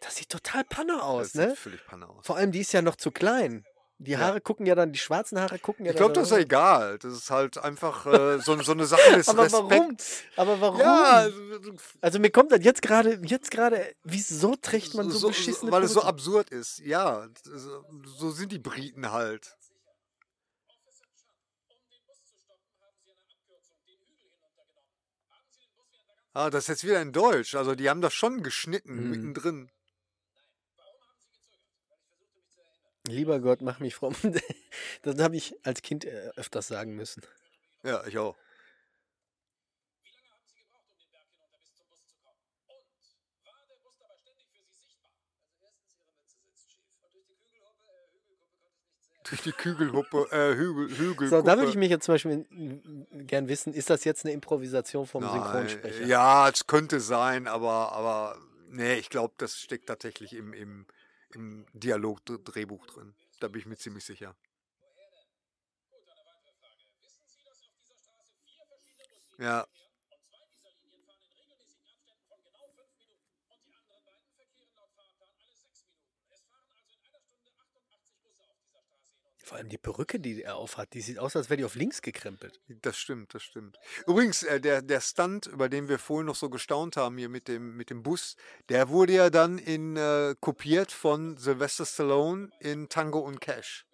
Das 0.00 0.16
sieht 0.16 0.28
total 0.28 0.64
Panne 0.64 1.02
aus, 1.02 1.32
das 1.32 1.34
ne? 1.34 1.48
sieht 1.50 1.58
völlig 1.58 1.84
panne 1.84 2.08
aus. 2.08 2.24
Vor 2.26 2.36
allem, 2.36 2.52
die 2.52 2.60
ist 2.60 2.72
ja 2.72 2.82
noch 2.82 2.96
zu 2.96 3.10
klein. 3.10 3.64
Die 4.00 4.12
Ja. 4.12 4.18
Haare 4.20 4.40
gucken 4.40 4.64
ja 4.64 4.76
dann, 4.76 4.92
die 4.92 4.98
schwarzen 4.98 5.40
Haare 5.40 5.58
gucken 5.58 5.84
ja 5.84 5.90
Ich 5.90 5.96
glaube, 5.96 6.12
dann. 6.12 6.22
das 6.22 6.30
ist 6.30 6.36
ja 6.36 6.42
egal. 6.42 6.98
Das 7.00 7.12
ist 7.12 7.30
halt 7.30 7.58
einfach 7.58 8.06
äh, 8.06 8.38
so, 8.38 8.56
so 8.62 8.70
eine 8.72 8.86
Sache 8.86 9.12
des 9.16 9.28
Aber 9.28 9.42
Respekts. 9.42 10.22
warum? 10.36 10.52
Aber 10.52 10.60
warum? 10.60 10.80
Ja, 10.80 11.28
also, 12.00 12.20
mir 12.20 12.30
kommt 12.30 12.52
das 12.52 12.62
jetzt 12.62 12.80
gerade, 12.80 13.18
jetzt 13.24 13.50
gerade, 13.50 13.92
wieso 14.04 14.54
trägt 14.54 14.94
man 14.94 15.10
so, 15.10 15.18
so, 15.18 15.28
beschissene 15.28 15.72
weil 15.72 15.82
es 15.82 15.92
so 15.92 16.02
absurd 16.02 16.50
ist. 16.50 16.78
Ja, 16.78 17.26
so, 18.18 18.30
sind 18.30 18.52
die 18.52 18.60
Briten 18.60 19.10
halt. 19.10 19.56
Ah, 26.34 26.50
das 26.50 26.64
ist 26.64 26.68
jetzt 26.68 26.84
wieder 26.84 27.02
in 27.02 27.12
Deutsch. 27.12 27.54
Also 27.54 27.74
die 27.74 27.88
haben 27.90 28.00
das 28.00 28.14
schon 28.14 28.42
geschnitten, 28.42 28.94
Mhm. 29.04 29.10
mittendrin. 29.10 29.70
Lieber 33.08 33.40
Gott, 33.40 33.60
mach 33.62 33.80
mich 33.80 33.94
fromm. 33.94 34.14
Das 35.02 35.18
habe 35.20 35.36
ich 35.36 35.54
als 35.64 35.82
Kind 35.82 36.04
äh, 36.04 36.30
öfters 36.36 36.68
sagen 36.68 36.94
müssen. 36.94 37.22
Ja, 37.82 38.04
ich 38.06 38.18
auch. 38.18 38.36
Durch 49.28 49.42
die 49.42 49.52
Kügelhuppe, 49.52 50.26
äh, 50.30 50.56
Hügel, 50.56 50.96
Hügel. 50.96 51.28
So, 51.28 51.42
da 51.42 51.58
würde 51.58 51.70
ich 51.70 51.76
mich 51.76 51.90
jetzt 51.90 52.04
zum 52.04 52.14
Beispiel 52.14 52.46
mm, 52.48 53.26
gern 53.26 53.48
wissen, 53.48 53.74
ist 53.74 53.90
das 53.90 54.04
jetzt 54.04 54.24
eine 54.24 54.32
Improvisation 54.32 55.06
vom 55.06 55.22
Nein, 55.22 55.32
Synchronsprecher? 55.32 56.06
Ja, 56.06 56.48
es 56.48 56.66
könnte 56.66 57.00
sein, 57.00 57.46
aber, 57.46 57.92
aber 57.92 58.38
nee, 58.70 58.94
ich 58.94 59.10
glaube, 59.10 59.34
das 59.36 59.58
steckt 59.58 59.86
tatsächlich 59.86 60.32
im, 60.32 60.54
im, 60.54 60.86
im 61.34 61.66
Dialog-Drehbuch 61.72 62.86
drin. 62.86 63.14
Da 63.40 63.48
bin 63.48 63.60
ich 63.60 63.66
mir 63.66 63.76
ziemlich 63.76 64.04
sicher. 64.04 64.34
Ja. 69.38 69.66
Vor 79.48 79.56
allem 79.56 79.70
die 79.70 79.78
Perücke, 79.78 80.20
die 80.20 80.42
er 80.42 80.56
aufhat, 80.56 80.92
die 80.92 81.00
sieht 81.00 81.18
aus, 81.18 81.34
als 81.34 81.48
wäre 81.48 81.56
die 81.56 81.64
auf 81.64 81.74
links 81.74 82.02
gekrempelt. 82.02 82.60
Das 82.68 82.98
stimmt, 82.98 83.32
das 83.32 83.42
stimmt. 83.42 83.78
Übrigens, 84.06 84.42
äh, 84.42 84.60
der, 84.60 84.82
der 84.82 85.00
Stunt, 85.00 85.46
über 85.46 85.70
den 85.70 85.88
wir 85.88 85.98
vorhin 85.98 86.26
noch 86.26 86.34
so 86.34 86.50
gestaunt 86.50 86.98
haben, 86.98 87.16
hier 87.16 87.30
mit 87.30 87.48
dem, 87.48 87.74
mit 87.74 87.88
dem 87.88 88.02
Bus, 88.02 88.36
der 88.68 88.90
wurde 88.90 89.14
ja 89.14 89.30
dann 89.30 89.56
in, 89.56 89.96
äh, 89.96 90.34
kopiert 90.38 90.92
von 90.92 91.38
Sylvester 91.38 91.86
Stallone 91.86 92.50
in 92.60 92.90
Tango 92.90 93.20
und 93.20 93.40
Cash. 93.40 93.86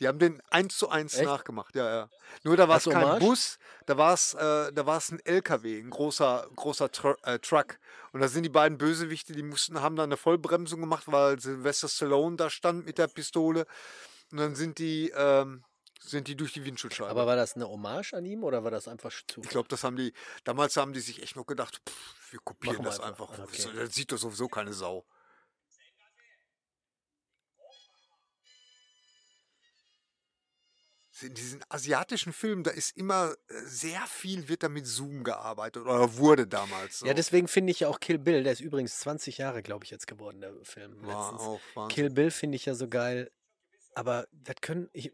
Die 0.00 0.08
haben 0.08 0.18
den 0.18 0.42
eins 0.50 0.76
zu 0.76 0.88
eins 0.88 1.14
Echt? 1.14 1.24
nachgemacht, 1.24 1.76
ja, 1.76 1.88
ja. 1.88 2.10
Nur 2.42 2.56
da 2.56 2.68
war 2.68 2.78
es 2.78 2.84
kein 2.84 3.00
Hommage? 3.00 3.20
Bus, 3.20 3.58
da 3.86 3.96
war 3.96 4.12
es 4.12 4.34
äh, 4.34 4.72
da 4.72 4.86
war's 4.86 5.12
ein 5.12 5.20
LKW, 5.24 5.78
ein 5.78 5.90
großer, 5.90 6.48
großer 6.56 6.90
Tru 6.90 7.14
äh, 7.22 7.38
Truck. 7.38 7.78
Und 8.12 8.22
da 8.22 8.26
sind 8.28 8.42
die 8.42 8.48
beiden 8.48 8.76
Bösewichte, 8.76 9.34
die 9.34 9.44
mussten, 9.44 9.80
haben 9.80 9.94
da 9.94 10.02
eine 10.02 10.16
Vollbremsung 10.16 10.80
gemacht, 10.80 11.04
weil 11.06 11.38
Sylvester 11.38 11.88
Stallone 11.88 12.34
da 12.34 12.50
stand 12.50 12.86
mit 12.86 12.98
der 12.98 13.06
Pistole. 13.06 13.66
Und 14.36 14.42
dann 14.42 14.54
sind 14.54 14.78
die, 14.78 15.10
ähm, 15.16 15.64
sind 15.98 16.28
die 16.28 16.36
durch 16.36 16.52
die 16.52 16.62
Windschutzscheibe. 16.62 17.08
Aber 17.08 17.26
war 17.26 17.36
das 17.36 17.56
eine 17.56 17.66
Hommage 17.66 18.12
an 18.12 18.26
ihm 18.26 18.44
oder 18.44 18.62
war 18.64 18.70
das 18.70 18.86
einfach 18.86 19.10
zu? 19.26 19.40
Ich 19.40 19.48
glaube, 19.48 19.68
das 19.68 19.82
haben 19.82 19.96
die, 19.96 20.12
damals 20.44 20.76
haben 20.76 20.92
die 20.92 21.00
sich 21.00 21.22
echt 21.22 21.36
noch 21.36 21.46
gedacht, 21.46 21.80
pff, 21.88 22.32
wir 22.32 22.40
kopieren 22.40 22.76
Machen 22.76 22.84
wir 22.84 22.90
das 22.90 23.00
einfach. 23.00 23.30
einfach. 23.30 23.44
Okay. 23.44 23.70
Das 23.74 23.94
sieht 23.94 24.12
doch 24.12 24.18
sowieso 24.18 24.46
keine 24.48 24.74
Sau. 24.74 25.06
In 31.22 31.32
diesen 31.32 31.64
asiatischen 31.70 32.34
Filmen, 32.34 32.62
da 32.62 32.72
ist 32.72 32.94
immer 32.94 33.34
äh, 33.48 33.54
sehr 33.64 34.02
viel, 34.06 34.50
wird 34.50 34.62
da 34.62 34.68
mit 34.68 34.86
Zoom 34.86 35.24
gearbeitet 35.24 35.82
oder 35.84 36.14
wurde 36.18 36.46
damals. 36.46 36.98
So. 36.98 37.06
Ja, 37.06 37.14
deswegen 37.14 37.48
finde 37.48 37.70
ich 37.70 37.80
ja 37.80 37.88
auch 37.88 38.00
Kill 38.00 38.18
Bill, 38.18 38.42
der 38.42 38.52
ist 38.52 38.60
übrigens 38.60 38.98
20 38.98 39.38
Jahre, 39.38 39.62
glaube 39.62 39.86
ich, 39.86 39.90
jetzt 39.90 40.06
geworden, 40.06 40.42
der 40.42 40.52
Film. 40.62 41.00
war 41.06 41.22
letztens. 41.22 41.40
auch 41.40 41.60
Wahnsinn. 41.72 41.94
Kill 41.94 42.10
Bill 42.10 42.30
finde 42.30 42.56
ich 42.56 42.66
ja 42.66 42.74
so 42.74 42.86
geil. 42.86 43.30
Aber 43.96 44.26
das 44.30 44.56
können. 44.60 44.90
Ich, 44.92 45.10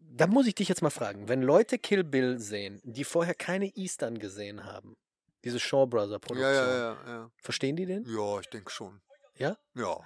da 0.00 0.26
muss 0.26 0.46
ich 0.46 0.54
dich 0.54 0.68
jetzt 0.70 0.80
mal 0.80 0.88
fragen, 0.88 1.28
wenn 1.28 1.42
Leute 1.42 1.78
Kill 1.78 2.02
Bill 2.02 2.38
sehen, 2.38 2.80
die 2.82 3.04
vorher 3.04 3.34
keine 3.34 3.66
Eastern 3.76 4.18
gesehen 4.18 4.64
haben, 4.64 4.96
diese 5.44 5.60
Shaw 5.60 5.86
Brother 5.86 6.18
Produktion, 6.18 6.54
ja, 6.54 6.76
ja, 6.94 6.96
ja, 7.06 7.30
verstehen 7.42 7.76
die 7.76 7.84
den? 7.84 8.04
Ja, 8.06 8.40
ich 8.40 8.48
denke 8.48 8.70
schon. 8.70 9.02
Ja? 9.36 9.58
Ja. 9.74 9.98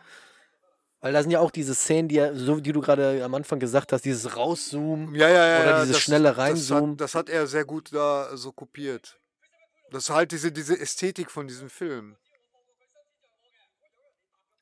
Weil 0.99 1.13
da 1.13 1.23
sind 1.23 1.31
ja 1.31 1.39
auch 1.39 1.53
diese 1.53 1.77
Szenen, 1.77 2.09
die, 2.09 2.17
ja, 2.17 2.35
so 2.35 2.59
die 2.59 2.73
du 2.73 2.81
gerade 2.81 3.25
am 3.25 3.33
Anfang 3.37 3.61
gesagt 3.61 3.93
hast, 3.93 4.05
dieses 4.05 4.37
Rauszoomen. 4.37 5.15
Ja, 5.15 5.29
ja, 5.29 5.47
ja. 5.47 5.63
Oder 5.63 5.81
dieses 5.83 5.97
das- 5.97 6.03
schnelle 6.03 6.29
das 6.31 6.37
Reinzoomen. 6.39 6.91
hat, 6.93 7.01
das 7.01 7.15
hat 7.15 7.29
er 7.29 7.47
sehr 7.47 7.65
gut 7.65 7.93
da 7.93 8.37
so 8.37 8.51
kopiert. 8.51 9.21
Das 9.93 10.05
ist 10.05 10.11
halt 10.11 10.33
diese, 10.33 10.51
diese 10.51 10.77
Ästhetik 10.79 11.31
von 11.31 11.47
diesem 11.47 11.71
Film. 11.71 12.17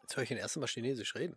Jetzt 0.02 0.16
höre 0.16 0.24
ich 0.24 0.30
ihn 0.30 0.36
erst 0.36 0.58
Mal 0.58 0.66
Chinesisch 0.66 1.14
reden. 1.14 1.36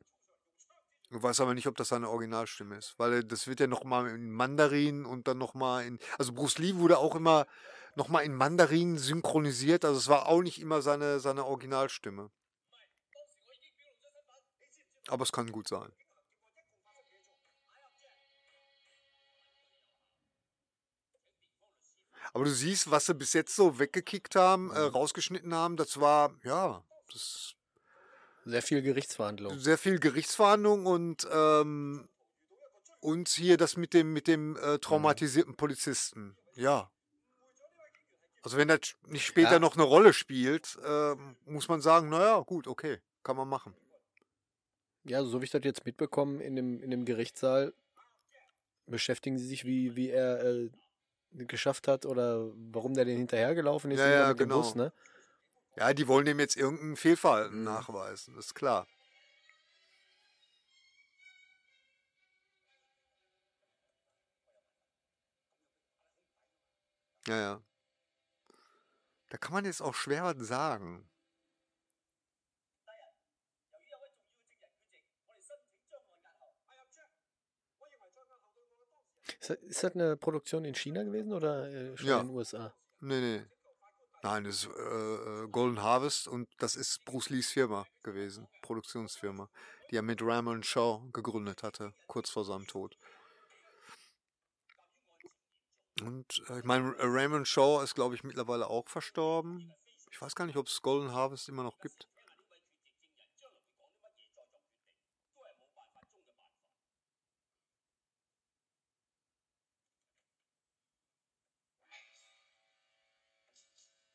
Ich 1.13 1.21
weiß 1.21 1.41
aber 1.41 1.53
nicht, 1.53 1.67
ob 1.67 1.75
das 1.75 1.89
seine 1.89 2.09
Originalstimme 2.09 2.77
ist, 2.77 2.97
weil 2.97 3.13
äh, 3.13 3.25
das 3.25 3.45
wird 3.45 3.59
ja 3.59 3.67
nochmal 3.67 4.07
in 4.09 4.31
Mandarin 4.31 5.05
und 5.05 5.27
dann 5.27 5.37
nochmal 5.37 5.85
in. 5.85 5.99
Also 6.17 6.31
Bruce 6.31 6.57
Lee 6.57 6.75
wurde 6.75 6.97
auch 6.97 7.15
immer 7.15 7.47
nochmal 7.95 8.23
in 8.23 8.33
Mandarin 8.33 8.97
synchronisiert, 8.97 9.83
also 9.83 9.97
es 9.97 10.07
war 10.07 10.27
auch 10.27 10.41
nicht 10.41 10.61
immer 10.61 10.81
seine, 10.81 11.19
seine 11.19 11.45
Originalstimme. 11.45 12.31
Aber 15.07 15.23
es 15.23 15.33
kann 15.33 15.51
gut 15.51 15.67
sein. 15.67 15.91
Aber 22.33 22.45
du 22.45 22.51
siehst, 22.51 22.89
was 22.89 23.07
sie 23.07 23.13
bis 23.13 23.33
jetzt 23.33 23.53
so 23.53 23.79
weggekickt 23.79 24.37
haben, 24.37 24.71
äh, 24.71 24.79
rausgeschnitten 24.79 25.53
haben, 25.53 25.75
das 25.75 25.99
war, 25.99 26.33
ja, 26.43 26.81
das 27.11 27.55
Sehr 28.45 28.61
viel 28.61 28.81
Gerichtsverhandlung. 28.81 29.57
sehr 29.59 29.77
viel 29.77 29.99
Gerichtsverhandlung 29.99 30.85
und 30.85 31.27
ähm, 31.31 32.07
und 32.99 33.29
hier 33.29 33.57
das 33.57 33.77
mit 33.77 33.93
dem 33.93 34.13
mit 34.13 34.27
dem 34.27 34.57
äh, 34.57 34.79
traumatisierten 34.79 35.55
Polizisten. 35.55 36.35
Ja. 36.55 36.89
Also 38.43 38.57
wenn 38.57 38.67
das 38.67 38.95
nicht 39.07 39.25
später 39.25 39.53
Ja. 39.53 39.59
noch 39.59 39.75
eine 39.75 39.83
Rolle 39.83 40.13
spielt, 40.13 40.77
ähm, 40.83 41.35
muss 41.45 41.67
man 41.67 41.81
sagen, 41.81 42.09
naja, 42.09 42.39
gut, 42.39 42.67
okay, 42.67 42.99
kann 43.23 43.35
man 43.35 43.47
machen. 43.47 43.75
Ja, 45.03 45.23
so 45.23 45.41
wie 45.41 45.45
ich 45.45 45.51
das 45.51 45.61
jetzt 45.63 45.85
mitbekommen 45.85 46.39
in 46.41 46.55
dem, 46.55 46.81
in 46.81 46.89
dem 46.91 47.05
Gerichtssaal, 47.05 47.73
beschäftigen 48.87 49.37
sie 49.37 49.45
sich, 49.47 49.65
wie, 49.65 49.95
wie 49.95 50.09
er 50.09 50.43
äh, 50.43 50.69
geschafft 51.33 51.87
hat 51.87 52.05
oder 52.05 52.51
warum 52.71 52.93
der 52.93 53.05
den 53.05 53.17
hinterhergelaufen 53.17 53.91
ist 53.91 53.99
Ja, 53.99 54.09
ja, 54.09 54.27
mit 54.29 54.39
dem 54.39 54.49
genau. 54.49 54.61
Bus, 54.61 54.75
ne? 54.75 54.91
Ja, 55.75 55.93
die 55.93 56.07
wollen 56.07 56.25
dem 56.25 56.39
jetzt 56.39 56.57
irgendein 56.57 56.95
Fehlverhalten 56.97 57.59
Mhm. 57.59 57.63
nachweisen, 57.63 58.37
ist 58.37 58.53
klar. 58.55 58.87
Ja, 67.27 67.35
ja. 67.37 67.61
Da 69.29 69.37
kann 69.37 69.53
man 69.53 69.65
jetzt 69.65 69.81
auch 69.81 69.93
schwer 69.95 70.23
was 70.23 70.45
sagen. 70.45 71.07
Ist 79.39 79.49
das, 79.49 79.57
ist 79.57 79.83
das 79.83 79.95
eine 79.95 80.17
Produktion 80.17 80.65
in 80.65 80.75
China 80.75 81.03
gewesen 81.03 81.33
oder 81.33 81.67
äh, 81.69 81.97
schon 81.97 82.07
Ja. 82.09 82.19
in 82.19 82.27
den 82.27 82.35
USA? 82.35 82.73
Nee, 82.99 83.19
nee. 83.19 83.45
Nein, 84.23 84.43
das 84.43 84.63
ist 84.63 84.69
äh, 84.77 85.43
äh, 85.43 85.47
Golden 85.49 85.81
Harvest 85.81 86.27
und 86.27 86.47
das 86.59 86.75
ist 86.75 87.03
Bruce 87.05 87.29
Lees 87.29 87.51
Firma 87.51 87.87
gewesen, 88.03 88.47
Produktionsfirma, 88.61 89.49
die 89.89 89.95
er 89.95 90.03
mit 90.03 90.21
Ramon 90.21 90.63
Shaw 90.63 91.01
gegründet 91.11 91.63
hatte, 91.63 91.93
kurz 92.07 92.29
vor 92.29 92.45
seinem 92.45 92.67
Tod. 92.67 92.95
Und 96.01 96.43
äh, 96.49 96.59
ich 96.59 96.65
meine, 96.65 96.95
Raymond 96.99 97.47
Shaw 97.47 97.83
ist, 97.83 97.95
glaube 97.95 98.15
ich, 98.15 98.23
mittlerweile 98.23 98.67
auch 98.67 98.87
verstorben. 98.87 99.73
Ich 100.11 100.21
weiß 100.21 100.35
gar 100.35 100.45
nicht, 100.45 100.57
ob 100.57 100.67
es 100.67 100.81
Golden 100.81 101.13
Harvest 101.13 101.49
immer 101.49 101.63
noch 101.63 101.79
gibt. 101.79 102.07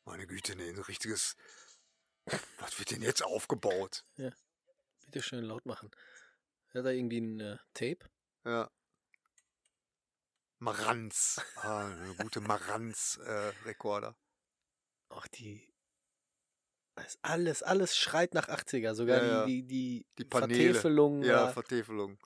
Meine 0.07 0.25
Güte, 0.25 0.55
nee, 0.55 0.69
ein 0.69 0.79
richtiges. 0.79 1.35
Was 2.59 2.79
wird 2.79 2.91
denn 2.91 3.01
jetzt 3.01 3.23
aufgebaut? 3.23 4.05
Bitte 4.15 5.21
schön 5.21 5.43
laut 5.43 5.65
machen. 5.65 5.91
Hat 6.73 6.85
er 6.85 6.91
irgendwie 6.91 7.19
ein 7.19 7.39
äh, 7.41 7.57
Tape? 7.73 8.09
Ja. 8.45 8.71
Maranz. 10.59 11.41
Ah, 11.57 11.87
eine 11.87 12.15
gute 12.15 12.39
Maranz-Rekorder. 12.39 14.17
Ach, 15.09 15.27
die. 15.27 15.73
Alles, 17.21 17.61
alles 17.61 17.97
schreit 17.97 18.33
nach 18.33 18.47
80er. 18.47 18.95
Sogar 18.95 19.21
Ja, 19.21 19.27
ja. 19.27 19.45
die, 19.45 19.63
die, 19.63 20.07
die, 20.17 20.23
Die. 20.23 20.29
Vertäfelung. 20.29 21.21
ja. 21.23 21.51
Vertäfelung. 21.51 22.17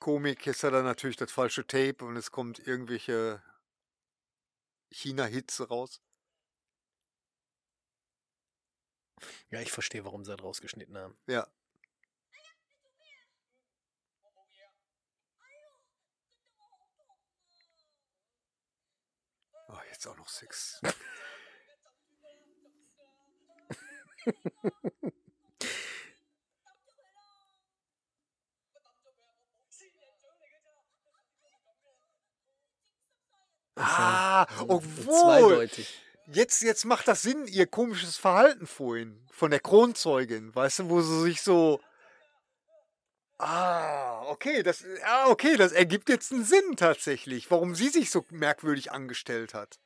Komik 0.00 0.46
ist 0.46 0.62
ja 0.62 0.70
dann 0.70 0.84
natürlich 0.84 1.16
das 1.16 1.30
falsche 1.30 1.66
Tape 1.66 2.04
und 2.04 2.16
es 2.16 2.30
kommt 2.32 2.58
irgendwelche 2.66 3.42
China-Hits 4.90 5.70
raus. 5.70 6.00
ja, 9.50 9.60
ich 9.60 9.70
verstehe, 9.70 10.04
warum 10.04 10.24
sie 10.24 10.34
das 10.34 10.42
rausgeschnitten 10.42 10.96
haben. 10.96 11.16
Ja. 11.26 11.46
Oh, 19.68 19.78
jetzt 19.90 20.06
auch 20.06 20.16
noch 20.16 20.28
Sex. 20.28 20.80
Ah, 33.80 34.46
obwohl. 34.68 35.04
Zweideutig. 35.04 36.00
Jetzt, 36.32 36.62
jetzt 36.62 36.84
macht 36.84 37.08
das 37.08 37.22
Sinn, 37.22 37.46
ihr 37.46 37.66
komisches 37.66 38.16
Verhalten 38.16 38.66
vorhin 38.66 39.20
von 39.32 39.50
der 39.50 39.60
Kronzeugin, 39.60 40.54
weißt 40.54 40.80
du, 40.80 40.88
wo 40.88 41.00
sie 41.00 41.22
sich 41.22 41.42
so. 41.42 41.80
Ah, 43.38 44.22
okay, 44.28 44.62
das, 44.62 44.84
ah, 45.04 45.28
okay, 45.28 45.56
das 45.56 45.72
ergibt 45.72 46.08
jetzt 46.08 46.30
einen 46.30 46.44
Sinn 46.44 46.76
tatsächlich, 46.76 47.50
warum 47.50 47.74
sie 47.74 47.88
sich 47.88 48.10
so 48.10 48.24
merkwürdig 48.30 48.92
angestellt 48.92 49.54
hat. 49.54 49.80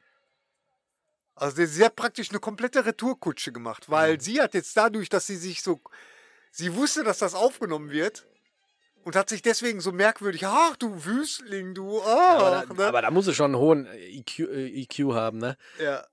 Also 1.37 1.65
sie 1.65 1.85
hat 1.85 1.97
praktisch 1.97 2.31
eine 2.31 2.41
komplette 2.41 2.85
Retourkutsche 2.85 3.53
gemacht, 3.53 3.89
weil 3.89 4.21
sie 4.21 4.41
hat 4.41 4.55
jetzt 4.55 4.77
dadurch, 4.77 5.09
dass 5.09 5.27
sie 5.27 5.37
sich 5.37 5.63
so, 5.63 5.81
sie 6.51 6.75
wusste, 6.75 7.05
dass 7.05 7.19
das 7.19 7.35
aufgenommen 7.35 7.91
wird 7.91 8.27
und 9.05 9.17
hat 9.17 9.29
sich 9.29 9.43
deswegen 9.43 9.81
so 9.81 9.93
merkwürdig, 9.93 10.47
ach 10.47 10.77
du 10.77 11.05
Wüstling, 11.05 11.75
du, 11.75 12.01
ach, 12.03 12.39
Aber 12.41 12.51
da, 12.67 12.75
ne? 12.75 12.87
aber 12.87 13.03
da 13.03 13.11
musst 13.11 13.29
du 13.29 13.33
schon 13.33 13.55
einen 13.55 13.61
hohen 13.63 13.87
IQ, 13.93 14.41
äh, 14.41 14.67
IQ 14.83 15.13
haben, 15.15 15.39
ne? 15.39 15.57
ja. 15.79 16.07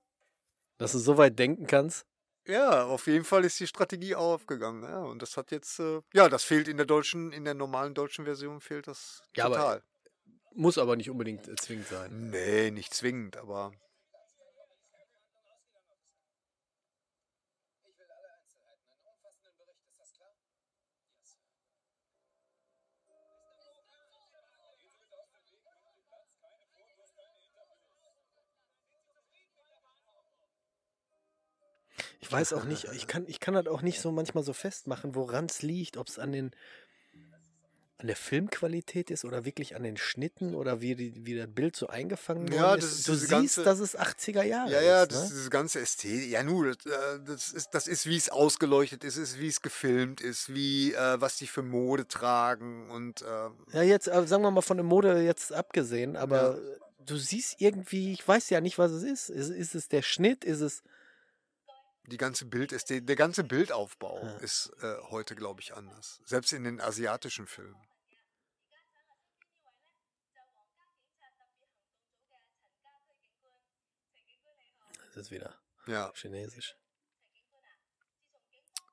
Dass 0.78 0.92
du 0.92 0.98
so 0.98 1.16
weit 1.16 1.38
denken 1.38 1.66
kannst. 1.66 2.06
Ja, 2.46 2.84
auf 2.86 3.06
jeden 3.06 3.24
Fall 3.24 3.44
ist 3.44 3.60
die 3.60 3.68
Strategie 3.68 4.16
aufgegangen. 4.16 4.82
Ja, 4.82 4.98
und 5.02 5.22
das 5.22 5.36
hat 5.36 5.52
jetzt, 5.52 5.78
äh, 5.78 6.00
ja, 6.12 6.28
das 6.28 6.42
fehlt 6.42 6.66
in 6.66 6.76
der 6.76 6.86
deutschen, 6.86 7.32
in 7.32 7.44
der 7.44 7.54
normalen 7.54 7.94
deutschen 7.94 8.24
Version 8.24 8.60
fehlt 8.60 8.88
das 8.88 9.22
Ja, 9.36 9.44
aber- 9.46 9.56
total. 9.56 9.82
Muss 10.54 10.76
aber 10.76 10.96
nicht 10.96 11.08
unbedingt 11.08 11.46
äh, 11.48 11.54
zwingend 11.56 11.86
sein. 11.88 12.30
nee, 12.30 12.70
nicht 12.72 12.92
zwingend, 12.92 13.36
aber. 13.36 13.72
Ich 32.22 32.30
weiß 32.30 32.52
auch 32.52 32.64
nicht, 32.64 32.86
ich 32.94 33.06
kann, 33.08 33.24
ich 33.26 33.40
kann 33.40 33.54
das 33.54 33.66
auch 33.66 33.82
nicht 33.82 34.00
so 34.00 34.12
manchmal 34.12 34.44
so 34.44 34.52
festmachen, 34.52 35.14
woran 35.14 35.46
es 35.46 35.60
liegt, 35.62 35.96
ob 35.96 36.08
es 36.08 36.18
an 36.18 36.32
den 36.32 36.52
an 37.98 38.08
der 38.08 38.16
Filmqualität 38.16 39.12
ist 39.12 39.24
oder 39.24 39.44
wirklich 39.44 39.76
an 39.76 39.84
den 39.84 39.96
Schnitten 39.96 40.56
oder 40.56 40.80
wie, 40.80 40.96
die, 40.96 41.24
wie 41.24 41.36
das 41.36 41.46
Bild 41.48 41.76
so 41.76 41.86
eingefangen 41.86 42.48
worden 42.48 42.54
Ja, 42.56 42.74
ist. 42.74 42.82
das 42.84 42.92
ist 42.98 43.08
du 43.08 43.14
siehst, 43.14 43.30
ganze- 43.30 43.62
dass 43.62 43.78
es 43.78 43.96
80er 43.96 44.42
Jahre 44.42 44.72
Ja, 44.72 44.80
ja, 44.80 45.02
ist. 45.04 45.12
das 45.12 45.18
ne? 45.20 45.24
ist 45.26 45.32
diese 45.34 45.50
ganze 45.50 45.80
Ästhetik. 45.80 46.28
Ja, 46.30 46.42
nur, 46.42 46.74
das, 46.74 46.84
äh, 46.86 47.20
das 47.24 47.52
ist, 47.52 47.68
das 47.70 47.86
ist 47.86 48.06
wie 48.06 48.16
es 48.16 48.28
ausgeleuchtet 48.28 49.04
ist, 49.04 49.18
ist 49.18 49.38
wie 49.38 49.46
es 49.46 49.62
gefilmt 49.62 50.20
ist, 50.20 50.52
wie, 50.52 50.92
äh, 50.94 51.20
was 51.20 51.36
die 51.36 51.46
für 51.46 51.62
Mode 51.62 52.08
tragen 52.08 52.90
und, 52.90 53.22
äh, 53.22 53.50
Ja, 53.72 53.82
jetzt, 53.82 54.08
äh, 54.08 54.26
sagen 54.26 54.42
wir 54.42 54.50
mal 54.50 54.62
von 54.62 54.78
der 54.78 54.84
Mode 54.84 55.22
jetzt 55.22 55.52
abgesehen, 55.52 56.16
aber 56.16 56.56
äh, 56.58 56.60
du 57.06 57.16
siehst 57.16 57.60
irgendwie, 57.60 58.12
ich 58.14 58.26
weiß 58.26 58.50
ja 58.50 58.60
nicht, 58.60 58.78
was 58.78 58.90
es 58.90 59.04
ist. 59.04 59.28
Ist, 59.30 59.50
ist 59.50 59.74
es 59.76 59.86
der 59.88 60.02
Schnitt? 60.02 60.44
Ist 60.44 60.60
es. 60.60 60.82
Die 62.06 62.16
ganze 62.16 62.46
Bildästhetik, 62.46 63.06
der 63.06 63.16
ganze 63.16 63.44
Bildaufbau 63.44 64.22
Ja. 64.22 64.36
ist 64.38 64.72
äh, 64.82 64.96
heute, 65.10 65.34
glaube 65.34 65.60
ich, 65.60 65.74
anders. 65.74 66.20
Selbst 66.24 66.52
in 66.52 66.64
den 66.64 66.80
asiatischen 66.80 67.46
Filmen. 67.46 67.76
Das 75.14 75.26
ist 75.26 75.30
wieder 75.30 75.54
Ja. 75.86 76.12
chinesisch. 76.14 76.74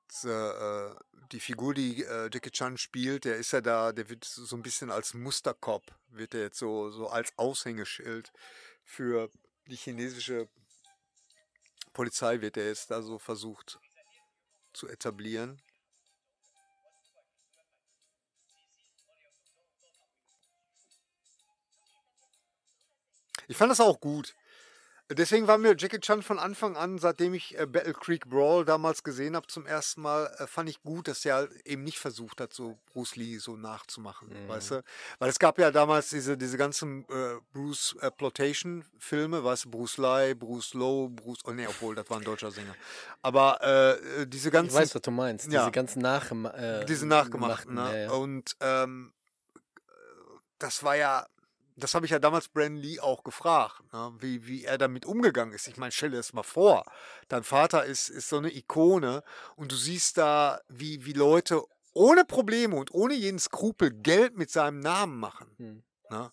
Das, 0.08 0.24
äh, 0.24 0.94
die 1.32 1.40
Figur, 1.40 1.72
die 1.72 2.02
äh, 2.04 2.28
Jackie 2.32 2.50
Chan 2.50 2.76
spielt, 2.78 3.24
der 3.24 3.36
ist 3.36 3.52
ja 3.52 3.60
da, 3.60 3.92
der 3.92 4.08
wird 4.08 4.24
so 4.24 4.56
ein 4.56 4.62
bisschen 4.62 4.90
als 4.90 5.14
Musterkopf, 5.14 5.86
wird 6.08 6.34
er 6.34 6.40
jetzt 6.42 6.58
so, 6.58 6.90
so 6.90 7.08
als 7.08 7.32
Aushängeschild 7.38 8.32
für 8.84 9.30
die 9.68 9.76
chinesische 9.76 10.48
Polizei 11.92 12.40
wird 12.40 12.56
er 12.56 12.66
jetzt 12.66 12.90
da 12.90 13.02
so 13.02 13.18
versucht 13.18 13.78
zu 14.72 14.88
etablieren. 14.88 15.60
Ich 23.48 23.56
fand 23.56 23.70
das 23.70 23.80
auch 23.80 24.00
gut. 24.00 24.34
Deswegen 25.12 25.48
war 25.48 25.58
mir 25.58 25.74
Jackie 25.76 25.98
Chan 25.98 26.22
von 26.22 26.38
Anfang 26.38 26.76
an, 26.76 26.98
seitdem 26.98 27.34
ich 27.34 27.58
äh, 27.58 27.66
Battle 27.66 27.94
Creek 27.94 28.28
Brawl 28.28 28.64
damals 28.64 29.02
gesehen 29.02 29.34
habe 29.34 29.48
zum 29.48 29.66
ersten 29.66 30.02
Mal, 30.02 30.32
äh, 30.38 30.46
fand 30.46 30.68
ich 30.68 30.82
gut, 30.82 31.08
dass 31.08 31.24
er 31.24 31.34
halt 31.34 31.66
eben 31.66 31.82
nicht 31.82 31.98
versucht 31.98 32.40
hat, 32.40 32.52
so 32.52 32.78
Bruce 32.92 33.16
Lee 33.16 33.38
so 33.38 33.56
nachzumachen, 33.56 34.30
weißt 34.48 34.70
du? 34.70 34.84
Weil 35.18 35.30
es 35.30 35.38
gab 35.38 35.58
ja 35.58 35.70
damals 35.72 36.10
diese, 36.10 36.36
diese 36.36 36.56
ganzen 36.56 37.04
äh, 37.08 37.40
Bruce 37.52 37.96
äh, 38.00 38.10
Plotation 38.10 38.84
Filme, 38.98 39.42
weißt 39.42 39.64
du, 39.64 39.70
Bruce 39.70 39.98
Lee, 39.98 40.34
Bruce 40.34 40.74
Lowe, 40.74 41.10
Bruce, 41.10 41.40
oh 41.44 41.52
nee, 41.52 41.66
obwohl, 41.66 41.94
das 41.94 42.08
war 42.08 42.18
ein 42.18 42.24
deutscher 42.24 42.50
Sänger. 42.52 42.74
Aber 43.22 43.60
äh, 43.62 44.26
diese 44.26 44.50
ganzen 44.50 44.74
Ich 44.74 44.80
weiß, 44.80 44.94
was 44.94 45.02
du 45.02 45.10
meinst. 45.10 45.50
Ja. 45.50 45.62
Diese 45.62 45.72
ganzen 45.72 46.02
Nachgema 46.02 46.50
äh, 46.50 46.84
diese 46.84 47.06
nachgemachten. 47.06 47.74
Ne? 47.74 47.80
ja, 47.80 47.96
ja. 48.04 48.10
Und 48.12 48.56
ähm, 48.60 49.12
das 50.58 50.82
war 50.84 50.94
ja, 50.94 51.26
das 51.82 51.94
habe 51.94 52.06
ich 52.06 52.12
ja 52.12 52.18
damals 52.18 52.48
Brandon 52.48 52.82
Lee 52.82 53.00
auch 53.00 53.24
gefragt, 53.24 53.82
ne? 53.92 54.12
wie, 54.18 54.46
wie 54.46 54.64
er 54.64 54.78
damit 54.78 55.04
umgegangen 55.06 55.54
ist. 55.54 55.68
Ich 55.68 55.76
meine, 55.76 55.92
stell 55.92 56.10
dir 56.10 56.16
das 56.18 56.32
mal 56.32 56.42
vor. 56.42 56.84
Dein 57.28 57.42
Vater 57.42 57.84
ist, 57.84 58.08
ist 58.08 58.28
so 58.28 58.38
eine 58.38 58.54
Ikone 58.54 59.22
und 59.56 59.72
du 59.72 59.76
siehst 59.76 60.18
da, 60.18 60.60
wie, 60.68 61.04
wie 61.04 61.12
Leute 61.12 61.62
ohne 61.92 62.24
Probleme 62.24 62.76
und 62.76 62.92
ohne 62.94 63.14
jeden 63.14 63.38
Skrupel 63.38 63.90
Geld 63.90 64.36
mit 64.36 64.50
seinem 64.50 64.80
Namen 64.80 65.18
machen. 65.18 65.50
Hm. 65.56 65.82
Ne? 66.10 66.30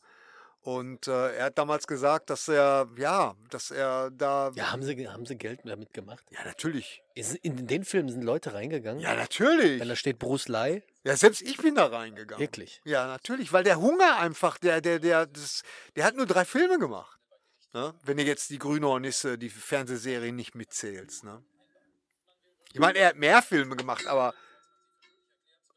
Und 0.67 1.07
äh, 1.07 1.37
er 1.37 1.45
hat 1.45 1.57
damals 1.57 1.87
gesagt, 1.87 2.29
dass 2.29 2.49
er, 2.49 2.89
ja, 2.97 3.35
dass 3.49 3.71
er 3.71 4.11
da. 4.11 4.51
Ja, 4.53 4.73
haben 4.73 4.83
sie, 4.83 5.07
haben 5.07 5.25
sie 5.25 5.37
Geld 5.37 5.61
damit 5.63 5.93
gemacht? 5.93 6.25
ja 6.29 6.43
natürlich. 6.43 7.01
In 7.41 7.67
den 7.67 7.85
Film 7.85 8.09
sind 8.09 8.21
Leute 8.21 8.53
reingegangen? 8.53 9.01
Ja, 9.01 9.15
natürlich. 9.15 9.79
Wenn 9.79 9.87
da 9.87 9.95
steht 9.95 10.19
Bruce 10.19 10.49
Lee? 10.49 10.83
Ja, 11.07 11.15
selbst 11.15 11.41
ich 11.41 11.55
bin 11.55 11.73
da 11.73 11.85
reingegangen. 11.85 12.41
Wirklich? 12.41 12.81
Ja, 12.83 13.07
natürlich, 13.07 13.53
weil 13.53 13.63
der 13.63 13.79
Hunger 13.79 14.17
einfach, 14.17 14.57
der, 14.57 14.81
der, 14.81 14.99
der, 14.99 15.25
das, 15.25 15.63
der 15.95 16.03
hat 16.03 16.17
nur 16.17 16.25
drei 16.25 16.43
Filme 16.43 16.79
gemacht. 16.79 17.17
Ne? 17.71 17.97
Wenn 18.03 18.17
du 18.17 18.23
jetzt 18.23 18.49
die 18.49 18.59
Grüne 18.59 18.87
Hornisse, 18.87 19.37
die 19.37 19.49
Fernsehserie 19.49 20.33
nicht 20.33 20.53
mitzählst. 20.53 21.23
Ne? 21.23 21.41
Ich 22.73 22.81
meine, 22.81 22.99
er 22.99 23.07
hat 23.07 23.15
mehr 23.15 23.41
Filme 23.41 23.77
gemacht, 23.77 24.05
aber. 24.05 24.33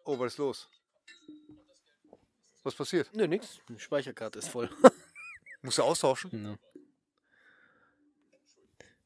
Oh, 0.04 0.18
was 0.18 0.32
ist 0.32 0.38
los? 0.38 0.68
Was 2.64 2.74
passiert? 2.74 3.08
Nö, 3.14 3.28
nix. 3.28 3.60
Die 3.68 3.78
Speicherkarte 3.78 4.40
ist 4.40 4.48
voll. 4.48 4.68
Muss 5.62 5.78
er 5.78 5.84
austauschen? 5.84 6.44
Ja. 6.44 6.58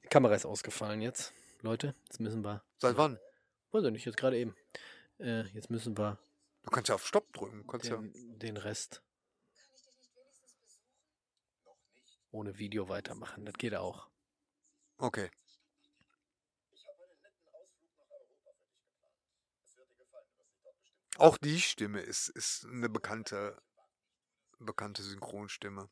Die 0.04 0.08
Kamera 0.08 0.34
ist 0.34 0.46
ausgefallen 0.46 1.02
jetzt. 1.02 1.34
Leute, 1.60 1.94
jetzt 2.06 2.18
müssen 2.18 2.42
wir. 2.42 2.64
Seit 2.78 2.96
wann? 2.96 3.18
Weiß 3.72 3.84
ich 3.84 3.90
nicht, 3.90 4.06
jetzt 4.06 4.16
gerade 4.16 4.38
eben. 4.38 4.56
Äh, 5.18 5.42
jetzt 5.48 5.70
müssen 5.70 5.96
wir 5.96 6.18
Du 6.64 6.70
kannst 6.70 6.88
ja 6.88 6.94
auf 6.94 7.06
Stopp 7.06 7.32
drücken. 7.34 7.66
Kannst 7.66 7.86
ja. 7.86 7.96
den, 7.96 8.38
den 8.38 8.56
Rest 8.56 9.02
ohne 12.30 12.58
Video 12.58 12.88
weitermachen. 12.88 13.44
Das 13.44 13.54
geht 13.54 13.74
auch. 13.74 14.08
Okay. 14.96 15.30
Auch 21.16 21.38
die 21.38 21.60
Stimme 21.60 22.00
ist, 22.00 22.28
ist 22.28 22.64
eine 22.64 22.88
bekannte, 22.88 23.62
bekannte 24.58 25.02
Synchronstimme. 25.02 25.88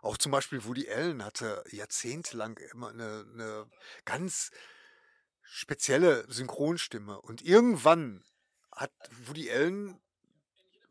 Auch 0.00 0.16
zum 0.16 0.30
Beispiel 0.30 0.64
Woody 0.64 0.88
Allen 0.88 1.24
hatte 1.24 1.64
jahrzehntelang 1.70 2.58
immer 2.58 2.90
eine, 2.90 3.26
eine 3.32 3.70
ganz 4.04 4.52
spezielle 5.46 6.24
Synchronstimme. 6.28 7.20
Und 7.20 7.42
irgendwann 7.42 8.24
hat 8.72 8.92
Woody 9.26 9.50
Allen 9.50 9.98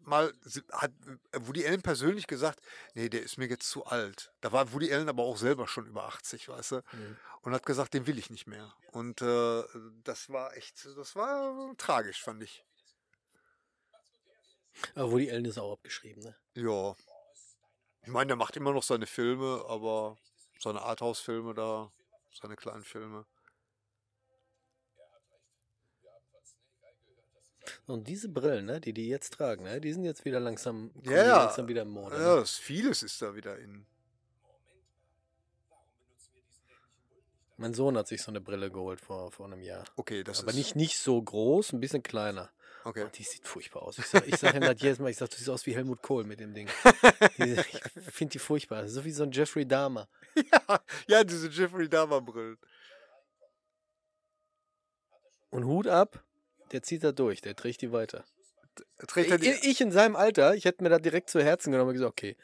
mal, 0.07 0.33
hat 0.71 0.91
Woody 1.33 1.65
Allen 1.65 1.81
persönlich 1.81 2.27
gesagt, 2.27 2.59
nee, 2.93 3.09
der 3.09 3.23
ist 3.23 3.37
mir 3.37 3.47
jetzt 3.47 3.69
zu 3.69 3.85
alt. 3.85 4.31
Da 4.41 4.51
war 4.51 4.73
Woody 4.73 4.93
Allen 4.93 5.09
aber 5.09 5.23
auch 5.23 5.37
selber 5.37 5.67
schon 5.67 5.85
über 5.87 6.05
80, 6.05 6.49
weißt 6.49 6.71
du? 6.71 6.75
Mhm. 6.77 7.17
Und 7.41 7.53
hat 7.53 7.65
gesagt, 7.65 7.93
den 7.93 8.07
will 8.07 8.17
ich 8.17 8.29
nicht 8.29 8.47
mehr. 8.47 8.73
Und 8.91 9.21
äh, 9.21 9.63
das 10.03 10.29
war 10.29 10.55
echt, 10.57 10.85
das 10.97 11.15
war 11.15 11.75
tragisch, 11.77 12.23
fand 12.23 12.43
ich. 12.43 12.63
Aber 14.95 15.11
Woody 15.11 15.31
Allen 15.31 15.45
ist 15.45 15.57
auch 15.57 15.73
abgeschrieben, 15.73 16.23
ne? 16.23 16.35
Ja. 16.55 16.95
Ich 18.03 18.09
meine, 18.09 18.27
der 18.27 18.35
macht 18.35 18.55
immer 18.55 18.73
noch 18.73 18.83
seine 18.83 19.07
Filme, 19.07 19.65
aber 19.67 20.17
seine 20.59 20.81
Arthouse-Filme 20.81 21.53
da, 21.53 21.91
seine 22.31 22.55
kleinen 22.55 22.83
Filme. 22.83 23.25
Und 27.87 28.07
diese 28.07 28.29
Brillen, 28.29 28.65
ne, 28.65 28.79
die 28.81 28.93
die 28.93 29.07
jetzt 29.07 29.33
tragen, 29.33 29.63
ne, 29.63 29.79
die 29.81 29.93
sind 29.93 30.03
jetzt 30.05 30.25
wieder 30.25 30.39
langsam, 30.39 30.91
die 30.95 31.09
Ja, 31.11 31.45
langsam 31.45 31.67
wieder 31.67 31.81
in 31.83 31.89
Mode. 31.89 32.15
Ja, 32.15 32.35
Ne? 32.35 32.39
das, 32.41 32.55
vieles 32.57 33.03
ist 33.03 33.21
da 33.21 33.35
wieder 33.35 33.57
in. 33.59 33.85
Mein 37.57 37.73
Sohn 37.73 37.97
hat 37.97 38.07
sich 38.07 38.21
so 38.21 38.31
eine 38.31 38.41
Brille 38.41 38.69
geholt 38.69 38.99
vor, 38.99 39.31
vor 39.31 39.45
einem 39.45 39.61
Jahr. 39.61 39.85
Okay, 39.95 40.23
das 40.23 40.41
Aber 40.41 40.49
ist. 40.49 40.55
nicht, 40.57 40.75
nicht 40.75 40.99
so 40.99 41.21
groß, 41.21 41.71
ein 41.71 41.79
bisschen 41.79 42.03
kleiner. 42.03 42.51
Okay. 42.83 43.05
Oh, 43.05 43.09
die 43.15 43.23
sieht 43.23 43.47
furchtbar 43.47 43.81
aus. 43.83 43.97
Ich 43.97 44.05
sage 44.05 44.25
ich 44.27 44.35
sag 44.35 44.53
ihm 44.53 44.61
das 44.61 44.79
jedes 44.79 44.99
Mal, 44.99 45.09
ich 45.09 45.17
sage, 45.17 45.29
du 45.31 45.37
siehst 45.37 45.49
aus 45.49 45.65
wie 45.65 45.73
Helmut 45.73 46.01
Kohl 46.03 46.23
mit 46.25 46.39
dem 46.39 46.53
Ding. 46.53 46.67
Die- 47.37 47.53
ich 47.53 47.81
finde 48.13 48.33
die 48.33 48.39
furchtbar. 48.39 48.87
So 48.89 49.03
wie 49.05 49.11
so 49.11 49.23
ein 49.23 49.31
Jeffrey 49.31 49.65
Dahmer. 49.65 50.07
Ja, 51.07 51.23
diese 51.23 51.47
Jeffrey 51.49 51.87
Dahmer-Brillen. 51.89 52.57
Und 55.49 55.63
Hut 55.65 55.87
ab, 55.87 56.23
der 56.71 56.81
zieht 56.83 57.03
da 57.03 57.11
durch, 57.11 57.41
der 57.41 57.55
trägt 57.55 57.81
die 57.81 57.91
weiter. 57.91 58.23
Trägt 59.07 59.31
er 59.31 59.41
Ich, 59.41 59.61
die, 59.61 59.69
ich 59.69 59.81
in 59.81 59.91
seinem 59.91 60.15
Alter, 60.15 60.55
ich 60.55 60.65
hätte 60.65 60.83
mir 60.83 60.89
das 60.89 61.01
direkt 61.01 61.29
zu 61.29 61.41
Herzen 61.41 61.71
genommen 61.71 61.89
und 61.89 61.93
gesagt, 61.95 62.11
okay, 62.11 62.35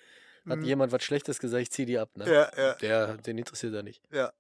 hat 0.49 0.60
Mhm. 0.60 0.64
jemand 0.65 0.91
was 0.91 1.03
Schlechtes 1.03 1.39
gesagt, 1.39 1.61
ich 1.61 1.72
zieh 1.72 1.85
die 1.85 1.99
ab. 1.99 2.10
Ne? 2.15 2.26
ja, 2.31 2.52
ja, 2.57 2.73
Der, 2.76 3.18
den 3.18 3.38
interessiert 3.38 3.73
er 3.73 3.84
nicht. 3.84 4.02
ja. 4.11 4.31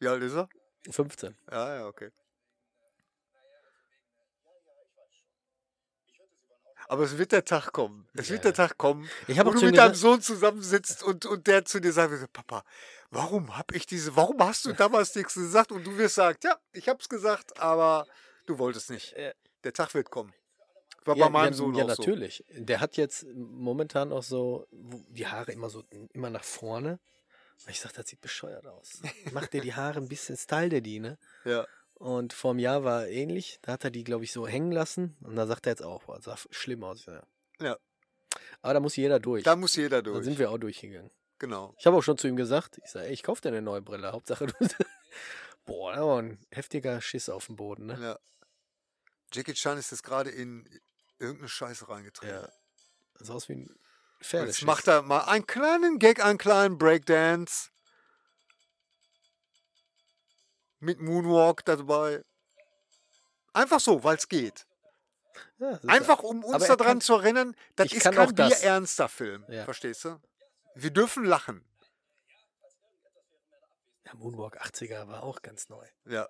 Wie 0.00 0.06
alt 0.06 0.22
ist 0.22 0.34
er? 0.34 0.48
15. 0.90 1.36
Ja, 1.50 1.74
ja, 1.76 1.86
okay. 1.86 2.10
Aber 6.86 7.02
es 7.04 7.18
wird 7.18 7.32
der 7.32 7.44
Tag 7.44 7.72
kommen. 7.72 8.08
Es 8.14 8.30
wird 8.30 8.44
Ja. 8.44 8.52
der 8.52 8.54
Tag 8.54 8.78
kommen, 8.78 9.10
Ich 9.26 9.36
wo 9.44 9.50
du 9.50 9.60
mit 9.60 9.76
deinem 9.76 9.94
Sohn 9.94 10.22
zusammensitzt 10.22 11.02
und, 11.02 11.26
und 11.26 11.46
der 11.46 11.64
zu 11.64 11.80
dir 11.80 11.92
sagt, 11.92 12.32
Papa, 12.32 12.64
warum 13.10 13.58
hab 13.58 13.72
ich 13.74 13.84
diese, 13.86 14.16
warum 14.16 14.38
hast 14.40 14.64
du 14.64 14.72
damals 14.72 15.14
nichts 15.14 15.34
gesagt? 15.34 15.70
Und 15.72 15.84
du 15.84 15.98
wirst 15.98 16.14
sagen, 16.14 16.38
ja, 16.44 16.56
ich 16.72 16.88
hab's 16.88 17.08
gesagt, 17.08 17.58
aber 17.60 18.06
du 18.48 18.58
wolltest 18.58 18.90
nicht. 18.90 19.14
Ja. 19.16 19.32
Der 19.64 19.72
Tag 19.72 19.94
wird 19.94 20.10
kommen. 20.10 20.32
War 21.04 21.16
Ja, 21.16 21.26
bei 21.26 21.30
meinem 21.30 21.52
ja, 21.52 21.56
Sohn 21.56 21.74
ja 21.74 21.84
auch 21.84 21.90
so. 21.90 22.02
natürlich. 22.02 22.44
Der 22.50 22.80
hat 22.80 22.96
jetzt 22.96 23.26
momentan 23.34 24.12
auch 24.12 24.22
so 24.22 24.66
die 24.70 25.26
Haare 25.26 25.52
immer 25.52 25.70
so 25.70 25.84
immer 26.12 26.30
nach 26.30 26.44
vorne. 26.44 26.98
Und 27.64 27.70
ich 27.70 27.80
sag, 27.80 27.92
das 27.94 28.06
sieht 28.08 28.20
bescheuert 28.20 28.66
aus. 28.66 29.00
Mach 29.32 29.46
dir 29.48 29.60
die 29.60 29.74
Haare 29.74 29.98
ein 29.98 30.08
bisschen, 30.08 30.36
style 30.36 30.68
dir 30.68 30.80
die, 30.80 31.00
ne? 31.00 31.18
Ja. 31.44 31.66
Und 31.94 32.32
vor 32.32 32.52
einem 32.52 32.60
Jahr 32.60 32.84
war 32.84 33.08
ähnlich. 33.08 33.58
Da 33.62 33.72
hat 33.72 33.82
er 33.84 33.90
die, 33.90 34.04
glaube 34.04 34.22
ich, 34.24 34.32
so 34.32 34.46
hängen 34.46 34.70
lassen. 34.70 35.16
Und 35.22 35.34
da 35.34 35.46
sagt 35.48 35.66
er 35.66 35.72
jetzt 35.72 35.82
auch, 35.82 36.04
boah, 36.04 36.20
sah 36.22 36.36
schlimm 36.50 36.84
aus. 36.84 37.06
Ja. 37.06 37.22
Ja. 37.60 37.76
Aber 38.62 38.74
da 38.74 38.80
muss 38.80 38.94
jeder 38.94 39.18
durch. 39.18 39.42
Da 39.42 39.56
muss 39.56 39.74
jeder 39.74 40.02
Da 40.02 40.10
durch. 40.12 40.24
sind 40.24 40.38
wir 40.38 40.50
auch 40.52 40.58
durchgegangen. 40.58 41.10
genau. 41.40 41.74
Ich 41.78 41.86
habe 41.86 41.96
auch 41.96 42.02
schon 42.02 42.16
zu 42.18 42.28
ihm 42.28 42.36
gesagt, 42.36 42.78
ich 42.84 42.90
sage, 42.90 43.06
ey, 43.06 43.12
ich 43.12 43.24
kauf 43.24 43.40
dir 43.40 43.48
eine 43.48 43.62
neue 43.62 43.82
Brille. 43.82 44.12
Hauptsache 44.12 44.46
du. 44.46 44.54
Boah, 45.66 45.94
da 45.94 46.06
war 46.06 46.22
ein 46.22 46.38
heftiger 46.50 47.00
Schiss 47.00 47.28
auf 47.28 47.46
dem 47.46 47.56
Boden, 47.56 47.86
ne? 47.86 47.98
Ja. 48.00 48.18
Jackie 49.32 49.54
Chan 49.54 49.78
ist 49.78 49.90
jetzt 49.90 50.02
gerade 50.02 50.30
in 50.30 50.68
irgendeine 51.18 51.48
Scheiße 51.48 51.88
reingetreten. 51.88 52.42
Ja. 52.42 52.48
Sah 53.14 53.34
aus 53.34 53.48
wie 53.48 53.54
ein 53.54 53.78
Pferdeschiss. 54.22 54.60
Jetzt 54.60 54.66
macht 54.66 54.88
er 54.88 55.02
mal 55.02 55.20
einen 55.24 55.46
kleinen 55.46 55.98
Gag, 55.98 56.24
einen 56.24 56.38
kleinen 56.38 56.78
Breakdance. 56.78 57.70
Mit 60.80 61.00
Moonwalk 61.00 61.64
dabei. 61.64 62.24
Einfach 63.52 63.80
so, 63.80 64.04
weil 64.04 64.16
es 64.16 64.28
geht. 64.28 64.66
Ja, 65.58 65.78
Einfach 65.86 66.20
um 66.22 66.44
uns 66.44 66.66
daran 66.66 67.00
zu 67.00 67.14
erinnern, 67.14 67.56
das 67.76 67.92
ist 67.92 68.04
kein 68.04 68.34
bierernster 68.34 69.08
Film. 69.08 69.44
Ja. 69.48 69.64
Verstehst 69.64 70.04
du? 70.04 70.20
Wir 70.74 70.90
dürfen 70.90 71.24
lachen. 71.24 71.64
Ja, 74.04 74.14
Moonwalk 74.14 74.60
80er 74.62 75.08
war 75.08 75.22
auch 75.22 75.42
ganz 75.42 75.68
neu. 75.68 75.86
Ja. 76.06 76.28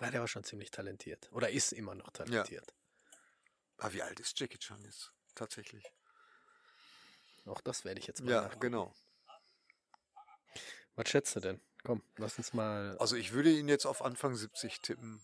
Ja, 0.00 0.10
der 0.10 0.20
war 0.20 0.28
schon 0.28 0.44
ziemlich 0.44 0.70
talentiert. 0.70 1.30
Oder 1.32 1.50
ist 1.50 1.72
immer 1.72 1.94
noch 1.94 2.10
talentiert. 2.10 2.74
Aber 3.78 3.92
wie 3.92 4.02
alt 4.02 4.18
ist 4.20 4.38
Jackie 4.38 4.58
Chan 4.58 4.80
jetzt? 4.82 5.12
Tatsächlich. 5.34 5.84
Auch 7.46 7.60
das 7.60 7.84
werde 7.84 8.00
ich 8.00 8.06
jetzt 8.06 8.22
mal 8.22 8.30
Ja, 8.30 8.40
nachgucken. 8.42 8.60
genau. 8.60 8.94
Was 10.96 11.08
schätzt 11.08 11.36
du 11.36 11.40
denn? 11.40 11.60
Komm, 11.82 12.02
lass 12.16 12.36
uns 12.38 12.52
mal. 12.52 12.96
Also 12.98 13.16
ich 13.16 13.32
würde 13.32 13.50
ihn 13.50 13.68
jetzt 13.68 13.86
auf 13.86 14.02
Anfang 14.02 14.34
70 14.36 14.80
tippen. 14.80 15.22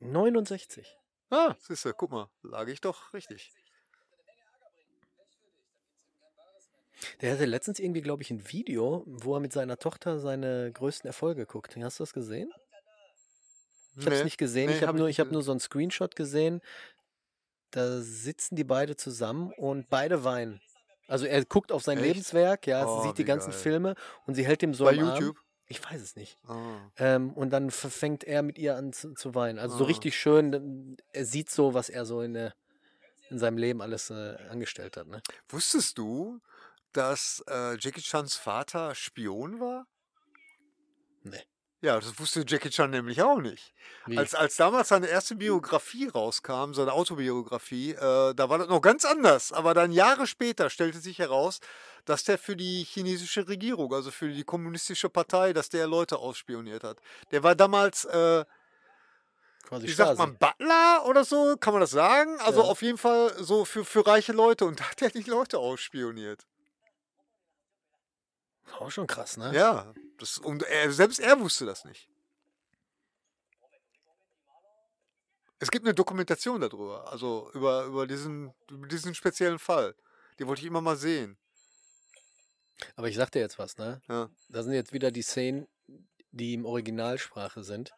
69. 0.00 0.86
Ah, 1.30 1.54
siehst 1.58 1.84
du, 1.84 1.92
guck 1.92 2.10
mal, 2.10 2.30
lag 2.42 2.68
ich 2.68 2.80
doch 2.80 3.12
richtig. 3.12 3.52
Der 7.20 7.32
hatte 7.32 7.44
letztens 7.44 7.78
irgendwie, 7.78 8.00
glaube 8.02 8.22
ich, 8.22 8.30
ein 8.30 8.50
Video, 8.50 9.04
wo 9.06 9.34
er 9.34 9.40
mit 9.40 9.52
seiner 9.52 9.78
Tochter 9.78 10.18
seine 10.18 10.72
größten 10.72 11.06
Erfolge 11.06 11.46
guckt. 11.46 11.76
Hast 11.76 11.98
du 12.00 12.02
das 12.02 12.12
gesehen? 12.12 12.50
Ich 13.96 14.04
habe 14.04 14.14
es 14.14 14.20
Nee, 14.20 14.24
nicht 14.24 14.38
gesehen. 14.38 14.66
nee, 14.68 14.76
ich 14.76 14.82
habe 14.82 14.88
hab 14.92 14.96
nur, 14.96 15.08
ich 15.08 15.20
hab 15.20 15.30
nur 15.32 15.42
so 15.42 15.50
einen 15.50 15.60
Screenshot 15.60 16.14
gesehen. 16.16 16.60
Da 17.70 18.00
sitzen 18.00 18.56
die 18.56 18.64
beide 18.64 18.96
zusammen 18.96 19.52
und 19.56 19.88
beide 19.90 20.24
weinen. 20.24 20.60
Also 21.06 21.26
er 21.26 21.44
guckt 21.44 21.72
auf 21.72 21.82
sein 21.82 21.98
Echt? 21.98 22.06
Lebenswerk, 22.06 22.66
ja, 22.66 22.86
Oh, 22.86 23.02
sieht 23.02 23.18
die 23.18 23.24
ganzen 23.24 23.50
geil. 23.50 23.58
Filme 23.60 23.94
und 24.26 24.34
sie 24.34 24.46
hält 24.46 24.62
ihm 24.62 24.74
so 24.74 24.84
Bei 24.84 24.92
am 24.92 25.00
Arm. 25.00 25.18
YouTube? 25.20 25.36
Ich 25.66 25.84
weiß 25.84 26.00
es 26.00 26.16
nicht. 26.16 26.38
Ah. 26.46 26.78
Ähm, 26.96 27.32
und 27.34 27.50
dann 27.50 27.70
fängt 27.70 28.24
er 28.24 28.42
mit 28.42 28.56
ihr 28.58 28.76
an 28.76 28.92
zu, 28.92 29.12
zu 29.14 29.34
weinen. 29.34 29.58
Also 29.58 29.76
so 29.78 29.84
Ah. 29.84 29.88
richtig 29.88 30.18
schön. 30.18 30.96
Er 31.12 31.24
sieht 31.26 31.50
so, 31.50 31.74
was 31.74 31.90
er 31.90 32.06
so 32.06 32.22
in, 32.22 32.34
in 33.30 33.38
seinem 33.38 33.58
Leben 33.58 33.82
alles 33.82 34.08
äh, 34.10 34.36
angestellt 34.48 34.96
hat. 34.96 35.08
Ne? 35.08 35.20
Wusstest 35.48 35.98
du, 35.98 36.40
dass 36.92 37.42
äh, 37.48 37.76
Jackie 37.78 38.00
Chans 38.02 38.36
Vater 38.36 38.94
Spion 38.94 39.60
war? 39.60 39.86
Nee. 41.22 41.42
Ja, 41.80 42.00
das 42.00 42.18
wusste 42.18 42.44
Jackie 42.46 42.70
Chan 42.70 42.90
nämlich 42.90 43.22
auch 43.22 43.38
nicht. 43.40 43.72
Als, 44.16 44.34
als 44.34 44.56
damals 44.56 44.88
seine 44.88 45.06
erste 45.06 45.36
Biografie 45.36 46.08
rauskam, 46.08 46.72
seine 46.74 46.92
Autobiografie, 46.92 47.92
äh, 47.92 48.34
da 48.34 48.48
war 48.48 48.58
das 48.58 48.66
noch 48.68 48.80
ganz 48.82 49.04
anders. 49.04 49.52
Aber 49.52 49.74
dann 49.74 49.92
Jahre 49.92 50.26
später 50.26 50.70
stellte 50.70 50.98
sich 50.98 51.20
heraus, 51.20 51.60
dass 52.04 52.24
der 52.24 52.36
für 52.36 52.56
die 52.56 52.82
chinesische 52.82 53.46
Regierung, 53.46 53.92
also 53.94 54.10
für 54.10 54.28
die 54.28 54.42
kommunistische 54.42 55.08
Partei, 55.08 55.52
dass 55.52 55.68
der 55.68 55.86
Leute 55.86 56.18
ausspioniert 56.18 56.82
hat. 56.82 56.98
Der 57.30 57.44
war 57.44 57.54
damals, 57.54 58.04
äh, 58.06 58.44
Quasi 59.62 59.86
wie 59.86 59.92
sagt 59.92 60.16
Stasi. 60.16 60.22
man, 60.22 60.36
Butler 60.38 61.04
oder 61.06 61.24
so, 61.24 61.56
kann 61.60 61.74
man 61.74 61.80
das 61.82 61.90
sagen? 61.90 62.40
Also 62.40 62.62
Ja. 62.62 62.66
auf 62.68 62.82
jeden 62.82 62.98
Fall 62.98 63.32
so 63.38 63.64
für, 63.64 63.84
für 63.84 64.04
reiche 64.04 64.32
Leute 64.32 64.64
und 64.64 64.80
da 64.80 64.84
hat 64.90 65.02
er 65.02 65.10
die 65.10 65.22
Leute 65.22 65.58
ausspioniert. 65.58 66.44
Auch 68.78 68.90
schon 68.90 69.06
krass, 69.06 69.36
ne? 69.36 69.52
Ja, 69.54 69.92
das, 70.18 70.38
und 70.38 70.62
er, 70.62 70.92
selbst 70.92 71.18
er 71.18 71.38
wusste 71.40 71.66
das 71.66 71.84
nicht. 71.84 72.08
Es 75.60 75.70
gibt 75.70 75.84
eine 75.84 75.94
Dokumentation 75.94 76.60
darüber, 76.60 77.10
also 77.10 77.50
über, 77.52 77.84
über, 77.84 78.06
diesen, 78.06 78.54
über 78.70 78.86
diesen 78.86 79.14
speziellen 79.14 79.58
Fall. 79.58 79.94
Die 80.38 80.46
wollte 80.46 80.60
ich 80.60 80.66
immer 80.68 80.80
mal 80.80 80.96
sehen. 80.96 81.36
Aber 82.94 83.08
ich 83.08 83.16
sag 83.16 83.32
dir 83.32 83.40
jetzt 83.40 83.58
was, 83.58 83.76
ne? 83.76 84.00
Ja. 84.08 84.30
Da 84.48 84.62
sind 84.62 84.72
jetzt 84.72 84.92
wieder 84.92 85.10
die 85.10 85.22
Szenen, 85.22 85.66
die 86.30 86.54
im 86.54 86.64
Originalsprache 86.64 87.64
sind. 87.64 87.92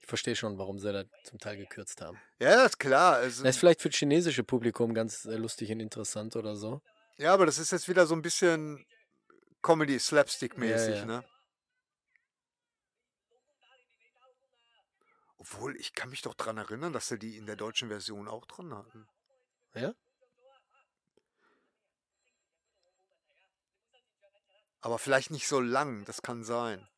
Ich 0.00 0.06
verstehe 0.06 0.34
schon, 0.34 0.58
warum 0.58 0.78
sie 0.78 0.92
da 0.92 1.04
zum 1.24 1.38
Teil 1.38 1.58
gekürzt 1.58 2.00
haben. 2.00 2.18
Ja, 2.40 2.64
ist 2.64 2.78
klar. 2.78 3.16
Also, 3.16 3.44
Das 3.44 3.56
ist 3.56 3.60
vielleicht 3.60 3.82
für 3.82 3.90
das 3.90 3.98
chinesische 3.98 4.42
Publikum 4.42 4.94
ganz 4.94 5.26
äh, 5.26 5.36
lustig 5.36 5.70
und 5.70 5.80
interessant 5.80 6.36
oder 6.36 6.56
so. 6.56 6.80
Ja, 7.18 7.32
aber 7.32 7.46
das 7.46 7.58
ist 7.58 7.72
jetzt 7.72 7.88
wieder 7.88 8.06
so 8.06 8.14
ein 8.14 8.22
bisschen 8.22 8.84
Comedy, 9.62 9.98
Slapstick-mäßig, 9.98 10.90
Ja, 10.90 10.96
ja. 10.96 11.04
ne? 11.04 11.24
Obwohl, 15.38 15.76
ich 15.76 15.92
kann 15.92 16.10
mich 16.10 16.22
doch 16.22 16.34
dran 16.34 16.56
erinnern, 16.56 16.92
dass 16.92 17.08
sie 17.08 17.18
die 17.18 17.36
in 17.36 17.46
der 17.46 17.56
deutschen 17.56 17.88
Version 17.88 18.28
auch 18.28 18.46
dran 18.46 18.72
hatten. 18.74 19.08
Ja? 19.74 19.92
Aber 24.80 24.98
vielleicht 24.98 25.30
nicht 25.30 25.48
so 25.48 25.60
lang, 25.60 26.04
das 26.04 26.22
kann 26.22 26.44
sein. 26.44 26.88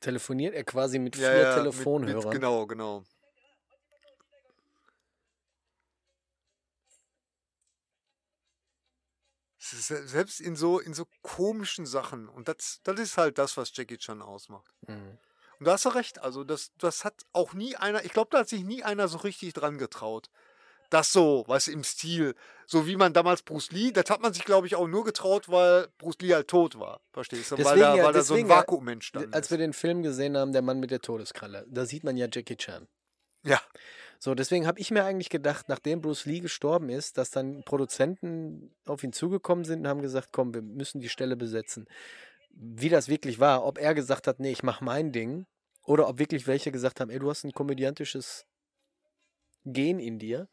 Telefoniert 0.00 0.54
er 0.54 0.64
quasi 0.64 0.98
mit 0.98 1.16
vier 1.16 1.24
Ja, 1.26 1.56
ja, 1.56 1.62
mit- 1.62 1.72
Telefonhörern. 1.74 2.24
Mit, 2.24 2.32
genau, 2.32 2.66
genau. 2.66 3.04
Selbst 9.58 10.40
in 10.40 10.56
so, 10.56 10.80
in 10.80 10.94
so 10.94 11.06
komischen 11.22 11.84
Sachen. 11.84 12.28
Und 12.28 12.48
das, 12.48 12.80
das 12.82 12.98
ist 12.98 13.18
halt 13.18 13.36
das, 13.36 13.56
was 13.58 13.70
Jackie 13.74 13.98
Chan 13.98 14.22
ausmacht. 14.22 14.72
Mhm. 14.86 15.18
Und 15.58 15.66
da 15.66 15.72
hast 15.72 15.84
du 15.84 15.90
recht. 15.90 16.18
Also, 16.20 16.44
das, 16.44 16.72
das 16.78 17.04
hat 17.04 17.26
auch 17.32 17.52
nie 17.52 17.76
einer, 17.76 18.02
ich 18.04 18.12
glaube, 18.12 18.30
da 18.30 18.38
hat 18.38 18.48
sich 18.48 18.64
nie 18.64 18.82
einer 18.82 19.06
so 19.08 19.18
richtig 19.18 19.52
dran 19.52 19.76
getraut. 19.76 20.30
Das 20.90 21.12
so, 21.12 21.44
du, 21.46 21.68
im 21.68 21.84
Stil. 21.84 22.34
So 22.66 22.86
wie 22.86 22.96
man 22.96 23.12
damals 23.12 23.42
Bruce 23.42 23.70
Lee, 23.72 23.90
das 23.92 24.10
hat 24.10 24.20
man 24.20 24.32
sich, 24.32 24.44
glaube 24.44 24.66
ich, 24.66 24.74
auch 24.76 24.86
nur 24.88 25.04
getraut, 25.04 25.48
weil 25.48 25.88
Bruce 25.98 26.18
Lee 26.20 26.34
halt 26.34 26.48
tot 26.48 26.78
war. 26.78 27.00
Verstehst 27.12 27.50
du? 27.52 27.56
weil 27.56 27.64
Deswegen 27.64 27.80
da, 27.80 27.96
ja- 27.96 28.04
weil 28.04 28.12
da 28.12 28.22
so 28.22 28.34
ein 28.34 28.48
Vakuum 28.48 28.88
entstanden 28.88 29.32
Als 29.32 29.46
ist. 29.46 29.50
wir 29.52 29.58
den 29.58 29.72
Film 29.72 30.02
gesehen 30.02 30.36
haben, 30.36 30.52
Der 30.52 30.62
Mann 30.62 30.78
mit 30.80 30.90
der 30.90 31.00
Todeskralle, 31.00 31.64
da 31.68 31.84
sieht 31.86 32.04
man 32.04 32.16
ja 32.16 32.26
Jackie 32.30 32.56
Chan. 32.56 32.86
Ja. 33.44 33.60
So, 34.18 34.34
deswegen 34.34 34.66
habe 34.66 34.78
ich 34.80 34.90
mir 34.90 35.04
eigentlich 35.04 35.30
gedacht, 35.30 35.68
nachdem 35.68 36.02
Bruce 36.02 36.26
Lee 36.26 36.40
gestorben 36.40 36.90
ist, 36.90 37.16
dass 37.16 37.30
dann 37.30 37.62
Produzenten 37.64 38.74
auf 38.84 39.02
ihn 39.02 39.14
zugekommen 39.14 39.64
sind 39.64 39.80
und 39.80 39.88
haben 39.88 40.02
gesagt, 40.02 40.28
komm, 40.32 40.52
wir 40.52 40.60
müssen 40.60 41.00
die 41.00 41.08
Stelle 41.08 41.36
besetzen. 41.36 41.86
Wie 42.50 42.90
das 42.90 43.08
wirklich 43.08 43.38
war, 43.40 43.64
ob 43.64 43.78
er 43.78 43.94
gesagt 43.94 44.26
hat, 44.26 44.38
nee, 44.40 44.50
ich 44.52 44.62
mache 44.62 44.84
mein 44.84 45.10
Ding, 45.12 45.46
oder 45.84 46.06
ob 46.08 46.18
wirklich 46.18 46.46
welche 46.46 46.70
gesagt 46.70 47.00
haben, 47.00 47.08
ey, 47.10 47.18
du 47.18 47.30
hast 47.30 47.44
ein 47.44 47.52
komödiantisches 47.52 48.44
Gen 49.64 49.98
in 49.98 50.18
dir. 50.18 50.48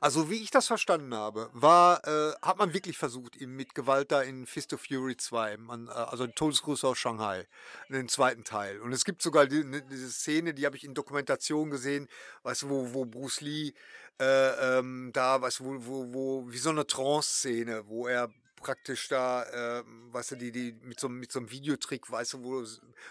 Also 0.00 0.30
wie 0.30 0.42
ich 0.42 0.50
das 0.50 0.66
verstanden 0.66 1.14
habe, 1.14 1.50
war, 1.52 2.06
äh, 2.06 2.32
hat 2.42 2.58
man 2.58 2.74
wirklich 2.74 2.98
versucht, 2.98 3.36
ihn 3.36 3.50
mit 3.50 3.74
Gewalt 3.74 4.12
da 4.12 4.22
in 4.22 4.46
Fist 4.46 4.72
of 4.72 4.82
Fury 4.82 5.16
2, 5.16 5.58
man, 5.58 5.88
äh, 5.88 5.90
also 5.90 6.26
Todesgruß 6.26 6.84
aus 6.84 6.98
Shanghai, 6.98 7.46
den 7.88 8.08
zweiten 8.08 8.44
Teil. 8.44 8.80
Und 8.80 8.92
es 8.92 9.04
gibt 9.04 9.22
sogar 9.22 9.46
die, 9.46 9.64
ne, 9.64 9.82
diese 9.82 10.10
Szene, 10.10 10.54
die 10.54 10.66
habe 10.66 10.76
ich 10.76 10.84
in 10.84 10.94
Dokumentation 10.94 11.70
gesehen, 11.70 12.08
weißt 12.42 12.62
du, 12.62 12.68
wo, 12.70 12.94
wo 12.94 13.04
Bruce 13.04 13.40
Lee 13.40 13.72
äh, 14.20 14.78
ähm, 14.78 15.10
da, 15.12 15.40
weißt 15.40 15.60
du, 15.60 15.64
wo, 15.64 15.86
wo, 15.86 16.14
wo, 16.14 16.52
wie 16.52 16.58
so 16.58 16.70
eine 16.70 16.86
Trance-Szene, 16.86 17.88
wo 17.88 18.06
er 18.06 18.30
praktisch 18.62 19.08
da, 19.08 19.42
äh, 19.80 19.82
weißt 20.12 20.32
du, 20.32 20.36
die, 20.36 20.52
die 20.52 20.72
mit 20.82 20.98
so, 21.00 21.08
mit 21.08 21.30
so 21.32 21.38
einem 21.40 21.50
Videotrick, 21.50 22.10
weißt 22.10 22.34
du, 22.34 22.44
wo, 22.44 22.60
du- 22.62 22.68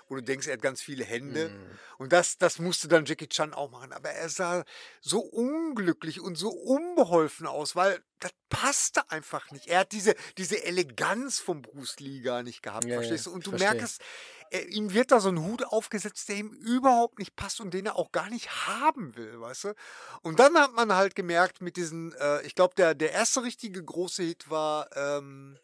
wo 0.07 0.15
du 0.15 0.23
denkst, 0.23 0.47
er 0.47 0.53
hat 0.53 0.61
ganz 0.61 0.81
viele 0.81 1.03
Hände. 1.03 1.49
Mhm. 1.49 1.79
Und 1.99 2.13
das, 2.13 2.37
das 2.37 2.57
musste 2.59 2.87
dann 2.87 3.05
Jackie 3.05 3.27
Chan 3.27 3.53
auch 3.53 3.69
machen. 3.69 3.91
Aber 3.93 4.09
er 4.09 4.29
sah 4.29 4.63
so 5.01 5.19
unglücklich 5.19 6.19
und 6.21 6.35
so 6.35 6.49
unbeholfen 6.49 7.45
aus, 7.47 7.75
weil 7.75 8.03
das 8.19 8.31
passte 8.49 9.09
einfach 9.11 9.51
nicht. 9.51 9.67
Er 9.67 9.79
hat 9.79 9.91
diese, 9.91 10.15
diese 10.37 10.63
Eleganz 10.63 11.39
von 11.39 11.61
Bruce 11.61 11.99
Lee 11.99 12.21
gar 12.21 12.43
nicht 12.43 12.61
gehabt, 12.63 12.85
Ja, 12.85 12.95
verstehst 12.97 13.25
du? 13.25 13.31
Und 13.31 13.45
du 13.45 13.51
verstehe. 13.51 13.73
merkst, 13.73 14.01
er, 14.51 14.67
ihm 14.67 14.93
wird 14.93 15.11
da 15.11 15.19
so 15.19 15.29
ein 15.29 15.41
Hut 15.41 15.63
aufgesetzt, 15.65 16.29
der 16.29 16.35
ihm 16.35 16.49
überhaupt 16.49 17.17
nicht 17.17 17.35
passt 17.35 17.61
und 17.61 17.73
den 17.73 17.85
er 17.85 17.95
auch 17.95 18.11
gar 18.11 18.29
nicht 18.29 18.67
haben 18.67 19.15
will, 19.15 19.39
weißt 19.39 19.63
du? 19.63 19.73
Und 20.21 20.39
dann 20.39 20.55
hat 20.55 20.73
man 20.73 20.93
halt 20.93 21.15
gemerkt 21.15 21.61
mit 21.61 21.77
diesen, 21.77 22.13
äh, 22.13 22.41
ich 22.43 22.53
glaube, 22.53 22.75
der, 22.75 22.93
der 22.93 23.11
erste 23.11 23.43
richtige 23.43 23.83
große 23.83 24.23
Hit 24.23 24.49
war, 24.49 24.89
ähm, 24.95 25.57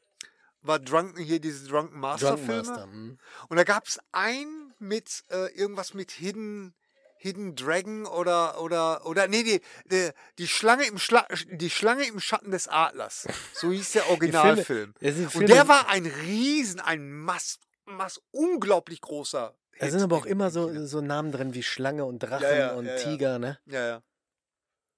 war 0.61 0.80
Drunken, 0.80 1.22
hier 1.22 1.39
diese 1.39 1.68
Drunken 1.68 1.99
Master 1.99 2.31
Drunken 2.31 2.45
Filme. 2.45 2.69
Master. 2.69 2.88
mhm. 2.88 3.18
Und 3.49 3.57
da 3.57 3.64
gab 3.64 3.88
es 3.88 3.99
einen 4.11 4.73
mit 4.80 5.23
äh, 5.30 5.53
irgendwas 5.53 5.93
mit 5.93 6.11
Hidden, 6.11 6.73
Hidden 7.19 7.55
Dragon 7.55 8.05
oder 8.05 8.61
oder 8.61 9.05
oder 9.05 9.27
nee, 9.27 9.43
die, 9.43 9.61
die, 9.85 10.11
die 10.38 10.47
Schlange 10.47 10.85
im 10.85 10.99
Schla 10.99 11.26
die 11.49 11.69
Schlange 11.69 12.05
im 12.05 12.19
Schatten 12.19 12.51
des 12.51 12.68
Adlers. 12.68 13.27
So 13.53 13.72
hieß 13.72 13.93
der 13.93 14.09
Originalfilm. 14.09 14.93
Und 15.34 15.49
der 15.49 15.68
war 15.68 15.89
ein 15.89 16.05
Riesen, 16.05 16.80
ein 16.80 17.11
mass, 17.11 17.59
mass 17.88 18.22
unglaublich 18.31 19.01
großer. 19.01 19.57
Da 19.80 19.89
sind 19.89 20.01
aber 20.01 20.18
auch 20.18 20.26
immer 20.26 20.49
so, 20.49 20.85
so 20.85 21.01
Namen 21.01 21.31
drin 21.31 21.53
wie 21.53 21.64
Schlange 21.64 22.05
und 22.05 22.19
Drachen 22.19 22.43
Ja, 22.43 22.55
ja, 22.55 22.72
und 22.73 22.85
ja. 22.85 22.95
Tiger, 22.97 23.39
ne? 23.39 23.59
Ja, 23.65 23.88
ja. 23.88 24.03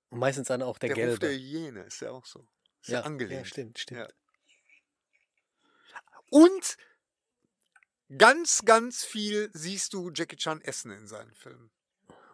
Und 0.09 0.19
meistens 0.19 0.47
dann 0.47 0.61
auch 0.61 0.77
der, 0.77 0.93
Der, 0.93 1.09
Ruf 1.09 1.19
gelbe. 1.19 1.27
der 1.27 1.37
Hyäne 1.37 1.83
ist 1.83 2.01
ja 2.01 2.11
auch 2.11 2.25
so. 2.25 2.47
Ist 2.81 2.89
ja, 2.89 3.01
angelehnt. 3.01 3.41
Ja, 3.41 3.45
stimmt, 3.45 3.79
stimmt. 3.79 4.13
Und 6.31 6.77
ganz, 8.17 8.63
ganz 8.65 9.03
viel 9.03 9.49
siehst 9.53 9.93
du 9.93 10.11
Jackie 10.13 10.37
Chan 10.37 10.61
essen 10.61 10.91
in 10.91 11.07
seinen 11.07 11.33
Filmen. 11.33 11.71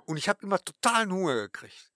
Und 0.06 0.18
ich 0.18 0.30
habe 0.30 0.44
immer 0.44 0.64
totalen 0.64 1.12
Hunger 1.12 1.36
gekriegt. 1.36 1.92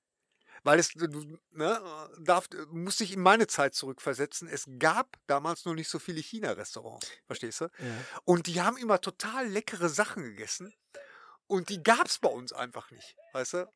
Weil 0.63 0.79
es, 0.79 0.95
ne, 0.95 2.09
darf, 2.19 2.47
muss 2.71 2.97
dich 2.97 3.13
in 3.13 3.21
meine 3.21 3.47
Zeit 3.47 3.75
zurückversetzen. 3.75 4.47
Es 4.47 4.65
gab 4.79 5.17
damals 5.27 5.65
noch 5.65 5.73
nicht 5.73 5.89
so 5.89 5.99
viele 5.99 6.21
China-Restaurants, 6.21 7.07
verstehst 7.25 7.61
du? 7.61 7.65
Ja. 7.65 8.21
Und 8.25 8.47
die 8.47 8.61
haben 8.61 8.77
immer 8.77 9.01
total 9.01 9.47
leckere 9.47 9.89
Sachen 9.89 10.23
gegessen. 10.23 10.73
Und 11.47 11.69
die 11.69 11.81
gab 11.81 12.05
es 12.05 12.19
bei 12.19 12.29
uns 12.29 12.53
einfach 12.53 12.91
nicht, 12.91 13.15
weißt 13.33 13.53
du? 13.53 13.73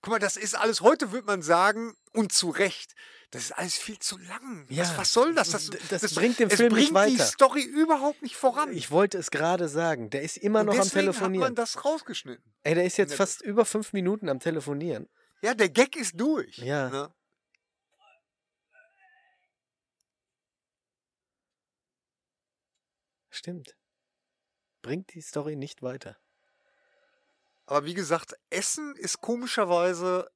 Guck 0.00 0.12
mal, 0.12 0.18
das 0.18 0.36
ist 0.36 0.54
alles, 0.54 0.80
heute 0.80 1.10
würde 1.12 1.26
man 1.26 1.42
sagen, 1.42 1.94
und 2.12 2.32
zu 2.32 2.50
Recht, 2.50 2.94
das 3.32 3.42
ist 3.42 3.52
alles 3.52 3.76
viel 3.76 3.98
zu 3.98 4.16
lang. 4.16 4.64
Ja, 4.70 4.84
was, 4.84 4.96
was 4.96 5.12
soll 5.12 5.34
das? 5.34 5.50
Das, 5.50 5.70
d- 5.70 5.78
das 5.90 6.14
bringt 6.14 6.38
den 6.38 6.48
es 6.48 6.56
Film 6.56 6.72
nicht 6.72 6.92
bringt 6.92 7.08
die 7.10 7.18
weiter. 7.18 7.26
Story 7.30 7.62
überhaupt 7.62 8.22
nicht 8.22 8.36
voran. 8.36 8.72
Ich 8.72 8.90
wollte 8.90 9.18
es 9.18 9.30
gerade 9.30 9.68
sagen. 9.68 10.08
Der 10.10 10.22
ist 10.22 10.36
immer 10.38 10.60
und 10.60 10.66
noch 10.66 10.74
am 10.74 10.78
deswegen 10.80 11.08
hat 11.08 11.14
Telefonieren. 11.16 11.40
man 11.48 11.54
das 11.56 11.84
rausgeschnitten. 11.84 12.44
Ey, 12.62 12.74
der 12.74 12.84
ist 12.84 12.96
jetzt 12.96 13.14
fast 13.14 13.42
über 13.42 13.64
fünf 13.64 13.92
Minuten 13.92 14.28
am 14.28 14.38
Telefonieren. 14.40 15.08
Ja, 15.42 15.54
der 15.54 15.68
Gag 15.68 15.96
ist 15.96 16.18
durch. 16.18 16.56
Ja. 16.58 16.88
Ne? 16.88 17.12
Stimmt. 23.30 23.76
Bringt 24.82 25.12
die 25.14 25.20
Story 25.20 25.56
nicht 25.56 25.82
weiter. 25.82 26.16
Aber 27.68 27.84
wie 27.84 27.92
gesagt, 27.92 28.34
Essen 28.48 28.96
ist 28.96 29.20
komischerweise 29.20 30.30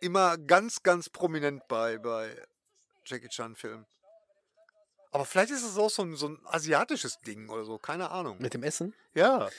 immer 0.00 0.38
ganz, 0.38 0.84
ganz 0.84 1.10
prominent 1.10 1.66
bei, 1.66 1.98
bei 1.98 2.30
Jackie 3.04 3.28
Chan-Filmen. 3.28 3.84
Aber 5.10 5.24
vielleicht 5.24 5.50
ist 5.50 5.64
es 5.64 5.76
auch 5.76 5.90
so 5.90 6.02
ein, 6.02 6.14
so 6.14 6.28
ein 6.28 6.38
asiatisches 6.44 7.18
Ding 7.26 7.48
oder 7.48 7.64
so, 7.64 7.78
keine 7.78 8.12
Ahnung. 8.12 8.36
Mit 8.38 8.54
dem 8.54 8.62
Essen? 8.62 8.94
Ja. 9.12 9.50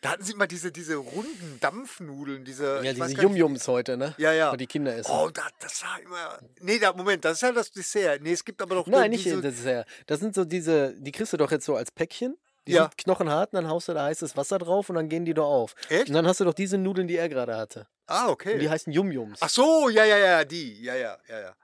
Da 0.00 0.12
hatten 0.12 0.22
sie 0.24 0.32
immer 0.32 0.46
diese, 0.46 0.72
diese 0.72 0.96
runden 0.96 1.58
Dampfnudeln, 1.60 2.46
diese. 2.46 2.82
Ja, 2.82 2.94
diese 2.94 3.20
Yum-Yums 3.20 3.68
heute, 3.68 3.98
ne? 3.98 4.14
Ja, 4.16 4.32
ja. 4.32 4.50
Wo 4.50 4.56
die 4.56 4.66
Kinder 4.66 4.96
essen. 4.96 5.10
Oh, 5.12 5.28
da, 5.28 5.46
das 5.58 5.82
war 5.82 6.00
immer. 6.00 6.38
Nee, 6.60 6.78
da, 6.78 6.94
Moment, 6.94 7.22
das 7.22 7.34
ist 7.34 7.42
ja 7.42 7.52
das 7.52 7.70
Dessert. 7.70 8.22
Nee, 8.22 8.32
es 8.32 8.42
gibt 8.42 8.62
aber 8.62 8.76
noch 8.76 8.86
Nein, 8.86 9.10
nicht 9.10 9.26
diese, 9.26 9.42
das 9.42 9.62
ja. 9.62 9.84
Das 10.06 10.20
sind 10.20 10.34
so 10.34 10.46
diese, 10.46 10.94
die 10.98 11.12
kriegst 11.12 11.34
du 11.34 11.36
doch 11.36 11.50
jetzt 11.50 11.66
so 11.66 11.76
als 11.76 11.90
Päckchen. 11.90 12.38
Die 12.70 12.76
Ja. 12.76 12.82
sind 12.84 12.96
knochenhart 12.98 13.52
und 13.52 13.56
dann 13.62 13.68
haust 13.68 13.88
du 13.88 13.94
da 13.94 14.04
heißes 14.04 14.36
Wasser 14.36 14.58
drauf 14.58 14.88
und 14.88 14.94
dann 14.96 15.08
gehen 15.08 15.24
die 15.24 15.34
doch 15.34 15.48
auf. 15.50 15.74
Echt? 15.88 16.08
Und 16.08 16.14
dann 16.14 16.26
hast 16.26 16.40
du 16.40 16.44
doch 16.44 16.54
diese 16.54 16.78
Nudeln, 16.78 17.08
die 17.08 17.16
er 17.16 17.28
gerade 17.28 17.56
hatte. 17.56 17.86
Ah, 18.06 18.28
okay. 18.28 18.54
Und 18.54 18.58
die 18.60 18.70
heißen 18.70 18.92
Yum-Yums. 18.92 19.38
Ach 19.42 19.48
so, 19.48 19.88
ja, 19.88 20.04
ja, 20.04 20.16
ja, 20.18 20.44
die. 20.44 20.82
Ja, 20.82 20.94
ja, 20.94 21.18
ja, 21.28 21.40
ja. 21.40 21.56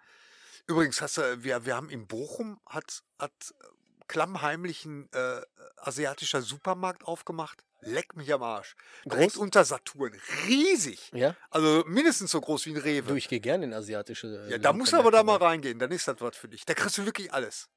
Übrigens, 0.66 1.00
hast 1.00 1.18
du, 1.18 1.44
wir, 1.44 1.64
wir 1.64 1.76
haben 1.76 1.90
in 1.90 2.06
Bochum 2.06 2.60
hat, 2.68 3.02
hat 3.18 3.32
äh, 3.60 3.64
klammheimlich 4.08 4.84
ein 4.84 5.08
äh, 5.12 5.40
asiatischer 5.76 6.42
Supermarkt 6.42 7.04
aufgemacht. 7.04 7.62
Leck 7.82 8.16
mich 8.16 8.32
am 8.32 8.42
Arsch. 8.42 8.74
Direkt 9.04 9.34
Groß? 9.34 9.36
unter 9.36 9.64
Saturn. 9.64 10.12
Riesig. 10.48 11.10
Ja? 11.12 11.36
Also 11.50 11.84
mindestens 11.86 12.30
so 12.32 12.40
groß 12.40 12.66
wie 12.66 12.70
ein 12.70 12.78
Rewe. 12.78 13.08
Du, 13.08 13.14
ich 13.14 13.28
gehe 13.28 13.38
gerne 13.40 13.64
in 13.66 13.72
asiatische. 13.74 14.46
äh, 14.48 14.52
ja, 14.52 14.58
da 14.58 14.72
musst 14.72 14.92
du 14.92 14.96
aber 14.96 15.10
da 15.10 15.22
mal 15.22 15.36
reingehen. 15.36 15.78
Dann 15.78 15.92
ist 15.92 16.08
das 16.08 16.16
was 16.20 16.36
für 16.36 16.48
dich. 16.48 16.64
Da 16.64 16.74
kriegst 16.74 16.98
du 16.98 17.04
wirklich 17.04 17.32
alles. 17.32 17.68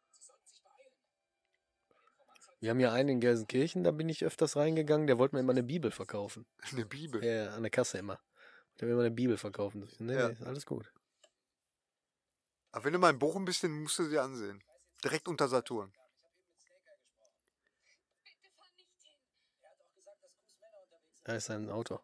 Wir 2.60 2.72
haben 2.72 2.80
ja 2.80 2.91
einen 2.91 3.10
in 3.10 3.19
Gelsenkirchen, 3.22 3.84
da 3.84 3.91
bin 3.91 4.10
ich 4.10 4.26
öfters 4.26 4.57
reingegangen, 4.57 5.07
der 5.07 5.18
wollte 5.18 5.36
mir 5.36 5.40
immer 5.41 5.53
eine 5.53 5.64
Bibel 5.64 5.91
verkaufen. 5.91 6.45
Eine 6.72 6.86
Bibel. 6.86 7.23
Ja, 7.23 7.53
an 7.56 7.64
der 7.64 7.69
Kasse 7.72 7.98
immer. 7.99 8.19
Der 8.80 8.88
will 8.88 8.94
immer 8.94 9.03
eine 9.03 9.11
Bibel 9.11 9.38
verkaufen. 9.38 9.90
Nee, 9.99 10.14
Ja. 10.15 10.30
nee, 10.30 10.38
alles 10.45 10.65
gut. 10.65 10.91
Aber 12.72 12.86
wenn 12.86 12.94
du 12.94 12.99
mal 12.99 13.10
in 13.11 13.19
Bochum 13.19 13.45
bist, 13.45 13.64
dann 13.64 13.72
musst 13.72 13.98
du 13.99 14.03
sie 14.06 14.19
ansehen. 14.19 14.61
Direkt 15.03 15.27
unter 15.27 15.48
Saturn. 15.48 15.91
Da 21.23 21.36
ist 21.36 21.45
sein 21.45 21.69
Auto. 21.69 21.99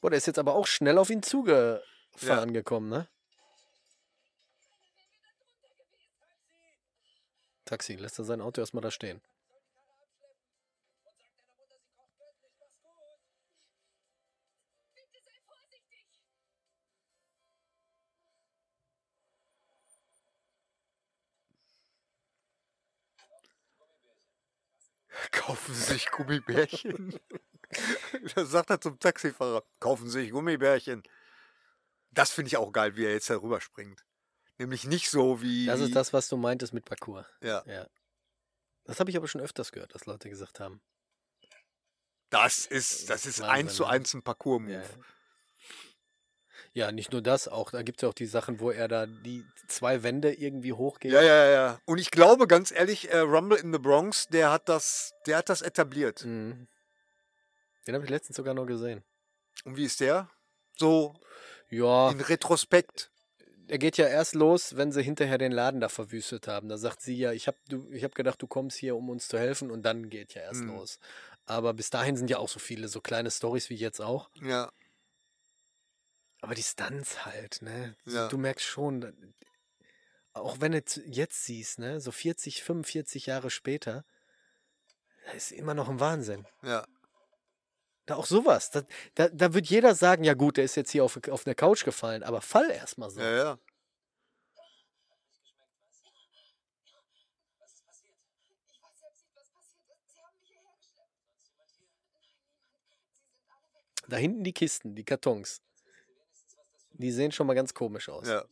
Boah, 0.00 0.10
der 0.10 0.18
ist 0.18 0.26
jetzt 0.26 0.38
aber 0.38 0.54
auch 0.54 0.66
schnell 0.66 0.98
auf 0.98 1.10
ihn 1.10 1.22
zugefahren 2.20 2.52
gekommen, 2.52 2.88
ne? 2.88 3.08
Taxi, 7.64 7.94
lässt 7.94 8.18
er 8.18 8.24
sein 8.24 8.40
Auto 8.40 8.60
erstmal 8.60 8.82
da 8.82 8.90
stehen. 8.90 9.20
Kaufen 25.32 25.74
Sie 25.74 25.92
sich 25.92 26.10
Gummibärchen. 26.10 27.18
das 28.34 28.50
sagt 28.50 28.70
er 28.70 28.80
zum 28.80 28.98
Taxifahrer. 28.98 29.62
Kaufen 29.78 30.08
Sie 30.08 30.22
sich 30.22 30.30
Gummibärchen. 30.32 31.02
Das 32.12 32.30
finde 32.30 32.48
ich 32.48 32.56
auch 32.56 32.72
geil, 32.72 32.96
wie 32.96 33.04
er 33.04 33.12
jetzt 33.12 33.30
darüber 33.30 33.60
springt. 33.60 34.04
Nämlich 34.58 34.84
nicht 34.84 35.10
so 35.10 35.40
wie. 35.40 35.66
Das 35.66 35.80
ist 35.80 35.94
das, 35.94 36.12
was 36.12 36.28
du 36.28 36.36
meintest 36.36 36.74
mit 36.74 36.84
Parcours. 36.84 37.26
Ja. 37.42 37.62
Ja. 37.66 37.86
Das 38.84 39.00
habe 39.00 39.10
ich 39.10 39.16
aber 39.16 39.28
schon 39.28 39.40
öfters 39.40 39.72
gehört, 39.72 39.94
dass 39.94 40.06
Leute 40.06 40.28
gesagt 40.28 40.60
haben. 40.60 40.82
Das 42.30 42.66
ist, 42.66 43.10
das 43.10 43.26
ist 43.26 43.42
eins 43.42 43.74
zu 43.74 43.82
ne? 43.82 43.90
eins 43.90 44.14
ein 44.14 44.22
Parcours-Move. 44.22 44.72
Ja, 44.72 44.82
ja, 46.72 46.92
nicht 46.92 47.10
nur 47.10 47.20
das, 47.20 47.48
auch 47.48 47.72
da 47.72 47.82
gibt 47.82 47.98
es 47.98 48.02
ja 48.02 48.08
auch 48.08 48.14
die 48.14 48.26
Sachen, 48.26 48.60
wo 48.60 48.70
er 48.70 48.86
da 48.86 49.06
die 49.06 49.44
zwei 49.66 50.04
Wände 50.04 50.32
irgendwie 50.32 50.72
hochgeht. 50.72 51.12
Ja, 51.12 51.20
ja, 51.20 51.46
ja. 51.46 51.80
Und 51.84 51.98
ich 51.98 52.12
glaube, 52.12 52.46
ganz 52.46 52.70
ehrlich, 52.70 53.10
äh, 53.12 53.18
Rumble 53.18 53.58
in 53.58 53.72
the 53.72 53.78
Bronx, 53.78 54.28
der 54.28 54.52
hat 54.52 54.68
das, 54.68 55.12
der 55.26 55.38
hat 55.38 55.48
das 55.48 55.62
etabliert. 55.62 56.24
Mhm. 56.24 56.68
Den 57.86 57.94
habe 57.94 58.04
ich 58.04 58.10
letztens 58.10 58.36
sogar 58.36 58.54
noch 58.54 58.66
gesehen. 58.66 59.02
Und 59.64 59.76
wie 59.76 59.84
ist 59.84 59.98
der? 60.00 60.30
So 60.76 61.14
Ja, 61.70 62.10
in 62.10 62.20
Retrospekt. 62.20 63.10
er 63.68 63.78
geht 63.78 63.96
ja 63.96 64.06
erst 64.08 64.34
los, 64.34 64.76
wenn 64.76 64.90
sie 64.92 65.02
hinterher 65.02 65.38
den 65.38 65.52
Laden 65.52 65.80
da 65.80 65.88
verwüstet 65.88 66.48
haben. 66.48 66.68
Da 66.68 66.76
sagt 66.76 67.00
sie 67.02 67.16
ja, 67.16 67.32
ich 67.32 67.46
habe 67.46 67.56
hab 68.02 68.14
gedacht, 68.14 68.42
du 68.42 68.46
kommst 68.48 68.76
hier, 68.78 68.96
um 68.96 69.08
uns 69.10 69.28
zu 69.28 69.38
helfen 69.38 69.70
und 69.70 69.82
dann 69.82 70.10
geht 70.10 70.34
ja 70.34 70.42
erst 70.42 70.62
Mhm. 70.62 70.68
los. 70.76 70.98
Aber 71.46 71.72
bis 71.74 71.90
dahin 71.90 72.16
sind 72.16 72.30
ja 72.30 72.38
auch 72.38 72.48
so 72.48 72.58
viele, 72.58 72.88
so 72.88 73.00
kleine 73.00 73.30
Stories 73.30 73.70
wie 73.70 73.74
jetzt 73.76 74.00
auch. 74.00 74.28
Ja, 74.42 74.70
Aber 76.42 76.54
die 76.54 76.62
Stunts 76.62 77.24
halt, 77.26 77.60
ne? 77.62 77.94
Ja. 78.06 78.28
Du 78.28 78.38
merkst 78.38 78.64
schon, 78.64 79.34
auch 80.32 80.60
wenn 80.60 80.72
du 80.72 80.78
jetzt 81.06 81.44
siehst, 81.44 81.78
ne, 81.78 82.00
so 82.00 82.12
40, 82.12 82.62
45 82.62 83.26
Jahre 83.26 83.50
später, 83.50 84.04
da 85.26 85.32
ist 85.32 85.52
immer 85.52 85.74
noch 85.74 85.88
ein 85.88 86.00
Wahnsinn. 86.00 86.46
ja. 86.62 86.86
Da 88.10 88.16
auch 88.16 88.26
sowas. 88.26 88.72
Da, 88.72 88.82
da, 89.14 89.28
da 89.28 89.54
wird 89.54 89.66
jeder 89.66 89.94
sagen, 89.94 90.24
ja 90.24 90.34
gut, 90.34 90.56
der 90.56 90.64
ist 90.64 90.74
jetzt 90.74 90.90
hier 90.90 91.04
auf, 91.04 91.16
auf 91.28 91.46
eine 91.46 91.54
Couch 91.54 91.84
gefallen, 91.84 92.24
aber 92.24 92.40
fall 92.40 92.68
erstmal 92.68 93.08
so. 93.08 93.20
Ja, 93.20 93.36
ja. 93.36 93.58
Ich. 103.94 104.08
Da 104.08 104.16
hinten 104.16 104.42
die 104.42 104.52
Kisten, 104.52 104.96
die 104.96 105.04
Kartons. 105.04 105.62
Die 106.94 107.12
sehen 107.12 107.30
schon 107.30 107.46
mal 107.46 107.54
ganz 107.54 107.72
komisch 107.72 108.08
aus. 108.08 108.26
Ja. 108.26 108.44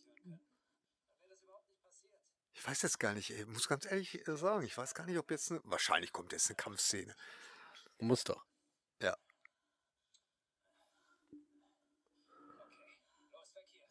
Ich 2.53 2.65
weiß 2.65 2.83
jetzt 2.83 3.01
gar 3.01 3.13
nicht, 3.13 3.31
ey, 3.31 3.45
muss 3.47 3.67
ganz 3.67 3.87
ehrlich 3.87 4.25
äh, 4.29 4.37
sagen, 4.37 4.65
ich 4.65 4.79
weiß 4.79 4.95
gar 4.95 5.05
nicht, 5.05 5.19
ob 5.19 5.29
jetzt 5.33 5.51
eine, 5.51 5.61
wahrscheinlich 5.65 6.13
kommt 6.13 6.31
jetzt 6.31 6.49
eine 6.49 6.55
Kampfszene. 6.55 7.17
Muss 7.99 8.23
doch. 8.23 8.48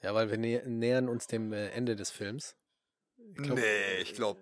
Ja, 0.01 0.13
weil 0.13 0.29
wir 0.29 0.37
nä 0.37 0.61
nähern 0.65 1.09
uns 1.09 1.27
dem 1.27 1.53
äh, 1.53 1.69
Ende 1.69 1.95
des 1.95 2.11
Films. 2.11 2.55
glaub- 3.35 3.57
nee, 3.57 3.97
ich 4.01 4.13
glaube 4.13 4.39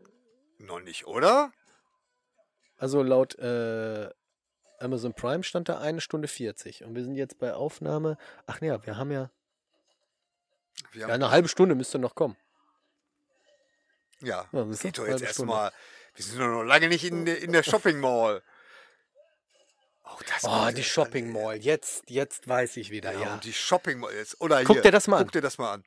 noch 0.58 0.80
nicht, 0.82 1.08
oder? 1.08 1.52
Also 2.78 3.02
laut 3.04 3.36
äh, 3.40 4.10
Amazon 4.80 5.14
Prime 5.14 5.44
stand 5.44 5.70
da 5.70 5.80
eine 5.80 6.02
Stunde 6.02 6.28
40. 6.28 6.84
Und 6.84 6.96
wir 6.96 7.04
sind 7.04 7.16
jetzt 7.16 7.38
bei 7.40 7.54
Aufnahme. 7.54 8.18
Ach 8.48 8.60
ja, 8.62 8.86
wir 8.86 8.98
haben 8.98 9.12
ja. 9.12 9.32
Wir 10.92 11.02
Ja, 11.02 11.08
haben, 11.08 11.14
eine 11.14 11.32
halbe 11.32 11.48
Stunde 11.48 11.74
müsste 11.76 12.00
noch 12.00 12.16
kommen. 12.16 12.36
ja, 14.20 14.48
Ja, 14.52 14.64
geht 14.66 14.98
doch 14.98 15.08
jetzt 15.08 15.22
erstmal. 15.22 15.72
Wir 16.16 16.26
sind 16.26 16.40
doch 16.40 16.48
noch 16.48 16.64
lange 16.64 16.90
nicht 16.90 17.04
in, 17.06 17.26
der- 17.26 17.40
in 17.42 17.52
der 17.54 17.64
Shopping 17.64 18.00
Mall. 18.00 18.44
Oh, 20.44 20.66
Oh, 20.68 20.72
die 20.72 20.84
Shopping. 20.84 21.32
Mall. 21.32 21.58
Jetzt, 21.58 22.04
jetzt 22.10 22.48
weiß 22.48 22.78
ich 22.78 22.90
wieder, 22.92 23.14
Ja, 23.14 23.20
ja. 23.22 23.38
die 23.38 23.54
Shopping 23.54 24.00
Mall 24.00 24.14
jetzt. 24.14 24.40
Oder 24.42 24.64
Guck 24.64 24.76
hier, 24.78 24.82
dir 24.84 24.92
das 24.92 25.08
mal 25.08 25.18
Guck 25.18 25.28
an. 25.28 25.32
dir 25.32 25.42
das 25.42 25.58
mal 25.58 25.74
an. 25.74 25.84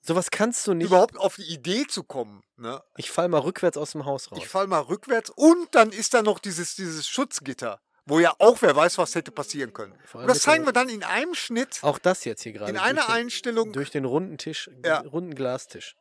Sowas 0.00 0.30
kannst 0.30 0.66
du 0.66 0.74
nicht. 0.74 0.86
Überhaupt 0.86 1.16
auf 1.18 1.36
die 1.36 1.52
Idee 1.52 1.86
zu 1.86 2.02
kommen. 2.04 2.42
Ne? 2.56 2.82
Ich 2.96 3.10
fall 3.10 3.28
mal 3.28 3.40
rückwärts 3.40 3.76
aus 3.76 3.92
dem 3.92 4.04
Haus 4.04 4.30
raus. 4.30 4.38
Ich 4.40 4.48
fall 4.48 4.66
mal 4.66 4.80
rückwärts 4.80 5.30
und 5.30 5.74
dann 5.74 5.90
ist 5.90 6.14
da 6.14 6.22
noch 6.22 6.38
dieses, 6.38 6.76
dieses 6.76 7.06
Schutzgitter, 7.08 7.80
wo 8.06 8.18
ja 8.20 8.32
auch 8.38 8.62
wer 8.62 8.74
weiß, 8.74 8.96
was 8.98 9.14
hätte 9.14 9.32
passieren 9.32 9.72
können. 9.72 9.92
Und 10.14 10.26
das 10.28 10.40
zeigen 10.40 10.64
wir 10.64 10.72
dann 10.72 10.88
in 10.88 11.02
einem 11.02 11.34
Schnitt, 11.34 11.78
Auch 11.82 11.98
das 11.98 12.24
jetzt 12.24 12.42
hier 12.42 12.52
gerade. 12.52 12.70
in 12.70 12.78
einer 12.78 13.02
den- 13.02 13.10
Einstellung. 13.10 13.72
Durch 13.72 13.90
den 13.90 14.04
runden 14.04 14.38
Tisch, 14.38 14.70
Ja. 14.84 15.00
runden 15.00 15.34
Glastisch. 15.34 15.96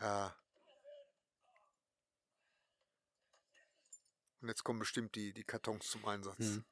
Ja. 0.00 0.34
Und 4.44 4.48
jetzt 4.48 4.62
kommen 4.62 4.78
bestimmt 4.78 5.14
die, 5.14 5.32
die 5.32 5.42
Kartons 5.42 5.88
zum 5.88 6.04
Einsatz. 6.04 6.36
Hm. 6.36 6.64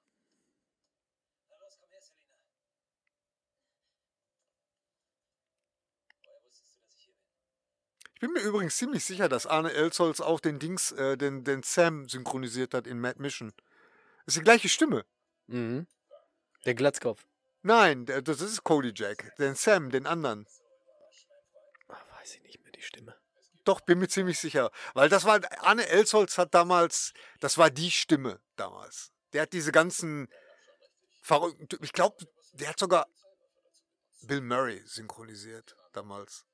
Ich 8.13 8.21
bin 8.21 8.33
mir 8.35 8.41
übrigens 8.41 8.77
ziemlich 8.77 9.07
sicher, 9.07 9.31
dass 9.31 9.47
Arne 9.47 9.73
Elsholz 9.73 10.21
auch 10.21 10.41
den 10.41 10.59
Dings, 10.59 10.93
äh, 10.93 11.17
den, 11.17 11.45
den 11.45 11.63
Sam 11.63 12.11
synchronisiert 12.11 12.75
hat 12.75 12.87
in 12.87 13.01
Mad 13.01 13.19
Mission. 13.23 13.55
Das 14.27 14.35
ist 14.35 14.41
die 14.41 14.45
gleiche 14.45 14.69
Stimme. 14.69 15.07
Mhm. 15.47 15.87
Der 16.67 16.75
Glatzkopf. 16.75 17.25
Nein, 17.63 18.05
der, 18.05 18.21
das 18.21 18.43
ist 18.43 18.63
Cody 18.65 18.93
Jack. 18.95 19.35
Den 19.39 19.55
Sam, 19.55 19.89
den 19.89 20.07
anderen. 20.07 20.47
Ah, 21.89 21.97
weiß 22.21 22.35
ich 22.35 22.43
nicht. 22.43 22.62
Doch, 23.65 23.81
bin 23.81 23.99
mir 23.99 24.09
ziemlich 24.09 24.39
sicher. 24.39 24.71
Weil 24.95 25.09
das 25.09 25.25
war, 25.25 25.41
Arne 25.61 25.87
Elsholz 25.87 26.39
hat 26.39 26.55
damals, 26.55 27.13
das 27.41 27.59
war 27.59 27.71
die 27.71 27.91
Stimme 27.91 28.41
damals. 28.57 29.13
Der 29.33 29.43
hat 29.43 29.53
diese 29.53 29.73
ganzen 29.73 30.29
verrückten, 31.23 31.79
ich 31.83 31.93
glaube, 31.93 32.17
der 32.53 32.71
hat 32.71 32.79
sogar 32.79 33.07
Bill 34.23 34.41
Murray 34.41 34.83
synchronisiert 34.87 35.77
damals. 35.93 36.45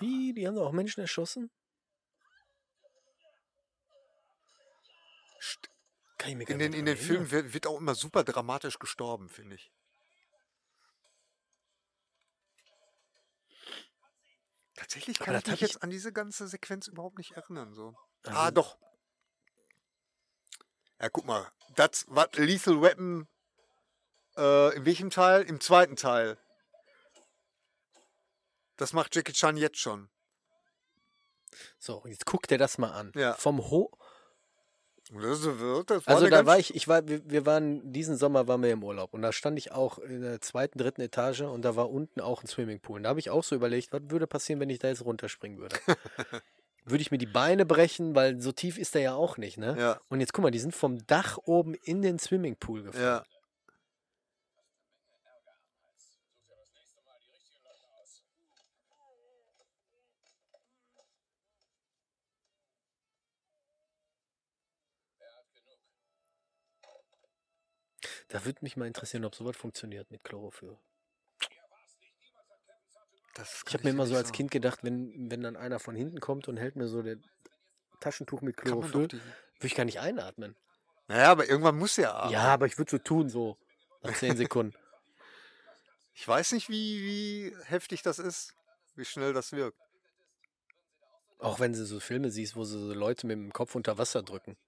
Wie? 0.00 0.32
Die 0.32 0.46
haben 0.46 0.54
doch 0.54 0.68
auch 0.68 0.72
Menschen 0.72 1.00
erschossen? 1.00 1.50
Kann 6.18 6.30
ich 6.30 6.36
mir 6.36 6.48
In 6.48 6.58
den, 6.58 6.72
in 6.72 6.86
den 6.86 6.96
Filmen 6.96 7.30
wird, 7.30 7.52
wird 7.52 7.66
auch 7.66 7.78
immer 7.78 7.94
super 7.94 8.22
dramatisch 8.24 8.78
gestorben, 8.78 9.28
finde 9.28 9.56
ich. 9.56 9.72
Tatsächlich 14.76 15.18
kann 15.18 15.36
ich 15.36 15.46
mich 15.46 15.60
jetzt 15.60 15.82
an 15.82 15.90
diese 15.90 16.12
ganze 16.12 16.48
Sequenz 16.48 16.88
überhaupt 16.88 17.18
nicht 17.18 17.32
erinnern. 17.32 17.72
So. 17.74 17.94
Also- 18.24 18.38
ah, 18.38 18.50
doch. 18.50 18.78
Ja, 21.00 21.08
guck 21.08 21.24
mal. 21.24 21.50
Das 21.74 22.04
war 22.08 22.28
Lethal 22.34 22.80
Weapon. 22.80 23.28
Äh, 24.36 24.76
in 24.76 24.84
welchem 24.86 25.10
Teil? 25.10 25.42
Im 25.42 25.60
zweiten 25.60 25.96
Teil. 25.96 26.38
Das 28.76 28.92
macht 28.92 29.14
Jackie 29.14 29.32
Chan 29.32 29.56
jetzt 29.56 29.78
schon. 29.78 30.08
So, 31.78 32.04
jetzt 32.06 32.24
guck 32.24 32.46
dir 32.46 32.58
das 32.58 32.78
mal 32.78 32.92
an. 32.92 33.12
Ja. 33.14 33.34
Vom 33.34 33.58
Ho 33.70 33.90
Das 35.14 35.44
wird, 35.44 35.90
das 35.90 36.06
war 36.06 36.14
Also 36.14 36.28
da 36.28 36.46
war 36.46 36.58
ich, 36.58 36.74
ich 36.74 36.88
war, 36.88 37.06
wir, 37.06 37.20
wir 37.28 37.44
waren, 37.44 37.92
diesen 37.92 38.16
Sommer 38.16 38.48
waren 38.48 38.62
wir 38.62 38.70
im 38.70 38.82
Urlaub 38.82 39.12
und 39.12 39.22
da 39.22 39.32
stand 39.32 39.58
ich 39.58 39.72
auch 39.72 39.98
in 39.98 40.22
der 40.22 40.40
zweiten, 40.40 40.78
dritten 40.78 41.02
Etage 41.02 41.42
und 41.42 41.62
da 41.62 41.76
war 41.76 41.90
unten 41.90 42.20
auch 42.20 42.42
ein 42.42 42.46
Swimmingpool. 42.46 42.96
Und 42.96 43.02
da 43.02 43.10
habe 43.10 43.20
ich 43.20 43.30
auch 43.30 43.44
so 43.44 43.54
überlegt, 43.54 43.92
was 43.92 44.02
würde 44.08 44.26
passieren, 44.26 44.60
wenn 44.60 44.70
ich 44.70 44.78
da 44.78 44.88
jetzt 44.88 45.04
runterspringen 45.04 45.58
würde? 45.58 45.76
würde 46.84 47.02
ich 47.02 47.10
mir 47.10 47.18
die 47.18 47.26
Beine 47.26 47.66
brechen, 47.66 48.14
weil 48.14 48.40
so 48.40 48.52
tief 48.52 48.78
ist 48.78 48.94
der 48.94 49.02
ja 49.02 49.14
auch 49.14 49.36
nicht, 49.36 49.58
ne? 49.58 49.76
Ja, 49.78 50.00
Und 50.08 50.20
jetzt 50.20 50.32
guck 50.32 50.42
mal, 50.42 50.50
die 50.50 50.58
sind 50.58 50.74
vom 50.74 51.06
Dach 51.06 51.38
oben 51.44 51.74
in 51.74 52.02
den 52.02 52.18
Swimmingpool 52.18 52.82
gefallen. 52.84 53.04
ja. 53.04 53.24
Da 68.32 68.46
würde 68.46 68.60
mich 68.62 68.78
mal 68.78 68.86
interessieren, 68.86 69.26
ob 69.26 69.34
sowas 69.34 69.58
funktioniert 69.58 70.10
mit 70.10 70.24
Chlorophyll. 70.24 70.78
Das 73.34 73.62
Ich 73.66 73.74
habe 73.74 73.84
mir 73.84 73.90
immer 73.90 74.06
so 74.06 74.16
als 74.16 74.28
sagen. 74.28 74.36
Kind 74.36 74.50
gedacht, 74.50 74.78
wenn, 74.82 75.30
wenn 75.30 75.42
dann 75.42 75.54
einer 75.54 75.78
von 75.78 75.94
hinten 75.94 76.18
kommt 76.18 76.48
und 76.48 76.56
hält 76.56 76.74
mir 76.74 76.88
so 76.88 77.02
das 77.02 77.18
Taschentuch 78.00 78.40
mit 78.40 78.56
Chlorophyll, 78.56 79.10
würde 79.12 79.20
ich 79.60 79.74
gar 79.74 79.84
nicht 79.84 80.00
einatmen. 80.00 80.56
Naja, 81.08 81.30
aber 81.30 81.46
irgendwann 81.46 81.76
muss 81.76 81.98
er 81.98 82.14
atmen. 82.14 82.32
Ja, 82.32 82.44
aber 82.44 82.64
ich 82.64 82.78
würde 82.78 82.90
so 82.90 82.98
tun, 82.98 83.28
so 83.28 83.58
nach 84.02 84.16
zehn 84.16 84.36
Sekunden. 84.36 84.74
Ich 86.14 86.28
weiß 86.28 86.52
nicht, 86.52 86.68
wie, 86.68 87.02
wie 87.02 87.56
heftig 87.64 88.02
das 88.02 88.18
ist, 88.18 88.54
wie 88.96 89.04
schnell 89.06 89.32
das 89.32 89.52
wirkt. 89.52 89.78
Auch 91.38 91.58
wenn 91.58 91.72
du 91.72 91.86
so 91.86 92.00
Filme 92.00 92.30
siehst, 92.30 92.54
wo 92.54 92.64
sie 92.64 92.78
so 92.78 92.92
Leute 92.92 93.26
mit 93.26 93.38
dem 93.38 93.50
Kopf 93.50 93.74
unter 93.74 93.96
Wasser 93.96 94.22
drücken. 94.22 94.58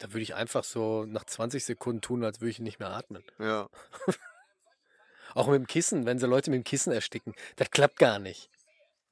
Da 0.00 0.08
würde 0.08 0.22
ich 0.22 0.34
einfach 0.34 0.64
so 0.64 1.04
nach 1.04 1.24
20 1.24 1.64
Sekunden 1.64 2.00
tun, 2.00 2.24
als 2.24 2.40
würde 2.40 2.50
ich 2.50 2.58
nicht 2.58 2.80
mehr 2.80 2.90
atmen. 2.90 3.22
Ja. 3.38 3.68
Auch 5.34 5.46
mit 5.46 5.54
dem 5.56 5.66
Kissen, 5.68 6.06
wenn 6.06 6.18
sie 6.18 6.26
Leute 6.26 6.50
mit 6.50 6.58
dem 6.58 6.64
Kissen 6.64 6.92
ersticken. 6.92 7.34
Das 7.56 7.70
klappt 7.70 7.98
gar 7.98 8.18
nicht. 8.18 8.50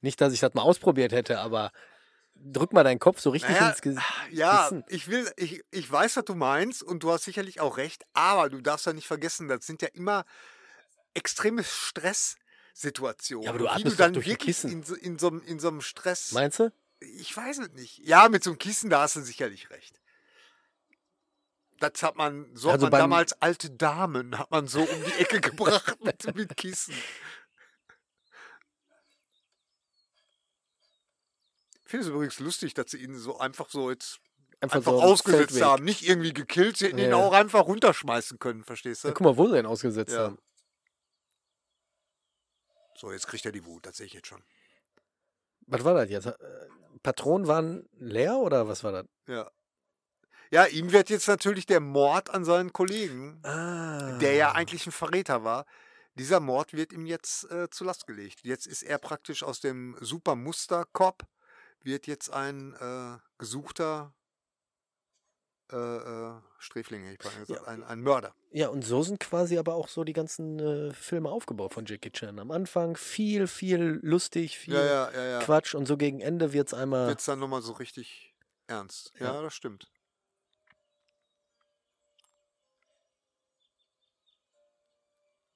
Nicht, 0.01 0.19
dass 0.19 0.33
ich 0.33 0.39
das 0.41 0.53
mal 0.53 0.63
ausprobiert 0.63 1.11
hätte, 1.13 1.39
aber 1.39 1.71
drück 2.35 2.73
mal 2.73 2.83
deinen 2.83 2.99
Kopf 2.99 3.19
so 3.21 3.29
richtig 3.29 3.51
Naja, 3.51 3.69
ins 3.69 3.81
Gesicht. 3.81 4.05
ja, 4.31 4.63
Kissen. 4.63 4.83
ich 4.89 5.07
will, 5.09 5.31
ich, 5.37 5.61
ich 5.71 5.89
weiß, 5.91 6.17
was 6.17 6.25
du 6.25 6.35
meinst 6.35 6.83
und 6.83 7.03
du 7.03 7.11
hast 7.11 7.23
sicherlich 7.25 7.59
auch 7.61 7.77
recht, 7.77 8.03
aber 8.13 8.49
du 8.49 8.59
darfst 8.61 8.85
ja 8.85 8.93
nicht 8.93 9.07
vergessen, 9.07 9.47
das 9.47 9.65
sind 9.65 9.81
ja 9.81 9.89
immer 9.93 10.25
extreme 11.13 11.63
Stresssituationen. 11.63 13.43
Ja, 13.45 13.51
aber 13.51 13.59
du 13.59 13.65
Und 13.65 13.71
wie 13.71 13.75
atmest 13.75 13.85
du 13.85 13.97
doch 13.97 14.05
dann 14.05 14.13
durch 14.13 14.25
ein 14.25 14.31
wirklich 14.31 14.55
Kissen. 14.57 14.71
in 14.71 14.83
so, 14.83 14.95
in, 14.95 15.19
so, 15.19 15.27
einem- 15.27 15.43
in 15.43 15.59
so 15.59 15.67
einem 15.67 15.81
Stress. 15.81 16.31
Meinst 16.31 16.59
du? 16.59 16.71
ich 17.01 17.35
weiß 17.35 17.59
es 17.59 17.69
nicht. 17.73 17.99
Ja, 17.99 18.27
mit 18.29 18.43
so 18.43 18.49
einem 18.51 18.59
Kissen, 18.59 18.89
da 18.89 19.01
hast 19.03 19.15
du 19.15 19.21
sicherlich 19.21 19.69
recht. 19.69 19.98
Das 21.79 22.03
hat 22.03 22.15
man, 22.17 22.55
so 22.55 22.69
Also 22.71 22.85
hat 22.87 22.91
man 22.91 22.99
damals 22.99 23.33
alte 23.41 23.69
Damen, 23.71 24.37
hat 24.37 24.51
man 24.51 24.67
so 24.67 24.81
um 24.83 25.03
die 25.05 25.13
Ecke 25.13 25.39
gebracht 25.41 26.03
mit, 26.03 26.35
mit 26.35 26.57
Kissen. 26.57 26.95
Ich 31.85 31.89
finde 31.91 32.05
es 32.05 32.09
übrigens 32.11 32.39
lustig, 32.39 32.73
dass 32.73 32.91
sie 32.91 32.97
ihn 32.97 33.17
so 33.17 33.39
einfach 33.39 33.69
so 33.69 33.89
jetzt 33.89 34.19
Einfach, 34.61 34.75
einfach 34.77 34.91
so 34.91 35.01
ausgesetzt 35.01 35.53
Feldweg. 35.53 35.63
haben. 35.63 35.83
Nicht 35.85 36.07
irgendwie 36.07 36.33
gekillt, 36.33 36.75
sie 36.77 36.87
hätten 36.87 36.97
ihn 36.99 37.11
Ja. 37.11 37.15
auch 37.15 37.31
einfach 37.31 37.65
runterschmeißen 37.65 38.39
können, 38.39 38.65
verstehst 38.65 39.05
Ja, 39.05 39.11
du? 39.11 39.13
guck 39.15 39.23
mal, 39.25 39.37
wo 39.37 39.47
sie 39.47 39.53
den 39.53 39.65
ausgesetzt 39.65 40.11
Ja. 40.11 40.25
haben. 40.25 40.37
So, 42.95 43.11
jetzt 43.13 43.27
kriegt 43.27 43.45
er 43.45 43.53
die 43.53 43.65
Wut, 43.65 43.85
das 43.85 43.95
sehe 43.95 44.05
ich 44.05 44.13
jetzt 44.13 44.27
schon. 44.27 44.43
Was 45.67 45.85
war 45.85 45.93
das 45.93 46.09
jetzt? 46.09 46.25
Äh, 46.25 46.33
Patronen 47.01 47.47
waren 47.47 47.87
leer 47.93 48.37
oder 48.37 48.67
was 48.67 48.83
war 48.83 48.91
das? 48.91 49.05
Ja. 49.27 49.49
Ja, 50.51 50.65
ihm 50.65 50.91
wird 50.91 51.09
jetzt 51.09 51.27
natürlich 51.27 51.65
der 51.65 51.79
Mord 51.79 52.29
an 52.31 52.43
seinen 52.43 52.73
Kollegen, 52.73 53.39
Ah. 53.43 54.17
der 54.19 54.33
ja 54.33 54.51
eigentlich 54.53 54.85
ein 54.87 54.91
Verräter 54.91 55.43
war, 55.43 55.65
dieser 56.15 56.39
Mord 56.39 56.73
wird 56.73 56.91
ihm 56.91 57.05
jetzt 57.05 57.49
äh, 57.51 57.69
zu 57.69 57.83
Last 57.83 58.07
gelegt. 58.07 58.39
Jetzt 58.43 58.65
ist 58.67 58.81
er 58.83 58.97
praktisch 58.97 59.43
aus 59.43 59.59
dem 59.61 59.95
Supermuster-Cop, 60.01 61.23
wird 61.83 62.07
jetzt 62.07 62.29
ein 62.31 62.73
äh, 62.73 63.17
gesuchter 63.37 64.13
äh, 65.71 65.75
äh, 65.77 66.31
Sträfling, 66.57 67.03
hätte 67.03 67.13
ich 67.13 67.19
beinahe 67.19 67.45
gesagt, 67.45 67.67
ein, 67.67 67.83
ein 67.83 68.01
Mörder. 68.01 68.33
Ja, 68.51 68.69
und 68.69 68.81
so 68.83 69.03
sind 69.03 69.19
quasi 69.19 69.59
aber 69.59 69.75
auch 69.75 69.87
so 69.87 70.03
die 70.03 70.13
ganzen 70.13 70.57
äh, 70.59 70.93
Filme 70.93 71.29
aufgebaut 71.29 71.75
von 71.75 71.85
Jackie 71.85 72.09
Chan. 72.11 72.39
Am 72.39 72.49
Anfang 72.49 72.97
viel, 72.97 73.45
viel 73.45 73.99
lustig, 74.01 74.57
viel 74.57 74.73
Ja, 74.73 74.83
ja, 74.83 75.11
ja, 75.11 75.23
ja. 75.25 75.39
Quatsch 75.39 75.75
und 75.75 75.85
so 75.85 75.95
gegen 75.95 76.19
Ende 76.21 76.53
wird 76.53 76.67
es 76.69 76.73
einmal. 76.73 77.07
Wird 77.07 77.19
es 77.19 77.25
dann 77.25 77.37
nochmal 77.39 77.61
so 77.61 77.73
richtig 77.73 78.33
ernst. 78.65 79.13
Ja, 79.19 79.35
Ja. 79.35 79.41
das 79.43 79.53
stimmt. 79.53 79.91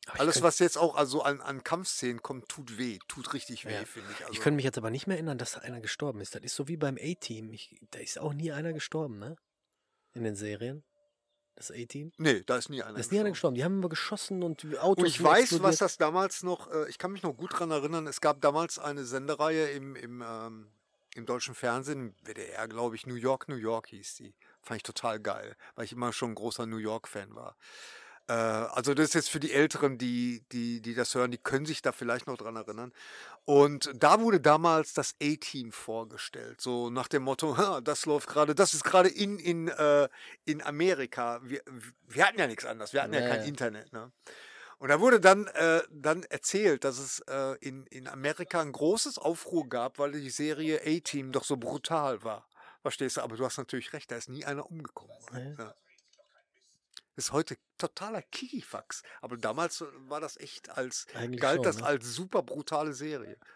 Aber 0.08 0.20
Alles, 0.20 0.42
was 0.42 0.60
jetzt 0.60 0.78
auch 0.78 0.96
also 0.96 1.22
an, 1.22 1.40
an 1.40 1.64
Kampfszenen 1.64 2.22
kommt, 2.22 2.50
tut 2.50 2.78
weh. 2.78 3.00
Tut 3.08 3.34
richtig 3.34 3.66
weh, 3.66 3.74
Ja. 3.74 3.86
finde 3.86 4.10
ich. 4.12 4.20
Also, 4.22 4.34
Ich 4.34 4.40
könnte 4.42 4.58
mich 4.58 4.66
jetzt 4.66 4.78
aber 4.78 4.90
nicht 4.90 5.08
mehr 5.08 5.16
erinnern, 5.16 5.38
dass 5.38 5.54
da 5.54 5.60
einer 5.62 5.80
gestorben 5.80 6.20
ist. 6.20 6.36
Das 6.36 6.42
ist 6.44 6.56
so 6.56 6.68
wie 6.68 6.76
beim 6.78 6.98
A-Team. 7.02 7.56
Da 7.92 8.00
ist 8.00 8.20
auch 8.20 8.34
nie 8.34 8.52
einer 8.52 8.74
gestorben, 8.74 9.18
ne? 9.18 9.38
In 10.14 10.24
den 10.26 10.36
Serien. 10.36 10.84
Das 11.56 11.72
A-Team. 11.72 12.12
nee, 12.18 12.42
da 12.46 12.58
ist 12.58 12.70
nie 12.70 12.82
einer. 12.84 12.94
Da 12.96 13.00
ist 13.00 13.12
nie 13.12 13.20
einer 13.20 13.30
gestorben. 13.30 13.56
Die 13.56 13.64
haben 13.64 13.78
immer 13.78 13.88
geschossen 13.90 14.42
und 14.44 14.66
Autos 14.80 15.04
Und 15.04 15.08
ich 15.08 15.24
weiß, 15.24 15.42
explodiert. 15.42 15.70
was 15.70 15.78
das 15.78 15.98
damals 15.98 16.42
noch, 16.44 16.70
äh, 16.72 16.90
ich 16.90 16.98
kann 16.98 17.12
mich 17.12 17.22
noch 17.24 17.38
gut 17.38 17.58
dran 17.58 17.70
erinnern, 17.72 18.08
es 18.08 18.22
gab 18.22 18.42
damals 18.42 18.80
eine 18.80 19.06
Sendereihe 19.06 19.70
im, 19.70 19.96
im, 19.96 20.24
ähm, 20.28 20.72
im 21.16 21.26
deutschen 21.28 21.54
Fernsehen, 21.54 22.16
WDR, 22.24 22.68
glaube 22.68 22.96
ich, 22.96 23.06
New 23.06 23.14
York, 23.16 23.48
New 23.50 23.56
York 23.56 23.88
hieß 23.88 24.16
die. 24.16 24.34
Fand 24.64 24.78
ich 24.78 24.84
total 24.84 25.20
geil, 25.20 25.56
weil 25.76 25.86
ich 25.86 25.92
immer 25.92 26.12
schon 26.12 26.32
ein 26.32 26.36
großer 26.36 26.66
New 26.66 26.78
York-Fan 26.78 27.36
war. 27.36 27.56
Äh, 28.28 28.34
also 28.34 28.94
das 28.94 29.10
ist 29.10 29.14
jetzt 29.16 29.30
für 29.30 29.40
die 29.40 29.52
Älteren, 29.52 29.98
die, 29.98 30.44
die, 30.52 30.82
die 30.82 30.96
das 30.96 31.14
hören, 31.16 31.32
die 31.32 31.38
können 31.38 31.66
sich 31.66 31.82
da 31.82 31.92
vielleicht 31.92 32.28
noch 32.28 32.38
dran 32.38 32.56
erinnern. 32.56 32.94
Und 33.46 33.92
da 33.96 34.22
wurde 34.22 34.40
damals 34.40 34.94
das 34.94 35.16
A-Team 35.22 35.72
vorgestellt, 35.72 36.62
so 36.62 36.90
nach 36.90 37.08
dem 37.08 37.24
Motto, 37.24 37.58
"Ha, 37.58 37.82
das 37.82 38.06
läuft 38.06 38.28
gerade, 38.30 38.56
das 38.56 38.74
ist 38.74 38.84
gerade 38.84 39.10
in, 39.10 39.40
in, 39.40 39.68
äh, 39.68 40.08
in 40.46 40.62
Amerika. 40.64 41.42
Wir, 41.44 41.62
wir 42.08 42.26
hatten 42.26 42.40
ja 42.40 42.48
nichts 42.48 42.66
anderes, 42.66 42.94
wir 42.94 43.04
hatten 43.04 43.14
ja, 43.14 43.22
Ja, 43.22 43.30
kein. 43.30 43.44
Internet. 43.48 43.92
Ne? 43.92 44.12
Und 44.80 44.90
da 44.90 45.00
wurde 45.00 45.20
dann, 45.20 45.48
äh, 45.48 45.82
dann 45.92 46.24
erzählt, 46.24 46.84
dass 46.84 46.98
es 47.00 47.20
äh, 47.28 47.56
in, 47.62 47.86
in 47.88 48.08
Amerika 48.08 48.62
ein 48.62 48.72
großes 48.72 49.18
Aufruhr 49.18 49.68
gab, 49.68 50.00
weil 50.00 50.12
die 50.14 50.30
Serie 50.30 50.82
A-Team 50.86 51.32
doch 51.32 51.44
so 51.44 51.58
brutal 51.58 52.24
war. 52.24 52.48
Verstehst 52.82 53.16
du? 53.18 53.22
Aber 53.22 53.38
du 53.38 53.46
hast 53.46 53.58
natürlich 53.58 53.94
recht, 53.94 54.12
da 54.12 54.18
ist 54.18 54.30
nie 54.30 54.44
einer 54.44 54.70
umgekommen. 54.70 55.14
Ja. 55.58 55.74
Ist 57.16 57.32
heute 57.32 57.58
totaler 57.78 58.22
Kikifax. 58.24 59.04
Aber 59.22 59.38
damals 59.38 59.82
äh, 59.82 59.86
war 60.10 60.20
das 60.20 60.38
echt 60.38 60.70
als, 60.70 61.06
Eigentlich 61.14 61.42
galt 61.42 61.58
schon, 61.58 61.64
das 61.64 61.78
ne? 61.78 61.86
als 61.86 62.06
super 62.08 62.42
brutale 62.42 62.94
Serie. 62.94 63.38
Der. 63.38 63.48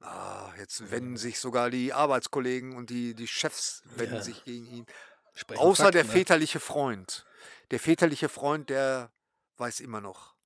Ah, 0.00 0.52
jetzt 0.58 0.90
wenden 0.90 1.16
sich 1.16 1.38
sogar 1.38 1.70
die 1.70 1.92
Arbeitskollegen 1.92 2.76
und 2.76 2.90
die, 2.90 3.14
die 3.14 3.28
Chefs 3.28 3.82
wenden 3.96 4.16
Ja. 4.16 4.22
sich 4.22 4.44
gegen 4.44 4.66
ihn. 4.66 4.86
Sprechen 5.34 5.60
Außer 5.60 5.90
der 5.90 6.02
Fakten, 6.04 6.08
ne? 6.08 6.18
väterliche 6.24 6.60
Freund. 6.60 7.24
Der 7.72 7.80
väterliche 7.80 8.28
Freund, 8.28 8.70
der 8.70 9.12
weiß 9.56 9.80
immer 9.80 10.00
noch. 10.00 10.36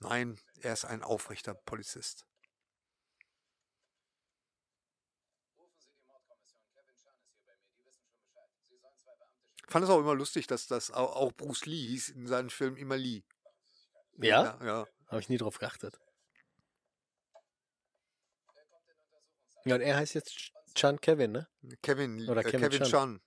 Nein, 0.00 0.40
er 0.60 0.72
ist 0.72 0.84
ein 0.84 1.02
aufrechter 1.02 1.54
Polizist. 1.54 2.26
Fand 9.68 9.84
es 9.84 9.90
auch 9.90 10.00
immer 10.00 10.14
lustig, 10.14 10.46
dass 10.46 10.66
das 10.66 10.90
au- 10.90 11.06
auch 11.06 11.32
Bruce 11.32 11.64
Lee 11.66 11.86
hieß 11.86 12.10
in 12.10 12.26
seinen 12.26 12.50
Filmen 12.50 12.76
immer 12.76 12.96
Lee. 12.96 13.22
Ja? 14.18 14.58
Ja, 14.60 14.64
ja. 14.66 14.86
Habe 15.08 15.20
ich 15.20 15.28
nie 15.28 15.38
drauf 15.38 15.58
geachtet. 15.58 15.98
Ja, 19.64 19.76
und 19.76 19.80
er 19.80 19.96
heißt 19.96 20.14
jetzt 20.14 20.30
Ch- 20.30 20.50
Chan 20.74 21.00
Kevin, 21.00 21.32
ne? 21.32 21.48
Kevin, 21.82 22.28
Oder 22.28 22.40
äh, 22.40 22.44
Kevin 22.50 22.60
Kevin 22.70 22.78
Chan. 22.78 22.90
Chan. 22.90 23.22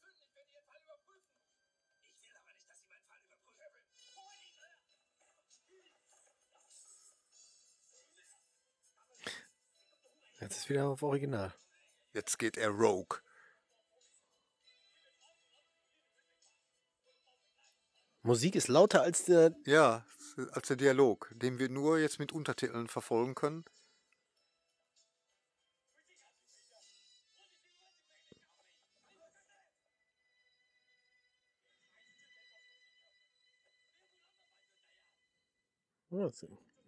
Dass 0.00 0.18
Sie 0.18 0.38
meinen 0.48 0.64
Fall 0.66 0.80
überprüfen. 0.82 1.32
Hol 9.06 9.18
ihn! 9.22 10.40
Jetzt 10.40 10.56
ist 10.56 10.70
wieder 10.70 10.88
auf 10.88 11.02
Original. 11.04 11.54
Jetzt 12.14 12.36
geht 12.40 12.56
er 12.56 12.70
Rogue. 12.70 13.20
Musik 18.22 18.56
ist 18.56 18.66
lauter 18.66 19.02
als 19.02 19.24
der. 19.24 19.54
Ja, 19.64 20.04
als 20.52 20.68
der 20.68 20.76
Dialog, 20.76 21.30
den 21.34 21.58
wir 21.58 21.68
nur 21.68 21.98
jetzt 21.98 22.18
mit 22.18 22.32
Untertiteln 22.32 22.88
verfolgen 22.88 23.34
können. 23.34 23.64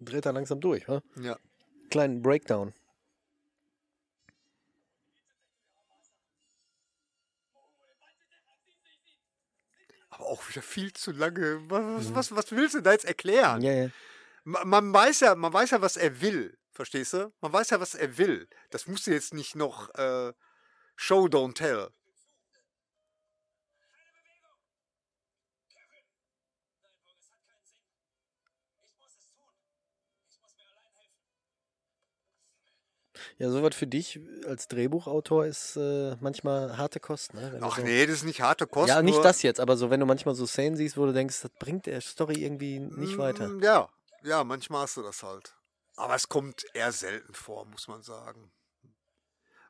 Dreht 0.01 0.27
er 0.27 0.32
langsam 0.32 0.60
durch, 0.60 0.89
wa? 0.89 1.01
Ja. 1.16 1.36
Kleinen 1.90 2.23
Breakdown. 2.23 2.74
Auch 10.33 10.49
wieder 10.49 10.63
viel 10.63 10.93
zu 10.93 11.13
lange. 11.13 11.61
Was, 11.71 12.15
was, 12.15 12.35
was 12.37 12.51
willst 12.53 12.75
du 12.75 12.81
da 12.81 12.93
jetzt 12.93 13.05
erklären? 13.05 13.59
Mhm. 13.61 13.65
Ja, 13.67 13.73
ja. 13.85 13.89
Ma- 14.45 14.65
Man 14.65 14.93
weiß 14.93 15.21
ja, 15.21 15.35
man 15.35 15.53
weiß 15.53 15.71
ja, 15.71 15.81
was 15.83 15.97
er 15.97 16.21
will. 16.21 16.57
Verstehst 16.73 17.13
du? 17.13 17.33
Man 17.41 17.53
weiß 17.53 17.71
ja, 17.71 17.81
was 17.81 17.95
er 17.95 18.17
will. 18.19 18.49
Das 18.71 18.87
musst 18.87 19.07
du 19.07 19.11
jetzt 19.13 19.35
nicht 19.35 19.55
noch 19.57 19.95
äh, 19.95 20.33
Show, 20.97 21.27
don't 21.27 21.55
tell. 21.55 21.89
Ja, 33.43 33.51
sowas 33.51 33.74
für 33.74 33.89
dich 33.89 34.20
als 34.47 34.69
Drehbuchautor 34.69 35.47
ist 35.47 35.74
äh, 35.77 36.14
manchmal 36.20 36.78
harte 36.78 37.01
Kost, 37.01 37.35
ne? 37.35 37.59
Ach 37.60 37.77
so, 37.77 37.82
nee, 37.82 38.06
das 38.06 38.19
ist 38.19 38.23
nicht 38.24 38.40
harte 38.40 38.69
Kost. 38.69 38.89
ja, 38.89 39.02
nicht 39.02 39.19
das 39.24 39.43
jetzt, 39.43 39.59
aber 39.59 39.77
so, 39.77 39.90
wenn 39.90 39.98
du 39.98 40.06
manchmal 40.06 40.36
so 40.36 40.47
Szenen 40.47 40.77
siehst, 40.77 40.97
wo 40.97 41.06
du 41.06 41.12
denkst, 41.12 41.43
das 41.43 41.51
bringt 41.59 41.86
der 41.86 42.01
Story 42.02 42.44
irgendwie 42.44 42.78
nicht 42.78 43.19
weiter. 43.19 43.48
Mm, 43.48 43.60
Ja, 43.60 43.89
ja, 44.23 44.44
manchmal 44.44 44.82
hast 44.82 44.97
du 44.97 45.02
das 45.02 45.24
halt. 45.24 45.56
Aber 45.97 46.14
es 46.14 46.28
kommt 46.28 46.64
eher 46.73 46.93
selten 46.93 47.35
vor, 47.35 47.64
muss 47.66 47.89
man 47.89 48.05
sagen. 48.05 48.52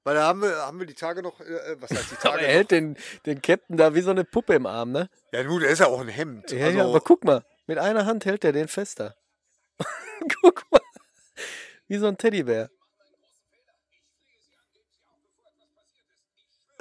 Weil 0.05 0.16
da 0.16 0.27
haben 0.27 0.43
wir, 0.43 0.55
haben 0.55 0.78
wir 0.78 0.86
die 0.86 0.93
Tage 0.93 1.23
noch, 1.23 1.40
äh, 1.40 1.81
was 1.81 1.93
heißt 1.93 2.11
die 2.11 2.16
Tage 2.20 2.43
er 2.44 2.53
hält 2.53 2.73
den, 2.73 2.99
den 3.24 3.40
Captain 3.40 3.78
da 3.78 3.94
wie 3.94 4.03
so 4.03 4.11
eine 4.11 4.24
Puppe 4.24 4.53
im 4.53 4.66
Arm, 4.66 4.90
ne? 4.93 5.09
Ja, 5.32 5.44
nun, 5.44 5.62
der 5.62 5.70
ist 5.70 5.78
ja 5.78 5.86
auch 5.86 6.01
ein 6.03 6.09
Hemd. 6.09 6.51
Ja, 6.51 6.66
also, 6.66 6.78
ja, 6.78 6.85
aber 6.85 7.01
guck 7.01 7.24
mal, 7.24 7.43
mit 7.66 7.78
einer 7.78 8.05
Hand 8.05 8.27
hält 8.27 8.44
er 8.44 8.53
den 8.53 8.69
fester. 8.69 9.16
guck 10.43 10.70
mal. 10.70 10.82
Wie 11.89 11.97
so 11.97 12.07
ein 12.07 12.19
Teddybär. 12.19 12.69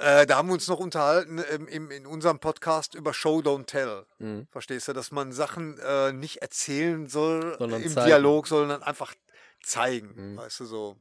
Äh, 0.02 0.26
da 0.26 0.36
haben 0.36 0.48
wir 0.48 0.54
uns 0.54 0.66
noch 0.66 0.80
unterhalten 0.80 1.40
ähm, 1.48 1.68
im, 1.68 1.90
in 1.92 2.06
unserem 2.06 2.40
Podcast 2.40 2.96
über 2.96 3.14
Show 3.14 3.38
Don't 3.38 3.66
Tell. 3.66 4.04
Mhm. 4.18 4.48
Verstehst 4.50 4.88
du, 4.88 4.92
dass 4.92 5.12
man 5.12 5.30
Sachen 5.30 5.78
äh, 5.78 6.12
nicht 6.12 6.38
erzählen 6.38 7.06
soll 7.06 7.54
Sondern 7.56 7.82
im 7.82 7.92
zeigen. 7.92 8.06
Dialog, 8.08 8.48
sondern 8.48 8.82
einfach 8.82 9.14
zeigen. 9.62 10.32
Mhm. 10.32 10.36
Weißt 10.38 10.58
du 10.58 10.64
so. 10.64 10.96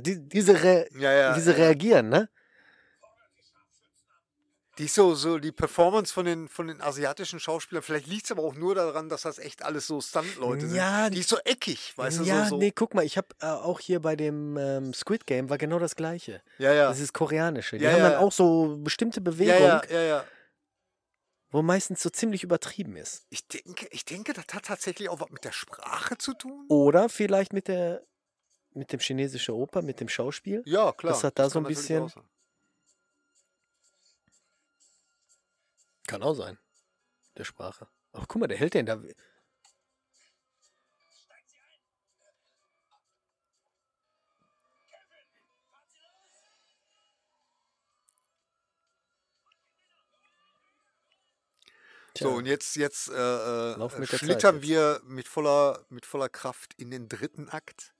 Die, 0.00 0.28
diese, 0.28 0.62
Re 0.62 0.88
Ja, 0.96 1.12
ja. 1.12 1.34
diese 1.34 1.52
ja. 1.52 1.56
reagieren, 1.56 2.08
ne? 2.08 2.28
Die 4.78 4.84
ist 4.84 4.94
so, 4.94 5.14
so 5.14 5.38
die 5.38 5.52
Performance 5.52 6.12
von 6.12 6.26
den, 6.26 6.48
von 6.48 6.66
den 6.66 6.82
asiatischen 6.82 7.40
Schauspielern, 7.40 7.82
vielleicht 7.82 8.06
liegt 8.06 8.26
es 8.26 8.30
aber 8.32 8.42
auch 8.42 8.54
nur 8.54 8.74
daran, 8.74 9.08
dass 9.08 9.22
das 9.22 9.38
echt 9.38 9.62
alles 9.62 9.86
so 9.86 10.00
Stunt-Leute 10.02 10.66
Ja, 10.66 11.04
sind. 11.04 11.14
Die 11.14 11.20
ist 11.20 11.30
so 11.30 11.38
eckig, 11.44 11.96
weißt 11.96 12.18
du, 12.20 12.24
ja, 12.24 12.44
so. 12.44 12.50
so. 12.50 12.56
nee, 12.58 12.72
guck 12.72 12.92
mal, 12.94 13.02
ich 13.04 13.16
habe 13.16 13.28
äh, 13.40 13.46
auch 13.46 13.80
hier 13.80 14.00
bei 14.00 14.16
dem 14.16 14.56
ähm, 14.58 14.92
Squid 14.92 15.26
Game 15.26 15.48
war 15.48 15.56
genau 15.56 15.78
das 15.78 15.96
gleiche. 15.96 16.42
Ja, 16.58 16.74
ja. 16.74 16.88
Das 16.88 17.00
ist 17.00 17.14
koreanische. 17.14 17.78
Die 17.78 17.84
Ja, 17.84 17.92
haben 17.92 17.98
ja. 18.00 18.10
dann 18.10 18.18
auch 18.18 18.32
so 18.32 18.76
bestimmte 18.78 19.20
ja, 19.20 19.24
Bewegungen, 19.24 19.60
ja, 19.60 19.82
ja, 19.90 20.00
ja. 20.02 20.24
wo 21.50 21.62
meistens 21.62 22.02
so 22.02 22.10
ziemlich 22.10 22.42
übertrieben 22.44 22.96
ist. 22.96 23.24
Ich 23.30 23.48
denke, 23.48 23.86
ich 23.92 24.04
denke, 24.04 24.34
das 24.34 24.44
hat 24.52 24.66
tatsächlich 24.66 25.08
auch 25.08 25.20
was 25.20 25.30
mit 25.30 25.44
der 25.44 25.52
Sprache 25.52 26.18
zu 26.18 26.34
tun. 26.34 26.66
Oder 26.68 27.08
vielleicht 27.08 27.52
mit 27.54 27.68
der 27.68 28.02
mit 28.74 28.92
dem 28.92 29.00
chinesischen 29.00 29.54
Oper, 29.54 29.80
mit 29.80 30.00
dem 30.00 30.08
Schauspiel. 30.10 30.62
Ja, 30.66 30.92
klar. 30.92 31.14
Das 31.14 31.24
hat 31.24 31.38
da 31.38 31.48
so 31.48 31.54
kann 31.60 31.64
ein 31.64 31.68
bisschen- 31.68 32.12
Kann 36.06 36.22
auch 36.22 36.34
sein. 36.34 36.58
Der 37.36 37.44
Sprache. 37.44 37.88
Aber 38.12 38.26
guck 38.26 38.40
mal, 38.40 38.46
der 38.46 38.58
hält 38.58 38.74
den 38.74 38.86
da. 38.86 39.00
So, 52.18 52.30
und 52.30 52.46
jetzt, 52.46 52.76
jetzt 52.76 53.10
äh, 53.10 53.72
äh, 53.72 54.06
schlittern 54.06 54.56
jetzt. 54.56 54.64
wir 54.66 55.02
mit 55.04 55.28
voller, 55.28 55.84
mit 55.90 56.06
voller 56.06 56.30
Kraft 56.30 56.72
in 56.78 56.90
den 56.90 57.08
dritten 57.08 57.50
Akt. 57.50 57.92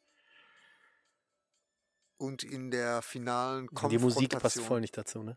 Und 2.17 2.43
in 2.43 2.71
der 2.71 3.03
finalen 3.03 3.69
die 3.91 3.99
Musik 3.99 4.31
passt 4.31 4.57
Konfrontation. 4.57 4.67
voll 4.67 4.81
nicht 4.81 4.97
dazu, 4.97 5.23
ne? 5.23 5.37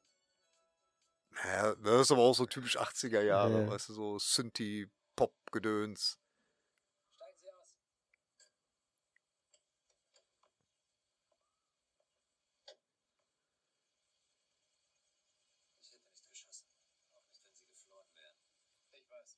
Ja, 1.45 1.75
das 1.75 2.01
ist 2.01 2.11
aber 2.11 2.21
auch 2.21 2.33
so 2.35 2.45
typisch 2.45 2.77
80er 2.77 3.21
Jahre, 3.21 3.61
Ja. 3.61 3.67
weißt 3.67 3.89
du, 3.89 3.93
so 3.93 4.19
Synthie-Pop-Gedöns. 4.19 6.19
Steigen 7.15 7.37
Sie 7.41 7.49
aus. 7.49 7.75
Ich 15.81 15.91
hätte 15.91 16.09
nicht 16.09 16.29
geschossen. 16.31 16.67
Auch 17.13 17.23
nicht, 17.25 17.41
wenn 17.41 17.55
Sie 17.55 17.65
geflohen 17.71 18.07
wären. 18.13 18.35
Ich 18.91 19.09
weiß. 19.09 19.37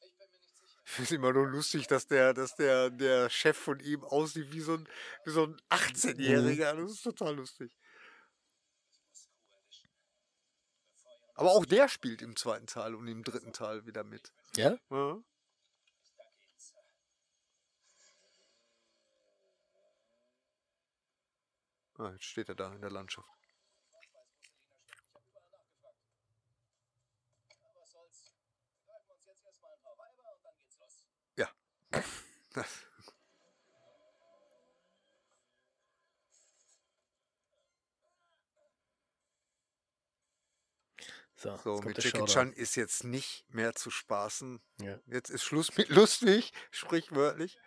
bin 0.00 0.10
mir 0.18 0.28
nicht 0.38 0.56
sicher. 0.56 0.82
Ich 0.84 0.90
finde 0.92 1.14
immer 1.16 1.32
nur 1.32 1.48
lustig, 1.48 1.86
dass 1.86 2.06
der, 2.06 2.34
dass 2.34 2.54
der, 2.56 2.90
der 2.90 3.30
Chef 3.30 3.56
von 3.56 3.80
ihm 3.80 4.04
aussieht 4.04 4.52
wie 4.52 4.60
so 4.60 4.74
ein, 4.74 4.88
wie 5.24 5.30
so 5.30 5.44
ein 5.44 5.60
18-Jähriger. 5.70 6.74
Das 6.74 6.92
ist 6.92 7.02
total 7.02 7.36
lustig. 7.36 7.72
Aber 11.40 11.52
auch 11.52 11.64
der 11.64 11.88
spielt 11.88 12.20
im 12.20 12.36
zweiten 12.36 12.66
Teil 12.66 12.94
und 12.94 13.08
im 13.08 13.24
dritten 13.24 13.54
Teil 13.54 13.86
wieder 13.86 14.04
mit. 14.04 14.30
Ja? 14.56 14.76
Ja. 14.90 15.16
Ah, 21.96 22.10
jetzt 22.12 22.24
steht 22.24 22.50
er 22.50 22.54
da 22.54 22.70
in 22.74 22.82
der 22.82 22.90
Landschaft. 22.90 23.26
Was 27.62 27.90
soll's? 27.92 28.34
Greifen 28.84 29.08
wir 29.08 29.14
uns 29.14 29.24
jetzt 29.24 29.42
erstmal 29.42 29.72
ein 29.72 29.80
paar 29.80 29.96
Weiber 29.96 30.34
und 30.34 30.44
dann 30.44 30.58
geht's 30.58 30.78
los. 30.78 31.06
Ja. 31.36 31.48
So, 41.40 41.56
So, 41.56 41.80
mit 41.80 42.04
Jackie. 42.04 42.26
Chan 42.26 42.52
ist 42.52 42.76
jetzt 42.76 43.02
nicht 43.02 43.46
mehr 43.48 43.74
zu 43.74 43.90
spaßen. 43.90 44.60
Ja. 44.82 44.98
Jetzt 45.06 45.30
ist 45.30 45.42
Schluss 45.42 45.74
mit 45.74 45.88
lustig, 45.88 46.52
sprichwörtlich. 46.70 47.58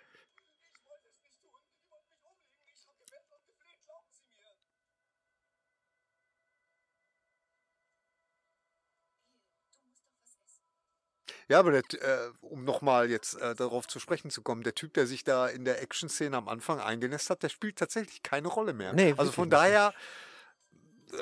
Ja, 11.49 11.59
aber 11.59 11.71
der, 11.71 11.83
äh, 12.01 12.31
um 12.41 12.63
nochmal 12.63 13.09
jetzt 13.09 13.35
äh, 13.41 13.55
darauf 13.55 13.87
zu 13.87 13.99
sprechen 13.99 14.29
zu 14.29 14.43
kommen, 14.43 14.61
der 14.63 14.75
Typ, 14.75 14.93
der 14.93 15.07
sich 15.07 15.23
da 15.23 15.47
in 15.47 15.65
der 15.65 15.81
Action-Szene 15.81 16.37
am 16.37 16.47
Anfang 16.47 16.79
eingenässt 16.79 17.31
hat, 17.31 17.41
der 17.41 17.49
spielt 17.49 17.77
tatsächlich 17.77 18.21
keine 18.21 18.49
Rolle 18.49 18.73
mehr. 18.73 18.93
Nee, 18.93 19.15
also 19.17 19.31
von 19.31 19.49
nicht. 19.49 19.53
daher 19.53 19.89
äh, 19.89 20.32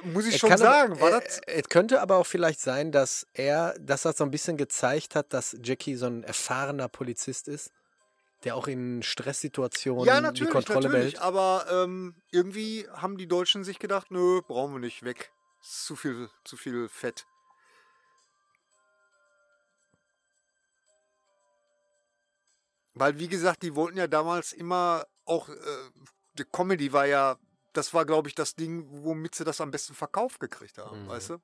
muss 0.04 0.26
ich 0.26 0.38
schon 0.38 0.50
aber- 0.52 0.58
sagen, 0.58 1.00
war 1.00 1.12
das. 1.12 1.40
Es 1.48 1.68
könnte 1.70 2.02
aber 2.02 2.18
auch 2.18 2.26
vielleicht 2.26 2.60
sein, 2.60 2.92
dass 2.92 3.26
er, 3.34 3.76
dass 3.80 4.04
das 4.04 4.18
so 4.18 4.24
ein 4.24 4.32
bisschen 4.32 4.58
gezeigt 4.58 5.16
hat, 5.16 5.34
dass 5.34 5.58
Jackie 5.64 5.96
so 5.96 6.06
ein 6.08 6.24
erfahrener 6.24 6.88
Polizist 6.88 7.48
ist, 7.48 7.72
der 8.44 8.56
auch 8.56 8.68
in 8.68 9.04
Stresssituationen 9.04 10.06
Ja, 10.06 10.18
die 10.18 10.24
natürlich, 10.24 10.52
Kontrolle 10.54 10.88
natürlich. 10.90 11.14
behält. 11.16 11.22
Aber 11.22 11.66
ähm, 11.70 12.16
irgendwie 12.32 12.88
haben 12.94 13.18
die 13.18 13.28
Deutschen 13.28 13.64
sich 13.64 13.80
gedacht, 13.80 14.12
nö, 14.12 14.42
brauchen 14.48 14.74
wir 14.74 14.80
nicht 14.80 15.04
weg. 15.04 15.32
Ist 15.62 15.86
Zu 15.86 15.96
viel, 15.96 16.30
zu 16.44 16.58
viel 16.58 16.90
Fett. 16.90 17.26
Weil, 22.94 23.18
wie 23.20 23.28
gesagt, 23.28 23.64
die 23.64 23.76
wollten 23.76 23.98
ja 23.98 24.08
damals 24.08 24.52
immer 24.54 25.06
auch, 25.26 25.48
äh, 25.50 25.56
die 26.34 26.44
Comedy 26.44 26.92
war 26.92 27.06
ja, 27.06 27.38
das 27.74 27.94
war, 27.94 28.06
glaube 28.06 28.28
ich, 28.30 28.36
das 28.36 28.56
Ding, 28.56 28.86
womit 28.90 29.36
sie 29.36 29.44
das 29.44 29.62
am 29.62 29.72
besten 29.72 29.94
verkauft 29.94 30.40
gekriegt 30.40 30.78
haben, 30.78 31.04
Mhm. 31.04 31.08
weißt 31.10 31.30
du? 31.32 31.38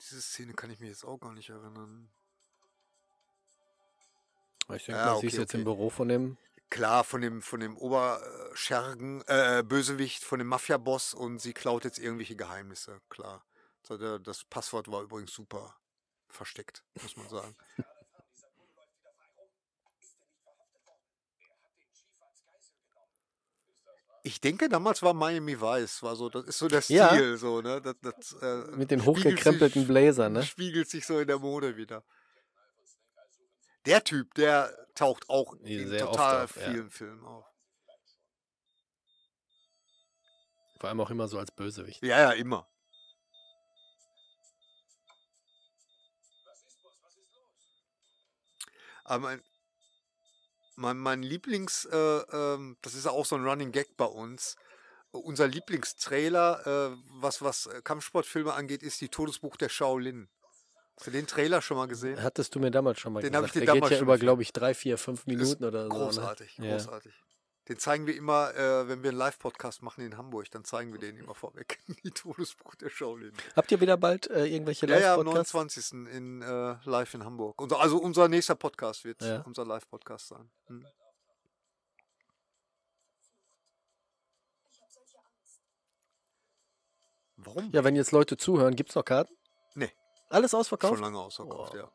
Diese 0.00 0.20
Szene 0.22 0.54
kann 0.54 0.70
ich 0.70 0.78
mir 0.78 0.88
jetzt 0.88 1.04
auch 1.04 1.18
gar 1.18 1.32
nicht 1.32 1.48
erinnern. 1.50 2.08
Ich 4.74 4.84
denke, 4.84 4.92
Ja, 4.92 5.06
das 5.06 5.16
okay, 5.18 5.26
ist 5.28 5.36
jetzt 5.36 5.54
im. 5.54 5.64
Büro 5.64 5.90
von 5.90 6.08
dem. 6.08 6.36
Klar, 6.70 7.04
von 7.04 7.20
dem, 7.20 7.42
von 7.42 7.60
dem 7.60 7.76
Oberschergen, 7.76 9.22
äh, 9.28 9.62
Bösewicht, 9.64 10.24
von 10.24 10.40
dem 10.40 10.48
Mafia-Boss 10.48 11.14
und 11.14 11.38
sie 11.38 11.52
klaut 11.52 11.84
jetzt 11.84 11.98
irgendwelche 11.98 12.34
Geheimnisse, 12.36 13.00
klar. 13.08 13.44
Das 13.88 14.42
Passwort 14.44 14.90
war 14.90 15.02
übrigens 15.02 15.32
super 15.32 15.76
versteckt, 16.28 16.82
muss 17.02 17.16
man 17.16 17.28
sagen. 17.28 17.56
Ich 24.26 24.40
denke, 24.40 24.68
damals 24.68 25.04
war 25.04 25.14
Miami 25.14 25.60
Vice, 25.60 26.02
war 26.02 26.16
so, 26.16 26.28
das 26.28 26.46
ist 26.46 26.58
so 26.58 26.66
der 26.66 26.82
Stil, 26.82 26.96
Ja. 26.96 27.36
so, 27.36 27.60
ne? 27.62 27.80
Das, 27.80 27.94
das, 28.02 28.32
äh, 28.42 28.56
Mit 28.76 28.90
den 28.90 28.98
spiegelt 28.98 29.06
hochgekrempelten 29.06 29.82
sich- 29.82 29.88
Bläsern, 29.88 30.32
ne? 30.32 30.42
Spiegelt 30.42 30.90
sich 30.90 31.06
so 31.06 31.20
in 31.20 31.28
der 31.28 31.38
Mode 31.38 31.76
wieder. 31.76 32.02
Der 33.84 34.02
Typ, 34.02 34.34
der 34.34 34.76
taucht 34.96 35.30
auch 35.30 35.54
Ja, 35.60 35.78
in 35.80 35.88
sehr 35.90 36.00
total 36.00 36.42
auf, 36.42 36.56
ja. 36.56 36.72
vielen 36.72 36.90
Filmen 36.90 37.24
auf. 37.24 37.44
Vor 40.80 40.88
allem 40.88 41.00
auch 41.00 41.10
immer 41.10 41.28
so 41.28 41.38
als 41.38 41.52
Bösewicht. 41.52 42.02
Ja, 42.02 42.18
ja, 42.18 42.30
immer. 42.32 42.68
Aber 49.04 49.38
mein, 50.76 50.98
mein, 50.98 51.22
Lieblings, 51.22 51.86
äh, 51.86 51.96
ähm, 51.96 52.76
das 52.82 52.94
ist 52.94 53.04
ja 53.04 53.10
auch 53.10 53.26
so 53.26 53.36
ein 53.36 53.44
Running 53.44 53.72
Gag 53.72 53.96
bei 53.96 54.04
uns. 54.04 54.56
Unser 55.10 55.48
Lieblingstrailer, 55.48 56.92
äh, 56.92 56.96
was, 57.20 57.42
was 57.42 57.66
äh, 57.66 57.80
Kampfsportfilme 57.82 58.52
angeht, 58.52 58.82
ist 58.82 59.00
die 59.00 59.08
Todesbuch 59.08 59.56
der 59.56 59.68
Shaolin. 59.68 60.28
Hast 60.96 61.08
du 61.08 61.10
den 61.10 61.26
Trailer 61.26 61.60
schon 61.60 61.76
mal 61.76 61.88
gesehen? 61.88 62.22
Hattest 62.22 62.54
du 62.54 62.60
mir 62.60 62.70
damals 62.70 63.00
schon 63.00 63.12
mal 63.12 63.20
Den 63.20 63.32
gesagt. 63.32 63.48
ich 63.48 63.52
dir 63.52 63.60
Der 63.60 63.66
geht 63.66 63.76
damals 63.76 63.90
ja 63.90 63.98
schon 63.98 64.06
über, 64.06 64.18
glaube 64.18 64.42
ich, 64.42 64.52
drei, 64.52 64.74
vier, 64.74 64.96
fünf 64.96 65.26
Minuten 65.26 65.64
oder 65.64 65.84
so. 65.84 65.88
Großartig, 65.90 66.58
ne? 66.58 66.68
Ja. 66.68 67.00
Den 67.68 67.78
zeigen 67.78 68.06
wir 68.06 68.14
immer, 68.16 68.54
äh, 68.54 68.86
wenn 68.88 69.02
wir 69.02 69.10
einen 69.10 69.18
Live-Podcast 69.18 69.82
machen 69.82 70.04
in 70.04 70.16
Hamburg, 70.16 70.48
dann 70.52 70.64
zeigen 70.64 70.92
wir 70.92 71.00
den 71.00 71.16
immer 71.16 71.34
vorweg. 71.34 71.80
Die 72.04 72.10
Todesbuch 72.12 72.76
der 72.76 72.90
Shaolin. 72.90 73.32
Habt 73.56 73.72
ihr 73.72 73.80
wieder 73.80 73.96
bald 73.96 74.28
äh, 74.30 74.46
irgendwelche 74.46 74.86
Ja, 74.86 74.98
ja, 74.98 75.14
am 75.14 75.26
Live-Podcasts? 75.26 75.52
29. 75.52 75.92
in 76.16 76.42
äh, 76.42 76.76
live 76.84 77.14
in 77.14 77.24
Hamburg. 77.24 77.60
Unser, 77.60 77.80
also 77.80 77.98
unser 77.98 78.28
nächster 78.28 78.54
Podcast 78.54 79.04
wird 79.04 79.20
Ja. 79.22 79.42
unser 79.42 79.64
Live-Podcast 79.64 80.28
sein. 80.28 80.48
Hm. 80.68 80.86
Warum? 87.36 87.70
ja, 87.72 87.84
wenn 87.84 87.96
jetzt 87.96 88.12
Leute 88.12 88.36
zuhören, 88.36 88.74
gibt 88.76 88.90
es 88.90 88.96
noch 88.96 89.04
Karten? 89.04 89.34
Nee. 89.74 89.90
Alles 90.28 90.50
Schon 90.52 90.60
ausverkauft? 90.60 91.00
lange 91.00 91.18
ausverkauft, 91.18 91.72
Boah. 91.72 91.78
ja. 91.78 91.90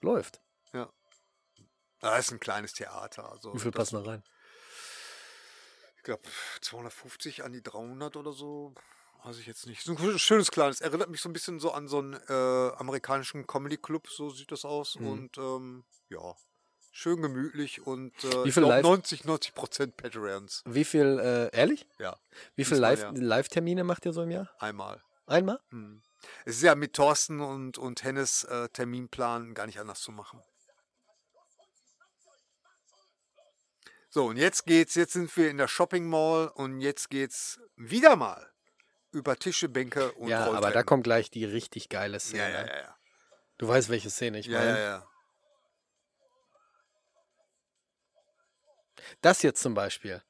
Läuft. 0.00 0.40
Ja. 0.72 0.88
Das 2.00 2.26
ist 2.26 2.32
ein 2.32 2.40
kleines 2.40 2.72
Theater. 2.72 3.30
Also 3.30 3.54
Wie 3.54 3.58
viel 3.58 3.70
passen 3.70 4.02
da 4.02 4.10
rein? 4.10 4.22
Ich 6.02 6.04
glaube 6.04 6.22
250 6.62 7.44
an 7.44 7.52
die 7.52 7.62
300 7.62 8.16
oder 8.16 8.32
so. 8.32 8.74
Weiß 9.22 9.38
ich 9.38 9.46
jetzt 9.46 9.68
nicht. 9.68 9.82
So 9.82 9.92
ein 9.96 10.18
schönes 10.18 10.50
kleines. 10.50 10.80
Erinnert 10.80 11.10
mich 11.10 11.20
so 11.20 11.28
ein 11.28 11.32
bisschen 11.32 11.60
so 11.60 11.70
an 11.70 11.86
so 11.86 11.98
einen 12.00 12.14
äh, 12.28 12.72
amerikanischen 12.76 13.46
Comedy 13.46 13.76
Club. 13.76 14.08
So 14.08 14.28
sieht 14.30 14.50
das 14.50 14.64
aus. 14.64 14.98
Mhm. 14.98 15.06
Und 15.06 15.38
ähm, 15.38 15.84
ja, 16.08 16.34
schön 16.90 17.22
gemütlich 17.22 17.86
und 17.86 18.12
äh, 18.24 18.44
Wie 18.44 18.50
viel 18.50 18.64
Live- 18.64 18.82
90, 18.82 19.24
90 19.26 19.54
Prozent 19.54 19.96
Patreons. 19.96 20.64
Wie 20.66 20.82
viel, 20.84 21.20
äh, 21.20 21.56
ehrlich? 21.56 21.86
Ja, 22.00 22.16
Wie 22.56 22.64
viele 22.64 22.80
Diesmal 22.80 22.90
Live- 22.96 23.02
ja. 23.02 23.10
Live-Termine 23.14 23.84
macht 23.84 24.04
ihr 24.04 24.12
so 24.12 24.22
im 24.22 24.32
Jahr? 24.32 24.50
einmal. 24.58 25.00
Einmal? 25.26 25.60
Hm. 25.70 26.02
Es 26.44 26.56
ist 26.56 26.62
ja 26.62 26.74
mit 26.74 26.94
Thorsten 26.94 27.40
und, 27.40 27.78
und 27.78 28.02
Hennes 28.02 28.42
äh, 28.42 28.68
Terminplan 28.70 29.54
gar 29.54 29.66
nicht 29.66 29.78
anders 29.78 30.00
zu 30.00 30.10
machen. 30.10 30.42
So, 34.14 34.26
und 34.26 34.36
jetzt 34.36 34.66
geht's, 34.66 34.94
jetzt 34.94 35.14
sind 35.14 35.34
wir 35.38 35.48
in 35.48 35.56
der 35.56 35.68
Shopping 35.68 36.06
Mall 36.06 36.48
und 36.48 36.82
jetzt 36.82 37.08
geht's 37.08 37.58
wieder 37.76 38.14
mal 38.14 38.46
über 39.10 39.36
Tische, 39.38 39.70
Bänke 39.70 40.12
und 40.12 40.28
ja, 40.28 40.52
aber 40.52 40.70
da 40.70 40.82
kommt 40.82 41.04
gleich 41.04 41.30
die 41.30 41.46
richtig 41.46 41.88
geile 41.88 42.20
Szene. 42.20 42.42
Ja, 42.42 42.48
ja, 42.50 42.66
ja, 42.66 42.76
ja. 42.82 42.96
Du 43.56 43.68
weißt, 43.68 43.88
welche 43.88 44.10
Szene 44.10 44.38
ich 44.38 44.46
Ja, 44.46 44.58
meine. 44.58 44.70
ja, 44.78 44.78
ja. 44.78 45.08
Das 49.22 49.40
jetzt 49.40 49.62
zum 49.62 49.72
Beispiel. 49.72 50.22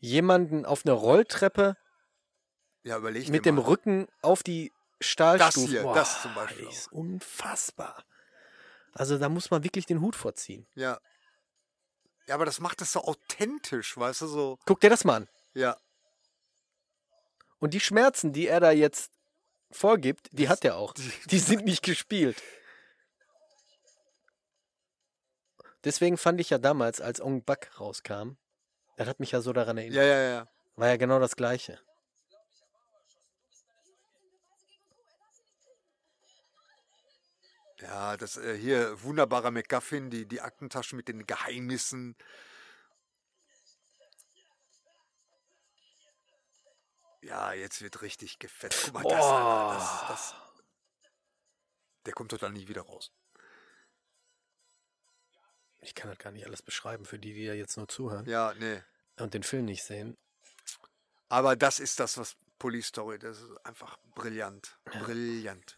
Jemanden 0.00 0.66
auf 0.66 0.84
einer 0.84 0.94
Rolltreppe 0.94 1.76
Ja, 2.82 2.98
überleg 2.98 3.28
mit 3.28 3.46
dem 3.46 3.54
mal. 3.56 3.62
Rücken 3.64 4.08
auf 4.22 4.42
die 4.42 4.72
Stahlstufe. 5.00 5.68
hier, 5.68 5.82
Boah, 5.84 5.94
das 5.94 6.20
zum 6.20 6.34
Beispiel 6.34 6.66
Ist 6.68 6.90
unfassbar. 6.90 8.02
Also 8.92 9.18
da 9.18 9.28
muss 9.28 9.52
man 9.52 9.62
wirklich 9.62 9.86
den 9.86 10.00
Hut 10.00 10.16
vorziehen. 10.16 10.66
Ja. 10.74 10.98
Ja, 12.26 12.34
aber 12.36 12.44
das 12.46 12.60
macht 12.60 12.80
das 12.80 12.92
so 12.92 13.00
authentisch, 13.02 13.96
weißt 13.96 14.22
du, 14.22 14.26
so. 14.26 14.58
Guck 14.64 14.80
dir 14.80 14.90
das 14.90 15.04
mal 15.04 15.16
an. 15.16 15.28
Ja. 15.52 15.76
Und 17.58 17.74
die 17.74 17.80
Schmerzen, 17.80 18.32
die 18.32 18.46
er 18.48 18.60
da 18.60 18.70
jetzt 18.70 19.10
vorgibt, 19.70 20.28
die 20.32 20.48
hat 20.48 20.64
er 20.64 20.76
auch. 20.76 20.92
die- 20.94 21.12
Die 21.26 21.38
sind 21.38 21.64
nicht 21.64 21.82
gespielt. 21.82 22.40
Deswegen 25.84 26.16
fand 26.16 26.40
ich 26.40 26.50
ja 26.50 26.58
damals, 26.58 27.00
als 27.00 27.20
Ong 27.20 27.44
Bak 27.44 27.78
rauskam, 27.78 28.36
das 28.96 29.06
hat 29.06 29.20
mich 29.20 29.32
ja 29.32 29.40
so 29.42 29.52
daran 29.52 29.76
erinnert. 29.76 29.96
Ja, 29.96 30.02
ja, 30.04 30.22
ja. 30.22 30.48
War 30.76 30.88
ja 30.88 30.96
genau 30.96 31.18
das 31.18 31.36
Gleiche. 31.36 31.78
Ja, 37.84 38.16
das 38.16 38.38
äh, 38.38 38.56
hier 38.56 39.02
wunderbarer 39.02 39.50
McGuffin, 39.50 40.08
die, 40.08 40.26
die 40.26 40.40
Aktentasche 40.40 40.96
mit 40.96 41.06
den 41.06 41.26
Geheimnissen. 41.26 42.16
Ja, 47.20 47.52
jetzt 47.52 47.82
wird 47.82 48.00
richtig 48.00 48.38
gefetzt. 48.38 48.84
Guck 48.86 48.94
mal, 48.94 49.02
das, 49.02 49.24
Alter, 49.24 49.74
das, 49.74 50.08
das. 50.08 50.34
Der 52.06 52.14
kommt 52.14 52.32
doch 52.32 52.38
dann 52.38 52.54
nie 52.54 52.68
wieder 52.68 52.82
raus. 52.82 53.12
Ich 55.80 55.94
kann 55.94 56.08
das 56.08 56.18
gar 56.18 56.30
nicht 56.32 56.46
alles 56.46 56.62
beschreiben 56.62 57.04
für 57.04 57.18
die, 57.18 57.34
die 57.34 57.44
ja 57.44 57.52
jetzt 57.52 57.76
nur 57.76 57.86
zuhören 57.86 58.24
Ja, 58.26 58.54
nee. 58.54 58.82
und 59.18 59.34
den 59.34 59.42
Film 59.42 59.66
nicht 59.66 59.84
sehen. 59.84 60.16
Aber 61.28 61.54
das 61.54 61.80
ist 61.80 62.00
das, 62.00 62.16
was 62.16 62.36
Police 62.58 62.86
Story, 62.86 63.18
das 63.18 63.42
ist 63.42 63.66
einfach 63.66 63.98
brillant. 64.14 64.78
Brillant. 64.84 65.76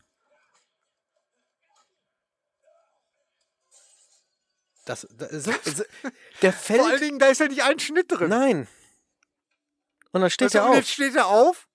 Das, 4.86 5.06
das 5.18 5.30
so, 5.44 5.52
so, 5.64 5.84
der 6.42 6.52
Vor 6.54 6.76
allen 6.76 6.88
fällt. 6.90 7.02
Dingen, 7.02 7.18
da 7.18 7.26
ist 7.26 7.40
ja 7.40 7.48
nicht 7.48 7.62
ein 7.62 7.78
Schnitt 7.78 8.06
drin. 8.10 8.30
Nein. 8.30 8.68
Und 10.12 10.22
dann 10.22 10.30
steht 10.30 10.46
Weißt 10.46 10.54
du, 10.54 10.58
er 10.60 10.64
und 10.64 10.70
auf. 10.70 10.76
jetzt 10.76 10.90
steht 10.92 11.14
er 11.14 11.26
auf. 11.26 11.68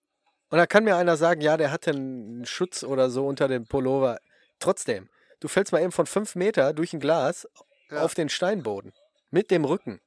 Und 0.50 0.58
da 0.58 0.66
kann 0.66 0.84
mir 0.84 0.96
einer 0.96 1.16
sagen, 1.18 1.42
ja, 1.42 1.56
der 1.58 1.72
hatte 1.72 1.92
einen 1.92 2.46
Schutz 2.46 2.84
oder 2.84 3.10
so 3.12 3.28
unter 3.28 3.48
dem 3.48 3.68
Pullover. 3.68 4.20
Trotzdem, 4.60 5.10
du 5.40 5.48
fällst 5.48 5.72
mal 5.72 5.82
eben 5.82 5.92
von 5.92 6.08
fünf 6.08 6.36
Meter 6.36 6.74
durch 6.74 6.94
ein 6.94 7.00
Glas 7.00 7.48
Ja. 7.90 8.02
auf 8.04 8.16
den 8.16 8.30
Steinboden. 8.30 8.94
Mit 9.30 9.52
dem 9.52 9.64
Rücken. 9.66 10.02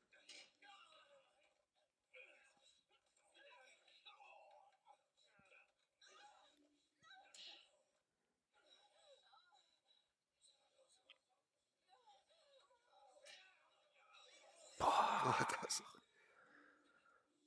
Ah, 14.80 15.46
das- 15.62 15.82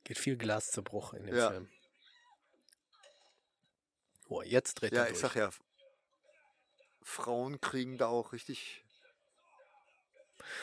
Geht 0.08 0.20
viel 0.20 0.38
Glas 0.38 0.72
zu 0.72 0.84
Bruch 0.84 1.12
in 1.14 1.26
dem 1.26 1.36
Ja. 1.36 1.52
Film. 1.52 1.70
Boah, 4.30 4.46
jetzt 4.46 4.76
dreht 4.76 4.94
Ja, 4.94 5.00
er 5.02 5.08
ich 5.08 5.20
durch. 5.20 5.34
sag 5.34 5.36
ja, 5.36 5.50
Frauen 7.04 7.60
kriegen 7.60 7.98
da 7.98 8.08
auch 8.08 8.32
richtig. 8.32 8.86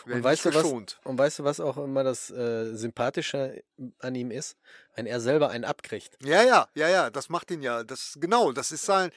Und 0.07 0.25
weißt, 0.25 0.47
du, 0.47 0.55
was, 0.55 0.65
und 0.65 1.19
weißt 1.19 1.41
du, 1.41 1.45
was 1.45 1.61
auch 1.61 1.77
immer 1.77 2.05
das 2.05 2.31
äh, 2.31 2.75
Sympathische 2.75 3.63
an 3.99 4.15
ihm 4.15 4.31
ist? 4.31 4.57
Wenn 4.95 5.05
er 5.05 5.21
selber 5.21 5.51
einen 5.51 5.65
abkriegt. 5.67 6.17
Ja, 6.25 6.43
ja, 6.43 6.67
ja, 6.75 6.89
ja, 6.89 7.11
das 7.11 7.29
macht 7.29 7.51
ihn 7.51 7.61
ja. 7.61 7.85
Das 7.85 8.17
genau, 8.19 8.51
das 8.53 8.73
ist 8.73 8.87
sein, 8.87 9.11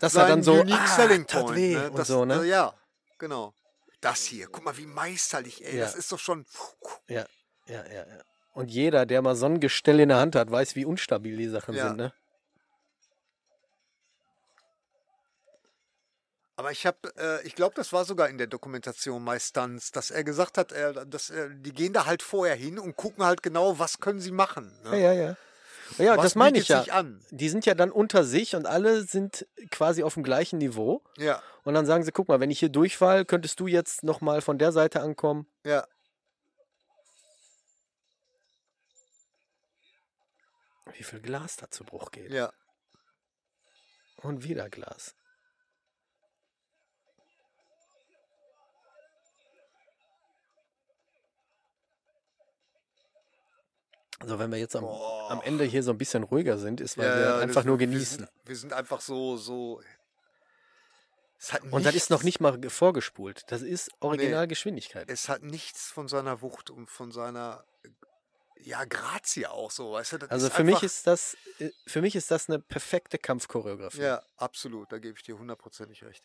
Dass 0.00 0.16
er 0.16 0.22
sein 0.22 0.28
dann 0.30 0.42
so, 0.42 0.54
unique 0.54 0.74
ah, 0.74 0.86
selling 0.96 1.24
point. 1.24 1.54
weh 1.54 1.74
ne? 1.76 1.90
und 1.90 1.98
das, 2.00 2.08
so, 2.08 2.24
ne? 2.24 2.42
äh, 2.42 2.48
ja, 2.48 2.74
genau. 3.18 3.54
Das 4.00 4.24
hier, 4.24 4.48
guck 4.48 4.64
mal, 4.64 4.76
wie 4.76 4.86
meisterlich, 4.86 5.64
ey. 5.64 5.76
Ja. 5.76 5.84
Das 5.84 5.94
ist 5.94 6.10
doch 6.10 6.18
schon. 6.18 6.46
Ja, 7.06 7.26
ja, 7.66 7.86
ja, 7.86 8.04
ja. 8.04 8.24
Und 8.58 8.72
jeder, 8.72 9.06
der 9.06 9.22
mal 9.22 9.36
so 9.36 9.46
ein 9.46 9.60
Gestell 9.60 10.00
in 10.00 10.08
der 10.08 10.18
Hand 10.18 10.34
hat, 10.34 10.50
weiß, 10.50 10.74
wie 10.74 10.84
unstabil 10.84 11.36
die 11.36 11.46
Sachen 11.48 11.76
Ja. 11.76 11.86
sind, 11.86 11.96
ne? 11.96 12.12
Aber 16.56 16.72
ich 16.72 16.84
habe, 16.84 16.98
äh, 17.16 17.46
ich 17.46 17.54
glaube, 17.54 17.76
das 17.76 17.92
war 17.92 18.04
sogar 18.04 18.28
in 18.28 18.36
der 18.36 18.48
Dokumentation 18.48 19.22
My 19.22 19.38
Stunts, 19.38 19.92
dass 19.92 20.10
er 20.10 20.24
gesagt 20.24 20.58
hat, 20.58 20.72
er, 20.72 21.04
dass 21.06 21.30
er, 21.30 21.50
die 21.50 21.72
gehen 21.72 21.92
da 21.92 22.06
halt 22.06 22.20
vorher 22.20 22.56
hin 22.56 22.80
und 22.80 22.96
gucken 22.96 23.24
halt 23.24 23.44
genau, 23.44 23.78
was 23.78 24.00
können 24.00 24.18
sie 24.20 24.32
machen. 24.32 24.72
Ja, 24.86 24.90
Ne? 24.90 25.00
ja, 25.02 25.12
ja. 25.12 25.36
Ja, 25.98 26.16
was 26.16 26.24
das 26.24 26.34
meine 26.34 26.58
ich 26.58 26.66
ja. 26.66 26.80
sich 26.80 26.92
an? 26.92 27.24
Die 27.30 27.48
sind 27.48 27.64
ja 27.64 27.74
dann 27.74 27.92
unter 27.92 28.24
sich 28.24 28.56
und 28.56 28.66
alle 28.66 29.04
sind 29.04 29.46
quasi 29.70 30.02
auf 30.02 30.14
dem 30.14 30.24
gleichen 30.24 30.58
Niveau. 30.58 31.02
Ja, 31.16 31.40
Und 31.62 31.74
dann 31.74 31.86
sagen 31.86 32.02
sie, 32.02 32.10
guck 32.10 32.26
mal, 32.26 32.40
wenn 32.40 32.50
ich 32.50 32.58
hier 32.58 32.68
durchfall, 32.70 33.24
könntest 33.24 33.60
du 33.60 33.68
jetzt 33.68 34.02
nochmal 34.02 34.40
von 34.40 34.58
der 34.58 34.72
Seite 34.72 35.00
ankommen. 35.00 35.46
ja. 35.64 35.86
Wie 40.96 41.02
viel 41.02 41.20
Glas 41.20 41.56
da 41.56 41.70
zu 41.70 41.84
Bruch 41.84 42.10
geht. 42.10 42.32
Ja. 42.32 42.52
Und 44.16 44.42
wieder 44.44 44.68
Glas. 44.68 45.14
Also 54.20 54.38
wenn 54.40 54.50
wir 54.50 54.58
jetzt 54.58 54.74
am, 54.74 54.84
am 54.84 55.40
Ende 55.42 55.64
hier 55.64 55.82
so 55.84 55.92
ein 55.92 55.98
bisschen 55.98 56.24
ruhiger 56.24 56.58
sind, 56.58 56.80
ist, 56.80 56.98
weil 56.98 57.06
ja, 57.06 57.16
wir 57.16 57.24
ja, 57.24 57.38
einfach 57.38 57.64
nur 57.64 57.78
wir 57.78 57.86
genießen. 57.86 58.18
Sind, 58.18 58.30
wir 58.44 58.56
sind 58.56 58.72
einfach 58.72 59.00
so, 59.00 59.36
so. 59.36 59.80
Und 61.70 61.86
das 61.86 61.94
ist 61.94 62.10
noch 62.10 62.24
nicht 62.24 62.40
mal 62.40 62.58
ge- 62.58 62.68
vorgespult. 62.68 63.44
Das 63.46 63.62
ist 63.62 63.90
Originalgeschwindigkeit. 64.00 65.08
Es 65.08 65.28
hat 65.28 65.44
nichts 65.44 65.88
von 65.92 66.08
seiner 66.08 66.42
Wucht 66.42 66.68
und 66.70 66.90
von 66.90 67.12
seiner. 67.12 67.64
Ja, 68.64 68.84
Grazie 68.84 69.46
auch 69.46 69.70
so, 69.70 69.92
weißt 69.92 70.12
du? 70.12 70.30
Also 70.30 70.48
ist 70.48 70.56
für 70.56 70.64
mich 70.64 70.82
ist 70.82 71.06
das, 71.06 71.36
äh, 71.58 71.70
für 71.86 72.00
mich 72.02 72.16
ist 72.16 72.30
das 72.30 72.48
eine 72.48 72.58
perfekte 72.58 73.18
Kampfchoreografie. 73.18 74.02
Ja, 74.02 74.22
absolut, 74.36 74.92
da 74.92 74.98
gebe 74.98 75.16
ich 75.16 75.22
dir 75.24 75.38
hundertprozentig 75.38 76.02
recht. 76.04 76.24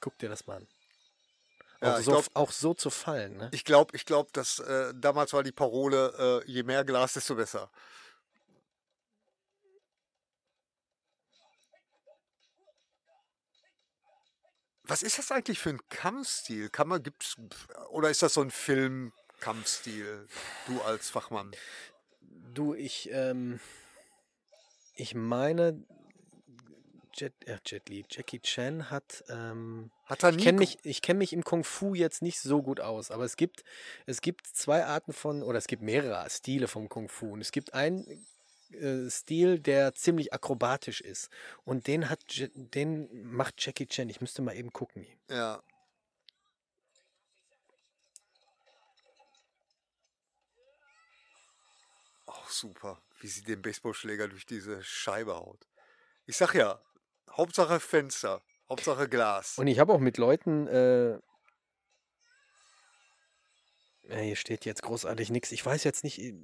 Guck 0.00 0.18
dir 0.18 0.28
das 0.28 0.46
mal 0.46 0.56
an. 0.58 0.68
Auch, 1.80 1.98
ich 1.98 2.04
so, 2.04 2.10
glaub- 2.12 2.30
auch 2.34 2.52
so 2.52 2.74
zu 2.74 2.90
fallen, 2.90 3.36
ne? 3.36 3.48
Ich 3.52 3.64
glaube, 3.64 3.94
ich 3.94 4.06
glaub, 4.06 4.32
dass 4.32 4.58
äh, 4.60 4.92
damals 4.94 5.32
war 5.32 5.42
die 5.42 5.52
Parole, 5.52 6.42
äh, 6.46 6.50
je 6.50 6.62
mehr 6.62 6.84
Glas, 6.84 7.12
desto 7.14 7.34
besser. 7.34 7.70
Was 14.84 15.02
ist 15.02 15.18
das 15.18 15.32
eigentlich 15.32 15.58
für 15.58 15.70
ein 15.70 15.88
Kampfstil? 15.88 16.70
Kann 16.70 16.88
man, 16.88 17.02
gibt's, 17.02 17.36
oder 17.90 18.08
ist 18.08 18.22
das 18.22 18.34
so 18.34 18.40
ein 18.40 18.50
Film-Kampfstil? 19.36 20.26
Du 20.66 20.80
als 20.82 21.10
Fachmann. 21.10 21.52
Du, 22.54 22.74
ich, 22.74 23.10
ähm, 23.12 23.60
ich 24.94 25.14
meine, 25.14 25.84
Jet, 27.14 27.32
äh, 27.46 27.58
Jet 27.64 27.88
Li, 27.88 28.04
Jackie 28.10 28.40
Chan 28.40 28.90
hat, 28.90 29.24
ähm, 29.28 29.90
Hat 30.04 30.22
er 30.22 30.30
ich 30.30 30.38
kenne 30.38 30.58
mich, 30.58 30.78
ich 30.82 31.02
kenn 31.02 31.18
mich 31.18 31.32
im 31.32 31.44
Kung 31.44 31.64
Fu 31.64 31.94
jetzt 31.94 32.22
nicht 32.22 32.40
so 32.40 32.62
gut 32.62 32.80
aus, 32.80 33.10
aber 33.10 33.24
es 33.24 33.36
gibt, 33.36 33.64
es 34.06 34.20
gibt 34.20 34.46
zwei 34.46 34.84
Arten 34.84 35.12
von, 35.12 35.42
oder 35.42 35.58
es 35.58 35.66
gibt 35.66 35.82
mehrere 35.82 36.28
Stile 36.30 36.68
vom 36.68 36.88
Kung 36.88 37.08
Fu. 37.08 37.32
Und 37.32 37.40
es 37.40 37.52
gibt 37.52 37.74
einen 37.74 38.26
äh, 38.72 39.08
Stil, 39.10 39.58
der 39.58 39.94
ziemlich 39.94 40.32
akrobatisch 40.32 41.00
ist. 41.00 41.30
Und 41.64 41.86
den 41.86 42.10
hat, 42.10 42.20
den 42.54 43.08
macht 43.30 43.64
Jackie 43.64 43.86
Chan. 43.86 44.08
Ich 44.08 44.20
müsste 44.20 44.42
mal 44.42 44.56
eben 44.56 44.72
gucken. 44.72 45.06
Ja. 45.28 45.62
Super, 52.50 53.02
wie 53.20 53.28
sie 53.28 53.42
den 53.42 53.62
Baseballschläger 53.62 54.28
durch 54.28 54.46
diese 54.46 54.82
Scheibe 54.82 55.34
haut. 55.34 55.66
Ich 56.26 56.36
sag 56.36 56.54
ja, 56.54 56.80
Hauptsache 57.30 57.80
Fenster, 57.80 58.42
Hauptsache 58.68 59.08
Glas. 59.08 59.58
Und 59.58 59.66
ich 59.66 59.78
habe 59.78 59.92
auch 59.92 60.00
mit 60.00 60.18
Leuten. 60.18 60.66
Äh, 60.66 61.18
ja, 64.08 64.18
hier 64.18 64.36
steht 64.36 64.64
jetzt 64.64 64.82
großartig 64.82 65.30
nichts. 65.30 65.52
Ich 65.52 65.64
weiß 65.64 65.84
jetzt 65.84 66.04
nicht, 66.04 66.18
wie, 66.18 66.34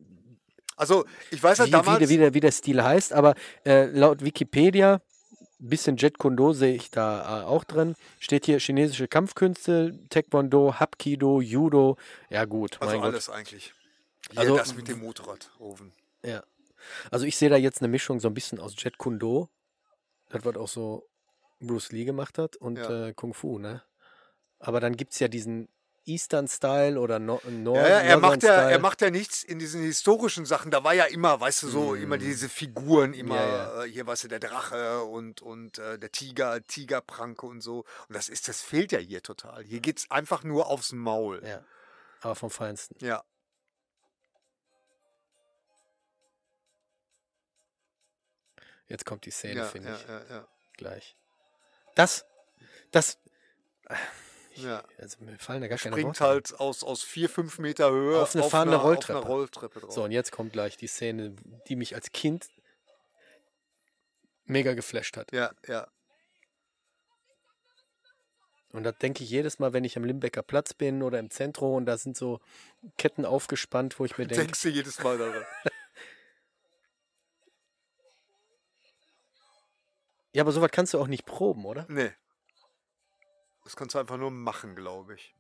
Also, 0.77 1.05
ich 1.31 1.43
weiß 1.43 1.59
ja 1.59 1.67
wie, 1.67 1.71
damals. 1.71 1.99
der, 2.01 2.09
wie, 2.09 2.19
der, 2.19 2.35
wie 2.35 2.41
der 2.41 2.53
Stil 2.53 2.83
heißt, 2.83 3.13
aber 3.13 3.35
äh, 3.65 3.87
laut 3.87 4.25
Wikipedia, 4.25 5.01
bisschen 5.59 5.97
Jet 5.97 6.19
Kundo 6.19 6.53
sehe 6.53 6.75
ich 6.75 6.91
da 6.91 7.43
äh, 7.43 7.45
auch 7.45 7.65
drin, 7.65 7.95
steht 8.19 8.47
hier 8.47 8.59
chinesische 8.59 9.07
Kampfkünste, 9.07 9.99
Taekwondo, 10.11 10.75
Hapkido, 10.75 11.41
Judo. 11.41 11.97
Ja, 12.31 12.45
gut. 12.45 12.81
also 12.81 13.01
alles 13.01 13.31
eigentlich. 13.31 13.73
Also- 14.39 14.57
das 14.57 14.75
mit 14.75 14.89
dem 14.89 15.01
Motorradofen. 15.01 15.93
Ja. 16.25 16.43
Also 17.11 17.27
ich 17.27 17.37
sehe 17.37 17.49
da 17.51 17.57
jetzt 17.57 17.81
eine 17.81 17.89
Mischung 17.89 18.19
so 18.21 18.29
ein 18.29 18.35
bisschen 18.35 18.59
aus 18.61 18.75
Jet 18.77 18.99
Kundo. 18.99 19.49
Das, 20.31 20.45
was 20.45 20.57
auch 20.57 20.69
so 20.69 21.09
Bruce 21.61 21.93
Lee 21.93 22.05
gemacht 22.05 22.39
hat 22.39 22.57
und 22.57 22.77
Ja. 22.77 23.09
äh, 23.09 23.13
Kung 23.15 23.35
Fu, 23.35 23.59
ne? 23.59 23.83
Aber 24.59 24.81
dann 24.81 24.97
gibt 24.97 25.13
es 25.13 25.19
ja 25.21 25.29
diesen 25.29 25.69
Eastern-Style 26.05 26.99
oder 26.99 27.19
no 27.21 27.41
Nord 27.49 27.77
Ja, 27.77 27.89
ja, 27.89 27.99
er 28.01 28.19
macht 28.19 28.43
ja, 28.43 28.69
er 28.71 28.79
macht 28.81 29.01
ja 29.03 29.11
nichts 29.11 29.45
in 29.45 29.59
diesen 29.61 29.83
historischen 29.83 30.45
Sachen. 30.47 30.73
Da 30.73 30.83
war 30.83 30.95
ja 30.95 31.05
immer, 31.05 31.41
weißt 31.41 31.63
du, 31.63 31.69
so 31.69 31.95
immer 31.95 32.19
diese 32.19 32.49
Figuren, 32.49 33.15
immer 33.15 33.35
Mm. 33.37 33.39
Ja, 33.39 33.85
äh, 33.85 33.89
hier, 33.89 34.07
weißt 34.07 34.25
du, 34.25 34.29
der 34.29 34.41
Drache 34.41 35.03
und, 35.05 35.43
und 35.43 35.79
äh, 35.79 35.99
der 36.01 36.11
Tiger, 36.11 36.61
Tigerpranke 36.63 37.47
und 37.47 37.61
so. 37.61 37.85
Und 38.09 38.17
das 38.17 38.29
ist, 38.29 38.49
das 38.49 38.61
fehlt 38.63 38.91
ja 38.91 38.99
hier 38.99 39.23
total. 39.23 39.63
Hier 39.63 39.79
geht's 39.81 40.11
einfach 40.11 40.43
nur 40.43 40.67
aufs 40.67 40.91
Maul. 40.93 41.41
Ja, 41.47 41.63
aber 42.21 42.35
vom 42.35 42.51
Feinsten. 42.51 42.97
Ja. 43.05 43.23
Jetzt 48.93 49.07
kommt 49.07 49.25
die 49.25 49.31
Szene, 49.31 49.61
Ja, 49.61 49.65
finde 49.65 49.89
ja, 49.89 49.97
ich. 49.97 50.07
ja, 50.07 50.23
ja, 50.29 50.49
Gleich. 50.77 51.17
Das, 51.95 52.27
das, 52.91 53.19
ja. 54.57 54.85
also 54.99 55.17
mir 55.25 55.39
fallen 55.39 55.63
da 55.63 55.69
gar 55.69 55.79
keine 55.79 55.97
Springt 55.97 56.21
halt 56.21 56.61
aus, 56.61 56.85
aus 56.85 57.03
vier, 57.03 57.31
fünf 57.31 57.59
Meter 57.59 57.91
Höhe 57.91 58.21
Auf 58.21 58.35
eine 58.35 58.45
fahrende 58.45 58.75
einer, 58.75 58.83
Rolltreppe. 58.83 59.19
Auf 59.19 59.25
einer 59.25 59.35
Rolltreppe 59.35 59.81
drauf. 59.81 59.93
So, 59.93 60.05
und 60.05 60.11
jetzt 60.11 60.31
kommt 60.31 60.53
gleich 60.53 60.77
die 60.77 60.89
Szene, 60.89 61.35
die 61.69 61.77
mich 61.77 61.95
als 61.95 62.13
Kind 62.13 62.49
mega 64.45 64.75
geflasht 64.75 65.17
hat. 65.17 65.33
ja, 65.33 65.53
ja. 65.67 65.89
Und 68.73 68.85
da 68.85 68.93
denke 68.93 69.23
ich 69.23 69.31
jedes 69.31 69.59
Mal, 69.59 69.73
wenn 69.73 69.85
ich 69.85 69.97
am 69.97 70.05
Limbecker 70.05 70.43
Platz 70.43 70.75
bin 70.75 71.03
oder 71.03 71.19
im 71.19 71.31
Zentrum 71.31 71.75
und 71.75 71.87
da 71.87 71.97
sind 71.99 72.17
so 72.17 72.41
Ketten 72.99 73.25
aufgespannt, 73.25 73.99
wo 73.99 74.05
ich 74.05 74.17
mir 74.19 74.27
denke, 74.27 74.45
Denkst 74.45 74.63
du 74.63 74.69
jedes 74.69 74.99
Mal 75.03 75.17
daran. 75.17 75.45
ja, 80.33 80.43
aber 80.43 80.53
sowas 80.53 80.71
kannst 80.71 80.95
du 80.95 81.01
auch 81.01 81.07
nicht 81.07 81.27
proben, 81.27 81.65
oder? 81.65 81.87
Nee. 81.89 82.13
Das 83.65 83.77
kannst 83.77 83.95
du 83.95 83.99
einfach 83.99 84.17
nur 84.17 84.31
machen, 84.31 84.75
glaube 84.75 85.15
ich. 85.15 85.35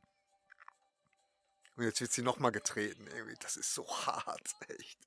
Und 1.76 1.84
jetzt 1.84 2.00
wird 2.00 2.12
sie 2.12 2.22
nochmal 2.22 2.52
getreten. 2.52 3.06
Irgendwie. 3.14 3.36
Das 3.40 3.56
ist 3.56 3.74
so 3.74 3.86
hart, 4.06 4.54
echt. 4.68 4.98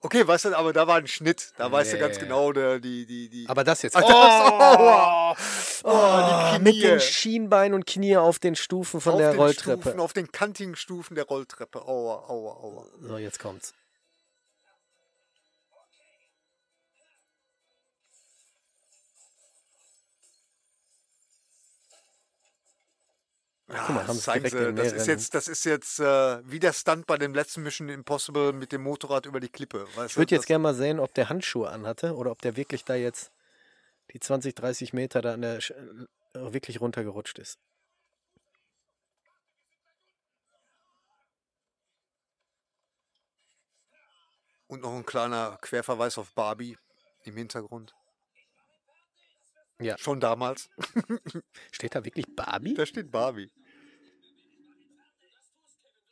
Okay, 0.00 0.26
weißt 0.26 0.46
du, 0.46 0.56
aber 0.56 0.72
da 0.72 0.86
war 0.86 0.96
ein 0.98 1.08
Schnitt. 1.08 1.52
Da 1.56 1.72
weißt 1.72 1.92
du 1.92 1.98
ganz 1.98 2.18
genau, 2.20 2.52
der, 2.52 2.78
die, 2.78 3.04
die, 3.04 3.28
die. 3.28 3.48
Aber 3.48 3.64
das 3.64 3.82
jetzt. 3.82 3.96
Ah, 3.96 5.34
das-! 5.36 5.82
Oh, 5.84 5.90
Oh, 5.90 6.54
die 6.56 6.62
mit 6.62 6.82
den 6.82 7.00
Schienbein 7.00 7.74
und 7.74 7.86
Knie 7.86 8.16
auf 8.16 8.38
den 8.38 8.56
Stufen 8.56 9.00
von 9.00 9.14
auf 9.14 9.18
der 9.18 9.32
den 9.32 9.40
Rolltreppe. 9.40 9.82
Stufen, 9.82 10.00
auf 10.00 10.12
den 10.12 10.30
kantigen 10.32 10.76
Stufen 10.76 11.14
der 11.14 11.24
Rolltreppe. 11.24 11.82
Aua, 11.82 12.28
aua, 12.28 12.52
aua. 12.52 12.86
So, 13.00 13.18
jetzt 13.18 13.38
kommt's. 13.38 13.74
Ja, 23.70 23.84
guck 23.86 23.94
mal, 23.96 24.06
haben 24.06 24.20
das 24.22 24.24
sie 24.24 24.74
Das 24.74 24.92
ist 24.92 25.06
jetzt, 25.06 25.34
das 25.34 25.46
ist 25.46 25.64
jetzt 25.64 26.00
äh, 26.00 26.50
wie 26.50 26.58
der 26.58 26.72
Stunt 26.72 27.06
bei 27.06 27.18
dem 27.18 27.34
letzten 27.34 27.62
Mission 27.62 27.90
Impossible 27.90 28.52
mit 28.54 28.72
dem 28.72 28.82
Motorrad 28.82 29.26
über 29.26 29.40
die 29.40 29.50
Klippe. 29.50 29.86
Weißt 29.94 30.12
Ich 30.12 30.16
würde 30.16 30.34
jetzt 30.34 30.46
gerne 30.46 30.62
mal 30.62 30.74
sehen, 30.74 30.98
ob 30.98 31.12
der 31.12 31.28
Handschuhe 31.28 31.68
anhatte 31.68 32.14
oder 32.14 32.30
ob 32.30 32.40
der 32.40 32.56
wirklich 32.56 32.84
da 32.84 32.94
jetzt 32.94 33.30
die 34.12 34.20
20, 34.20 34.54
30 34.54 34.94
Meter 34.94 35.20
da 35.20 35.34
an 35.34 35.42
der 35.42 35.60
Sch 35.60 35.72
äh, 35.72 36.52
wirklich 36.52 36.80
runtergerutscht 36.80 37.38
ist. 37.38 37.58
Und 44.66 44.82
noch 44.82 44.94
ein 44.94 45.04
kleiner 45.04 45.58
Querverweis 45.60 46.16
auf 46.16 46.32
Barbie 46.32 46.78
im 47.24 47.36
Hintergrund. 47.36 47.94
Ja. 49.80 49.96
Schon 49.98 50.20
damals. 50.20 50.70
Steht 51.72 51.94
da 51.94 52.04
wirklich 52.04 52.26
Barbie? 52.34 52.74
Da 52.74 52.84
steht 52.84 53.10
Barbie. 53.10 53.50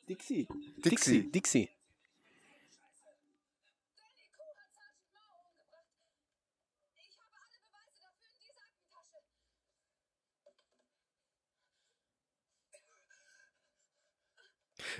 Dixie. 0.08 0.46
Dixie. 0.76 0.90
Dixie. 0.90 1.32
Dixie. 1.32 1.68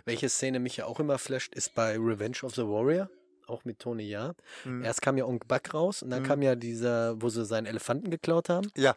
Welche 0.04 0.28
Szene 0.28 0.58
mich 0.58 0.76
ja 0.76 0.86
auch 0.86 1.00
immer 1.00 1.18
flasht, 1.18 1.54
ist 1.54 1.74
bei 1.74 1.96
Revenge 1.96 2.38
of 2.42 2.54
the 2.54 2.62
Warrior. 2.62 3.08
Auch 3.46 3.64
mit 3.64 3.78
Tony 3.78 4.04
Ja. 4.04 4.34
Mhm. 4.64 4.84
Erst 4.84 5.02
kam 5.02 5.16
ja 5.16 5.24
Onk 5.24 5.46
Buck 5.48 5.72
raus 5.74 6.02
und 6.02 6.10
dann 6.10 6.22
kam 6.24 6.42
ja 6.42 6.54
dieser, 6.56 7.20
wo 7.22 7.28
sie 7.28 7.44
seinen 7.44 7.66
Elefanten 7.66 8.10
geklaut 8.10 8.48
haben. 8.48 8.70
Ja. 8.76 8.96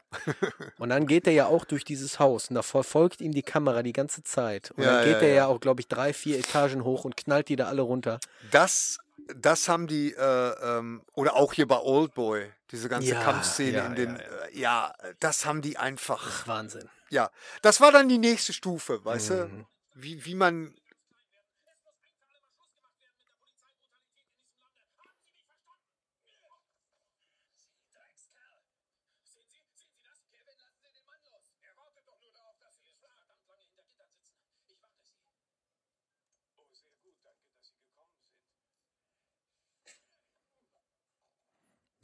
Und 0.78 0.90
dann 0.90 1.06
geht 1.08 1.28
er 1.28 1.34
ja 1.34 1.46
auch 1.48 1.66
durch 1.66 1.84
dieses 1.86 2.20
Haus 2.20 2.50
und 2.50 2.56
da 2.56 2.62
verfolgt 2.62 3.22
ihm 3.22 3.32
die 3.32 3.44
Kamera 3.44 3.84
die 3.84 3.94
ganze 3.94 4.24
Zeit. 4.24 4.72
Und 4.72 4.84
Ja, 4.84 4.98
dann 4.98 5.06
geht 5.06 5.14
ja, 5.22 5.22
er 5.22 5.30
ja, 5.30 5.36
ja. 5.36 5.48
auch, 5.48 5.60
glaube 5.60 5.82
ich, 5.82 5.88
drei, 5.88 6.14
vier 6.14 6.40
Etagen 6.40 6.84
hoch 6.84 7.06
und 7.06 7.16
knallt 7.18 7.50
die 7.50 7.56
da 7.56 7.68
alle 7.68 7.82
runter. 7.84 8.20
Das, 8.52 8.98
das 9.36 9.70
haben 9.70 9.88
die, 9.88 10.14
äh, 10.14 10.78
ähm, 10.78 11.04
oder 11.14 11.36
auch 11.36 11.54
hier 11.54 11.68
bei 11.68 11.78
Oldboy, 11.80 12.52
diese 12.72 12.90
ganze 12.90 13.10
Ja, 13.10 13.22
Kampfszene 13.24 13.78
ja, 13.78 13.86
in 13.88 13.96
den, 13.96 14.16
ja, 14.16 14.22
ja, 14.22 14.46
äh, 14.48 14.60
ja, 14.60 14.94
das 15.20 15.46
haben 15.46 15.62
die 15.62 15.78
einfach, 15.78 16.48
Wahnsinn. 16.48 16.90
ja. 17.10 17.30
Das 17.62 17.82
war 17.82 17.92
dann 17.92 18.10
die 18.10 18.18
nächste 18.18 18.54
Stufe, 18.54 19.04
weißt 19.06 19.30
Mhm. 19.32 19.36
du? 19.36 19.66
Wie, 19.96 20.26
wie 20.26 20.36
man, 20.36 20.74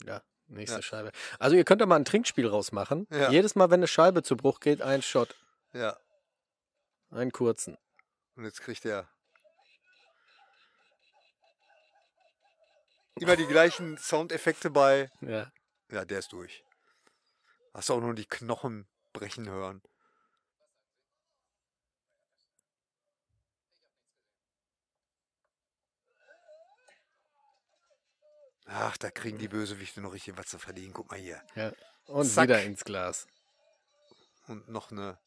Ja, 0.06 0.22
nächste 0.46 0.76
Ja. 0.78 0.82
Scheibe. 0.82 1.12
Also 1.38 1.56
ihr 1.56 1.64
könnt 1.64 1.80
da 1.82 1.86
mal 1.86 1.96
ein 1.96 2.04
Trinkspiel 2.04 2.46
rausmachen. 2.48 3.06
Ja. 3.10 3.30
Jedes 3.30 3.54
Mal, 3.54 3.70
wenn 3.70 3.80
eine 3.80 3.88
Scheibe 3.88 4.22
zu 4.22 4.36
Bruch 4.36 4.60
geht, 4.60 4.80
ein 4.82 5.02
Shot. 5.02 5.36
ja. 5.72 5.96
Einen 7.10 7.30
kurzen. 7.30 7.76
Und 8.34 8.44
jetzt 8.44 8.60
kriegt 8.60 8.84
er 8.84 9.08
immer 13.20 13.36
die 13.36 13.46
gleichen 13.46 13.96
Soundeffekte 13.96 14.70
bei. 14.70 15.10
Ja. 15.20 15.50
Ja, 15.90 16.04
der 16.04 16.18
ist 16.18 16.32
durch. 16.32 16.64
Hast 17.72 17.88
du 17.88 17.94
auch 17.94 18.00
nur 18.00 18.14
die 18.14 18.26
Knochen 18.26 18.88
brechen 19.12 19.48
hören. 19.48 19.82
Ach, 28.66 28.96
da 28.96 29.10
kriegen 29.10 29.38
die 29.38 29.48
Bösewichte 29.48 30.00
noch 30.00 30.12
richtig 30.12 30.36
was 30.36 30.46
zu 30.46 30.58
verdienen. 30.58 30.92
Guck 30.92 31.10
mal 31.10 31.18
hier. 31.18 31.40
ja. 31.54 31.72
Und 32.06 32.26
Zack. 32.26 32.44
wieder 32.44 32.62
ins 32.62 32.84
Glas. 32.84 33.26
Und 34.46 34.68
noch 34.68 34.90
eine. 34.92 35.18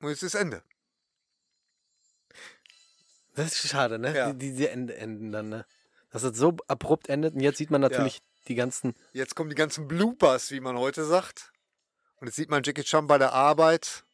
Und 0.00 0.10
jetzt 0.10 0.22
ist 0.22 0.34
Ende. 0.34 0.62
Das 3.34 3.52
ist 3.52 3.68
schade, 3.68 3.98
ne? 3.98 4.16
Ja. 4.16 4.32
Die, 4.32 4.50
diese 4.50 4.70
Ende 4.70 4.96
enden 4.96 5.32
dann, 5.32 5.48
ne? 5.48 5.66
Dass 6.10 6.22
es 6.22 6.36
so 6.36 6.56
abrupt 6.68 7.08
endet 7.08 7.34
und 7.34 7.40
jetzt 7.40 7.58
sieht 7.58 7.70
man 7.70 7.80
natürlich 7.80 8.20
die 8.48 8.54
ganzen. 8.54 8.94
Jetzt 9.12 9.34
kommen 9.34 9.50
die 9.50 9.56
ganzen 9.56 9.86
Bloopers, 9.88 10.50
wie 10.50 10.60
man 10.60 10.78
heute 10.78 11.04
sagt. 11.04 11.52
Und 12.16 12.26
jetzt 12.26 12.36
sieht 12.36 12.48
man 12.48 12.62
Jackie 12.62 12.82
Chan 12.82 13.06
bei 13.06 13.18
der 13.18 13.32
Arbeit. 13.32 14.04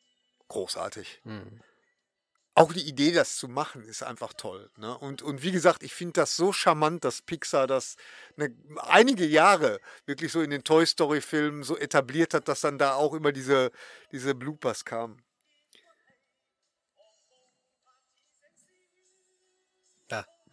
Großartig. 0.48 1.20
Hm. 1.24 1.60
Auch 2.56 2.72
die 2.72 2.86
Idee, 2.86 3.10
das 3.10 3.36
zu 3.36 3.48
machen, 3.48 3.84
ist 3.84 4.02
einfach 4.04 4.32
toll. 4.32 4.70
Ne? 4.76 4.96
Und, 4.98 5.22
und 5.22 5.42
wie 5.42 5.50
gesagt, 5.50 5.82
ich 5.82 5.92
finde 5.92 6.12
das 6.20 6.36
so 6.36 6.52
charmant, 6.52 7.04
dass 7.04 7.20
Pixar 7.20 7.66
das 7.66 7.96
eine, 8.36 8.54
einige 8.78 9.26
Jahre 9.26 9.80
wirklich 10.06 10.30
so 10.30 10.40
in 10.40 10.50
den 10.50 10.62
Toy 10.62 10.86
Story-Filmen 10.86 11.64
so 11.64 11.76
etabliert 11.76 12.32
hat, 12.32 12.46
dass 12.46 12.60
dann 12.60 12.78
da 12.78 12.94
auch 12.94 13.12
immer 13.14 13.32
diese, 13.32 13.72
diese 14.12 14.34
Bloopers 14.36 14.84
kamen. 14.84 15.20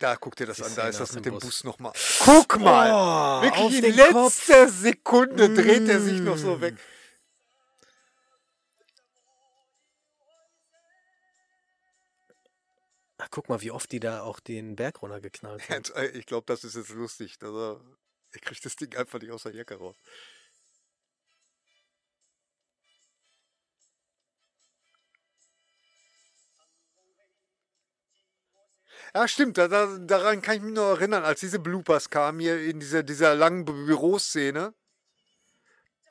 Da 0.01 0.15
guck 0.15 0.35
dir 0.35 0.47
das 0.47 0.57
Die 0.57 0.63
an, 0.63 0.69
da 0.69 0.73
Szene 0.81 0.89
ist 0.89 0.99
das 0.99 1.13
mit 1.13 1.25
dem 1.25 1.33
Bus. 1.35 1.43
Bus 1.43 1.63
nochmal. 1.63 1.93
Guck 2.25 2.59
mal! 2.59 2.89
Oh, 2.91 3.43
Wirklich 3.43 3.83
in 3.83 3.95
letzter 3.95 4.11
Kopf. 4.65 4.71
Sekunde 4.71 5.53
dreht 5.53 5.87
er 5.87 5.99
sich 5.99 6.19
noch 6.21 6.37
so 6.37 6.55
Mm. 6.57 6.61
weg. 6.61 6.75
Ach, 13.21 13.27
guck 13.29 13.49
mal, 13.49 13.61
wie 13.61 13.71
oft 13.71 13.91
die 13.91 13.99
da 13.99 14.21
auch 14.23 14.39
den 14.39 14.75
Berg 14.75 15.01
runtergeknallt 15.01 15.61
haben. 15.69 15.83
Äh, 15.95 16.07
Ich 16.17 16.25
glaube, 16.25 16.45
das 16.47 16.63
ist 16.63 16.75
jetzt 16.75 16.89
lustig. 16.89 17.37
Also, 17.41 17.79
er 18.31 18.39
kriegt 18.41 18.65
das 18.65 18.75
Ding 18.75 18.95
einfach 18.95 19.19
nicht 19.21 19.31
aus 19.31 19.43
der 19.43 19.53
Jacke 19.55 19.75
raus. 19.75 19.95
Ja, 29.13 29.27
stimmt. 29.27 29.57
Da, 29.57 29.67
da, 29.67 29.97
daran 29.99 30.41
kann 30.41 30.55
ich 30.57 30.61
mich 30.61 30.73
noch 30.73 30.91
erinnern, 30.97 31.23
als 31.23 31.39
diese 31.41 31.59
Bloopers 31.59 32.09
kamen 32.09 32.39
hier 32.39 32.61
in 32.61 32.79
dieser, 32.79 33.03
dieser 33.03 33.35
langen 33.35 33.65
Bü- 33.65 33.85
Büroszene, 33.85 34.73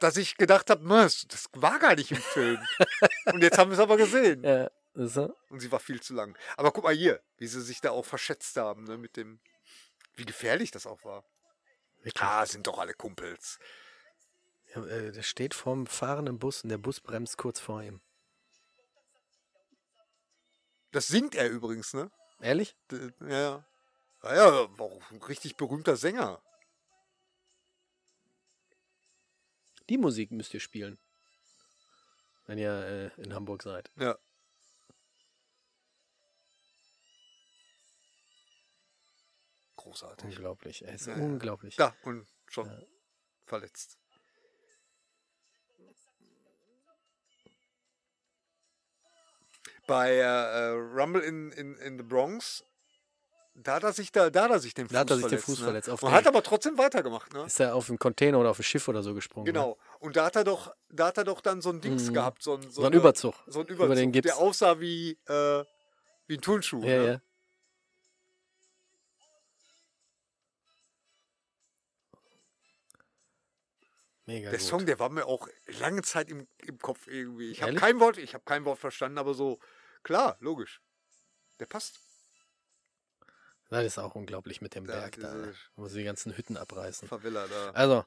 dass 0.00 0.16
ich 0.16 0.36
gedacht 0.36 0.70
habe, 0.70 0.86
das 0.88 1.26
das 1.28 1.46
war 1.54 1.78
gar 1.78 1.94
nicht 1.94 2.10
im 2.10 2.16
Film. 2.18 2.58
Und 3.32 3.42
jetzt 3.42 3.58
haben 3.58 3.70
wir 3.70 3.74
es 3.74 3.80
aber 3.80 3.96
gesehen. 3.96 4.42
Ja, 4.44 4.70
so. 4.94 5.34
Und 5.48 5.60
sie 5.60 5.70
war 5.72 5.80
viel 5.80 6.00
zu 6.00 6.14
lang. 6.14 6.36
Aber 6.56 6.72
guck 6.72 6.84
mal 6.84 6.94
hier, 6.94 7.22
wie 7.38 7.46
sie 7.46 7.60
sich 7.62 7.80
da 7.80 7.90
auch 7.90 8.04
verschätzt 8.04 8.56
haben, 8.56 8.84
ne, 8.84 8.98
mit 8.98 9.16
dem, 9.16 9.40
wie 10.14 10.24
gefährlich 10.24 10.70
das 10.70 10.86
auch 10.86 11.04
war. 11.04 11.24
Wirklich. 12.02 12.22
Ah, 12.22 12.46
sind 12.46 12.66
doch 12.66 12.78
alle 12.78 12.94
Kumpels. 12.94 13.58
Ja, 14.74 14.84
äh, 14.86 15.12
der 15.12 15.22
steht 15.22 15.54
vorm 15.54 15.86
fahrenden 15.86 16.38
Bus 16.38 16.62
und 16.62 16.70
der 16.70 16.78
Bus 16.78 17.00
bremst 17.00 17.36
kurz 17.36 17.60
vor 17.60 17.82
ihm. 17.82 18.00
Das 20.92 21.08
singt 21.08 21.34
er 21.34 21.48
übrigens, 21.48 21.94
ne? 21.94 22.10
Ehrlich? 22.40 22.76
D- 22.90 23.10
Ja, 23.20 23.28
ja. 23.28 23.66
Ja, 24.22 24.34
ja, 24.34 24.78
war 24.78 24.86
auch 24.86 25.10
ein 25.10 25.22
richtig 25.22 25.56
berühmter 25.56 25.96
Sänger. 25.96 26.42
Die 29.88 29.98
Musik 29.98 30.30
müsst 30.30 30.54
ihr 30.54 30.60
spielen. 30.60 30.98
Wenn 32.46 32.58
ihr 32.58 33.12
äh, 33.16 33.22
in 33.22 33.34
Hamburg 33.34 33.62
seid. 33.62 33.90
Ja. 33.96 34.16
Großartig. 39.90 40.36
Unglaublich. 40.36 40.84
Er 40.84 40.94
ist 40.94 41.06
Ja, 41.06 41.16
ja. 41.18 41.24
unglaublich. 41.24 41.74
Da, 41.76 41.94
und 42.04 42.26
schon 42.48 42.66
Ja. 42.66 42.78
verletzt. 43.44 43.98
Bei 49.86 50.10
äh, 50.10 50.20
äh, 50.20 50.68
Rumble 50.70 51.22
in, 51.22 51.50
in, 51.52 51.76
in 51.78 51.98
the 51.98 52.04
Bronx, 52.04 52.62
da 53.54 53.74
hat 53.74 53.82
er 53.82 53.92
sich, 53.92 54.12
da, 54.12 54.30
da 54.30 54.44
hat 54.44 54.50
er 54.52 54.60
sich 54.60 54.72
den 54.74 54.86
Fuß 54.86 54.92
Da 54.92 55.00
hat 55.00 55.10
er 55.10 55.16
sich 55.16 55.24
den 55.26 55.28
verletzt. 55.30 55.46
Fuß 55.46 55.58
ne? 55.58 55.64
verletzt, 55.64 55.90
auf 55.90 56.02
Man 56.02 56.12
den- 56.12 56.16
hat 56.18 56.26
aber 56.28 56.42
trotzdem 56.42 56.78
weitergemacht, 56.78 57.32
ne? 57.34 57.44
Ist 57.44 57.58
er 57.58 57.74
auf 57.74 57.88
einen 57.88 57.98
Container 57.98 58.38
oder 58.38 58.50
auf 58.50 58.60
ein 58.60 58.62
Schiff 58.62 58.86
oder 58.88 59.02
so 59.02 59.14
gesprungen? 59.14 59.46
Ne? 59.46 59.52
Genau. 59.52 59.76
Und 59.98 60.16
da 60.16 60.26
hat 60.26 60.36
er 60.36 60.44
doch, 60.44 60.72
da 60.88 61.06
hat 61.08 61.18
er 61.18 61.24
doch 61.24 61.40
dann 61.40 61.60
so 61.60 61.70
ein 61.70 61.80
Dings 61.80 62.08
Mhm. 62.08 62.14
gehabt, 62.14 62.42
so 62.42 62.54
ein, 62.54 62.70
So 62.70 62.82
ein 62.82 62.86
eine- 62.86 62.96
Überzug. 62.96 63.34
so 63.48 63.60
ein 63.60 63.66
über 63.66 63.86
Überzug, 63.86 63.96
den 64.02 64.12
Gips. 64.12 64.26
der 64.26 64.38
aussah 64.38 64.78
wie, 64.78 65.18
äh, 65.26 65.64
wie 66.26 66.34
ein 66.36 66.40
Turnschuh. 66.40 66.82
Ja, 66.84 66.98
ne? 67.02 67.06
ja. 67.06 67.20
Mega 74.30 74.50
Der 74.50 74.58
gut. 74.60 74.68
Song, 74.68 74.86
der 74.86 74.98
war 75.00 75.08
mir 75.10 75.26
auch 75.26 75.48
lange 75.80 76.02
Zeit 76.02 76.30
im, 76.30 76.46
im 76.58 76.78
Kopf 76.78 77.08
irgendwie. 77.08 77.50
Ich 77.50 77.62
habe 77.62 77.74
kein 77.74 77.98
Wort, 77.98 78.16
ich 78.16 78.32
habe 78.34 78.44
kein 78.44 78.64
Wort 78.64 78.78
verstanden, 78.78 79.18
aber 79.18 79.34
so 79.34 79.58
klar, 80.04 80.36
logisch. 80.38 80.80
Der 81.58 81.66
passt. 81.66 81.98
Das 83.70 83.84
ist 83.84 83.98
auch 83.98 84.14
unglaublich 84.14 84.60
mit 84.60 84.74
dem 84.76 84.86
Da, 84.86 85.00
Berg 85.00 85.18
da, 85.20 85.32
diese 85.32 85.54
wo 85.74 85.86
sie 85.88 85.98
die 85.98 86.04
ganzen 86.04 86.36
Hütten 86.36 86.56
abreißen. 86.56 87.08
Favela 87.08 87.46
da. 87.48 87.70
Also, 87.70 88.04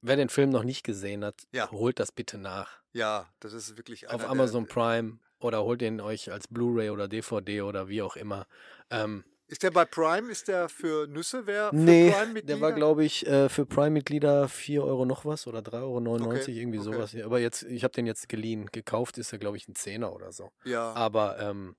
wer 0.00 0.16
den 0.16 0.30
Film 0.30 0.48
noch 0.50 0.64
nicht 0.64 0.84
gesehen 0.84 1.22
hat, 1.24 1.46
Ja. 1.52 1.70
holt 1.70 1.98
das 1.98 2.12
bitte 2.12 2.38
nach. 2.38 2.80
Ja, 2.92 3.30
das 3.40 3.52
ist 3.52 3.76
wirklich 3.76 4.08
Auf 4.08 4.24
Amazon 4.24 4.64
Der, 4.64 4.72
Prime 4.72 5.18
oder 5.38 5.62
holt 5.64 5.82
ihn 5.82 6.00
euch 6.00 6.32
als 6.32 6.48
Blu-ray 6.48 6.88
oder 6.90 7.08
DVD 7.08 7.60
oder 7.62 7.88
wie 7.88 8.00
auch 8.02 8.16
immer. 8.16 8.46
Ähm, 8.90 9.24
ist 9.50 9.62
der 9.62 9.70
bei 9.70 9.84
Prime? 9.84 10.30
Ist 10.30 10.48
der 10.48 10.68
für 10.68 11.06
Nüsse? 11.06 11.46
Wer 11.46 11.70
für 11.70 11.76
nee, 11.76 12.12
der 12.42 12.60
war, 12.60 12.72
glaube 12.72 13.04
ich, 13.04 13.26
äh, 13.26 13.48
für 13.48 13.66
Prime-Mitglieder 13.66 14.48
4 14.48 14.82
Euro 14.84 15.04
noch 15.04 15.24
was 15.24 15.46
oder 15.46 15.60
3,99 15.60 15.82
Euro, 15.82 16.30
Okay, 16.40 16.52
irgendwie 16.60 16.78
okay. 16.78 16.92
sowas. 16.92 17.14
Aber 17.24 17.38
jetzt, 17.40 17.62
ich 17.64 17.84
habe 17.84 17.92
den 17.92 18.06
jetzt 18.06 18.28
geliehen. 18.28 18.66
Gekauft 18.72 19.18
ist 19.18 19.32
er, 19.32 19.38
glaube 19.38 19.56
ich, 19.56 19.68
ein 19.68 19.74
Zehner 19.74 20.12
oder 20.14 20.32
so. 20.32 20.50
Ja, 20.64 20.92
Aber 20.92 21.38
ähm, 21.40 21.76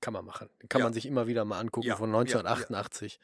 kann 0.00 0.12
man 0.12 0.24
machen. 0.24 0.48
Kann 0.68 0.80
Ja. 0.80 0.86
man 0.86 0.92
sich 0.92 1.06
immer 1.06 1.26
wieder 1.26 1.44
mal 1.44 1.58
angucken 1.60 1.86
Ja, 1.86 1.96
von 1.96 2.10
ja, 2.10 2.14
ja. 2.16 2.20
1988. 2.20 3.20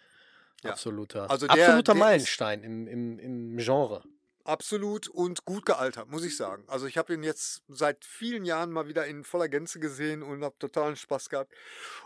Ja. 0.65 0.70
Absoluter, 0.70 1.28
Also 1.31 1.47
der- 1.49 1.57
absoluter 1.57 1.94
der 1.94 2.01
Meilenstein 2.01 2.62
im, 2.62 2.86
im, 2.86 3.19
im 3.19 3.57
Genre. 3.57 4.03
Absolut 4.44 5.09
und 5.09 5.44
gut 5.44 5.66
gealtert, 5.66 6.09
muss 6.09 6.24
ich 6.24 6.36
sagen. 6.36 6.64
Also 6.69 6.86
ich 6.86 6.98
habe 6.98 7.14
ihn 7.14 7.23
jetzt 7.23 7.62
seit 7.69 8.05
vielen 8.05 8.44
Jahren 8.44 8.70
mal 8.70 8.89
wieder 8.89 9.06
in 9.06 9.24
voller 9.24 9.48
Gänze 9.48 9.81
gesehen 9.81 10.23
und 10.23 10.43
habe 10.44 10.59
totalen 10.59 10.97
Spaß 10.97 11.28
gehabt. 11.28 11.52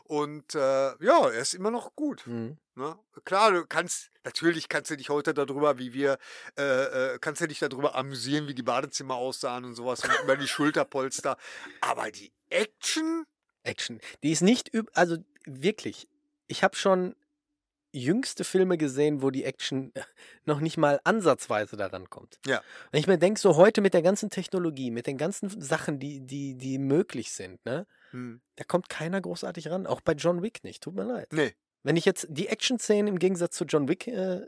Und 0.04 0.54
äh, 0.54 0.58
ja, 0.58 1.28
er 1.28 1.40
ist 1.40 1.54
immer 1.54 1.70
noch 1.70 1.94
gut. 1.94 2.26
Mhm. 2.26 2.58
Ne? 2.74 2.98
Klar, 3.24 3.52
du 3.52 3.66
kannst, 3.66 4.10
natürlich 4.24 4.68
kannst 4.68 4.90
du 4.90 4.96
dich 4.96 5.08
heute 5.08 5.32
darüber, 5.32 5.78
wie 5.78 5.92
wir, 5.94 6.18
äh, 6.58 7.14
äh, 7.14 7.18
kannst 7.18 7.40
du 7.40 7.48
dich 7.48 7.58
darüber 7.58 7.94
amüsieren, 7.94 8.48
wie 8.48 8.54
die 8.54 8.62
Badezimmer 8.62 9.14
aussahen 9.14 9.64
und 9.64 9.74
sowas 9.74 10.04
und 10.04 10.10
über 10.22 10.36
die 10.36 10.48
Schulterpolster. 10.48 11.36
Aber 11.80 12.10
die 12.10 12.32
Action, 12.50 13.24
Action. 13.62 14.00
Die 14.22 14.30
ist 14.30 14.42
nicht 14.42 14.70
also 14.94 15.16
wirklich. 15.44 16.08
Ich 16.46 16.62
habe 16.62 16.76
schon 16.76 17.16
jüngste 18.02 18.44
Filme 18.44 18.76
gesehen, 18.78 19.22
wo 19.22 19.30
die 19.30 19.44
Action 19.44 19.92
noch 20.44 20.60
nicht 20.60 20.76
mal 20.76 21.00
ansatzweise 21.04 21.76
daran 21.76 22.10
kommt. 22.10 22.38
Ja. 22.46 22.62
Wenn 22.90 23.00
ich 23.00 23.06
mir 23.06 23.18
denke, 23.18 23.40
so 23.40 23.56
heute 23.56 23.80
mit 23.80 23.94
der 23.94 24.02
ganzen 24.02 24.30
Technologie, 24.30 24.90
mit 24.90 25.06
den 25.06 25.18
ganzen 25.18 25.60
Sachen, 25.60 25.98
die, 25.98 26.20
die, 26.20 26.54
die 26.54 26.78
möglich 26.78 27.32
sind, 27.32 27.64
ne, 27.64 27.86
hm, 28.10 28.40
da 28.56 28.64
kommt 28.64 28.88
keiner 28.88 29.20
großartig 29.20 29.68
ran. 29.70 29.86
Auch 29.86 30.00
bei 30.00 30.12
John 30.12 30.42
Wick 30.42 30.62
nicht. 30.64 30.82
Tut 30.82 30.94
mir 30.94 31.04
leid. 31.04 31.32
nee. 31.32 31.54
Wenn 31.82 31.96
ich 31.96 32.04
jetzt 32.04 32.26
die 32.30 32.48
Action-Szenen 32.48 33.06
im 33.06 33.18
Gegensatz 33.20 33.54
zu 33.54 33.64
John 33.64 33.86
Wick 33.86 34.08
äh, 34.08 34.40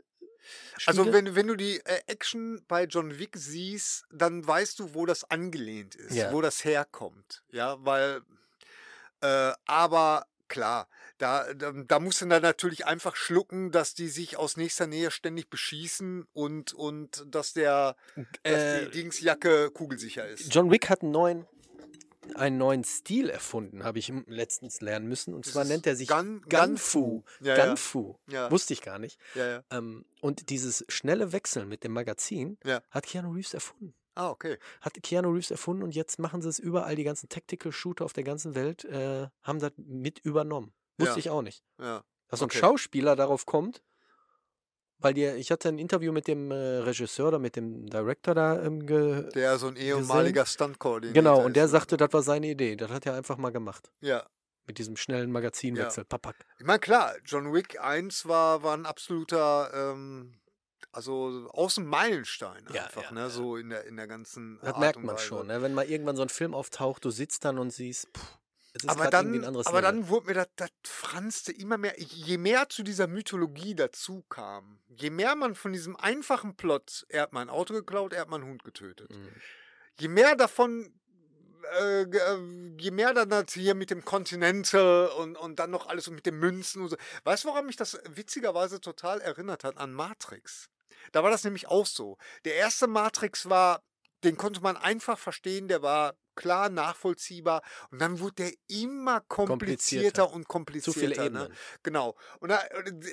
Also 0.85 1.13
wenn, 1.13 1.35
wenn 1.35 1.47
du 1.47 1.55
die 1.55 1.77
äh, 1.85 2.01
Action 2.07 2.61
bei 2.67 2.83
John 2.83 3.17
Wick 3.17 3.37
siehst, 3.37 4.05
dann 4.11 4.45
weißt 4.45 4.77
du, 4.79 4.93
wo 4.93 5.05
das 5.05 5.23
angelehnt 5.31 5.95
ist, 5.95 6.15
Ja. 6.15 6.33
wo 6.33 6.41
das 6.41 6.65
herkommt. 6.65 7.43
Ja, 7.51 7.77
weil, 7.85 8.21
äh, 9.21 9.53
aber 9.65 10.25
klar, 10.49 10.89
da, 11.17 11.53
da, 11.53 11.71
da 11.71 11.99
musst 11.99 12.21
du 12.21 12.25
dann 12.25 12.41
natürlich 12.41 12.85
einfach 12.85 13.15
schlucken, 13.15 13.71
dass 13.71 13.93
die 13.93 14.07
sich 14.09 14.35
aus 14.37 14.57
nächster 14.57 14.87
Nähe 14.87 15.11
ständig 15.11 15.49
beschießen 15.49 16.27
und, 16.33 16.73
und 16.73 17.25
dass 17.27 17.53
der, 17.53 17.95
dass 18.43 18.53
Äh, 18.53 18.85
die 18.85 18.91
Dingsjacke 18.91 19.71
kugelsicher 19.71 20.27
ist. 20.27 20.53
John 20.53 20.69
Wick 20.71 20.89
hat 20.89 21.01
einen 21.03 21.11
neuen, 21.11 21.45
einen 22.35 22.57
neuen 22.57 22.83
Stil 22.83 23.29
erfunden, 23.29 23.83
habe 23.83 23.97
ich 23.99 24.11
letztens 24.27 24.81
lernen 24.81 25.07
müssen. 25.07 25.33
Und 25.33 25.45
zwar 25.45 25.63
nennt 25.65 25.87
er 25.87 25.95
sich 25.95 26.07
Gun- 26.09 26.41
Gunfu. 26.47 26.49
Gunfu. 26.49 27.23
Ja, 27.41 27.57
ja. 27.57 27.65
Gunfu. 27.65 28.15
Ja. 28.29 28.51
Wusste 28.51 28.73
ich 28.73 28.81
gar 28.81 28.99
nicht. 28.99 29.19
Ja, 29.35 29.47
ja. 29.47 29.63
Ähm, 29.71 30.05
und 30.21 30.49
dieses 30.49 30.85
schnelle 30.89 31.31
Wechseln 31.31 31.67
mit 31.67 31.83
dem 31.83 31.91
Magazin 31.93 32.57
Ja. 32.63 32.81
hat 32.91 33.05
Keanu 33.07 33.31
Reeves 33.31 33.53
erfunden. 33.53 33.95
Ah, 34.19 34.29
okay. 34.31 34.57
Hat 34.81 35.01
Keanu 35.01 35.29
Reeves 35.31 35.49
erfunden 35.49 35.81
und 35.83 35.95
jetzt 35.95 36.19
machen 36.19 36.41
sie 36.41 36.49
es 36.49 36.59
überall, 36.59 36.95
die 36.95 37.05
ganzen 37.05 37.29
Tactical-Shooter 37.29 38.03
auf 38.03 38.11
der 38.13 38.25
ganzen 38.25 38.53
Welt 38.53 38.83
äh, 38.85 39.27
haben 39.43 39.59
das 39.59 39.71
mit 39.77 40.19
übernommen. 40.19 40.73
Wusste 40.97 41.13
Ja. 41.13 41.19
ich 41.19 41.29
auch 41.29 41.41
nicht. 41.41 41.63
Ja. 41.79 42.03
Dass 42.27 42.39
so 42.39 42.45
ein 42.45 42.49
Okay. 42.49 42.59
Schauspieler 42.59 43.15
darauf 43.15 43.45
kommt, 43.45 43.81
weil 44.97 45.13
dir, 45.13 45.37
ich 45.37 45.51
hatte 45.51 45.69
ein 45.69 45.79
Interview 45.79 46.11
mit 46.11 46.27
dem 46.27 46.51
äh, 46.51 46.55
Regisseur 46.55 47.29
oder 47.29 47.39
mit 47.39 47.55
dem 47.55 47.85
Director 47.85 48.35
da 48.35 48.61
ähm, 48.61 48.85
ge 48.85 49.29
Der 49.33 49.57
so 49.57 49.67
ein 49.67 49.77
ehemaliger 49.77 50.45
Stunt-Koordinator 50.45 51.13
Genau, 51.13 51.41
und 51.45 51.55
der 51.55 51.65
ist, 51.65 51.71
ne? 51.71 51.79
sagte, 51.79 51.95
das 51.95 52.11
war 52.11 52.21
seine 52.21 52.47
Idee. 52.49 52.75
Das 52.75 52.91
hat 52.91 53.05
er 53.05 53.13
einfach 53.15 53.37
mal 53.37 53.51
gemacht. 53.51 53.89
Ja. 54.01 54.25
Mit 54.67 54.77
diesem 54.77 54.97
schnellen 54.97 55.31
Magazinwechsel. 55.31 56.03
Papak. 56.03 56.35
Ich 56.59 56.65
meine, 56.65 56.79
klar, 56.79 57.15
John 57.25 57.53
Wick 57.53 57.79
1 57.79 58.27
war, 58.27 58.61
war 58.63 58.75
ein 58.75 58.85
absoluter, 58.85 59.71
ähm, 59.73 60.33
also 60.91 61.49
Außenmeilenstein 61.51 62.65
Ja, 62.73 62.85
einfach, 62.85 63.03
ja, 63.03 63.11
ne? 63.11 63.19
ja. 63.21 63.29
So 63.29 63.57
in 63.57 63.69
der, 63.69 63.85
in 63.85 63.95
der 63.97 64.07
ganzen. 64.07 64.59
Das 64.61 64.69
Art 64.69 64.79
merkt 64.79 65.03
man 65.03 65.17
schon. 65.17 65.47
Ne? 65.47 65.61
Wenn 65.61 65.73
mal 65.73 65.85
irgendwann 65.89 66.15
so 66.15 66.21
ein 66.23 66.29
Film 66.29 66.53
auftaucht, 66.53 67.05
du 67.05 67.09
sitzt 67.11 67.45
dann 67.45 67.59
und 67.59 67.71
siehst, 67.71 68.11
puh, 68.13 68.21
es 68.73 68.83
ist 68.83 68.89
Aber 68.89 69.09
dann, 69.09 69.33
ein 69.33 69.43
anderes 69.45 69.65
aber 69.67 69.81
Level. 69.81 69.91
dann 69.93 70.07
wurde 70.09 70.27
mir 70.27 70.33
das, 70.35 70.47
das 70.55 70.69
franzte 70.83 71.51
immer 71.51 71.77
mehr, 71.77 71.93
je 71.99 72.37
mehr 72.37 72.69
zu 72.69 72.83
dieser 72.83 73.07
Mythologie 73.07 73.75
dazu 73.75 74.23
kam, 74.29 74.79
je 74.89 75.09
mehr 75.09 75.35
man 75.35 75.55
von 75.55 75.73
diesem 75.73 75.95
einfachen 75.95 76.55
Plot, 76.55 77.05
er 77.09 77.23
hat 77.23 77.33
mein 77.33 77.49
Auto 77.49 77.73
geklaut, 77.73 78.13
er 78.13 78.21
hat 78.21 78.29
meinen 78.29 78.45
Hund 78.45 78.63
getötet, 78.63 79.09
Mhm. 79.11 79.29
je 79.99 80.07
mehr 80.07 80.35
davon, 80.35 80.93
äh, 81.79 82.01
äh, 82.03 82.37
je 82.79 82.91
mehr 82.91 83.13
dann 83.13 83.29
das 83.29 83.53
hier 83.53 83.73
mit 83.75 83.89
dem 83.89 84.05
Continental 84.05 85.07
und, 85.17 85.35
und 85.35 85.57
dann 85.59 85.71
noch 85.71 85.87
alles 85.87 86.07
und 86.07 86.15
mit 86.15 86.25
den 86.27 86.37
Münzen 86.37 86.81
und 86.83 86.89
so. 86.89 86.97
Weißt 87.23 87.43
du, 87.43 87.49
woran 87.49 87.65
mich 87.65 87.75
das 87.75 87.99
witzigerweise 88.07 88.79
total 88.81 89.19
erinnert 89.21 89.63
hat? 89.63 89.77
An 89.77 89.93
Matrix. 89.93 90.69
Da 91.11 91.23
war 91.23 91.31
das 91.31 91.43
nämlich 91.43 91.67
auch 91.67 91.85
so. 91.85 92.17
Der 92.45 92.55
erste 92.55 92.87
Matrix 92.87 93.49
war 93.49 93.83
den 94.23 94.37
konnte 94.37 94.61
man 94.61 94.77
einfach 94.77 95.17
verstehen, 95.17 95.67
der 95.67 95.81
war 95.81 96.15
klar 96.35 96.69
nachvollziehbar 96.69 97.61
und 97.91 97.99
dann 97.99 98.19
wurde 98.19 98.35
der 98.35 98.53
immer 98.67 99.21
komplizierter, 99.21 100.23
Komplizierter. 100.27 100.33
und 100.33 100.43
Zu 100.43 100.47
komplizierter. 100.47 100.99
viele 100.99 101.29
ne? 101.29 101.49
Genau. 101.83 102.15
Und 102.39 102.49
da, 102.49 102.63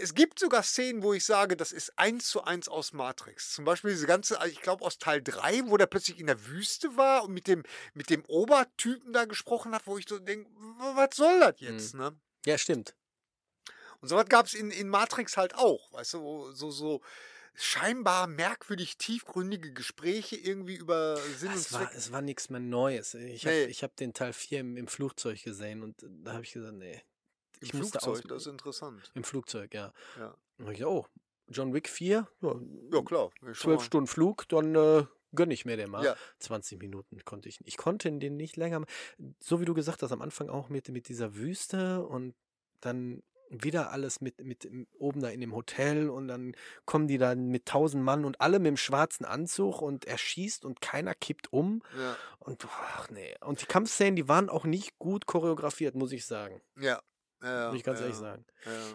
es 0.01 0.15
gibt 0.15 0.39
sogar 0.39 0.63
Szenen, 0.63 1.03
wo 1.03 1.13
ich 1.13 1.25
sage, 1.25 1.57
das 1.57 1.73
ist 1.73 1.99
eins 1.99 2.29
zu 2.29 2.45
eins 2.45 2.69
aus 2.69 2.93
Matrix. 2.93 3.53
Zum 3.53 3.65
Beispiel 3.65 3.91
diese 3.91 4.07
ganze, 4.07 4.39
ich 4.47 4.61
glaube 4.61 4.85
aus 4.85 4.99
Teil 4.99 5.23
3, 5.23 5.67
wo 5.67 5.77
der 5.77 5.87
plötzlich 5.87 6.21
in 6.21 6.29
der 6.29 6.47
Wüste 6.47 6.97
war 6.97 7.25
und 7.25 7.35
mit 7.35 7.49
dem, 7.49 7.65
mit 7.95 8.11
dem 8.11 8.25
Obertypen 8.27 9.13
da 9.13 9.25
gesprochen 9.25 9.75
hat, 9.75 9.87
wo 9.87 9.99
ich 9.99 10.09
so 10.09 10.19
denke, 10.21 10.49
was 10.95 11.17
soll 11.17 11.41
das 11.41 11.55
jetzt? 11.59 11.95
Mhm. 11.95 12.01
Ne? 12.01 12.21
Ja, 12.47 12.59
stimmt. 12.59 12.95
Und 14.01 14.09
sowas 14.09 14.27
gab 14.29 14.47
es 14.47 14.55
in, 14.55 14.71
in 14.71 14.89
Matrix 14.89 15.37
halt 15.37 15.57
auch, 15.57 15.93
weißt 15.93 16.15
du, 16.15 16.53
so, 16.53 16.71
so 16.71 17.01
scheinbar 17.57 18.27
merkwürdig 18.27 18.99
tiefgründige 18.99 19.73
Gespräche 19.73 20.37
irgendwie 20.37 20.77
über 20.77 21.17
Sinn 21.17 21.49
und 21.51 21.57
Es 21.57 21.73
war, 21.73 21.81
Zweck. 21.89 21.97
es 21.97 22.13
war 22.13 22.21
nichts 22.23 22.51
mehr 22.51 22.61
Neues. 22.61 23.15
Ich 23.15 23.47
habe 23.47 23.67
Nee. 23.67 23.73
hab 23.73 23.97
den 23.97 24.13
Teil 24.13 24.33
4 24.33 24.61
im, 24.61 24.77
im 24.77 24.87
Flugzeug 24.87 25.43
gesehen 25.43 25.83
und 25.83 25.97
da 26.23 26.35
habe 26.35 26.45
ich 26.45 26.53
gesagt, 26.53 26.75
nee. 26.75 27.03
Im 27.61 27.63
Ich 27.63 27.71
Flugzeug, 27.71 28.23
das 28.29 28.43
ist 28.43 28.47
interessant. 28.49 29.11
Im 29.15 29.25
Flugzeug, 29.25 29.73
ja. 29.75 29.93
Ja. 30.19 30.37
Und 30.59 30.71
ich, 30.73 30.85
oh, 30.85 31.07
John 31.49 31.73
Wick 31.73 31.89
4, 31.89 32.29
ja, 32.43 32.61
Ja, 32.93 33.03
klar. 33.03 33.31
zwölf 33.55 33.83
Stunden 33.83 34.07
Flug, 34.07 34.47
dann 34.49 34.75
äh, 34.75 35.05
gönne 35.35 35.55
ich 35.55 35.65
mir 35.65 35.77
den 35.79 35.91
mal. 35.91 36.05
Ja. 36.05 36.17
20 36.41 36.79
Minuten 36.79 37.25
konnte 37.25 37.49
ich. 37.49 37.59
Ich 37.65 37.77
konnte 37.79 38.13
den 38.13 38.37
nicht 38.37 38.57
länger. 38.57 38.85
So 39.41 39.61
wie 39.61 39.65
du 39.65 39.73
gesagt 39.73 40.03
hast, 40.03 40.13
am 40.13 40.21
Anfang 40.23 40.51
auch 40.51 40.69
mit, 40.69 40.89
mit 40.91 41.09
dieser 41.09 41.35
Wüste 41.37 42.05
und 42.05 42.35
dann 42.81 43.23
wieder 43.51 43.91
alles 43.91 44.21
mit, 44.21 44.45
mit 44.45 44.69
oben 44.99 45.21
da 45.21 45.29
in 45.29 45.41
dem 45.41 45.55
Hotel 45.55 46.09
und 46.11 46.29
dann 46.29 46.55
kommen 46.85 47.07
die 47.09 47.19
da 47.19 47.35
mit 47.35 47.67
tausend 47.67 48.03
Mann 48.03 48.25
und 48.25 48.41
alle 48.41 48.59
mit 48.59 48.67
dem 48.67 48.77
schwarzen 48.77 49.25
Anzug 49.25 49.83
und 49.83 50.05
er 50.05 50.19
schießt 50.19 50.65
und 50.65 50.81
keiner 50.81 51.15
kippt 51.15 51.53
um 51.53 51.83
Ja, 51.99 52.17
und 52.39 52.67
ach 52.67 53.11
nee. 53.11 53.35
Und 53.41 53.63
die 53.63 53.67
Kampfszenen, 53.67 54.17
die 54.17 54.29
waren 54.29 54.49
auch 54.49 54.65
nicht 54.65 54.99
gut 54.99 55.27
choreografiert, 55.27 55.95
muss 55.95 56.13
ich 56.13 56.27
sagen. 56.27 56.61
ja. 56.77 57.01
ja 57.43 57.69
muss 57.69 57.79
ich 57.79 57.85
ganz 57.85 58.01
ja, 58.01 58.07
ehrlich 58.07 58.19
sagen. 58.19 58.45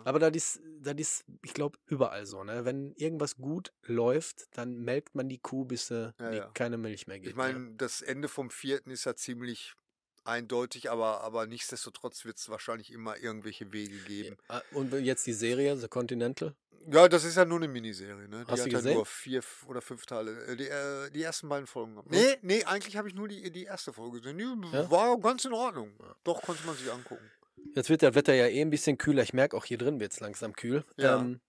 Aber 0.04 0.20
das 0.20 0.36
ist, 0.36 0.62
das 0.80 0.96
ist, 0.96 1.26
ich 1.44 1.54
glaube, 1.54 1.78
überall 1.86 2.26
so, 2.26 2.44
ne? 2.44 2.66
Wenn 2.66 2.94
irgendwas 2.96 3.38
gut 3.38 3.72
läuft, 3.84 4.48
dann 4.58 4.80
melkt 4.80 5.16
man 5.16 5.30
die 5.30 5.40
Kuh, 5.40 5.66
bis 5.66 5.88
sie 5.88 6.14
keine 6.54 6.78
Milch 6.78 7.08
mehr 7.08 7.20
gibt. 7.20 7.30
Ich 7.30 7.36
meine, 7.36 7.74
das 7.76 8.02
Ende 8.02 8.28
vom 8.28 8.50
vierten 8.50 8.90
ist 8.90 9.06
ja 9.06 9.16
ziemlich 9.16 9.76
eindeutig, 10.24 10.90
aber, 10.92 11.22
aber 11.22 11.48
nichtsdestotrotz 11.48 12.26
wird 12.26 12.38
es 12.38 12.50
wahrscheinlich 12.50 12.92
immer 12.92 13.18
irgendwelche 13.18 13.72
Wege 13.74 13.98
geben. 14.00 14.38
Ah, 14.48 14.62
Und 14.72 14.94
jetzt 14.94 15.26
die 15.28 15.34
Serie, 15.34 15.76
The 15.78 15.88
Continental. 15.88 16.56
Ja, 16.92 17.08
das 17.08 17.24
ist 17.26 17.36
ja 17.38 17.46
nur 17.46 17.58
eine 17.60 17.68
Miniserie, 17.68 18.28
ne? 18.28 18.44
Die 18.44 18.52
Hast 18.52 18.60
du 18.62 18.66
hat 18.66 18.72
ja 18.72 18.78
gesehen? 18.80 18.94
nur 18.96 19.06
vier 19.06 19.44
oder 19.68 19.82
fünf 19.82 20.06
Teile. 20.08 20.32
Äh, 20.46 20.56
Die, 20.56 20.68
äh, 20.68 21.10
die 21.12 21.22
ersten 21.22 21.48
beiden 21.48 21.68
Folgen. 21.68 21.94
gehabt. 21.94 22.10
Nee, 22.10 22.38
nee, 22.42 22.64
eigentlich 22.64 22.98
habe 22.98 23.08
ich 23.08 23.14
nur 23.14 23.28
die, 23.28 23.52
die 23.52 23.66
erste 23.66 23.94
Folge 23.94 24.20
gesehen. 24.20 24.38
Die 24.40 24.76
Ja? 24.76 24.90
war 24.90 25.20
ganz 25.20 25.46
in 25.46 25.54
Ordnung. 25.54 25.92
Doch, 26.24 26.42
konnte 26.42 26.66
man 26.66 26.76
sich 26.76 26.92
angucken. 26.92 27.30
Jetzt 27.76 27.90
wird 27.90 28.02
das 28.02 28.16
Wetter 28.16 28.34
ja 28.34 28.48
eh 28.48 28.62
ein 28.62 28.72
bisschen 28.72 28.98
kühler. 28.98 29.22
Ich 29.22 29.34
merke 29.34 29.56
auch 29.56 29.66
hier 29.66 29.78
drin 29.78 30.00
wird 30.00 30.12
es 30.14 30.20
langsam 30.20 30.54
kühl. 30.54 30.84
Ja. 30.98 31.20
Ähm, 31.20 31.40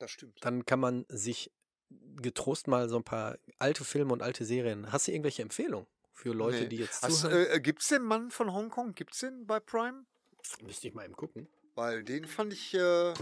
Das 0.00 0.10
stimmt. 0.10 0.36
dann 0.44 0.66
kann 0.66 0.80
man 0.80 1.04
sich 1.08 1.52
getrost 2.20 2.66
mal 2.66 2.88
so 2.88 2.96
ein 2.96 3.04
paar 3.04 3.38
alte 3.60 3.84
Filme 3.84 4.12
und 4.12 4.22
alte 4.22 4.44
Serien. 4.44 4.90
Hast 4.90 5.06
du 5.06 5.12
irgendwelche 5.12 5.42
Empfehlungen 5.42 5.86
für 6.12 6.32
Leute, 6.32 6.60
Nee. 6.62 6.68
die 6.68 6.76
jetzt 6.76 7.02
Hast, 7.02 7.20
zuhören? 7.22 7.46
äh, 7.50 7.60
Gibt 7.60 7.82
es 7.82 7.88
den 7.88 8.02
Mann 8.02 8.30
von 8.30 8.52
Hongkong? 8.52 8.94
Gibt 8.94 9.14
es 9.14 9.20
den 9.20 9.46
bei 9.46 9.60
Prime? 9.60 10.04
Müsste 10.62 10.88
ich 10.88 10.94
mal 10.94 11.04
eben 11.04 11.14
gucken. 11.16 11.48
Weil 11.74 12.04
den 12.04 12.26
fand 12.26 12.52
ich. 12.52 12.74
Äh, 12.74 13.14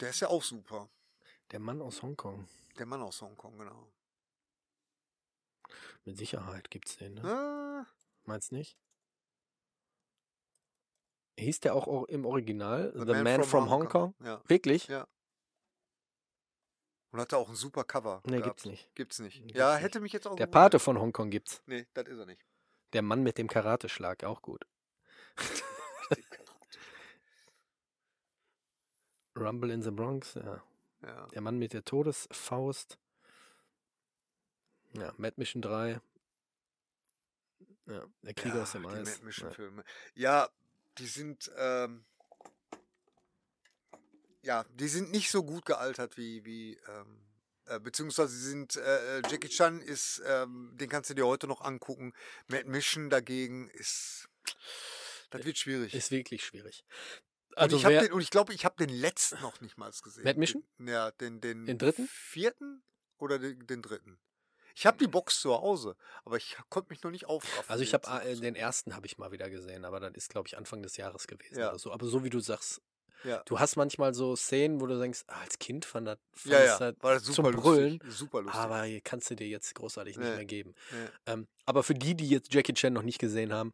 der 0.00 0.10
ist 0.10 0.20
ja 0.20 0.28
auch 0.28 0.42
super. 0.42 0.88
Der 1.50 1.60
Mann 1.60 1.80
aus 1.80 2.02
Hongkong. 2.02 2.46
Der 2.78 2.86
Mann 2.86 3.00
aus 3.02 3.20
Hongkong, 3.22 3.56
genau. 3.58 3.90
Mit 6.04 6.16
Sicherheit 6.16 6.70
gibt's 6.70 6.96
den, 6.96 7.14
ne? 7.14 7.24
Ah, 7.24 7.86
Meinst 8.24 8.52
nicht? 8.52 8.78
Hieß 11.38 11.60
der 11.60 11.74
auch 11.74 12.04
im 12.08 12.24
Original 12.26 12.92
The, 12.94 13.14
Man, 13.22 13.44
from, 13.44 13.70
Hong 13.70 13.88
Kong? 13.88 14.14
Ja. 14.22 14.42
Wirklich? 14.48 14.88
Ja. 14.88 15.06
Und 17.10 17.20
hatte 17.20 17.38
auch 17.38 17.48
ein 17.48 17.54
super 17.54 17.84
Cover. 17.84 18.20
Nee, 18.24 18.38
gehabt. 18.38 18.44
gibt's 18.44 18.64
nicht. 18.66 18.94
Gibt's 18.94 19.18
nicht. 19.18 19.40
Gibt's 19.42 19.58
ja, 19.58 19.76
hätte 19.76 20.00
mich 20.00 20.12
jetzt 20.12 20.26
auch. 20.26 20.36
Der 20.36 20.46
gewundert. 20.46 20.72
Pate 20.72 20.78
von 20.78 20.98
Hongkong 20.98 21.30
gibt's. 21.30 21.62
Nee, 21.66 21.86
das 21.94 22.06
ist 22.06 22.18
er 22.18 22.26
nicht. 22.26 22.44
Der 22.92 23.02
Mann 23.02 23.22
mit 23.22 23.38
dem 23.38 23.48
Karateschlag, 23.48 24.24
auch 24.24 24.42
gut. 24.42 24.66
Rumble 29.36 29.70
in 29.70 29.82
the 29.82 29.90
Bronx, 29.90 30.34
ja. 30.34 30.62
ja. 31.02 31.26
Der 31.28 31.40
Mann 31.40 31.58
mit 31.58 31.72
der 31.72 31.84
Todesfaust. 31.84 32.98
Ja, 34.94 35.12
Mad 35.16 35.34
Mission 35.36 35.62
3. 35.62 36.00
Ja, 37.86 38.04
der 38.22 38.34
Krieger 38.34 38.62
aus 38.62 38.72
dem 38.72 38.82
die 38.82 38.88
Eis. 38.88 39.08
Mad 39.08 39.24
Mission 39.24 39.48
Ja. 39.48 39.54
Filme. 39.54 39.84
Ja, 40.14 40.48
die 40.98 41.06
sind. 41.06 41.50
Ähm, 41.56 42.04
ja, 44.48 44.64
die 44.80 44.88
sind 44.88 45.10
nicht 45.10 45.30
so 45.30 45.42
gut 45.44 45.64
gealtert 45.66 46.16
wie. 46.16 46.44
wie 46.44 46.76
ähm, 46.88 47.20
äh, 47.66 47.78
beziehungsweise 47.78 48.34
sie 48.34 48.48
sind. 48.48 48.76
Äh, 48.76 49.18
äh, 49.18 49.22
Jackie 49.30 49.48
Chan 49.50 49.80
ist. 49.82 50.22
Ähm, 50.26 50.72
den 50.80 50.88
kannst 50.88 51.10
du 51.10 51.14
dir 51.14 51.26
heute 51.26 51.46
noch 51.46 51.60
angucken. 51.60 52.14
Mad 52.48 52.64
Mission 52.64 53.10
dagegen 53.10 53.68
ist. 53.70 54.28
Das 55.30 55.44
wird 55.44 55.58
schwierig. 55.58 55.92
Ist 55.94 56.10
wirklich 56.10 56.44
schwierig. 56.44 56.84
Also 57.56 57.76
und 57.76 57.82
ich 57.82 58.00
den, 58.00 58.12
und 58.12 58.20
ich 58.22 58.30
glaube, 58.30 58.54
ich 58.54 58.64
habe 58.64 58.76
den 58.78 58.88
letzten 58.88 59.40
noch 59.42 59.60
nicht 59.60 59.76
mal 59.76 59.90
gesehen. 59.90 60.24
Mad 60.24 60.38
Mission? 60.38 60.64
Den, 60.78 60.88
ja, 60.88 61.10
den, 61.10 61.40
den, 61.40 61.66
Den 61.66 61.76
dritten? 61.78 62.08
vierten 62.10 62.82
oder 63.18 63.38
den, 63.38 63.66
den 63.66 63.82
dritten. 63.82 64.18
Ich 64.74 64.86
habe 64.86 64.96
die 64.96 65.08
Box 65.08 65.40
zu 65.40 65.52
Hause, 65.52 65.96
aber 66.24 66.36
ich 66.36 66.56
konnte 66.70 66.90
mich 66.90 67.02
noch 67.02 67.10
nicht 67.10 67.26
aufraffen. 67.26 67.68
also 67.68 67.82
ich 67.82 67.92
habe 67.94 68.08
jetzt 68.08 68.24
äh, 68.26 68.34
zu- 68.36 68.40
den 68.42 68.54
ersten 68.54 68.94
habe 68.94 69.06
ich 69.06 69.18
mal 69.18 69.32
wieder 69.32 69.50
gesehen, 69.50 69.84
aber 69.84 69.98
das 69.98 70.12
ist 70.14 70.30
glaube 70.30 70.46
ich 70.46 70.56
Anfang 70.56 70.82
des 70.82 70.96
Jahres 70.96 71.26
gewesen 71.26 71.58
Ja. 71.58 71.70
oder 71.70 71.78
so. 71.80 71.92
Aber 71.92 72.06
so 72.06 72.22
wie 72.22 72.30
du 72.30 72.38
sagst, 72.38 72.80
ja. 73.24 73.42
du 73.46 73.58
hast 73.58 73.76
manchmal 73.76 74.14
so 74.14 74.36
Szenen, 74.36 74.80
wo 74.80 74.86
du 74.86 74.98
denkst, 74.98 75.24
ah, 75.28 75.40
als 75.42 75.58
Kind 75.58 75.84
fand 75.84 76.06
das, 76.08 76.18
fand 76.32 76.52
ja, 76.52 76.58
das 76.60 76.68
ja, 76.68 76.78
halt 76.80 77.02
war 77.02 77.14
das 77.14 77.24
zum 77.24 77.34
super 77.34 77.50
Brüllen, 77.52 77.92
lustig. 77.98 78.12
Super 78.12 78.42
lustig. 78.42 78.60
aber 78.60 78.82
hier 78.84 79.00
kannst 79.00 79.30
du 79.30 79.36
dir 79.36 79.48
jetzt 79.48 79.74
großartig 79.74 80.16
nicht 80.16 80.28
Nee. 80.28 80.36
mehr 80.36 80.44
geben. 80.44 80.74
Nee. 80.92 81.08
Ähm, 81.32 81.46
aber 81.66 81.82
für 81.82 81.94
die, 81.94 82.14
die 82.14 82.28
jetzt 82.28 82.52
Jackie 82.52 82.74
Chan 82.74 82.92
noch 82.92 83.02
nicht 83.02 83.18
gesehen 83.18 83.52
haben 83.52 83.72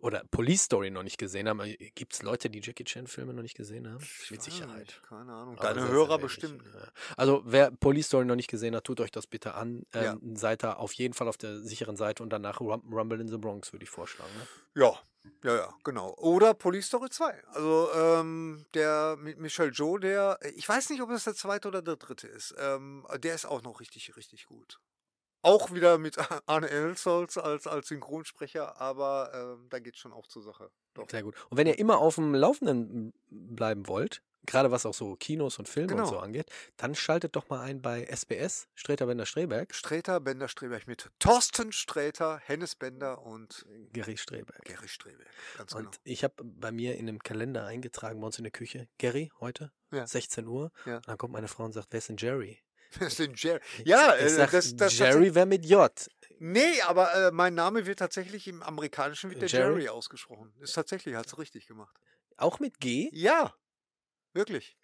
oder 0.00 0.22
Police 0.30 0.62
Story 0.62 0.90
noch 0.92 1.02
nicht 1.02 1.18
gesehen 1.18 1.48
haben, 1.48 1.60
gibt 1.96 2.12
es 2.12 2.22
Leute, 2.22 2.48
die 2.48 2.60
Jackie 2.62 2.84
Chan 2.84 3.08
Filme 3.08 3.34
noch 3.34 3.42
nicht 3.42 3.56
gesehen 3.56 3.88
haben? 3.92 3.98
Ich 4.22 4.30
Mit 4.30 4.42
Sicherheit. 4.42 4.78
nicht, 4.86 5.02
Keine 5.08 5.32
Ahnung. 5.32 5.56
Deine 5.56 5.80
sehr, 5.82 5.90
Hörer 5.90 6.18
bestimmt. 6.18 6.62
ja. 6.72 6.86
Also 7.16 7.42
wer 7.44 7.72
Police 7.72 8.06
Story 8.06 8.24
noch 8.24 8.36
nicht 8.36 8.48
gesehen 8.48 8.76
hat, 8.76 8.84
tut 8.84 9.00
euch 9.00 9.10
das 9.10 9.26
bitte 9.26 9.54
an. 9.54 9.82
Ja. 9.92 10.12
Ähm, 10.12 10.36
Seid 10.36 10.62
da 10.62 10.74
auf 10.74 10.92
jeden 10.92 11.14
Fall 11.14 11.26
auf 11.26 11.36
der 11.36 11.58
sicheren 11.60 11.96
Seite 11.96 12.22
und 12.22 12.30
danach 12.30 12.60
Rum 12.60 12.80
Rumble 12.94 13.20
in 13.20 13.26
the 13.26 13.38
Bronx, 13.38 13.72
würde 13.72 13.82
ich 13.82 13.90
vorschlagen. 13.90 14.30
Ne? 14.38 14.82
Ja, 14.84 14.92
ja, 15.44 15.56
ja, 15.56 15.74
genau. 15.84 16.14
Oder 16.16 16.54
Police 16.54 16.86
Story 16.86 17.10
2. 17.10 17.44
Also 17.48 17.88
ähm, 17.94 18.64
der 18.74 19.16
mit 19.18 19.38
Michel 19.38 19.70
Joe, 19.72 20.00
der, 20.00 20.38
ich 20.56 20.68
weiß 20.68 20.90
nicht, 20.90 21.00
ob 21.02 21.10
das 21.10 21.24
der 21.24 21.34
zweite 21.34 21.68
oder 21.68 21.82
der 21.82 21.96
dritte 21.96 22.26
ist. 22.26 22.54
Ähm, 22.58 23.06
der 23.22 23.34
ist 23.34 23.46
auch 23.46 23.62
noch 23.62 23.80
richtig, 23.80 24.16
richtig 24.16 24.46
gut. 24.46 24.80
Auch 25.42 25.72
wieder 25.72 25.98
mit 25.98 26.16
Arne 26.46 26.68
Elsholz 26.68 27.38
als, 27.38 27.66
als 27.66 27.88
Synchronsprecher, 27.88 28.80
aber 28.80 29.30
ähm, 29.32 29.68
da 29.70 29.78
geht 29.78 29.96
schon 29.96 30.12
auch 30.12 30.26
zur 30.26 30.42
Sache. 30.42 30.70
Doch. 30.94 31.08
Sehr 31.08 31.22
gut. 31.22 31.36
Und 31.48 31.56
wenn 31.56 31.68
ihr 31.68 31.78
immer 31.78 31.98
auf 31.98 32.16
dem 32.16 32.34
Laufenden 32.34 33.12
bleiben 33.28 33.86
wollt, 33.86 34.22
gerade 34.46 34.70
was 34.70 34.86
auch 34.86 34.94
so 34.94 35.16
Kinos 35.16 35.58
und 35.58 35.68
Filme 35.68 35.92
und 35.92 35.96
Genau. 35.98 36.08
so 36.10 36.18
angeht, 36.18 36.50
dann 36.76 36.94
schaltet 36.94 37.36
doch 37.36 37.48
mal 37.48 37.60
ein 37.60 37.82
bei 37.82 38.04
SBS, 38.04 38.68
Streter 38.74 39.06
Bender 39.06 39.26
Streberg, 39.26 39.74
Sträter, 39.74 40.20
Bender, 40.20 40.48
Streberg 40.48 40.86
mit 40.86 41.10
Thorsten 41.18 41.72
Sträter, 41.72 42.38
Hennes 42.44 42.74
Bender 42.74 43.22
und 43.22 43.66
Gary 43.92 44.16
Streberg. 44.16 44.64
Gary 44.64 44.88
Streberg. 44.88 45.28
Ganz 45.56 45.72
Und 45.74 45.82
genau. 45.82 45.96
ich 46.04 46.24
habe 46.24 46.34
bei 46.42 46.72
mir 46.72 46.96
in 46.96 47.08
einem 47.08 47.18
Kalender 47.18 47.66
eingetragen, 47.66 48.20
bei 48.20 48.26
uns 48.26 48.38
in 48.38 48.44
der 48.44 48.52
Küche, 48.52 48.88
Gary, 48.98 49.30
heute, 49.40 49.72
Ja. 49.92 50.06
16 50.06 50.46
Uhr. 50.46 50.70
Ja. 50.86 50.96
Und 50.96 51.08
dann 51.08 51.18
kommt 51.18 51.32
meine 51.32 51.48
Frau 51.48 51.64
und 51.64 51.72
sagt, 51.72 51.88
wer 51.90 51.98
ist 51.98 52.08
denn 52.08 52.16
Jerry? 52.16 52.58
Das 52.98 53.08
ist 53.08 53.18
den 53.18 53.34
Jerry. 53.34 53.60
Ja, 53.84 54.16
ich 54.16 54.22
äh, 54.22 54.28
sag, 54.30 54.50
das, 54.50 54.74
das 54.74 54.96
Jerry 54.96 55.34
wäre 55.34 55.44
mit 55.44 55.66
J. 55.66 55.90
Nee, 56.38 56.80
aber 56.86 57.14
äh, 57.14 57.30
mein 57.30 57.52
Name 57.54 57.84
wird 57.84 57.98
tatsächlich 57.98 58.48
im 58.48 58.62
Amerikanischen 58.62 59.28
wird 59.28 59.42
der 59.42 59.48
Jerry? 59.50 59.82
Jerry, 59.82 59.88
ausgesprochen. 59.90 60.54
Ist 60.60 60.72
tatsächlich, 60.72 61.14
hat 61.14 61.26
es 61.26 61.36
richtig 61.36 61.66
gemacht. 61.66 61.94
Auch 62.38 62.60
mit 62.60 62.80
G? 62.80 63.10
Ja, 63.12 63.54
wirklich. 64.38 64.78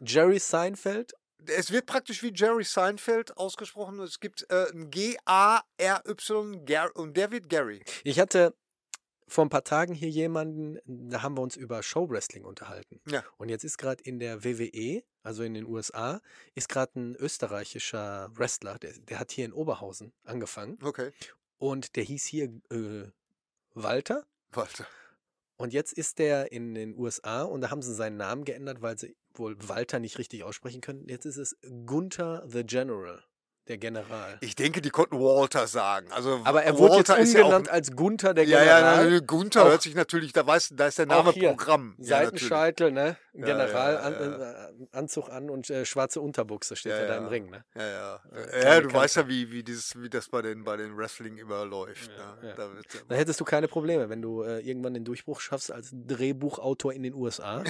Jerry 0.00 0.38
Seinfeld? 0.38 1.12
Es 1.46 1.72
wird 1.72 1.86
praktisch 1.86 2.22
wie 2.22 2.32
Jerry 2.32 2.64
Seinfeld 2.64 3.36
ausgesprochen. 3.36 3.98
Es 4.00 4.20
gibt 4.20 4.46
äh, 4.48 4.70
ein 4.72 4.90
G-A-R-Y 4.90 6.64
Gar- 6.64 6.96
und 6.96 7.16
der 7.16 7.32
wird 7.32 7.48
Gary. 7.48 7.82
Ich 8.04 8.20
hatte 8.20 8.54
vor 9.26 9.44
ein 9.44 9.48
paar 9.48 9.64
Tagen 9.64 9.94
hier 9.94 10.10
jemanden, 10.10 10.78
da 10.84 11.22
haben 11.22 11.36
wir 11.36 11.42
uns 11.42 11.56
über 11.56 11.82
Showwrestling 11.82 12.44
unterhalten. 12.44 13.00
Ja. 13.08 13.24
Und 13.38 13.48
jetzt 13.48 13.64
ist 13.64 13.78
gerade 13.78 14.02
in 14.04 14.18
der 14.18 14.44
WWE, 14.44 15.02
also 15.22 15.42
in 15.42 15.54
den 15.54 15.66
USA, 15.66 16.20
ist 16.54 16.68
gerade 16.68 17.00
ein 17.00 17.16
österreichischer 17.16 18.30
Wrestler, 18.34 18.78
der, 18.78 18.92
der 18.92 19.18
hat 19.18 19.32
hier 19.32 19.44
in 19.46 19.52
Oberhausen 19.52 20.12
angefangen. 20.24 20.78
Okay. 20.82 21.12
Und 21.58 21.96
der 21.96 22.04
hieß 22.04 22.24
hier 22.26 22.44
äh, 22.70 23.10
Walter. 23.74 24.26
Walter. 24.52 24.86
Und 25.62 25.72
jetzt 25.72 25.92
ist 25.92 26.18
der 26.18 26.50
in 26.50 26.74
den 26.74 26.98
USA 26.98 27.44
und 27.44 27.60
da 27.60 27.70
haben 27.70 27.82
sie 27.82 27.94
seinen 27.94 28.16
Namen 28.16 28.44
geändert, 28.44 28.82
weil 28.82 28.98
sie 28.98 29.14
wohl 29.32 29.56
Walter 29.68 30.00
nicht 30.00 30.18
richtig 30.18 30.42
aussprechen 30.42 30.80
können. 30.80 31.08
Jetzt 31.08 31.24
ist 31.24 31.36
es 31.36 31.56
Gunther 31.86 32.42
the 32.48 32.64
General. 32.64 33.22
Der 33.68 33.78
General. 33.78 34.38
Ich 34.40 34.56
denke, 34.56 34.80
die 34.82 34.90
konnten 34.90 35.18
Walter 35.20 35.68
sagen. 35.68 36.10
Also 36.10 36.40
Aber 36.44 36.64
er 36.64 36.76
wurde 36.78 36.96
jetzt 36.96 37.10
ist 37.10 37.32
ja 37.34 37.40
auch 37.40 37.44
umgenannt 37.44 37.68
als 37.68 37.92
Gunther, 37.92 38.34
der 38.34 38.44
Ja, 38.44 38.58
General. 38.58 39.12
ja, 39.12 39.20
Gunther 39.20 39.62
Auch- 39.62 39.68
hört 39.68 39.82
sich 39.82 39.94
natürlich, 39.94 40.32
da 40.32 40.44
weiß, 40.46 40.70
da 40.74 40.88
ist 40.88 40.98
der 40.98 41.06
Name 41.06 41.30
hier, 41.30 41.50
Programm. 41.50 41.94
Ja. 41.98 42.18
Seitenscheitel, 42.18 42.90
ne? 42.90 43.16
Ja, 43.34 43.46
General, 43.46 43.94
ja, 43.94 44.00
an, 44.00 44.12
ja. 44.12 44.52
äh, 44.52 44.86
Anzug 44.92 45.30
an 45.30 45.48
und 45.48 45.70
äh, 45.70 45.86
schwarze 45.86 46.20
Unterbuchse 46.20 46.76
steht 46.76 46.92
Ja, 46.92 47.06
da 47.06 47.14
ja. 47.14 47.18
im 47.18 47.26
Ring, 47.28 47.50
ne? 47.50 47.64
Ja, 47.74 47.86
ja. 47.88 48.20
Äh, 48.34 48.62
ja, 48.64 48.80
du 48.80 48.92
weißt 48.92 49.14
Kante. 49.14 49.32
ja, 49.32 49.36
wie, 49.38 49.50
wie, 49.52 49.62
dieses, 49.62 50.00
wie 50.02 50.10
das 50.10 50.28
bei 50.28 50.42
den, 50.42 50.64
bei 50.64 50.76
den 50.76 50.96
Wrestling 50.96 51.38
immer 51.38 51.64
läuft. 51.64 52.10
Ja, 52.18 52.36
ne? 52.42 52.48
ja. 52.48 52.54
Da 52.56 52.64
ja 52.64 53.00
Da 53.08 53.14
hättest 53.14 53.40
du 53.40 53.44
keine 53.44 53.68
Probleme, 53.68 54.08
wenn 54.10 54.20
du 54.20 54.42
äh, 54.42 54.58
irgendwann 54.60 54.92
den 54.94 55.04
Durchbruch 55.04 55.40
schaffst 55.40 55.70
als 55.72 55.90
Drehbuchautor 55.92 56.92
in 56.92 57.04
den 57.04 57.14
USA. 57.14 57.62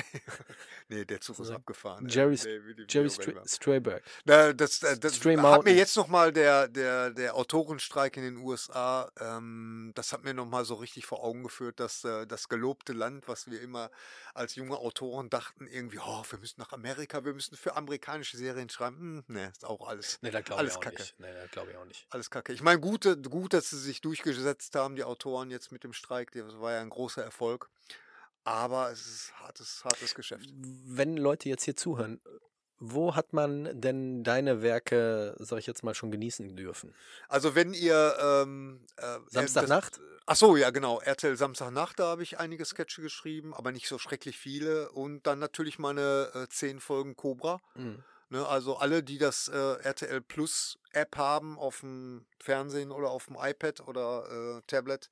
nee, 0.88 1.04
der 1.04 1.20
Zug 1.20 1.38
ist 1.38 1.50
abgefahren. 1.50 2.08
Jerry, 2.08 2.34
ja. 2.34 2.84
Jerry 2.88 3.10
immer. 3.26 3.42
Strayberg. 3.46 4.02
Na, 4.24 4.52
das 4.52 4.82
äh, 4.82 4.98
das 4.98 5.20
hat 5.24 5.24
mir. 5.64 5.81
Jetzt 5.82 5.96
nochmal 5.96 6.32
der, 6.32 6.68
der, 6.68 7.10
der 7.10 7.34
Autorenstreik 7.34 8.16
in 8.16 8.22
den 8.22 8.36
USA, 8.36 9.10
ähm, 9.18 9.90
das 9.94 10.12
hat 10.12 10.22
mir 10.22 10.32
nochmal 10.32 10.64
so 10.64 10.74
richtig 10.74 11.06
vor 11.06 11.24
Augen 11.24 11.42
geführt, 11.42 11.80
dass 11.80 12.04
äh, 12.04 12.26
das 12.26 12.48
gelobte 12.48 12.92
Land, 12.92 13.26
was 13.26 13.50
wir 13.50 13.60
immer 13.60 13.90
als 14.32 14.54
junge 14.54 14.78
Autoren 14.78 15.28
dachten, 15.28 15.66
irgendwie, 15.66 15.98
oh, 15.98 16.22
wir 16.30 16.38
müssen 16.38 16.60
nach 16.60 16.72
Amerika, 16.72 17.24
wir 17.24 17.34
müssen 17.34 17.56
für 17.56 17.74
amerikanische 17.74 18.36
Serien 18.36 18.68
schreiben. 18.68 19.24
Hm, 19.26 19.34
ne, 19.34 19.48
ist 19.48 19.64
auch 19.64 19.88
alles. 19.88 20.22
Ne, 20.22 20.30
da 20.30 20.40
glaube 20.40 20.62
ich 20.62 20.68
Alles 20.68 20.76
auch 20.76 20.80
Kacke. 20.80 21.02
nicht. 21.02 21.18
Nee, 21.18 21.32
da 21.34 21.46
glaube 21.46 21.72
ich 21.72 21.76
auch 21.76 21.84
nicht. 21.84 22.06
Alles 22.10 22.30
kacke. 22.30 22.52
Ich 22.52 22.62
meine, 22.62 22.80
gut, 22.80 23.04
äh, 23.04 23.16
gut, 23.16 23.52
dass 23.52 23.70
sie 23.70 23.78
sich 23.78 24.00
durchgesetzt 24.00 24.76
haben, 24.76 24.94
die 24.94 25.04
Autoren 25.04 25.50
jetzt 25.50 25.72
mit 25.72 25.82
dem 25.82 25.92
Streik. 25.92 26.30
Das 26.32 26.60
war 26.60 26.72
ja 26.72 26.80
ein 26.80 26.90
großer 26.90 27.22
Erfolg. 27.24 27.68
Aber 28.44 28.90
es 28.90 29.06
ist 29.06 29.32
hartes, 29.40 29.84
hartes 29.84 30.14
Geschäft. 30.14 30.48
Wenn 30.52 31.16
Leute 31.16 31.48
jetzt 31.48 31.64
hier 31.64 31.76
zuhören, 31.76 32.20
wo 32.84 33.14
hat 33.14 33.32
man 33.32 33.80
denn 33.80 34.24
deine 34.24 34.60
Werke, 34.60 35.36
sag 35.38 35.60
ich 35.60 35.66
jetzt 35.68 35.84
mal, 35.84 35.94
schon 35.94 36.10
genießen 36.10 36.56
dürfen? 36.56 36.94
Also 37.28 37.54
wenn 37.54 37.74
ihr 37.74 38.16
ähm, 38.20 38.80
äh, 38.96 39.18
Samstagnacht? 39.28 39.94
das- 39.94 40.00
Ach 40.26 40.36
so, 40.36 40.56
ja 40.56 40.70
genau. 40.70 41.00
RTL 41.00 41.36
Samstagnacht, 41.36 41.98
da 41.98 42.06
habe 42.06 42.22
ich 42.22 42.38
einige 42.38 42.64
Sketche 42.64 43.02
geschrieben, 43.02 43.54
aber 43.54 43.72
nicht 43.72 43.88
so 43.88 43.98
schrecklich 43.98 44.36
viele. 44.38 44.90
Und 44.90 45.26
dann 45.26 45.38
natürlich 45.38 45.78
meine 45.78 46.30
äh, 46.34 46.48
zehn 46.48 46.80
Folgen 46.80 47.16
Cobra. 47.16 47.60
Mhm. 47.74 48.02
Ne, 48.30 48.46
also 48.46 48.76
alle, 48.76 49.02
die 49.02 49.18
das 49.18 49.48
äh, 49.48 49.56
RTL 49.82 50.20
Plus 50.22 50.78
App 50.92 51.16
haben 51.16 51.58
auf 51.58 51.80
dem 51.80 52.24
Fernsehen 52.40 52.90
oder 52.90 53.10
auf 53.10 53.26
dem 53.26 53.36
iPad 53.38 53.86
oder 53.86 54.58
äh, 54.58 54.62
Tablet, 54.66 55.10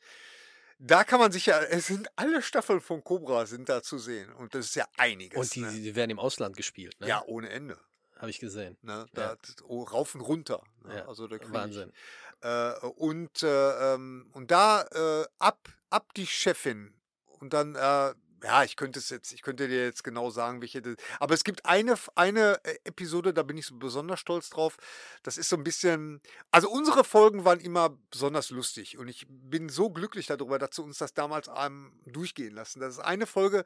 da 0.81 1.05
kann 1.05 1.21
man 1.21 1.31
sich 1.31 1.47
ja, 1.47 1.61
es 1.61 1.87
sind 1.87 2.09
alle 2.17 2.41
Staffeln 2.43 2.81
von 2.81 3.05
Cobra 3.05 3.45
sind 3.47 3.69
da 3.69 3.83
zu 3.83 3.99
sehen 3.99 4.33
und 4.33 4.55
das 4.55 4.67
ist 4.67 4.77
ja 4.77 4.87
einiges. 4.97 5.39
Und 5.39 5.55
die, 5.55 5.61
ne? 5.61 5.73
die 5.73 5.95
werden 5.95 6.11
im 6.11 6.19
Ausland 6.19 6.57
gespielt, 6.57 6.99
ne? 7.01 7.09
ja 7.09 7.23
ohne 7.27 7.51
Ende. 7.51 7.79
Habe 8.17 8.31
ich 8.31 8.39
gesehen. 8.39 8.77
Ne? 8.83 9.07
Ja. 9.15 9.37
Da, 9.37 9.37
oh, 9.67 9.83
rauf 9.83 10.15
und 10.15 10.23
runter. 10.23 10.63
Ne? 10.85 10.97
Ja, 10.97 11.09
Also 11.09 11.29
Wahnsinn. 11.31 11.93
Ich, 11.93 12.47
äh, 12.47 12.73
und, 12.97 13.43
äh, 13.43 13.95
ähm, 13.95 14.31
und 14.33 14.51
da 14.51 14.83
äh, 14.83 15.27
ab, 15.39 15.69
ab 15.91 16.13
die 16.15 16.27
Chefin 16.27 16.95
und 17.39 17.53
dann, 17.53 17.75
äh, 17.75 18.15
ja, 18.43 18.65
ich 18.65 18.77
könnte 18.77 18.99
es 18.99 19.11
jetzt, 19.11 19.33
ich 19.33 19.43
könnte 19.43 19.69
dir 19.69 19.85
jetzt 19.85 20.05
genau 20.05 20.31
sagen, 20.31 20.61
welche, 20.61 20.81
aber 21.19 21.35
es 21.35 21.45
gibt 21.45 21.67
eine, 21.67 21.95
eine 22.15 22.61
äh, 22.65 22.77
Episode, 22.85 23.33
da 23.35 23.43
bin 23.43 23.57
ich 23.59 23.67
so 23.67 23.77
besonders 23.77 24.21
stolz 24.21 24.51
drauf. 24.51 24.77
Das 25.23 25.37
ist 25.39 25.49
so 25.49 25.57
ein 25.57 25.65
bisschen, 25.65 26.21
also 26.51 26.71
unsere 26.71 27.05
Folgen 27.05 27.45
waren 27.45 27.61
immer 27.61 27.91
besonders 28.11 28.51
lustig 28.51 28.97
und 28.99 29.09
ich 29.09 29.27
bin 29.29 29.69
so 29.69 29.91
glücklich 29.91 30.27
darüber, 30.27 30.59
dass 30.59 30.77
sie 30.77 30.83
uns 30.83 30.99
das 30.99 31.13
damals 31.15 31.49
ähm, 31.57 31.93
durchgehen 32.07 32.55
lassen. 32.55 32.81
Das 32.81 32.95
ist 32.95 33.01
eine 33.01 33.27
Folge, 33.27 33.65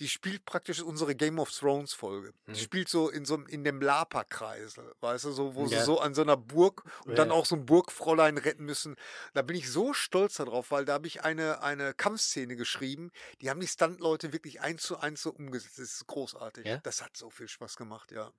die 0.00 0.08
spielt 0.08 0.44
praktisch 0.44 0.82
unsere 0.82 1.14
Game 1.14 1.38
of 1.38 1.50
Thrones 1.50 1.92
Folge. 1.92 2.32
Die 2.46 2.52
Mhm. 2.52 2.56
spielt 2.56 2.88
so 2.88 3.08
in 3.08 3.24
so 3.24 3.34
einem- 3.34 3.46
in 3.46 3.64
dem 3.64 3.80
Lapa-Kreisel, 3.80 4.92
weißt 5.00 5.26
du, 5.26 5.32
so, 5.32 5.54
wo 5.54 5.66
Ja. 5.66 5.78
sie 5.80 5.84
so 5.84 6.00
an 6.00 6.14
so 6.14 6.22
einer 6.22 6.36
Burg 6.36 6.82
und 7.04 7.16
dann 7.18 7.28
Ja. 7.28 7.34
auch 7.34 7.46
so 7.46 7.54
ein 7.56 7.66
Burgfräulein 7.66 8.38
retten 8.38 8.64
müssen. 8.64 8.96
Da 9.34 9.42
bin 9.42 9.56
ich 9.56 9.70
so 9.70 9.92
stolz 9.92 10.34
darauf, 10.34 10.70
weil 10.70 10.84
da 10.84 10.94
habe 10.94 11.06
ich 11.06 11.22
eine, 11.22 11.62
eine 11.62 11.94
Kampfszene 11.94 12.56
geschrieben. 12.56 13.10
Die 13.40 13.50
haben 13.50 13.60
die 13.60 13.66
Stuntleute 13.68 14.15
wirklich 14.22 14.60
eins 14.60 14.82
zu 14.82 14.98
eins 14.98 15.22
so 15.22 15.30
umgesetzt. 15.30 15.78
Das 15.78 15.92
ist 15.92 16.06
großartig. 16.06 16.66
Ja? 16.66 16.78
Das 16.78 17.02
hat 17.02 17.16
so 17.16 17.30
viel 17.30 17.48
Spaß 17.48 17.76
gemacht, 17.76 18.12
ja. 18.12 18.32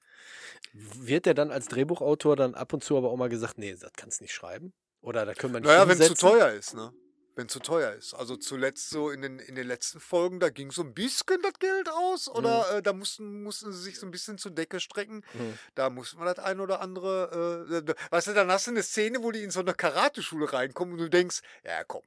Wird 0.74 1.26
der 1.26 1.34
dann 1.34 1.52
als 1.52 1.68
Drehbuchautor 1.68 2.36
dann 2.36 2.56
ab 2.56 2.74
und 2.74 2.84
zu 2.84 2.98
aber 2.98 3.10
auch 3.10 3.18
mal 3.18 3.30
gesagt, 3.30 3.58
nee, 3.58 3.76
das 3.76 3.92
kannst 3.96 4.20
du 4.20 4.24
nicht 4.24 4.34
schreiben? 4.34 4.74
Oder 5.02 5.26
da 5.26 5.34
können 5.34 5.54
wir 5.54 5.60
nicht 5.60 5.68
Naja, 5.68 5.88
wenn 5.88 6.00
es 6.00 6.08
zu 6.08 6.16
teuer 6.16 6.50
ist, 6.52 6.74
ne? 6.74 6.94
Wenn 7.36 7.50
zu 7.50 7.60
teuer 7.60 7.94
ist. 7.94 8.16
Also 8.16 8.36
zuletzt 8.36 8.90
so 8.90 9.12
in 9.12 9.22
den, 9.22 9.38
in 9.38 9.54
den 9.54 9.68
letzten 9.68 10.00
Folgen, 10.00 10.40
da 10.40 10.50
ging 10.50 10.72
so 10.72 10.82
ein 10.82 10.96
bisschen 10.96 11.40
das 11.44 11.54
Geld 11.60 11.88
aus 11.88 12.28
oder 12.28 12.78
äh, 12.78 12.82
da 12.82 12.94
mussten, 12.94 13.44
mussten 13.44 13.72
sie 13.72 13.80
sich 13.80 14.00
so 14.00 14.08
ein 14.08 14.12
bisschen 14.12 14.40
zur 14.40 14.52
Decke 14.52 14.80
strecken. 14.80 15.24
Mhm. 15.36 15.60
Da 15.76 15.92
musste 15.92 16.18
man 16.18 16.26
das 16.26 16.40
ein 16.40 16.60
oder 16.60 16.82
andere. 16.82 17.68
Äh, 17.70 17.94
weißt 18.10 18.28
du, 18.28 18.34
dann 18.34 18.52
hast 18.52 18.66
du 18.66 18.72
eine 18.72 18.82
Szene, 18.82 19.22
wo 19.22 19.32
die 19.32 19.44
in 19.44 19.52
so 19.52 19.60
eine 19.60 19.76
Karateschule 19.76 20.52
reinkommen 20.52 20.96
und 20.96 21.00
du 21.00 21.10
denkst, 21.12 21.42
ja 21.64 21.84
komm, 21.84 22.02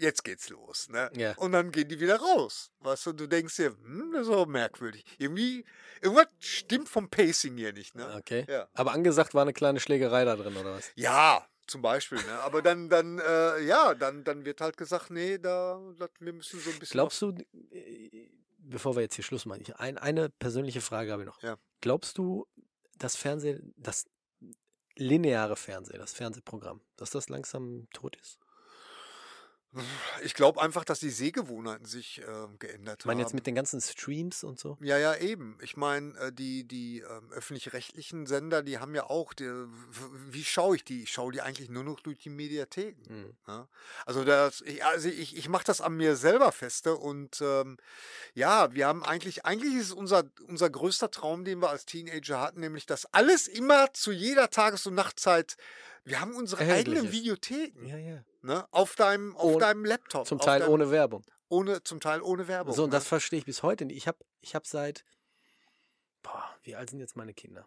jetzt 0.00 0.24
geht's 0.24 0.48
los. 0.48 0.88
Ne? 0.88 1.10
Ja. 1.14 1.34
Und 1.36 1.52
dann 1.52 1.70
gehen 1.70 1.88
die 1.88 2.00
wieder 2.00 2.16
raus. 2.16 2.70
Weißt 2.80 3.06
du, 3.06 3.12
du 3.12 3.26
denkst 3.26 3.56
dir, 3.56 3.70
hm, 3.70 4.12
das 4.12 4.26
ist 4.26 4.32
aber 4.32 4.46
merkwürdig. 4.46 5.04
Irgendwie, 5.18 5.64
irgendwas 6.00 6.28
stimmt 6.38 6.88
vom 6.88 7.08
Pacing 7.08 7.56
hier 7.56 7.72
nicht. 7.72 7.94
Ne? 7.94 8.14
Okay. 8.16 8.46
Ja. 8.48 8.68
Aber 8.74 8.92
angesagt 8.92 9.34
war 9.34 9.42
eine 9.42 9.52
kleine 9.52 9.80
Schlägerei 9.80 10.24
da 10.24 10.36
drin, 10.36 10.56
oder 10.56 10.74
was? 10.74 10.90
Ja, 10.94 11.46
zum 11.66 11.82
Beispiel. 11.82 12.18
Ne? 12.18 12.40
Aber 12.40 12.62
dann, 12.62 12.88
dann, 12.88 13.18
äh, 13.18 13.60
ja, 13.60 13.94
dann, 13.94 14.24
dann 14.24 14.44
wird 14.44 14.60
halt 14.60 14.76
gesagt, 14.76 15.10
nee, 15.10 15.38
da, 15.38 15.80
wir 16.18 16.32
müssen 16.32 16.60
so 16.60 16.70
ein 16.70 16.78
bisschen. 16.78 16.94
Glaubst 16.94 17.22
du, 17.22 17.34
äh, 17.70 18.28
bevor 18.58 18.96
wir 18.96 19.02
jetzt 19.02 19.14
hier 19.14 19.24
Schluss 19.24 19.46
machen, 19.46 19.62
ich, 19.62 19.76
ein, 19.76 19.98
eine 19.98 20.28
persönliche 20.28 20.80
Frage 20.80 21.12
habe 21.12 21.22
ich 21.22 21.26
noch. 21.26 21.42
Ja. 21.42 21.56
Glaubst 21.80 22.18
du, 22.18 22.46
das 22.98 23.16
Fernsehen, 23.16 23.74
das 23.76 24.06
lineare 24.96 25.56
Fernsehen, 25.56 25.98
das 25.98 26.12
Fernsehprogramm, 26.12 26.80
dass 26.96 27.10
das 27.10 27.28
langsam 27.28 27.88
tot 27.92 28.16
ist? 28.16 28.38
Ich 30.24 30.34
glaube 30.34 30.60
einfach, 30.60 30.84
dass 30.84 30.98
die 30.98 31.10
Sehgewohnheiten 31.10 31.86
sich 31.86 32.20
ähm, 32.26 32.58
geändert 32.58 33.00
Ich 33.00 33.06
meine 33.06 33.20
haben. 33.20 33.26
jetzt 33.26 33.34
mit 33.34 33.46
den 33.46 33.54
ganzen 33.54 33.80
Streams 33.80 34.42
und 34.42 34.58
so. 34.58 34.76
Ja, 34.80 34.98
ja, 34.98 35.14
eben. 35.14 35.58
Ich 35.62 35.76
meine, 35.76 36.18
äh, 36.18 36.32
die, 36.32 36.66
die 36.66 37.00
ähm, 37.00 37.30
öffentlich-rechtlichen 37.30 38.26
Sender, 38.26 38.64
die 38.64 38.78
haben 38.78 38.96
ja 38.96 39.08
auch, 39.08 39.32
die, 39.32 39.48
wie 40.28 40.42
schaue 40.42 40.74
ich 40.74 40.84
die? 40.84 41.04
Ich 41.04 41.12
schaue 41.12 41.30
die 41.32 41.40
eigentlich 41.40 41.68
nur 41.70 41.84
noch 41.84 42.00
durch 42.00 42.18
die 42.18 42.30
Mediatheken. 42.30 43.00
Mhm. 43.08 43.32
Ja? 43.46 43.68
Also, 44.06 44.24
das, 44.24 44.60
ich, 44.62 44.84
also 44.84 45.08
ich, 45.08 45.36
ich 45.36 45.48
mache 45.48 45.64
das 45.64 45.80
an 45.80 45.96
mir 45.96 46.16
selber 46.16 46.50
feste 46.50 46.96
und 46.96 47.40
ähm, 47.40 47.76
ja, 48.34 48.74
wir 48.74 48.88
haben 48.88 49.04
eigentlich, 49.04 49.44
eigentlich 49.44 49.74
ist 49.74 49.86
es 49.86 49.92
unser, 49.92 50.24
unser 50.48 50.68
größter 50.68 51.12
Traum, 51.12 51.44
den 51.44 51.60
wir 51.60 51.70
als 51.70 51.86
Teenager 51.86 52.40
hatten, 52.40 52.58
nämlich 52.58 52.86
dass 52.86 53.06
alles 53.14 53.46
immer 53.46 53.92
zu 53.92 54.10
jeder 54.10 54.50
Tages- 54.50 54.86
und 54.86 54.94
Nachtzeit, 54.94 55.56
wir 56.04 56.20
haben 56.20 56.34
unsere 56.34 56.62
Erhältlich 56.62 56.96
eigenen 56.96 57.12
ist. 57.12 57.12
Videotheken 57.12 57.86
Ja, 57.86 57.96
ja. 57.98 58.24
Ne? 58.42 58.66
auf, 58.70 58.94
deinem, 58.96 59.36
auf 59.36 59.44
Ohne- 59.44 59.58
deinem 59.58 59.84
Laptop. 59.84 60.26
Zum 60.26 60.38
Teil 60.38 60.60
deinem, 60.60 60.72
ohne 60.72 60.90
Werbung. 60.90 61.24
ohne. 61.48 61.82
Zum 61.82 62.00
Teil 62.00 62.22
ohne 62.22 62.48
Werbung. 62.48 62.74
So, 62.74 62.84
und 62.84 62.90
ne? 62.90 62.96
das 62.96 63.06
verstehe 63.06 63.38
ich 63.38 63.44
bis 63.44 63.62
heute 63.62 63.84
nicht. 63.84 63.96
Ich 63.96 64.06
habe 64.08 64.18
ich 64.40 64.54
hab 64.54 64.66
seit, 64.66 65.04
boah, 66.22 66.44
wie 66.62 66.74
alt 66.76 66.90
sind 66.90 67.00
jetzt 67.00 67.16
meine 67.16 67.34
Kinder? 67.34 67.66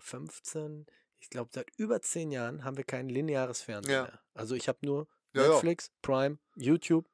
15, 0.00 0.86
ich 1.18 1.30
glaube, 1.30 1.50
seit 1.52 1.70
über 1.76 2.00
10 2.02 2.30
Jahren 2.32 2.64
haben 2.64 2.76
wir 2.76 2.84
kein 2.84 3.08
lineares 3.08 3.62
Fernsehen 3.62 3.92
Ja. 3.94 4.02
mehr. 4.04 4.20
Also 4.34 4.54
ich 4.54 4.68
habe 4.68 4.78
nur 4.82 5.06
Ja, 5.34 5.42
ja. 5.42 5.48
Netflix, 5.50 5.90
Prime, 6.02 6.38
YouTube, 6.56 7.06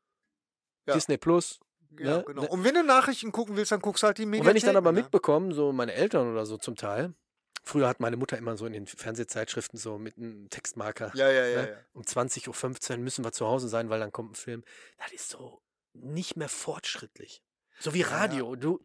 Ja. 0.87 0.95
Disney 0.95 1.19
Plus. 1.19 1.61
Ja, 1.99 2.19
ne? 2.19 2.25
genau. 2.27 2.43
Ne- 2.43 2.49
Und 2.49 2.65
wenn 2.65 2.75
du 2.75 2.83
Nachrichten 2.83 3.33
gucken 3.33 3.57
willst, 3.57 3.73
dann 3.73 3.81
guckst 3.81 4.03
du 4.03 4.07
halt 4.09 4.19
die 4.19 4.25
Und 4.25 4.31
Mediatheken. 4.31 4.51
wenn 4.51 4.57
ich 4.57 4.65
dann 4.65 4.77
aber 4.77 4.93
ne? 4.93 5.01
mitbekomme, 5.03 5.55
so 5.55 5.73
meine 5.73 5.93
Eltern 5.95 6.31
oder 6.31 6.45
so 6.47 6.57
zum 6.59 6.75
Teil, 6.77 7.15
früher 7.63 7.89
hat 7.89 8.01
meine 8.01 8.17
Mutter 8.17 8.39
immer 8.39 8.57
so 8.57 8.67
in 8.67 8.73
den 8.73 8.87
Fernsehzeitschriften 8.87 9.79
so 9.79 9.99
mit 9.99 10.17
einem 10.17 10.49
Textmarker, 10.51 11.13
Ja, 11.15 11.31
ja, 11.31 11.47
ja. 11.47 11.63
ne? 11.63 11.69
ja. 11.71 11.77
um 11.93 12.03
20.15 12.03 12.91
Uhr 12.93 12.97
müssen 12.99 13.25
wir 13.25 13.33
zu 13.33 13.47
Hause 13.47 13.69
sein, 13.69 13.91
weil 13.91 14.01
dann 14.01 14.13
kommt 14.13 14.33
ein 14.33 14.35
Film. 14.37 14.65
Das 14.99 15.13
ist 15.13 15.31
so 15.31 15.61
nicht 15.95 16.37
mehr 16.37 16.49
fortschrittlich. 16.49 17.43
So 17.81 17.95
wie 17.95 18.01
Ja, 18.01 18.09
ja. 18.11 18.17
Radio. 18.17 18.57
Du, 18.57 18.81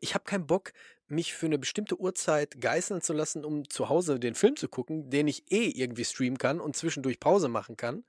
ich 0.00 0.14
habe 0.14 0.24
keinen 0.24 0.46
Bock, 0.46 0.72
mich 1.10 1.32
für 1.34 1.46
eine 1.46 1.58
bestimmte 1.58 1.98
Uhrzeit 1.98 2.60
geißeln 2.60 3.00
zu 3.00 3.12
lassen, 3.14 3.44
um 3.44 3.68
zu 3.70 3.88
Hause 3.88 4.18
den 4.20 4.34
Film 4.34 4.56
zu 4.56 4.68
gucken, 4.68 5.08
den 5.08 5.26
ich 5.26 5.50
eh 5.50 5.68
irgendwie 5.70 6.04
streamen 6.04 6.36
kann 6.36 6.60
und 6.60 6.76
zwischendurch 6.76 7.18
Pause 7.18 7.48
machen 7.48 7.76
kann. 7.78 8.04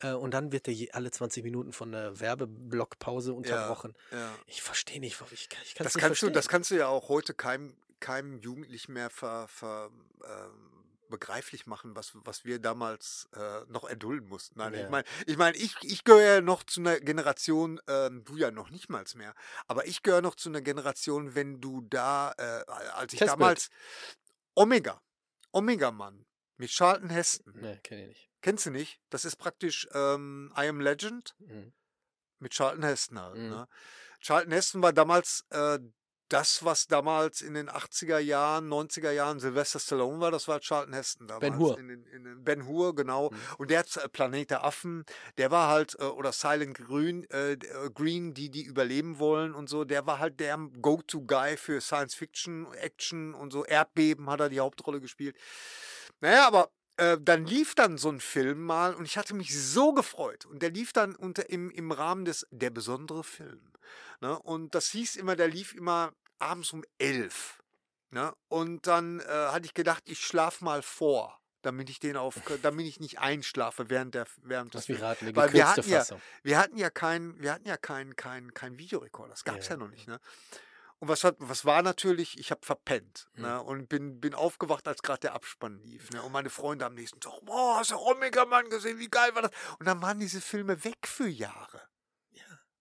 Äh, 0.00 0.12
und 0.12 0.32
dann 0.32 0.52
wird 0.52 0.66
der 0.66 0.74
je 0.74 0.90
alle 0.92 1.10
20 1.10 1.42
Minuten 1.42 1.72
von 1.72 1.90
der 1.92 2.20
Werbeblockpause 2.20 3.32
unterbrochen. 3.34 3.94
ja. 4.12 4.32
Ich 4.46 4.62
verstehe 4.62 5.00
nicht, 5.00 5.20
warum 5.20 5.32
ich, 5.34 5.42
ich 5.42 5.48
kann 5.74 5.84
Das 5.84 5.94
nicht 5.94 6.00
kannst, 6.02 6.22
du, 6.22 6.26
verstehen. 6.26 6.32
das 6.34 6.48
kannst 6.48 6.70
du 6.70 6.76
ja 6.76 6.86
auch 6.88 7.08
heute 7.08 7.34
keinem, 7.34 7.76
keinem 8.00 8.38
Jugendlichen 8.38 8.92
mehr 8.92 9.10
ver, 9.10 9.48
ver, 9.48 9.90
ähm, 10.24 10.70
begreiflich 11.10 11.66
machen, 11.66 11.94
was, 11.94 12.12
was 12.14 12.44
wir 12.44 12.58
damals 12.58 13.28
äh, 13.34 13.60
noch 13.68 13.84
erdulden 13.88 14.28
mussten. 14.28 14.58
Nein, 14.58 14.72
Ja. 14.74 14.84
ich 14.84 14.88
meine, 14.90 15.04
ich, 15.26 15.36
mein, 15.36 15.54
ich, 15.54 15.76
ich 15.82 16.02
gehöre 16.02 16.22
ja 16.36 16.40
noch 16.40 16.64
zu 16.64 16.80
einer 16.80 16.98
Generation, 16.98 17.80
ähm, 17.86 18.24
du 18.24 18.36
ja 18.36 18.50
noch 18.50 18.70
nicht 18.70 18.88
mal 18.88 19.04
mehr, 19.14 19.34
aber 19.68 19.86
ich 19.86 20.02
gehöre 20.02 20.22
noch 20.22 20.34
zu 20.34 20.48
einer 20.48 20.62
Generation, 20.62 21.34
wenn 21.34 21.60
du 21.60 21.82
da, 21.82 22.32
äh, 22.38 22.64
als 22.94 23.12
ich 23.12 23.18
Testbild. 23.20 23.40
damals 23.40 23.68
Omega, 24.54 25.00
Omega-Mann 25.52 26.24
mit 26.56 26.70
Charlton 26.70 27.10
Heston, 27.10 27.52
Nee, 27.60 27.78
kenne 27.82 28.02
ich 28.02 28.08
nicht. 28.08 28.30
kennst 28.40 28.66
du 28.66 28.70
nicht? 28.70 29.00
Das 29.10 29.24
ist 29.24 29.36
praktisch 29.36 29.86
ähm, 29.92 30.52
I 30.56 30.68
Am 30.68 30.80
Legend 30.80 31.34
Mhm. 31.38 31.72
mit 32.38 32.52
Charlton 32.54 32.82
Heston 32.82 33.20
halt. 33.20 33.36
Mhm. 33.36 33.48
Ne? 33.50 33.68
Charlton 34.20 34.52
Heston 34.52 34.82
war 34.82 34.92
damals 34.92 35.44
äh, 35.50 35.78
das, 36.28 36.64
was 36.64 36.86
damals 36.86 37.42
in 37.42 37.54
den 37.54 37.68
80er 37.68 38.18
Jahren, 38.18 38.68
90er 38.68 39.10
Jahren 39.10 39.40
Sylvester 39.40 39.78
Stallone 39.78 40.20
war, 40.20 40.30
das 40.30 40.48
war 40.48 40.60
Charlton 40.60 40.94
Heston 40.94 41.26
damals. 41.26 41.40
Ben 41.42 41.58
Hur. 41.58 41.78
In 41.78 41.88
den, 41.88 42.06
in 42.06 42.24
den, 42.24 42.44
ben 42.44 42.66
Hur, 42.66 42.94
genau. 42.94 43.30
Mhm. 43.30 43.36
Und 43.58 43.70
der 43.70 43.80
hat 43.80 43.96
äh, 43.96 44.08
Planet 44.08 44.50
der 44.50 44.64
Affen, 44.64 45.04
der 45.38 45.50
war 45.50 45.68
halt, 45.68 45.96
äh, 45.98 46.04
oder 46.04 46.32
Silent 46.32 46.78
Green, 46.78 47.28
äh, 47.30 47.52
äh, 47.52 47.90
Green, 47.94 48.34
die, 48.34 48.50
die 48.50 48.62
überleben 48.62 49.18
wollen 49.18 49.54
und 49.54 49.68
so, 49.68 49.84
der 49.84 50.06
war 50.06 50.18
halt 50.18 50.40
der 50.40 50.56
Go-To-Guy 50.80 51.56
für 51.56 51.80
Science 51.80 52.14
Fiction, 52.14 52.72
Action 52.74 53.34
und 53.34 53.52
so. 53.52 53.64
Erdbeben 53.64 54.30
hat 54.30 54.40
er 54.40 54.48
die 54.48 54.60
Hauptrolle 54.60 55.00
gespielt. 55.00 55.36
Naja, 56.20 56.46
aber 56.46 56.70
äh, 56.96 57.18
dann 57.20 57.44
lief 57.46 57.74
dann 57.74 57.98
so 57.98 58.08
ein 58.10 58.20
Film 58.20 58.62
mal 58.62 58.94
und 58.94 59.04
ich 59.04 59.16
hatte 59.18 59.34
mich 59.34 59.56
so 59.58 59.92
gefreut. 59.92 60.46
Und 60.46 60.62
der 60.62 60.70
lief 60.70 60.92
dann 60.92 61.14
unter, 61.16 61.48
im, 61.50 61.70
im 61.70 61.90
Rahmen 61.92 62.24
des 62.24 62.46
Der 62.50 62.70
besondere 62.70 63.24
Film. 63.24 63.72
Ne? 64.20 64.38
Und 64.38 64.74
das 64.74 64.88
hieß 64.88 65.16
immer, 65.16 65.36
der 65.36 65.48
lief 65.48 65.74
immer 65.74 66.12
abends 66.38 66.72
um 66.72 66.84
elf. 66.98 67.62
Ne? 68.10 68.32
Und 68.48 68.86
dann 68.86 69.20
äh, 69.20 69.24
hatte 69.24 69.66
ich 69.66 69.74
gedacht, 69.74 70.04
ich 70.06 70.20
schlafe 70.20 70.64
mal 70.64 70.82
vor, 70.82 71.40
damit 71.62 71.90
ich 71.90 71.98
den 71.98 72.16
auf, 72.16 72.34
damit 72.62 72.86
ich 72.86 73.00
nicht 73.00 73.18
einschlafe 73.18 73.90
während 73.90 74.14
der 74.14 74.26
während 74.42 74.74
des 74.74 74.88
Weil 74.88 75.52
wir 75.52 75.68
hatten 75.68 75.88
ja- 75.88 75.98
Fassung. 75.98 76.20
Wir 76.42 76.58
hatten 76.58 76.76
ja 76.76 76.90
keinen, 76.90 77.40
wir 77.40 77.52
hatten 77.52 77.66
ja 77.66 77.76
keinen, 77.76 78.14
keinen, 78.14 78.54
keinen 78.54 78.78
Videorekorder. 78.78 79.30
Das 79.30 79.44
gab 79.44 79.58
es 79.58 79.68
Ja, 79.68 79.74
ja, 79.74 79.78
noch 79.78 79.88
nicht. 79.90 80.06
Ne? 80.06 80.20
Und 81.00 81.08
was, 81.08 81.24
hat, 81.24 81.36
was 81.38 81.64
war 81.64 81.82
natürlich, 81.82 82.38
ich 82.38 82.50
habe 82.50 82.64
verpennt 82.64 83.28
Hm. 83.34 83.42
ne? 83.42 83.62
und 83.62 83.88
bin, 83.88 84.20
bin 84.20 84.34
aufgewacht, 84.34 84.86
als 84.88 85.02
gerade 85.02 85.20
der 85.20 85.34
Abspann 85.34 85.78
lief. 85.80 86.10
Ne? 86.10 86.22
Und 86.22 86.32
meine 86.32 86.50
Freunde 86.50 86.86
am 86.86 86.94
nächsten 86.94 87.20
Tag, 87.20 87.40
boah, 87.44 87.76
hast 87.78 87.90
du 87.90 87.96
Omega 87.96 88.44
Mann 88.46 88.68
gesehen, 88.70 88.98
wie 88.98 89.08
geil 89.08 89.34
war 89.34 89.42
das? 89.42 89.50
Und 89.78 89.86
dann 89.86 90.00
waren 90.00 90.18
diese 90.18 90.40
Filme 90.40 90.82
weg 90.84 91.06
für 91.06 91.28
Jahre. 91.28 91.82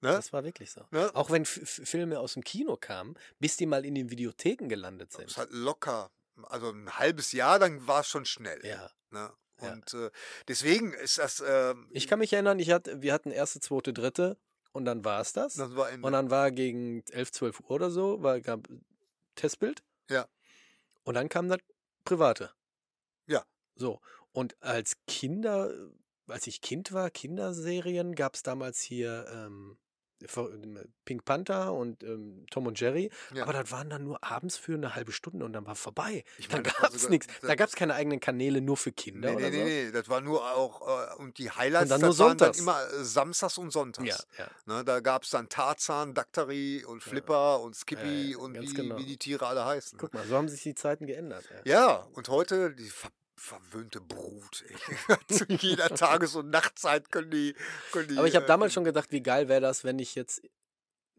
Ne? 0.01 0.11
Das 0.11 0.33
war 0.33 0.43
wirklich 0.43 0.69
so. 0.69 0.85
Ne? 0.91 1.09
Auch 1.13 1.31
wenn 1.31 1.43
F 1.43 1.81
Filme 1.85 2.19
aus 2.19 2.33
dem 2.33 2.43
Kino 2.43 2.75
kamen, 2.75 3.15
bis 3.39 3.55
die 3.55 3.65
mal 3.65 3.85
in 3.85 3.95
den 3.95 4.09
Videotheken 4.09 4.67
gelandet 4.67 5.11
Das 5.11 5.15
sind. 5.17 5.29
ist 5.31 5.37
halt 5.37 5.51
locker, 5.51 6.11
also 6.43 6.71
ein 6.71 6.97
halbes 6.97 7.31
Jahr, 7.31 7.57
dann 7.57 7.87
war 7.87 8.01
es 8.01 8.07
schon 8.09 8.25
schnell. 8.25 8.59
Ja. 8.65 8.91
Ne? 9.11 9.31
Ja. 9.61 9.71
Und 9.71 9.93
äh, 9.93 10.11
deswegen 10.49 10.91
ist 10.91 11.19
das, 11.19 11.41
ähm, 11.45 11.87
Ich 11.91 12.09
kann 12.09 12.19
mich 12.19 12.33
erinnern, 12.33 12.59
ich 12.59 12.69
hatte, 12.71 13.01
wir 13.01 13.13
hatten 13.13 13.31
erste, 13.31 13.61
zweite, 13.61 13.93
dritte 13.93 14.37
und 14.73 14.85
dann 14.85 15.05
war 15.05 15.21
es 15.21 15.33
das. 15.33 15.53
das 15.53 15.75
war 15.75 15.89
Ende. 15.89 16.05
Und 16.05 16.13
dann 16.13 16.29
war 16.29 16.51
gegen 16.51 17.03
11, 17.11 17.31
12 17.31 17.59
Uhr 17.61 17.71
oder 17.71 17.89
so, 17.89 18.21
war, 18.21 18.41
gab 18.41 18.67
Testbild. 19.35 19.83
Ja. 20.09 20.27
Und 21.03 21.15
dann 21.15 21.29
kam 21.29 21.47
das 21.47 21.59
Private. 22.03 22.51
Ja. 23.27 23.45
So. 23.75 24.01
Und 24.31 24.61
als 24.61 24.97
Kinder, 25.07 25.71
als 26.27 26.47
ich 26.47 26.61
Kind 26.61 26.91
war, 26.91 27.09
Kinderserien, 27.11 28.15
gab 28.15 28.35
es 28.35 28.43
damals 28.43 28.81
hier 28.81 29.27
ähm, 29.31 29.77
Pink 31.05 31.25
Panther 31.25 31.73
und 31.73 32.03
ähm, 32.03 32.45
Tom 32.51 32.67
und 32.67 32.79
Jerry. 32.79 33.09
Ja. 33.33 33.43
Aber 33.43 33.53
das 33.53 33.71
waren 33.71 33.89
dann 33.89 34.03
nur 34.03 34.23
abends 34.23 34.57
für 34.57 34.73
eine 34.75 34.95
halbe 34.95 35.11
Stunde 35.11 35.45
und 35.45 35.53
dann 35.53 35.65
war 35.65 35.75
vorbei. 35.75 36.23
Ich 36.37 36.47
dann 36.47 36.61
meine, 36.63 36.73
war 36.75 36.81
gab 36.89 36.93
es 36.95 37.09
nichts. 37.09 37.27
da- 37.41 37.47
Da 37.49 37.55
gab 37.55 37.69
es 37.69 37.75
keine 37.75 37.93
eigenen 37.95 38.19
Kanäle 38.19 38.61
nur 38.61 38.77
für 38.77 38.91
Kinder 38.91 39.29
Nee, 39.31 39.35
oder 39.35 39.49
nee, 39.49 39.57
so. 39.57 39.63
nee, 39.63 39.83
nee, 39.85 39.91
das 39.91 40.09
war 40.09 40.21
nur 40.21 40.41
auch, 40.55 40.81
äh, 40.87 41.15
und 41.21 41.37
die 41.37 41.49
Highlights, 41.51 41.89
dann 41.89 42.01
das 42.01 42.17
nur 42.17 42.27
waren 42.27 42.37
dann 42.37 42.53
immer 42.53 42.79
äh, 42.91 43.03
samstags 43.03 43.57
und 43.57 43.71
sonntags. 43.71 44.25
Ja, 44.37 44.45
ja. 44.45 44.51
Ne, 44.77 44.83
da 44.85 44.99
gab 44.99 45.23
es 45.23 45.29
dann 45.29 45.49
Tarzan, 45.49 46.13
Daktari 46.13 46.83
und 46.85 47.01
Flipper 47.03 47.61
und 47.61 47.75
Skippy 47.75 48.31
ja, 48.31 48.37
und 48.37 48.59
wie, 48.59 48.73
genau. 48.73 48.97
wie 48.97 49.05
die 49.05 49.17
Tiere 49.17 49.47
alle 49.47 49.65
heißen. 49.65 49.97
Guck 49.97 50.13
mal, 50.13 50.25
so 50.25 50.35
haben 50.35 50.47
sich 50.49 50.63
die 50.63 50.75
Zeiten 50.75 51.05
geändert. 51.05 51.43
Ja. 51.65 51.73
Ja, 51.73 52.07
und 52.13 52.29
heute 52.29 52.73
die 52.73 52.89
verwöhnte 53.35 54.01
Brut. 54.01 54.63
Zu 55.29 55.45
jeder 55.47 55.89
Tages- 55.89 56.35
und 56.35 56.49
Nachtzeit 56.49 57.11
können 57.11 57.31
die. 57.31 57.55
Können 57.91 58.07
die 58.07 58.17
Aber 58.17 58.27
ich 58.27 58.35
habe 58.35 58.45
äh, 58.45 58.47
damals 58.47 58.73
schon 58.73 58.83
gedacht, 58.83 59.11
wie 59.11 59.21
geil 59.21 59.47
wäre 59.47 59.61
das, 59.61 59.83
wenn 59.83 59.99
ich 59.99 60.15
jetzt 60.15 60.41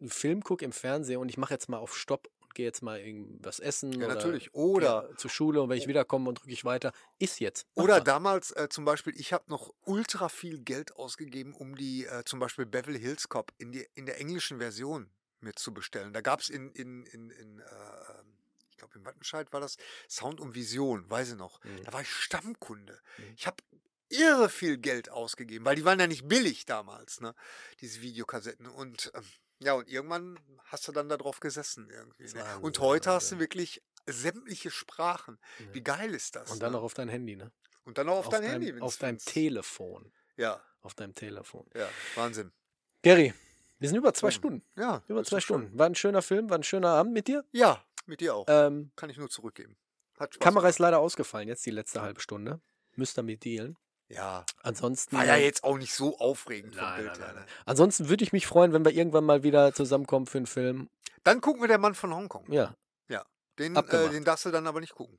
einen 0.00 0.10
Film 0.10 0.42
gucke 0.42 0.64
im 0.64 0.72
Fernsehen 0.72 1.20
und 1.20 1.28
ich 1.28 1.38
mache 1.38 1.54
jetzt 1.54 1.68
mal 1.68 1.78
auf 1.78 1.96
Stopp 1.96 2.28
und 2.40 2.54
gehe 2.54 2.66
jetzt 2.66 2.82
mal 2.82 3.00
irgendwas 3.00 3.60
essen. 3.60 3.92
Ja, 3.92 4.06
oder 4.06 4.14
natürlich. 4.14 4.54
Oder, 4.54 5.10
zur 5.16 5.30
Schule 5.30 5.62
und 5.62 5.68
wenn 5.68 5.78
ich 5.78 5.86
wiederkomme 5.86 6.28
und 6.28 6.40
drücke 6.40 6.52
ich 6.52 6.64
weiter, 6.64 6.92
ist 7.18 7.40
jetzt. 7.40 7.66
Mach 7.74 7.84
oder 7.84 7.94
mal. 7.94 8.04
damals 8.04 8.50
äh, 8.52 8.68
zum 8.68 8.84
Beispiel, 8.84 9.14
ich 9.16 9.32
habe 9.32 9.44
noch 9.48 9.72
ultra 9.84 10.28
viel 10.28 10.58
Geld 10.58 10.96
ausgegeben, 10.96 11.54
um 11.54 11.76
die 11.76 12.06
äh, 12.06 12.24
zum 12.24 12.38
Beispiel 12.38 12.66
Beverly 12.66 13.00
Hills 13.00 13.28
Cop 13.28 13.52
in, 13.58 13.72
die, 13.72 13.86
in 13.94 14.06
der 14.06 14.20
englischen 14.20 14.58
Version 14.58 15.10
mir 15.40 15.54
zu 15.54 15.72
bestellen. 15.72 16.12
Da 16.12 16.20
gab 16.20 16.40
es 16.40 16.48
in, 16.48 16.70
in, 16.72 17.04
in, 17.04 17.30
in 17.30 17.60
äh, 17.60 17.64
glaube 18.84 18.98
in 18.98 19.04
Wattenscheid 19.04 19.52
war 19.52 19.60
das 19.60 19.76
Sound 20.08 20.40
und 20.40 20.54
Vision, 20.54 21.08
weiß 21.10 21.32
ich 21.32 21.36
noch. 21.36 21.62
Mhm. 21.64 21.84
Da 21.84 21.92
war 21.92 22.02
ich 22.02 22.10
Stammkunde. 22.10 23.00
Mhm. 23.18 23.34
Ich 23.36 23.46
habe 23.46 23.56
irre 24.08 24.48
viel 24.48 24.78
Geld 24.78 25.10
ausgegeben, 25.10 25.64
weil 25.64 25.76
die 25.76 25.84
waren 25.84 25.98
ja 25.98 26.06
nicht 26.06 26.28
billig 26.28 26.66
damals, 26.66 27.20
ne? 27.20 27.34
Diese 27.80 28.00
Videokassetten. 28.02 28.66
Und 28.66 29.10
ähm, 29.14 29.24
ja, 29.60 29.72
und 29.72 29.88
irgendwann 29.88 30.38
hast 30.64 30.86
du 30.88 30.92
dann 30.92 31.08
da 31.08 31.16
drauf 31.16 31.40
gesessen 31.40 31.88
irgendwie. 31.90 32.32
Ne? 32.34 32.58
Und 32.60 32.78
heute 32.80 33.10
hast 33.10 33.32
du 33.32 33.38
wirklich 33.38 33.82
sämtliche 34.06 34.70
Sprachen. 34.70 35.38
Wie 35.72 35.82
geil 35.82 36.12
ist 36.14 36.36
das? 36.36 36.50
Und 36.50 36.62
dann 36.62 36.72
ne? 36.72 36.78
noch 36.78 36.84
auf 36.84 36.94
dein 36.94 37.08
Handy, 37.08 37.36
ne? 37.36 37.50
und 37.84 37.96
dann 37.96 38.06
noch 38.06 38.16
auf, 38.16 38.28
dein 38.28 38.42
deinem, 38.42 38.62
Handy. 38.62 38.80
Auf 38.80 38.98
deinem 38.98 39.18
Telefon. 39.18 40.12
Ja, 40.36 40.60
Auf 40.82 40.94
deinem 40.94 41.14
Telefon. 41.14 41.66
ja, 41.74 41.88
Wahnsinn. 42.16 42.52
Gary, 43.02 43.32
wir 43.78 43.88
sind 43.88 43.98
über 43.98 44.12
zwei. 44.12 44.30
Stunden. 44.30 44.64
Ja, 44.76 45.02
Über 45.06 45.22
zwei 45.24 45.36
doch 45.36 45.42
schön. 45.42 45.60
Stunden. 45.60 45.78
War 45.78 45.86
ein 45.86 45.94
schöner 45.94 46.22
Film, 46.22 46.50
war 46.50 46.58
ein 46.58 46.64
schöner 46.64 46.88
Abend 46.88 47.12
mit 47.12 47.28
dir. 47.28 47.44
Ja, 47.52 47.84
mit 48.06 48.20
dir 48.20 48.34
auch. 48.34 48.46
Ähm, 48.48 48.90
Kann 48.96 49.10
ich 49.10 49.16
nur 49.16 49.30
zurückgeben. 49.30 49.76
Kamera 50.38 50.68
ist 50.68 50.76
gemacht. 50.76 50.78
leider 50.78 50.98
ausgefallen, 51.00 51.48
jetzt 51.48 51.66
die 51.66 51.70
letzte 51.70 52.00
halbe 52.02 52.20
Stunde. 52.20 52.60
Müsst 52.94 53.18
ihr 53.18 53.22
mit 53.22 53.44
dealen. 53.44 53.76
Ja, 54.08 54.44
Ansonsten. 54.62 55.16
war 55.16 55.24
ja 55.24 55.36
jetzt 55.36 55.64
auch 55.64 55.78
nicht 55.78 55.92
so 55.92 56.18
aufregend 56.18 56.76
vom 56.76 56.84
Nein, 56.84 57.02
Bild 57.02 57.18
nein, 57.18 57.34
ne? 57.34 57.40
nein. 57.40 57.46
Ansonsten 57.64 58.08
würde 58.08 58.22
ich 58.22 58.32
mich 58.32 58.46
freuen, 58.46 58.72
wenn 58.72 58.84
wir 58.84 58.92
irgendwann 58.92 59.24
mal 59.24 59.42
wieder 59.42 59.72
zusammenkommen 59.72 60.26
für 60.26 60.38
einen 60.38 60.46
Film. 60.46 60.88
Dann 61.24 61.40
gucken 61.40 61.62
wir 61.62 61.68
der 61.68 61.78
Mann 61.78 61.94
von 61.94 62.14
Hongkong. 62.14 62.50
Ja. 62.52 62.76
Den, 63.58 63.76
äh, 63.76 64.10
den 64.10 64.24
darfst 64.24 64.44
du 64.44 64.50
dann 64.50 64.66
aber 64.66 64.80
nicht 64.80 64.94
gucken. 64.94 65.18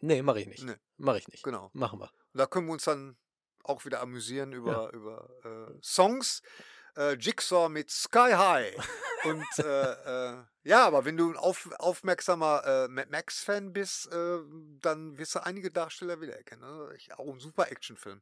Nee, 0.00 0.22
mache 0.22 0.40
ich 0.40 0.46
nicht. 0.46 0.62
Nee. 0.64 0.76
Mache 0.96 1.18
ich 1.18 1.28
nicht. 1.28 1.42
Genau. 1.42 1.70
Machen 1.72 2.00
wir. 2.00 2.10
Und 2.32 2.38
da 2.38 2.46
können 2.46 2.66
wir 2.66 2.72
uns 2.72 2.84
dann 2.84 3.16
auch 3.64 3.84
wieder 3.84 4.00
amüsieren 4.00 4.52
über, 4.52 4.92
über 4.92 5.28
äh, 5.44 5.78
Songs. 5.82 6.42
Äh, 6.96 7.14
Jigsaw 7.14 7.68
mit 7.68 7.90
Sky 7.90 8.32
High. 8.32 8.76
Und 9.24 9.46
äh, 9.58 10.32
äh, 10.32 10.42
ja, 10.70 10.86
aber 10.86 11.04
wenn 11.04 11.16
du 11.16 11.30
ein 11.30 11.36
auf, 11.36 11.68
aufmerksamer 11.80 12.86
äh, 12.88 13.04
Max-Fan 13.10 13.72
bist, 13.72 14.06
äh, 14.12 14.38
dann 14.80 15.18
wirst 15.18 15.34
du 15.34 15.44
einige 15.44 15.72
Darsteller 15.72 16.20
wiedererkennen. 16.20 16.64
Also 16.64 16.92
ich, 16.92 17.12
auch 17.18 17.32
ein 17.32 17.40
super 17.40 17.72
Actionfilm. 17.72 18.20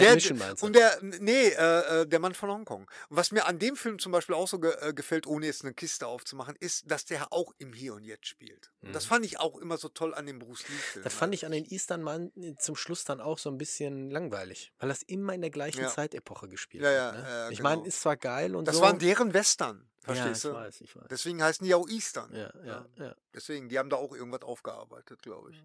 Der- 0.00 0.14
Mission 0.14 0.38
meinst 0.38 0.62
du? 0.62 0.66
Und 0.66 0.74
der, 0.74 0.98
nee, 1.02 1.48
äh, 1.48 2.00
äh, 2.02 2.06
der 2.06 2.18
Mann 2.18 2.34
von 2.34 2.50
Hongkong. 2.50 2.82
Und 3.08 3.16
was 3.16 3.30
mir 3.32 3.46
an 3.46 3.58
dem 3.58 3.76
Film 3.76 3.98
zum 3.98 4.12
Beispiel 4.12 4.34
auch 4.34 4.48
so 4.48 4.58
ge 4.58 4.72
äh, 4.80 4.92
gefällt, 4.94 5.26
ohne 5.26 5.46
jetzt 5.46 5.62
eine 5.64 5.74
Kiste 5.74 6.06
aufzumachen, 6.06 6.56
ist, 6.60 6.90
dass 6.90 7.04
der 7.04 7.32
auch 7.32 7.52
im 7.58 7.72
Hier 7.72 7.94
und 7.94 8.04
Jetzt 8.04 8.26
spielt. 8.26 8.70
Und 8.82 8.94
das 8.94 9.04
Mhm. 9.04 9.08
fand 9.08 9.24
ich 9.26 9.38
auch 9.40 9.58
immer 9.58 9.76
so 9.78 9.88
toll 9.88 10.14
an 10.14 10.26
dem 10.26 10.38
Bruce 10.38 10.68
Lee-Film. 10.68 11.04
das 11.04 11.14
fand 11.14 11.34
ich 11.34 11.44
an 11.46 11.52
den 11.52 11.64
Eastern 11.64 12.02
Man 12.02 12.32
zum 12.58 12.76
Schluss 12.76 13.04
dann 13.04 13.20
auch 13.20 13.38
so 13.38 13.50
ein 13.50 13.58
bisschen 13.58 14.10
langweilig, 14.10 14.72
weil 14.78 14.88
das 14.88 15.02
immer 15.02 15.34
in 15.34 15.40
der 15.40 15.50
gleichen 15.50 15.82
Ja. 15.82 15.88
Zeitepoche 15.88 16.48
gespielt 16.48 16.82
Ja, 16.84 16.90
wird. 16.90 16.98
ja, 16.98 17.12
ne? 17.12 17.28
ja, 17.28 17.50
ich 17.50 17.60
meine, 17.62 17.76
genau. 17.82 17.88
ist 17.88 18.00
zwar 18.00 18.16
geil 18.16 18.56
und 18.56 18.66
Das 18.66 18.76
so. 18.76 18.82
waren 18.82 18.98
deren 18.98 19.32
Western, 19.34 19.88
verstehst 20.00 20.44
ja, 20.44 20.50
du? 20.50 20.56
ich 20.56 20.62
weiß, 20.64 20.80
ich 20.80 20.96
weiß. 20.96 21.04
Deswegen 21.10 21.42
heißen 21.42 21.64
die 21.66 21.74
auch 21.74 21.88
Eastern. 21.88 22.34
Ja, 22.34 22.52
ja, 22.64 22.86
ja. 22.96 23.14
Deswegen, 23.34 23.68
die 23.68 23.78
haben 23.78 23.90
da 23.90 23.96
auch 23.96 24.12
irgendwas 24.14 24.42
aufgearbeitet, 24.42 25.22
glaube 25.22 25.50
ich. 25.52 25.62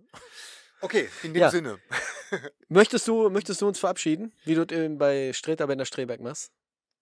Okay, 0.81 1.09
in 1.23 1.33
dem 1.33 1.41
Ja. 1.41 1.49
Sinne. 1.51 1.79
Möchtest 2.67 3.07
du, 3.07 3.29
möchtest 3.29 3.61
du 3.61 3.67
uns 3.67 3.79
verabschieden, 3.79 4.33
wie 4.43 4.53
du 4.55 4.63
äh, 4.63 4.89
bei 4.89 5.31
Streter 5.33 5.65
Bender 5.67 5.85
Streberg 5.85 6.19
machst? 6.19 6.51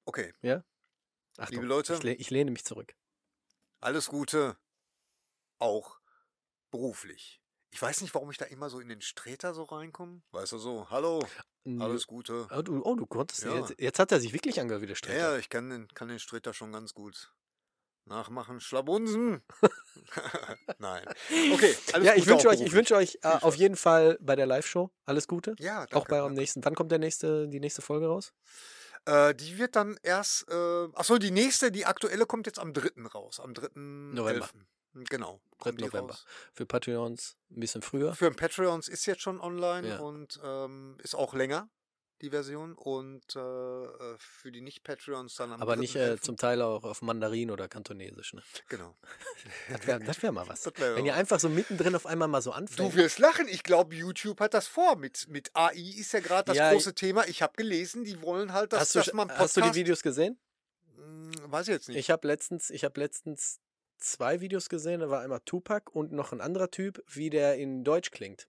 Okay, 0.05 0.33
Achtung, 1.37 1.55
Liebe 1.55 1.65
Leute. 1.65 1.95
Ich, 1.95 2.03
leh- 2.03 2.13
ich 2.13 2.29
lehne 2.29 2.51
mich 2.51 2.63
zurück. 2.63 2.93
alles 3.81 4.07
Gute, 4.07 4.55
auch 5.59 5.99
beruflich. 6.71 7.41
Ich 7.71 7.81
weiß 7.81 8.01
nicht, 8.01 8.13
warum 8.13 8.29
ich 8.31 8.37
da 8.37 8.45
immer 8.45 8.69
so 8.69 8.79
in 8.79 8.87
den 8.87 9.01
Streter 9.01 9.53
so 9.53 9.63
reinkomme. 9.63 10.21
Weißt 10.31 10.51
du 10.53 10.57
so, 10.59 10.89
hallo, 10.91 11.27
alles 11.79 12.07
Gute. 12.07 12.47
Oh, 12.51 12.61
du, 12.61 12.81
oh, 12.85 12.95
du 12.95 13.05
konntest. 13.05 13.43
Ja. 13.43 13.55
Jetzt, 13.55 13.73
jetzt 13.79 13.99
hat 13.99 14.11
er 14.11 14.19
sich 14.21 14.31
wirklich 14.31 14.61
angehört 14.61 14.81
wie 14.83 14.87
der 14.87 14.93
Ja, 14.93 14.97
Streter. 14.97 15.17
ja, 15.33 15.37
ich 15.37 15.49
kann 15.49 15.69
den, 15.69 15.87
kann 15.89 16.07
den 16.07 16.19
Streter 16.19 16.53
schon 16.53 16.71
ganz 16.71 16.93
gut 16.93 17.33
nachmachen. 18.05 18.61
Schlabunsen. 18.61 19.41
Nein. 20.79 21.05
Okay, 21.53 21.75
Ja, 22.01 22.15
ich 22.15 22.25
wünsche 22.27 22.47
euch, 22.49 22.61
ich 22.61 22.71
wünsche 22.73 22.95
euch 22.95 23.17
äh, 23.23 23.27
auf 23.41 23.55
jeden 23.55 23.75
Fall 23.75 24.17
bei 24.21 24.35
der 24.35 24.45
Live-Show 24.45 24.89
alles 25.05 25.27
Gute. 25.27 25.55
Ja, 25.59 25.79
danke, 25.81 25.95
auch 25.95 26.07
bei 26.07 26.17
eurem 26.19 26.33
nächsten. 26.33 26.63
Wann 26.65 26.75
kommt 26.75 26.91
der 26.91 26.99
nächste, 26.99 27.47
die 27.47 27.59
nächste 27.59 27.81
Folge 27.81 28.07
raus? 28.07 28.33
Äh, 29.05 29.35
die 29.35 29.57
wird 29.57 29.75
dann 29.75 29.97
erst, 30.03 30.49
äh, 30.49 30.87
achso, 30.93 31.17
die 31.17 31.31
nächste, 31.31 31.71
die 31.71 31.85
aktuelle 31.85 32.25
kommt 32.25 32.47
jetzt 32.47 32.59
am 32.59 32.73
3. 32.73 33.05
raus. 33.13 33.39
Am 33.39 33.53
3. 33.53 33.67
November. 33.75 34.45
11.. 34.45 34.53
Genau. 35.09 35.41
3. 35.59 35.63
kommt 35.63 35.79
die 35.79 35.85
November. 35.85 36.13
raus. 36.13 36.25
Für 36.53 36.65
Patreons 36.65 37.37
ein 37.51 37.59
bisschen 37.59 37.81
früher. 37.81 38.13
Für 38.13 38.31
Patreons 38.31 38.87
ist 38.87 39.05
jetzt 39.05 39.21
schon 39.21 39.39
online 39.41 39.87
Ja. 39.89 39.99
und 39.99 40.39
ähm, 40.43 40.97
ist 41.03 41.15
auch 41.15 41.33
länger, 41.33 41.69
die 42.25 42.29
Version. 42.31 42.73
Und 42.73 43.35
äh, 43.35 43.39
äh, 43.39 44.15
für 44.17 44.51
die 44.51 44.61
Nicht-Patreons 44.61 45.35
dann 45.35 45.53
am 45.53 45.61
Aber 45.61 45.75
3. 45.75 45.79
nicht 45.79 45.95
äh, 45.95 46.09
11.. 46.09 46.21
zum 46.21 46.37
Teil 46.37 46.61
auch 46.61 46.83
auf 46.83 47.01
Mandarin 47.01 47.51
oder 47.51 47.67
Kantonesisch. 47.67 48.33
Ne? 48.33 48.41
Genau. 48.69 48.95
Das 49.69 49.85
wäre 49.87 50.21
wär 50.21 50.31
mal 50.31 50.47
was. 50.47 50.65
Wär 50.77 50.95
Wenn 50.95 51.05
ihr 51.05 51.15
einfach 51.15 51.39
so 51.39 51.49
mittendrin 51.49 51.95
auf 51.95 52.05
einmal 52.05 52.27
mal 52.27 52.41
so 52.41 52.51
Du 52.51 52.57
anfängt. 52.57 52.95
wirst 52.95 53.19
lachen. 53.19 53.47
Ich 53.47 53.63
glaube, 53.63 53.95
YouTube 53.95 54.39
hat 54.39 54.53
das 54.53 54.67
vor. 54.67 54.95
Mit, 54.95 55.27
mit 55.29 55.51
AI 55.55 55.75
ist 55.97 56.11
ja 56.13 56.19
gerade 56.19 56.45
das 56.47 56.57
Ja, 56.57 56.71
große 56.71 56.95
Thema. 56.95 57.27
Ich 57.27 57.41
habe 57.41 57.53
gelesen, 57.55 58.03
die 58.03 58.21
wollen 58.21 58.53
halt, 58.53 58.73
dass, 58.73 58.81
hast, 58.81 58.95
du, 58.95 58.99
dass 58.99 59.13
man 59.13 59.29
hast 59.31 59.55
du 59.55 59.61
die 59.61 59.65
Podcast- 59.67 59.75
Videos 59.75 60.01
gesehen? 60.01 60.37
Hm, 60.95 61.31
Weiß 61.51 61.67
ich 61.67 61.73
jetzt 61.73 61.89
nicht. 61.89 61.97
Ich 61.97 62.09
habe 62.11 62.27
letztens, 62.27 62.69
ich 62.69 62.83
habe 62.83 62.99
letztens 62.99 63.59
zwei 63.97 64.41
Videos 64.41 64.69
gesehen. 64.69 64.99
Da 65.01 65.09
war 65.09 65.21
einmal 65.21 65.39
Tupac 65.45 65.91
und 65.93 66.11
noch 66.11 66.31
ein 66.31 66.41
anderer 66.41 66.71
Typ, 66.71 67.03
wie 67.07 67.29
der 67.29 67.55
in 67.57 67.83
Deutsch 67.83 68.11
klingt. 68.11 68.47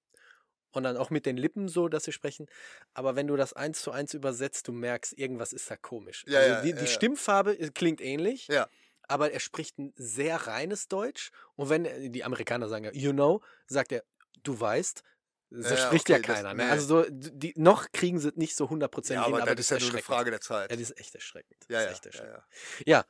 Und 0.77 0.82
dann 0.82 0.98
auch 0.98 1.09
mit 1.09 1.24
den 1.24 1.39
Lippen 1.39 1.69
so, 1.69 1.89
dass 1.89 2.05
sie 2.05 2.12
sprechen. 2.12 2.47
Aber 2.93 3.16
wenn 3.16 3.27
du 3.27 3.35
das 3.36 3.55
eins 3.55 3.81
zu 3.81 3.93
eins 3.93 4.12
übersetzt, 4.12 4.69
du 4.69 4.73
merkst, 4.73 5.16
irgendwas 5.16 5.55
ist 5.55 5.70
da 5.70 5.77
komisch. 5.77 6.23
Ja, 6.28 6.39
also 6.39 6.51
ja, 6.53 6.61
die, 6.61 6.69
ja, 6.70 6.77
die 6.77 6.85
ja. 6.85 6.86
Stimmfarbe 6.86 7.59
äh, 7.59 7.70
klingt 7.70 8.03
ähnlich, 8.03 8.47
Ja. 8.48 8.69
aber 9.09 9.32
er 9.32 9.40
spricht 9.40 9.78
ein 9.78 9.94
sehr 9.97 10.36
reines 10.47 10.89
Deutsch. 10.89 11.31
Und 11.55 11.70
wenn 11.70 11.86
äh, 11.86 12.11
die 12.11 12.24
Amerikaner 12.24 12.69
sagen 12.69 12.85
ja, 12.85 12.93
you 12.93 13.12
know, 13.12 13.40
sagt 13.66 13.90
er, 13.93 14.05
du 14.43 14.61
weißt. 14.61 15.03
Das 15.48 15.70
Ja, 15.70 15.77
spricht 15.86 16.09
ja 16.11 16.16
okay, 16.16 16.27
das- 16.27 16.36
keiner. 16.36 16.53
ne? 16.55 16.65
nee. 16.65 16.70
Also 16.70 17.05
so, 17.05 17.07
die, 17.11 17.55
noch 17.57 17.86
kriegen 17.93 18.19
sie 18.19 18.28
es 18.28 18.36
nicht 18.36 18.55
so 18.55 18.66
100% 18.69 19.15
Ja, 19.15 19.24
hin, 19.24 19.32
aber 19.32 19.43
aber 19.44 19.55
das 19.55 19.70
ist 19.70 19.70
ja 19.70 19.78
nur 19.78 19.90
eine. 19.94 20.03
Frage 20.03 20.31
der 20.31 20.43
Zeit. 20.43 20.70
Ja, 20.70 20.77
das 20.77 20.90
ist 20.90 21.01
echt 21.01 21.15
erschreckend. 21.15 21.65
Ja, 21.70 21.86
das 21.86 22.01
ja, 22.05 22.24
ja, 22.24 22.31
ja. 22.32 22.44
Ja, 22.85 23.05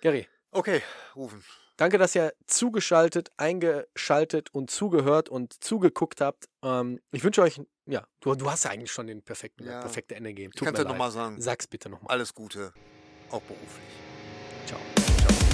Gary, 0.00 0.26
Okay, 0.52 0.82
rufen. 1.16 1.44
Danke, 1.76 1.98
dass 1.98 2.14
ihr 2.14 2.32
zugeschaltet, 2.46 3.30
eingeschaltet 3.36 4.50
und 4.54 4.70
zugehört 4.70 5.28
und 5.28 5.62
zugeguckt 5.62 6.20
habt. 6.20 6.46
Ähm, 6.62 7.00
ich 7.10 7.24
wünsche 7.24 7.42
euch, 7.42 7.60
ja, 7.86 8.06
du, 8.20 8.34
du 8.34 8.50
hast 8.50 8.64
ja 8.64 8.70
eigentlich 8.70 8.92
schon 8.92 9.06
den 9.06 9.22
perfekten, 9.22 9.64
Ja. 9.64 9.80
perfekte 9.80 10.14
Ende 10.14 10.30
gegeben. 10.30 10.52
Ich 10.54 10.60
kann 10.60 10.74
es 10.74 10.78
ja 10.78 10.84
leid. 10.84 10.92
nochmal 10.92 11.10
sagen. 11.10 11.40
Sag's 11.40 11.66
bitte 11.66 11.88
nochmal. 11.88 12.10
Alles 12.12 12.34
Gute, 12.34 12.72
auch 13.30 13.42
beruflich. 13.42 13.84
Ciao. 14.66 14.78
Ciao. 15.18 15.51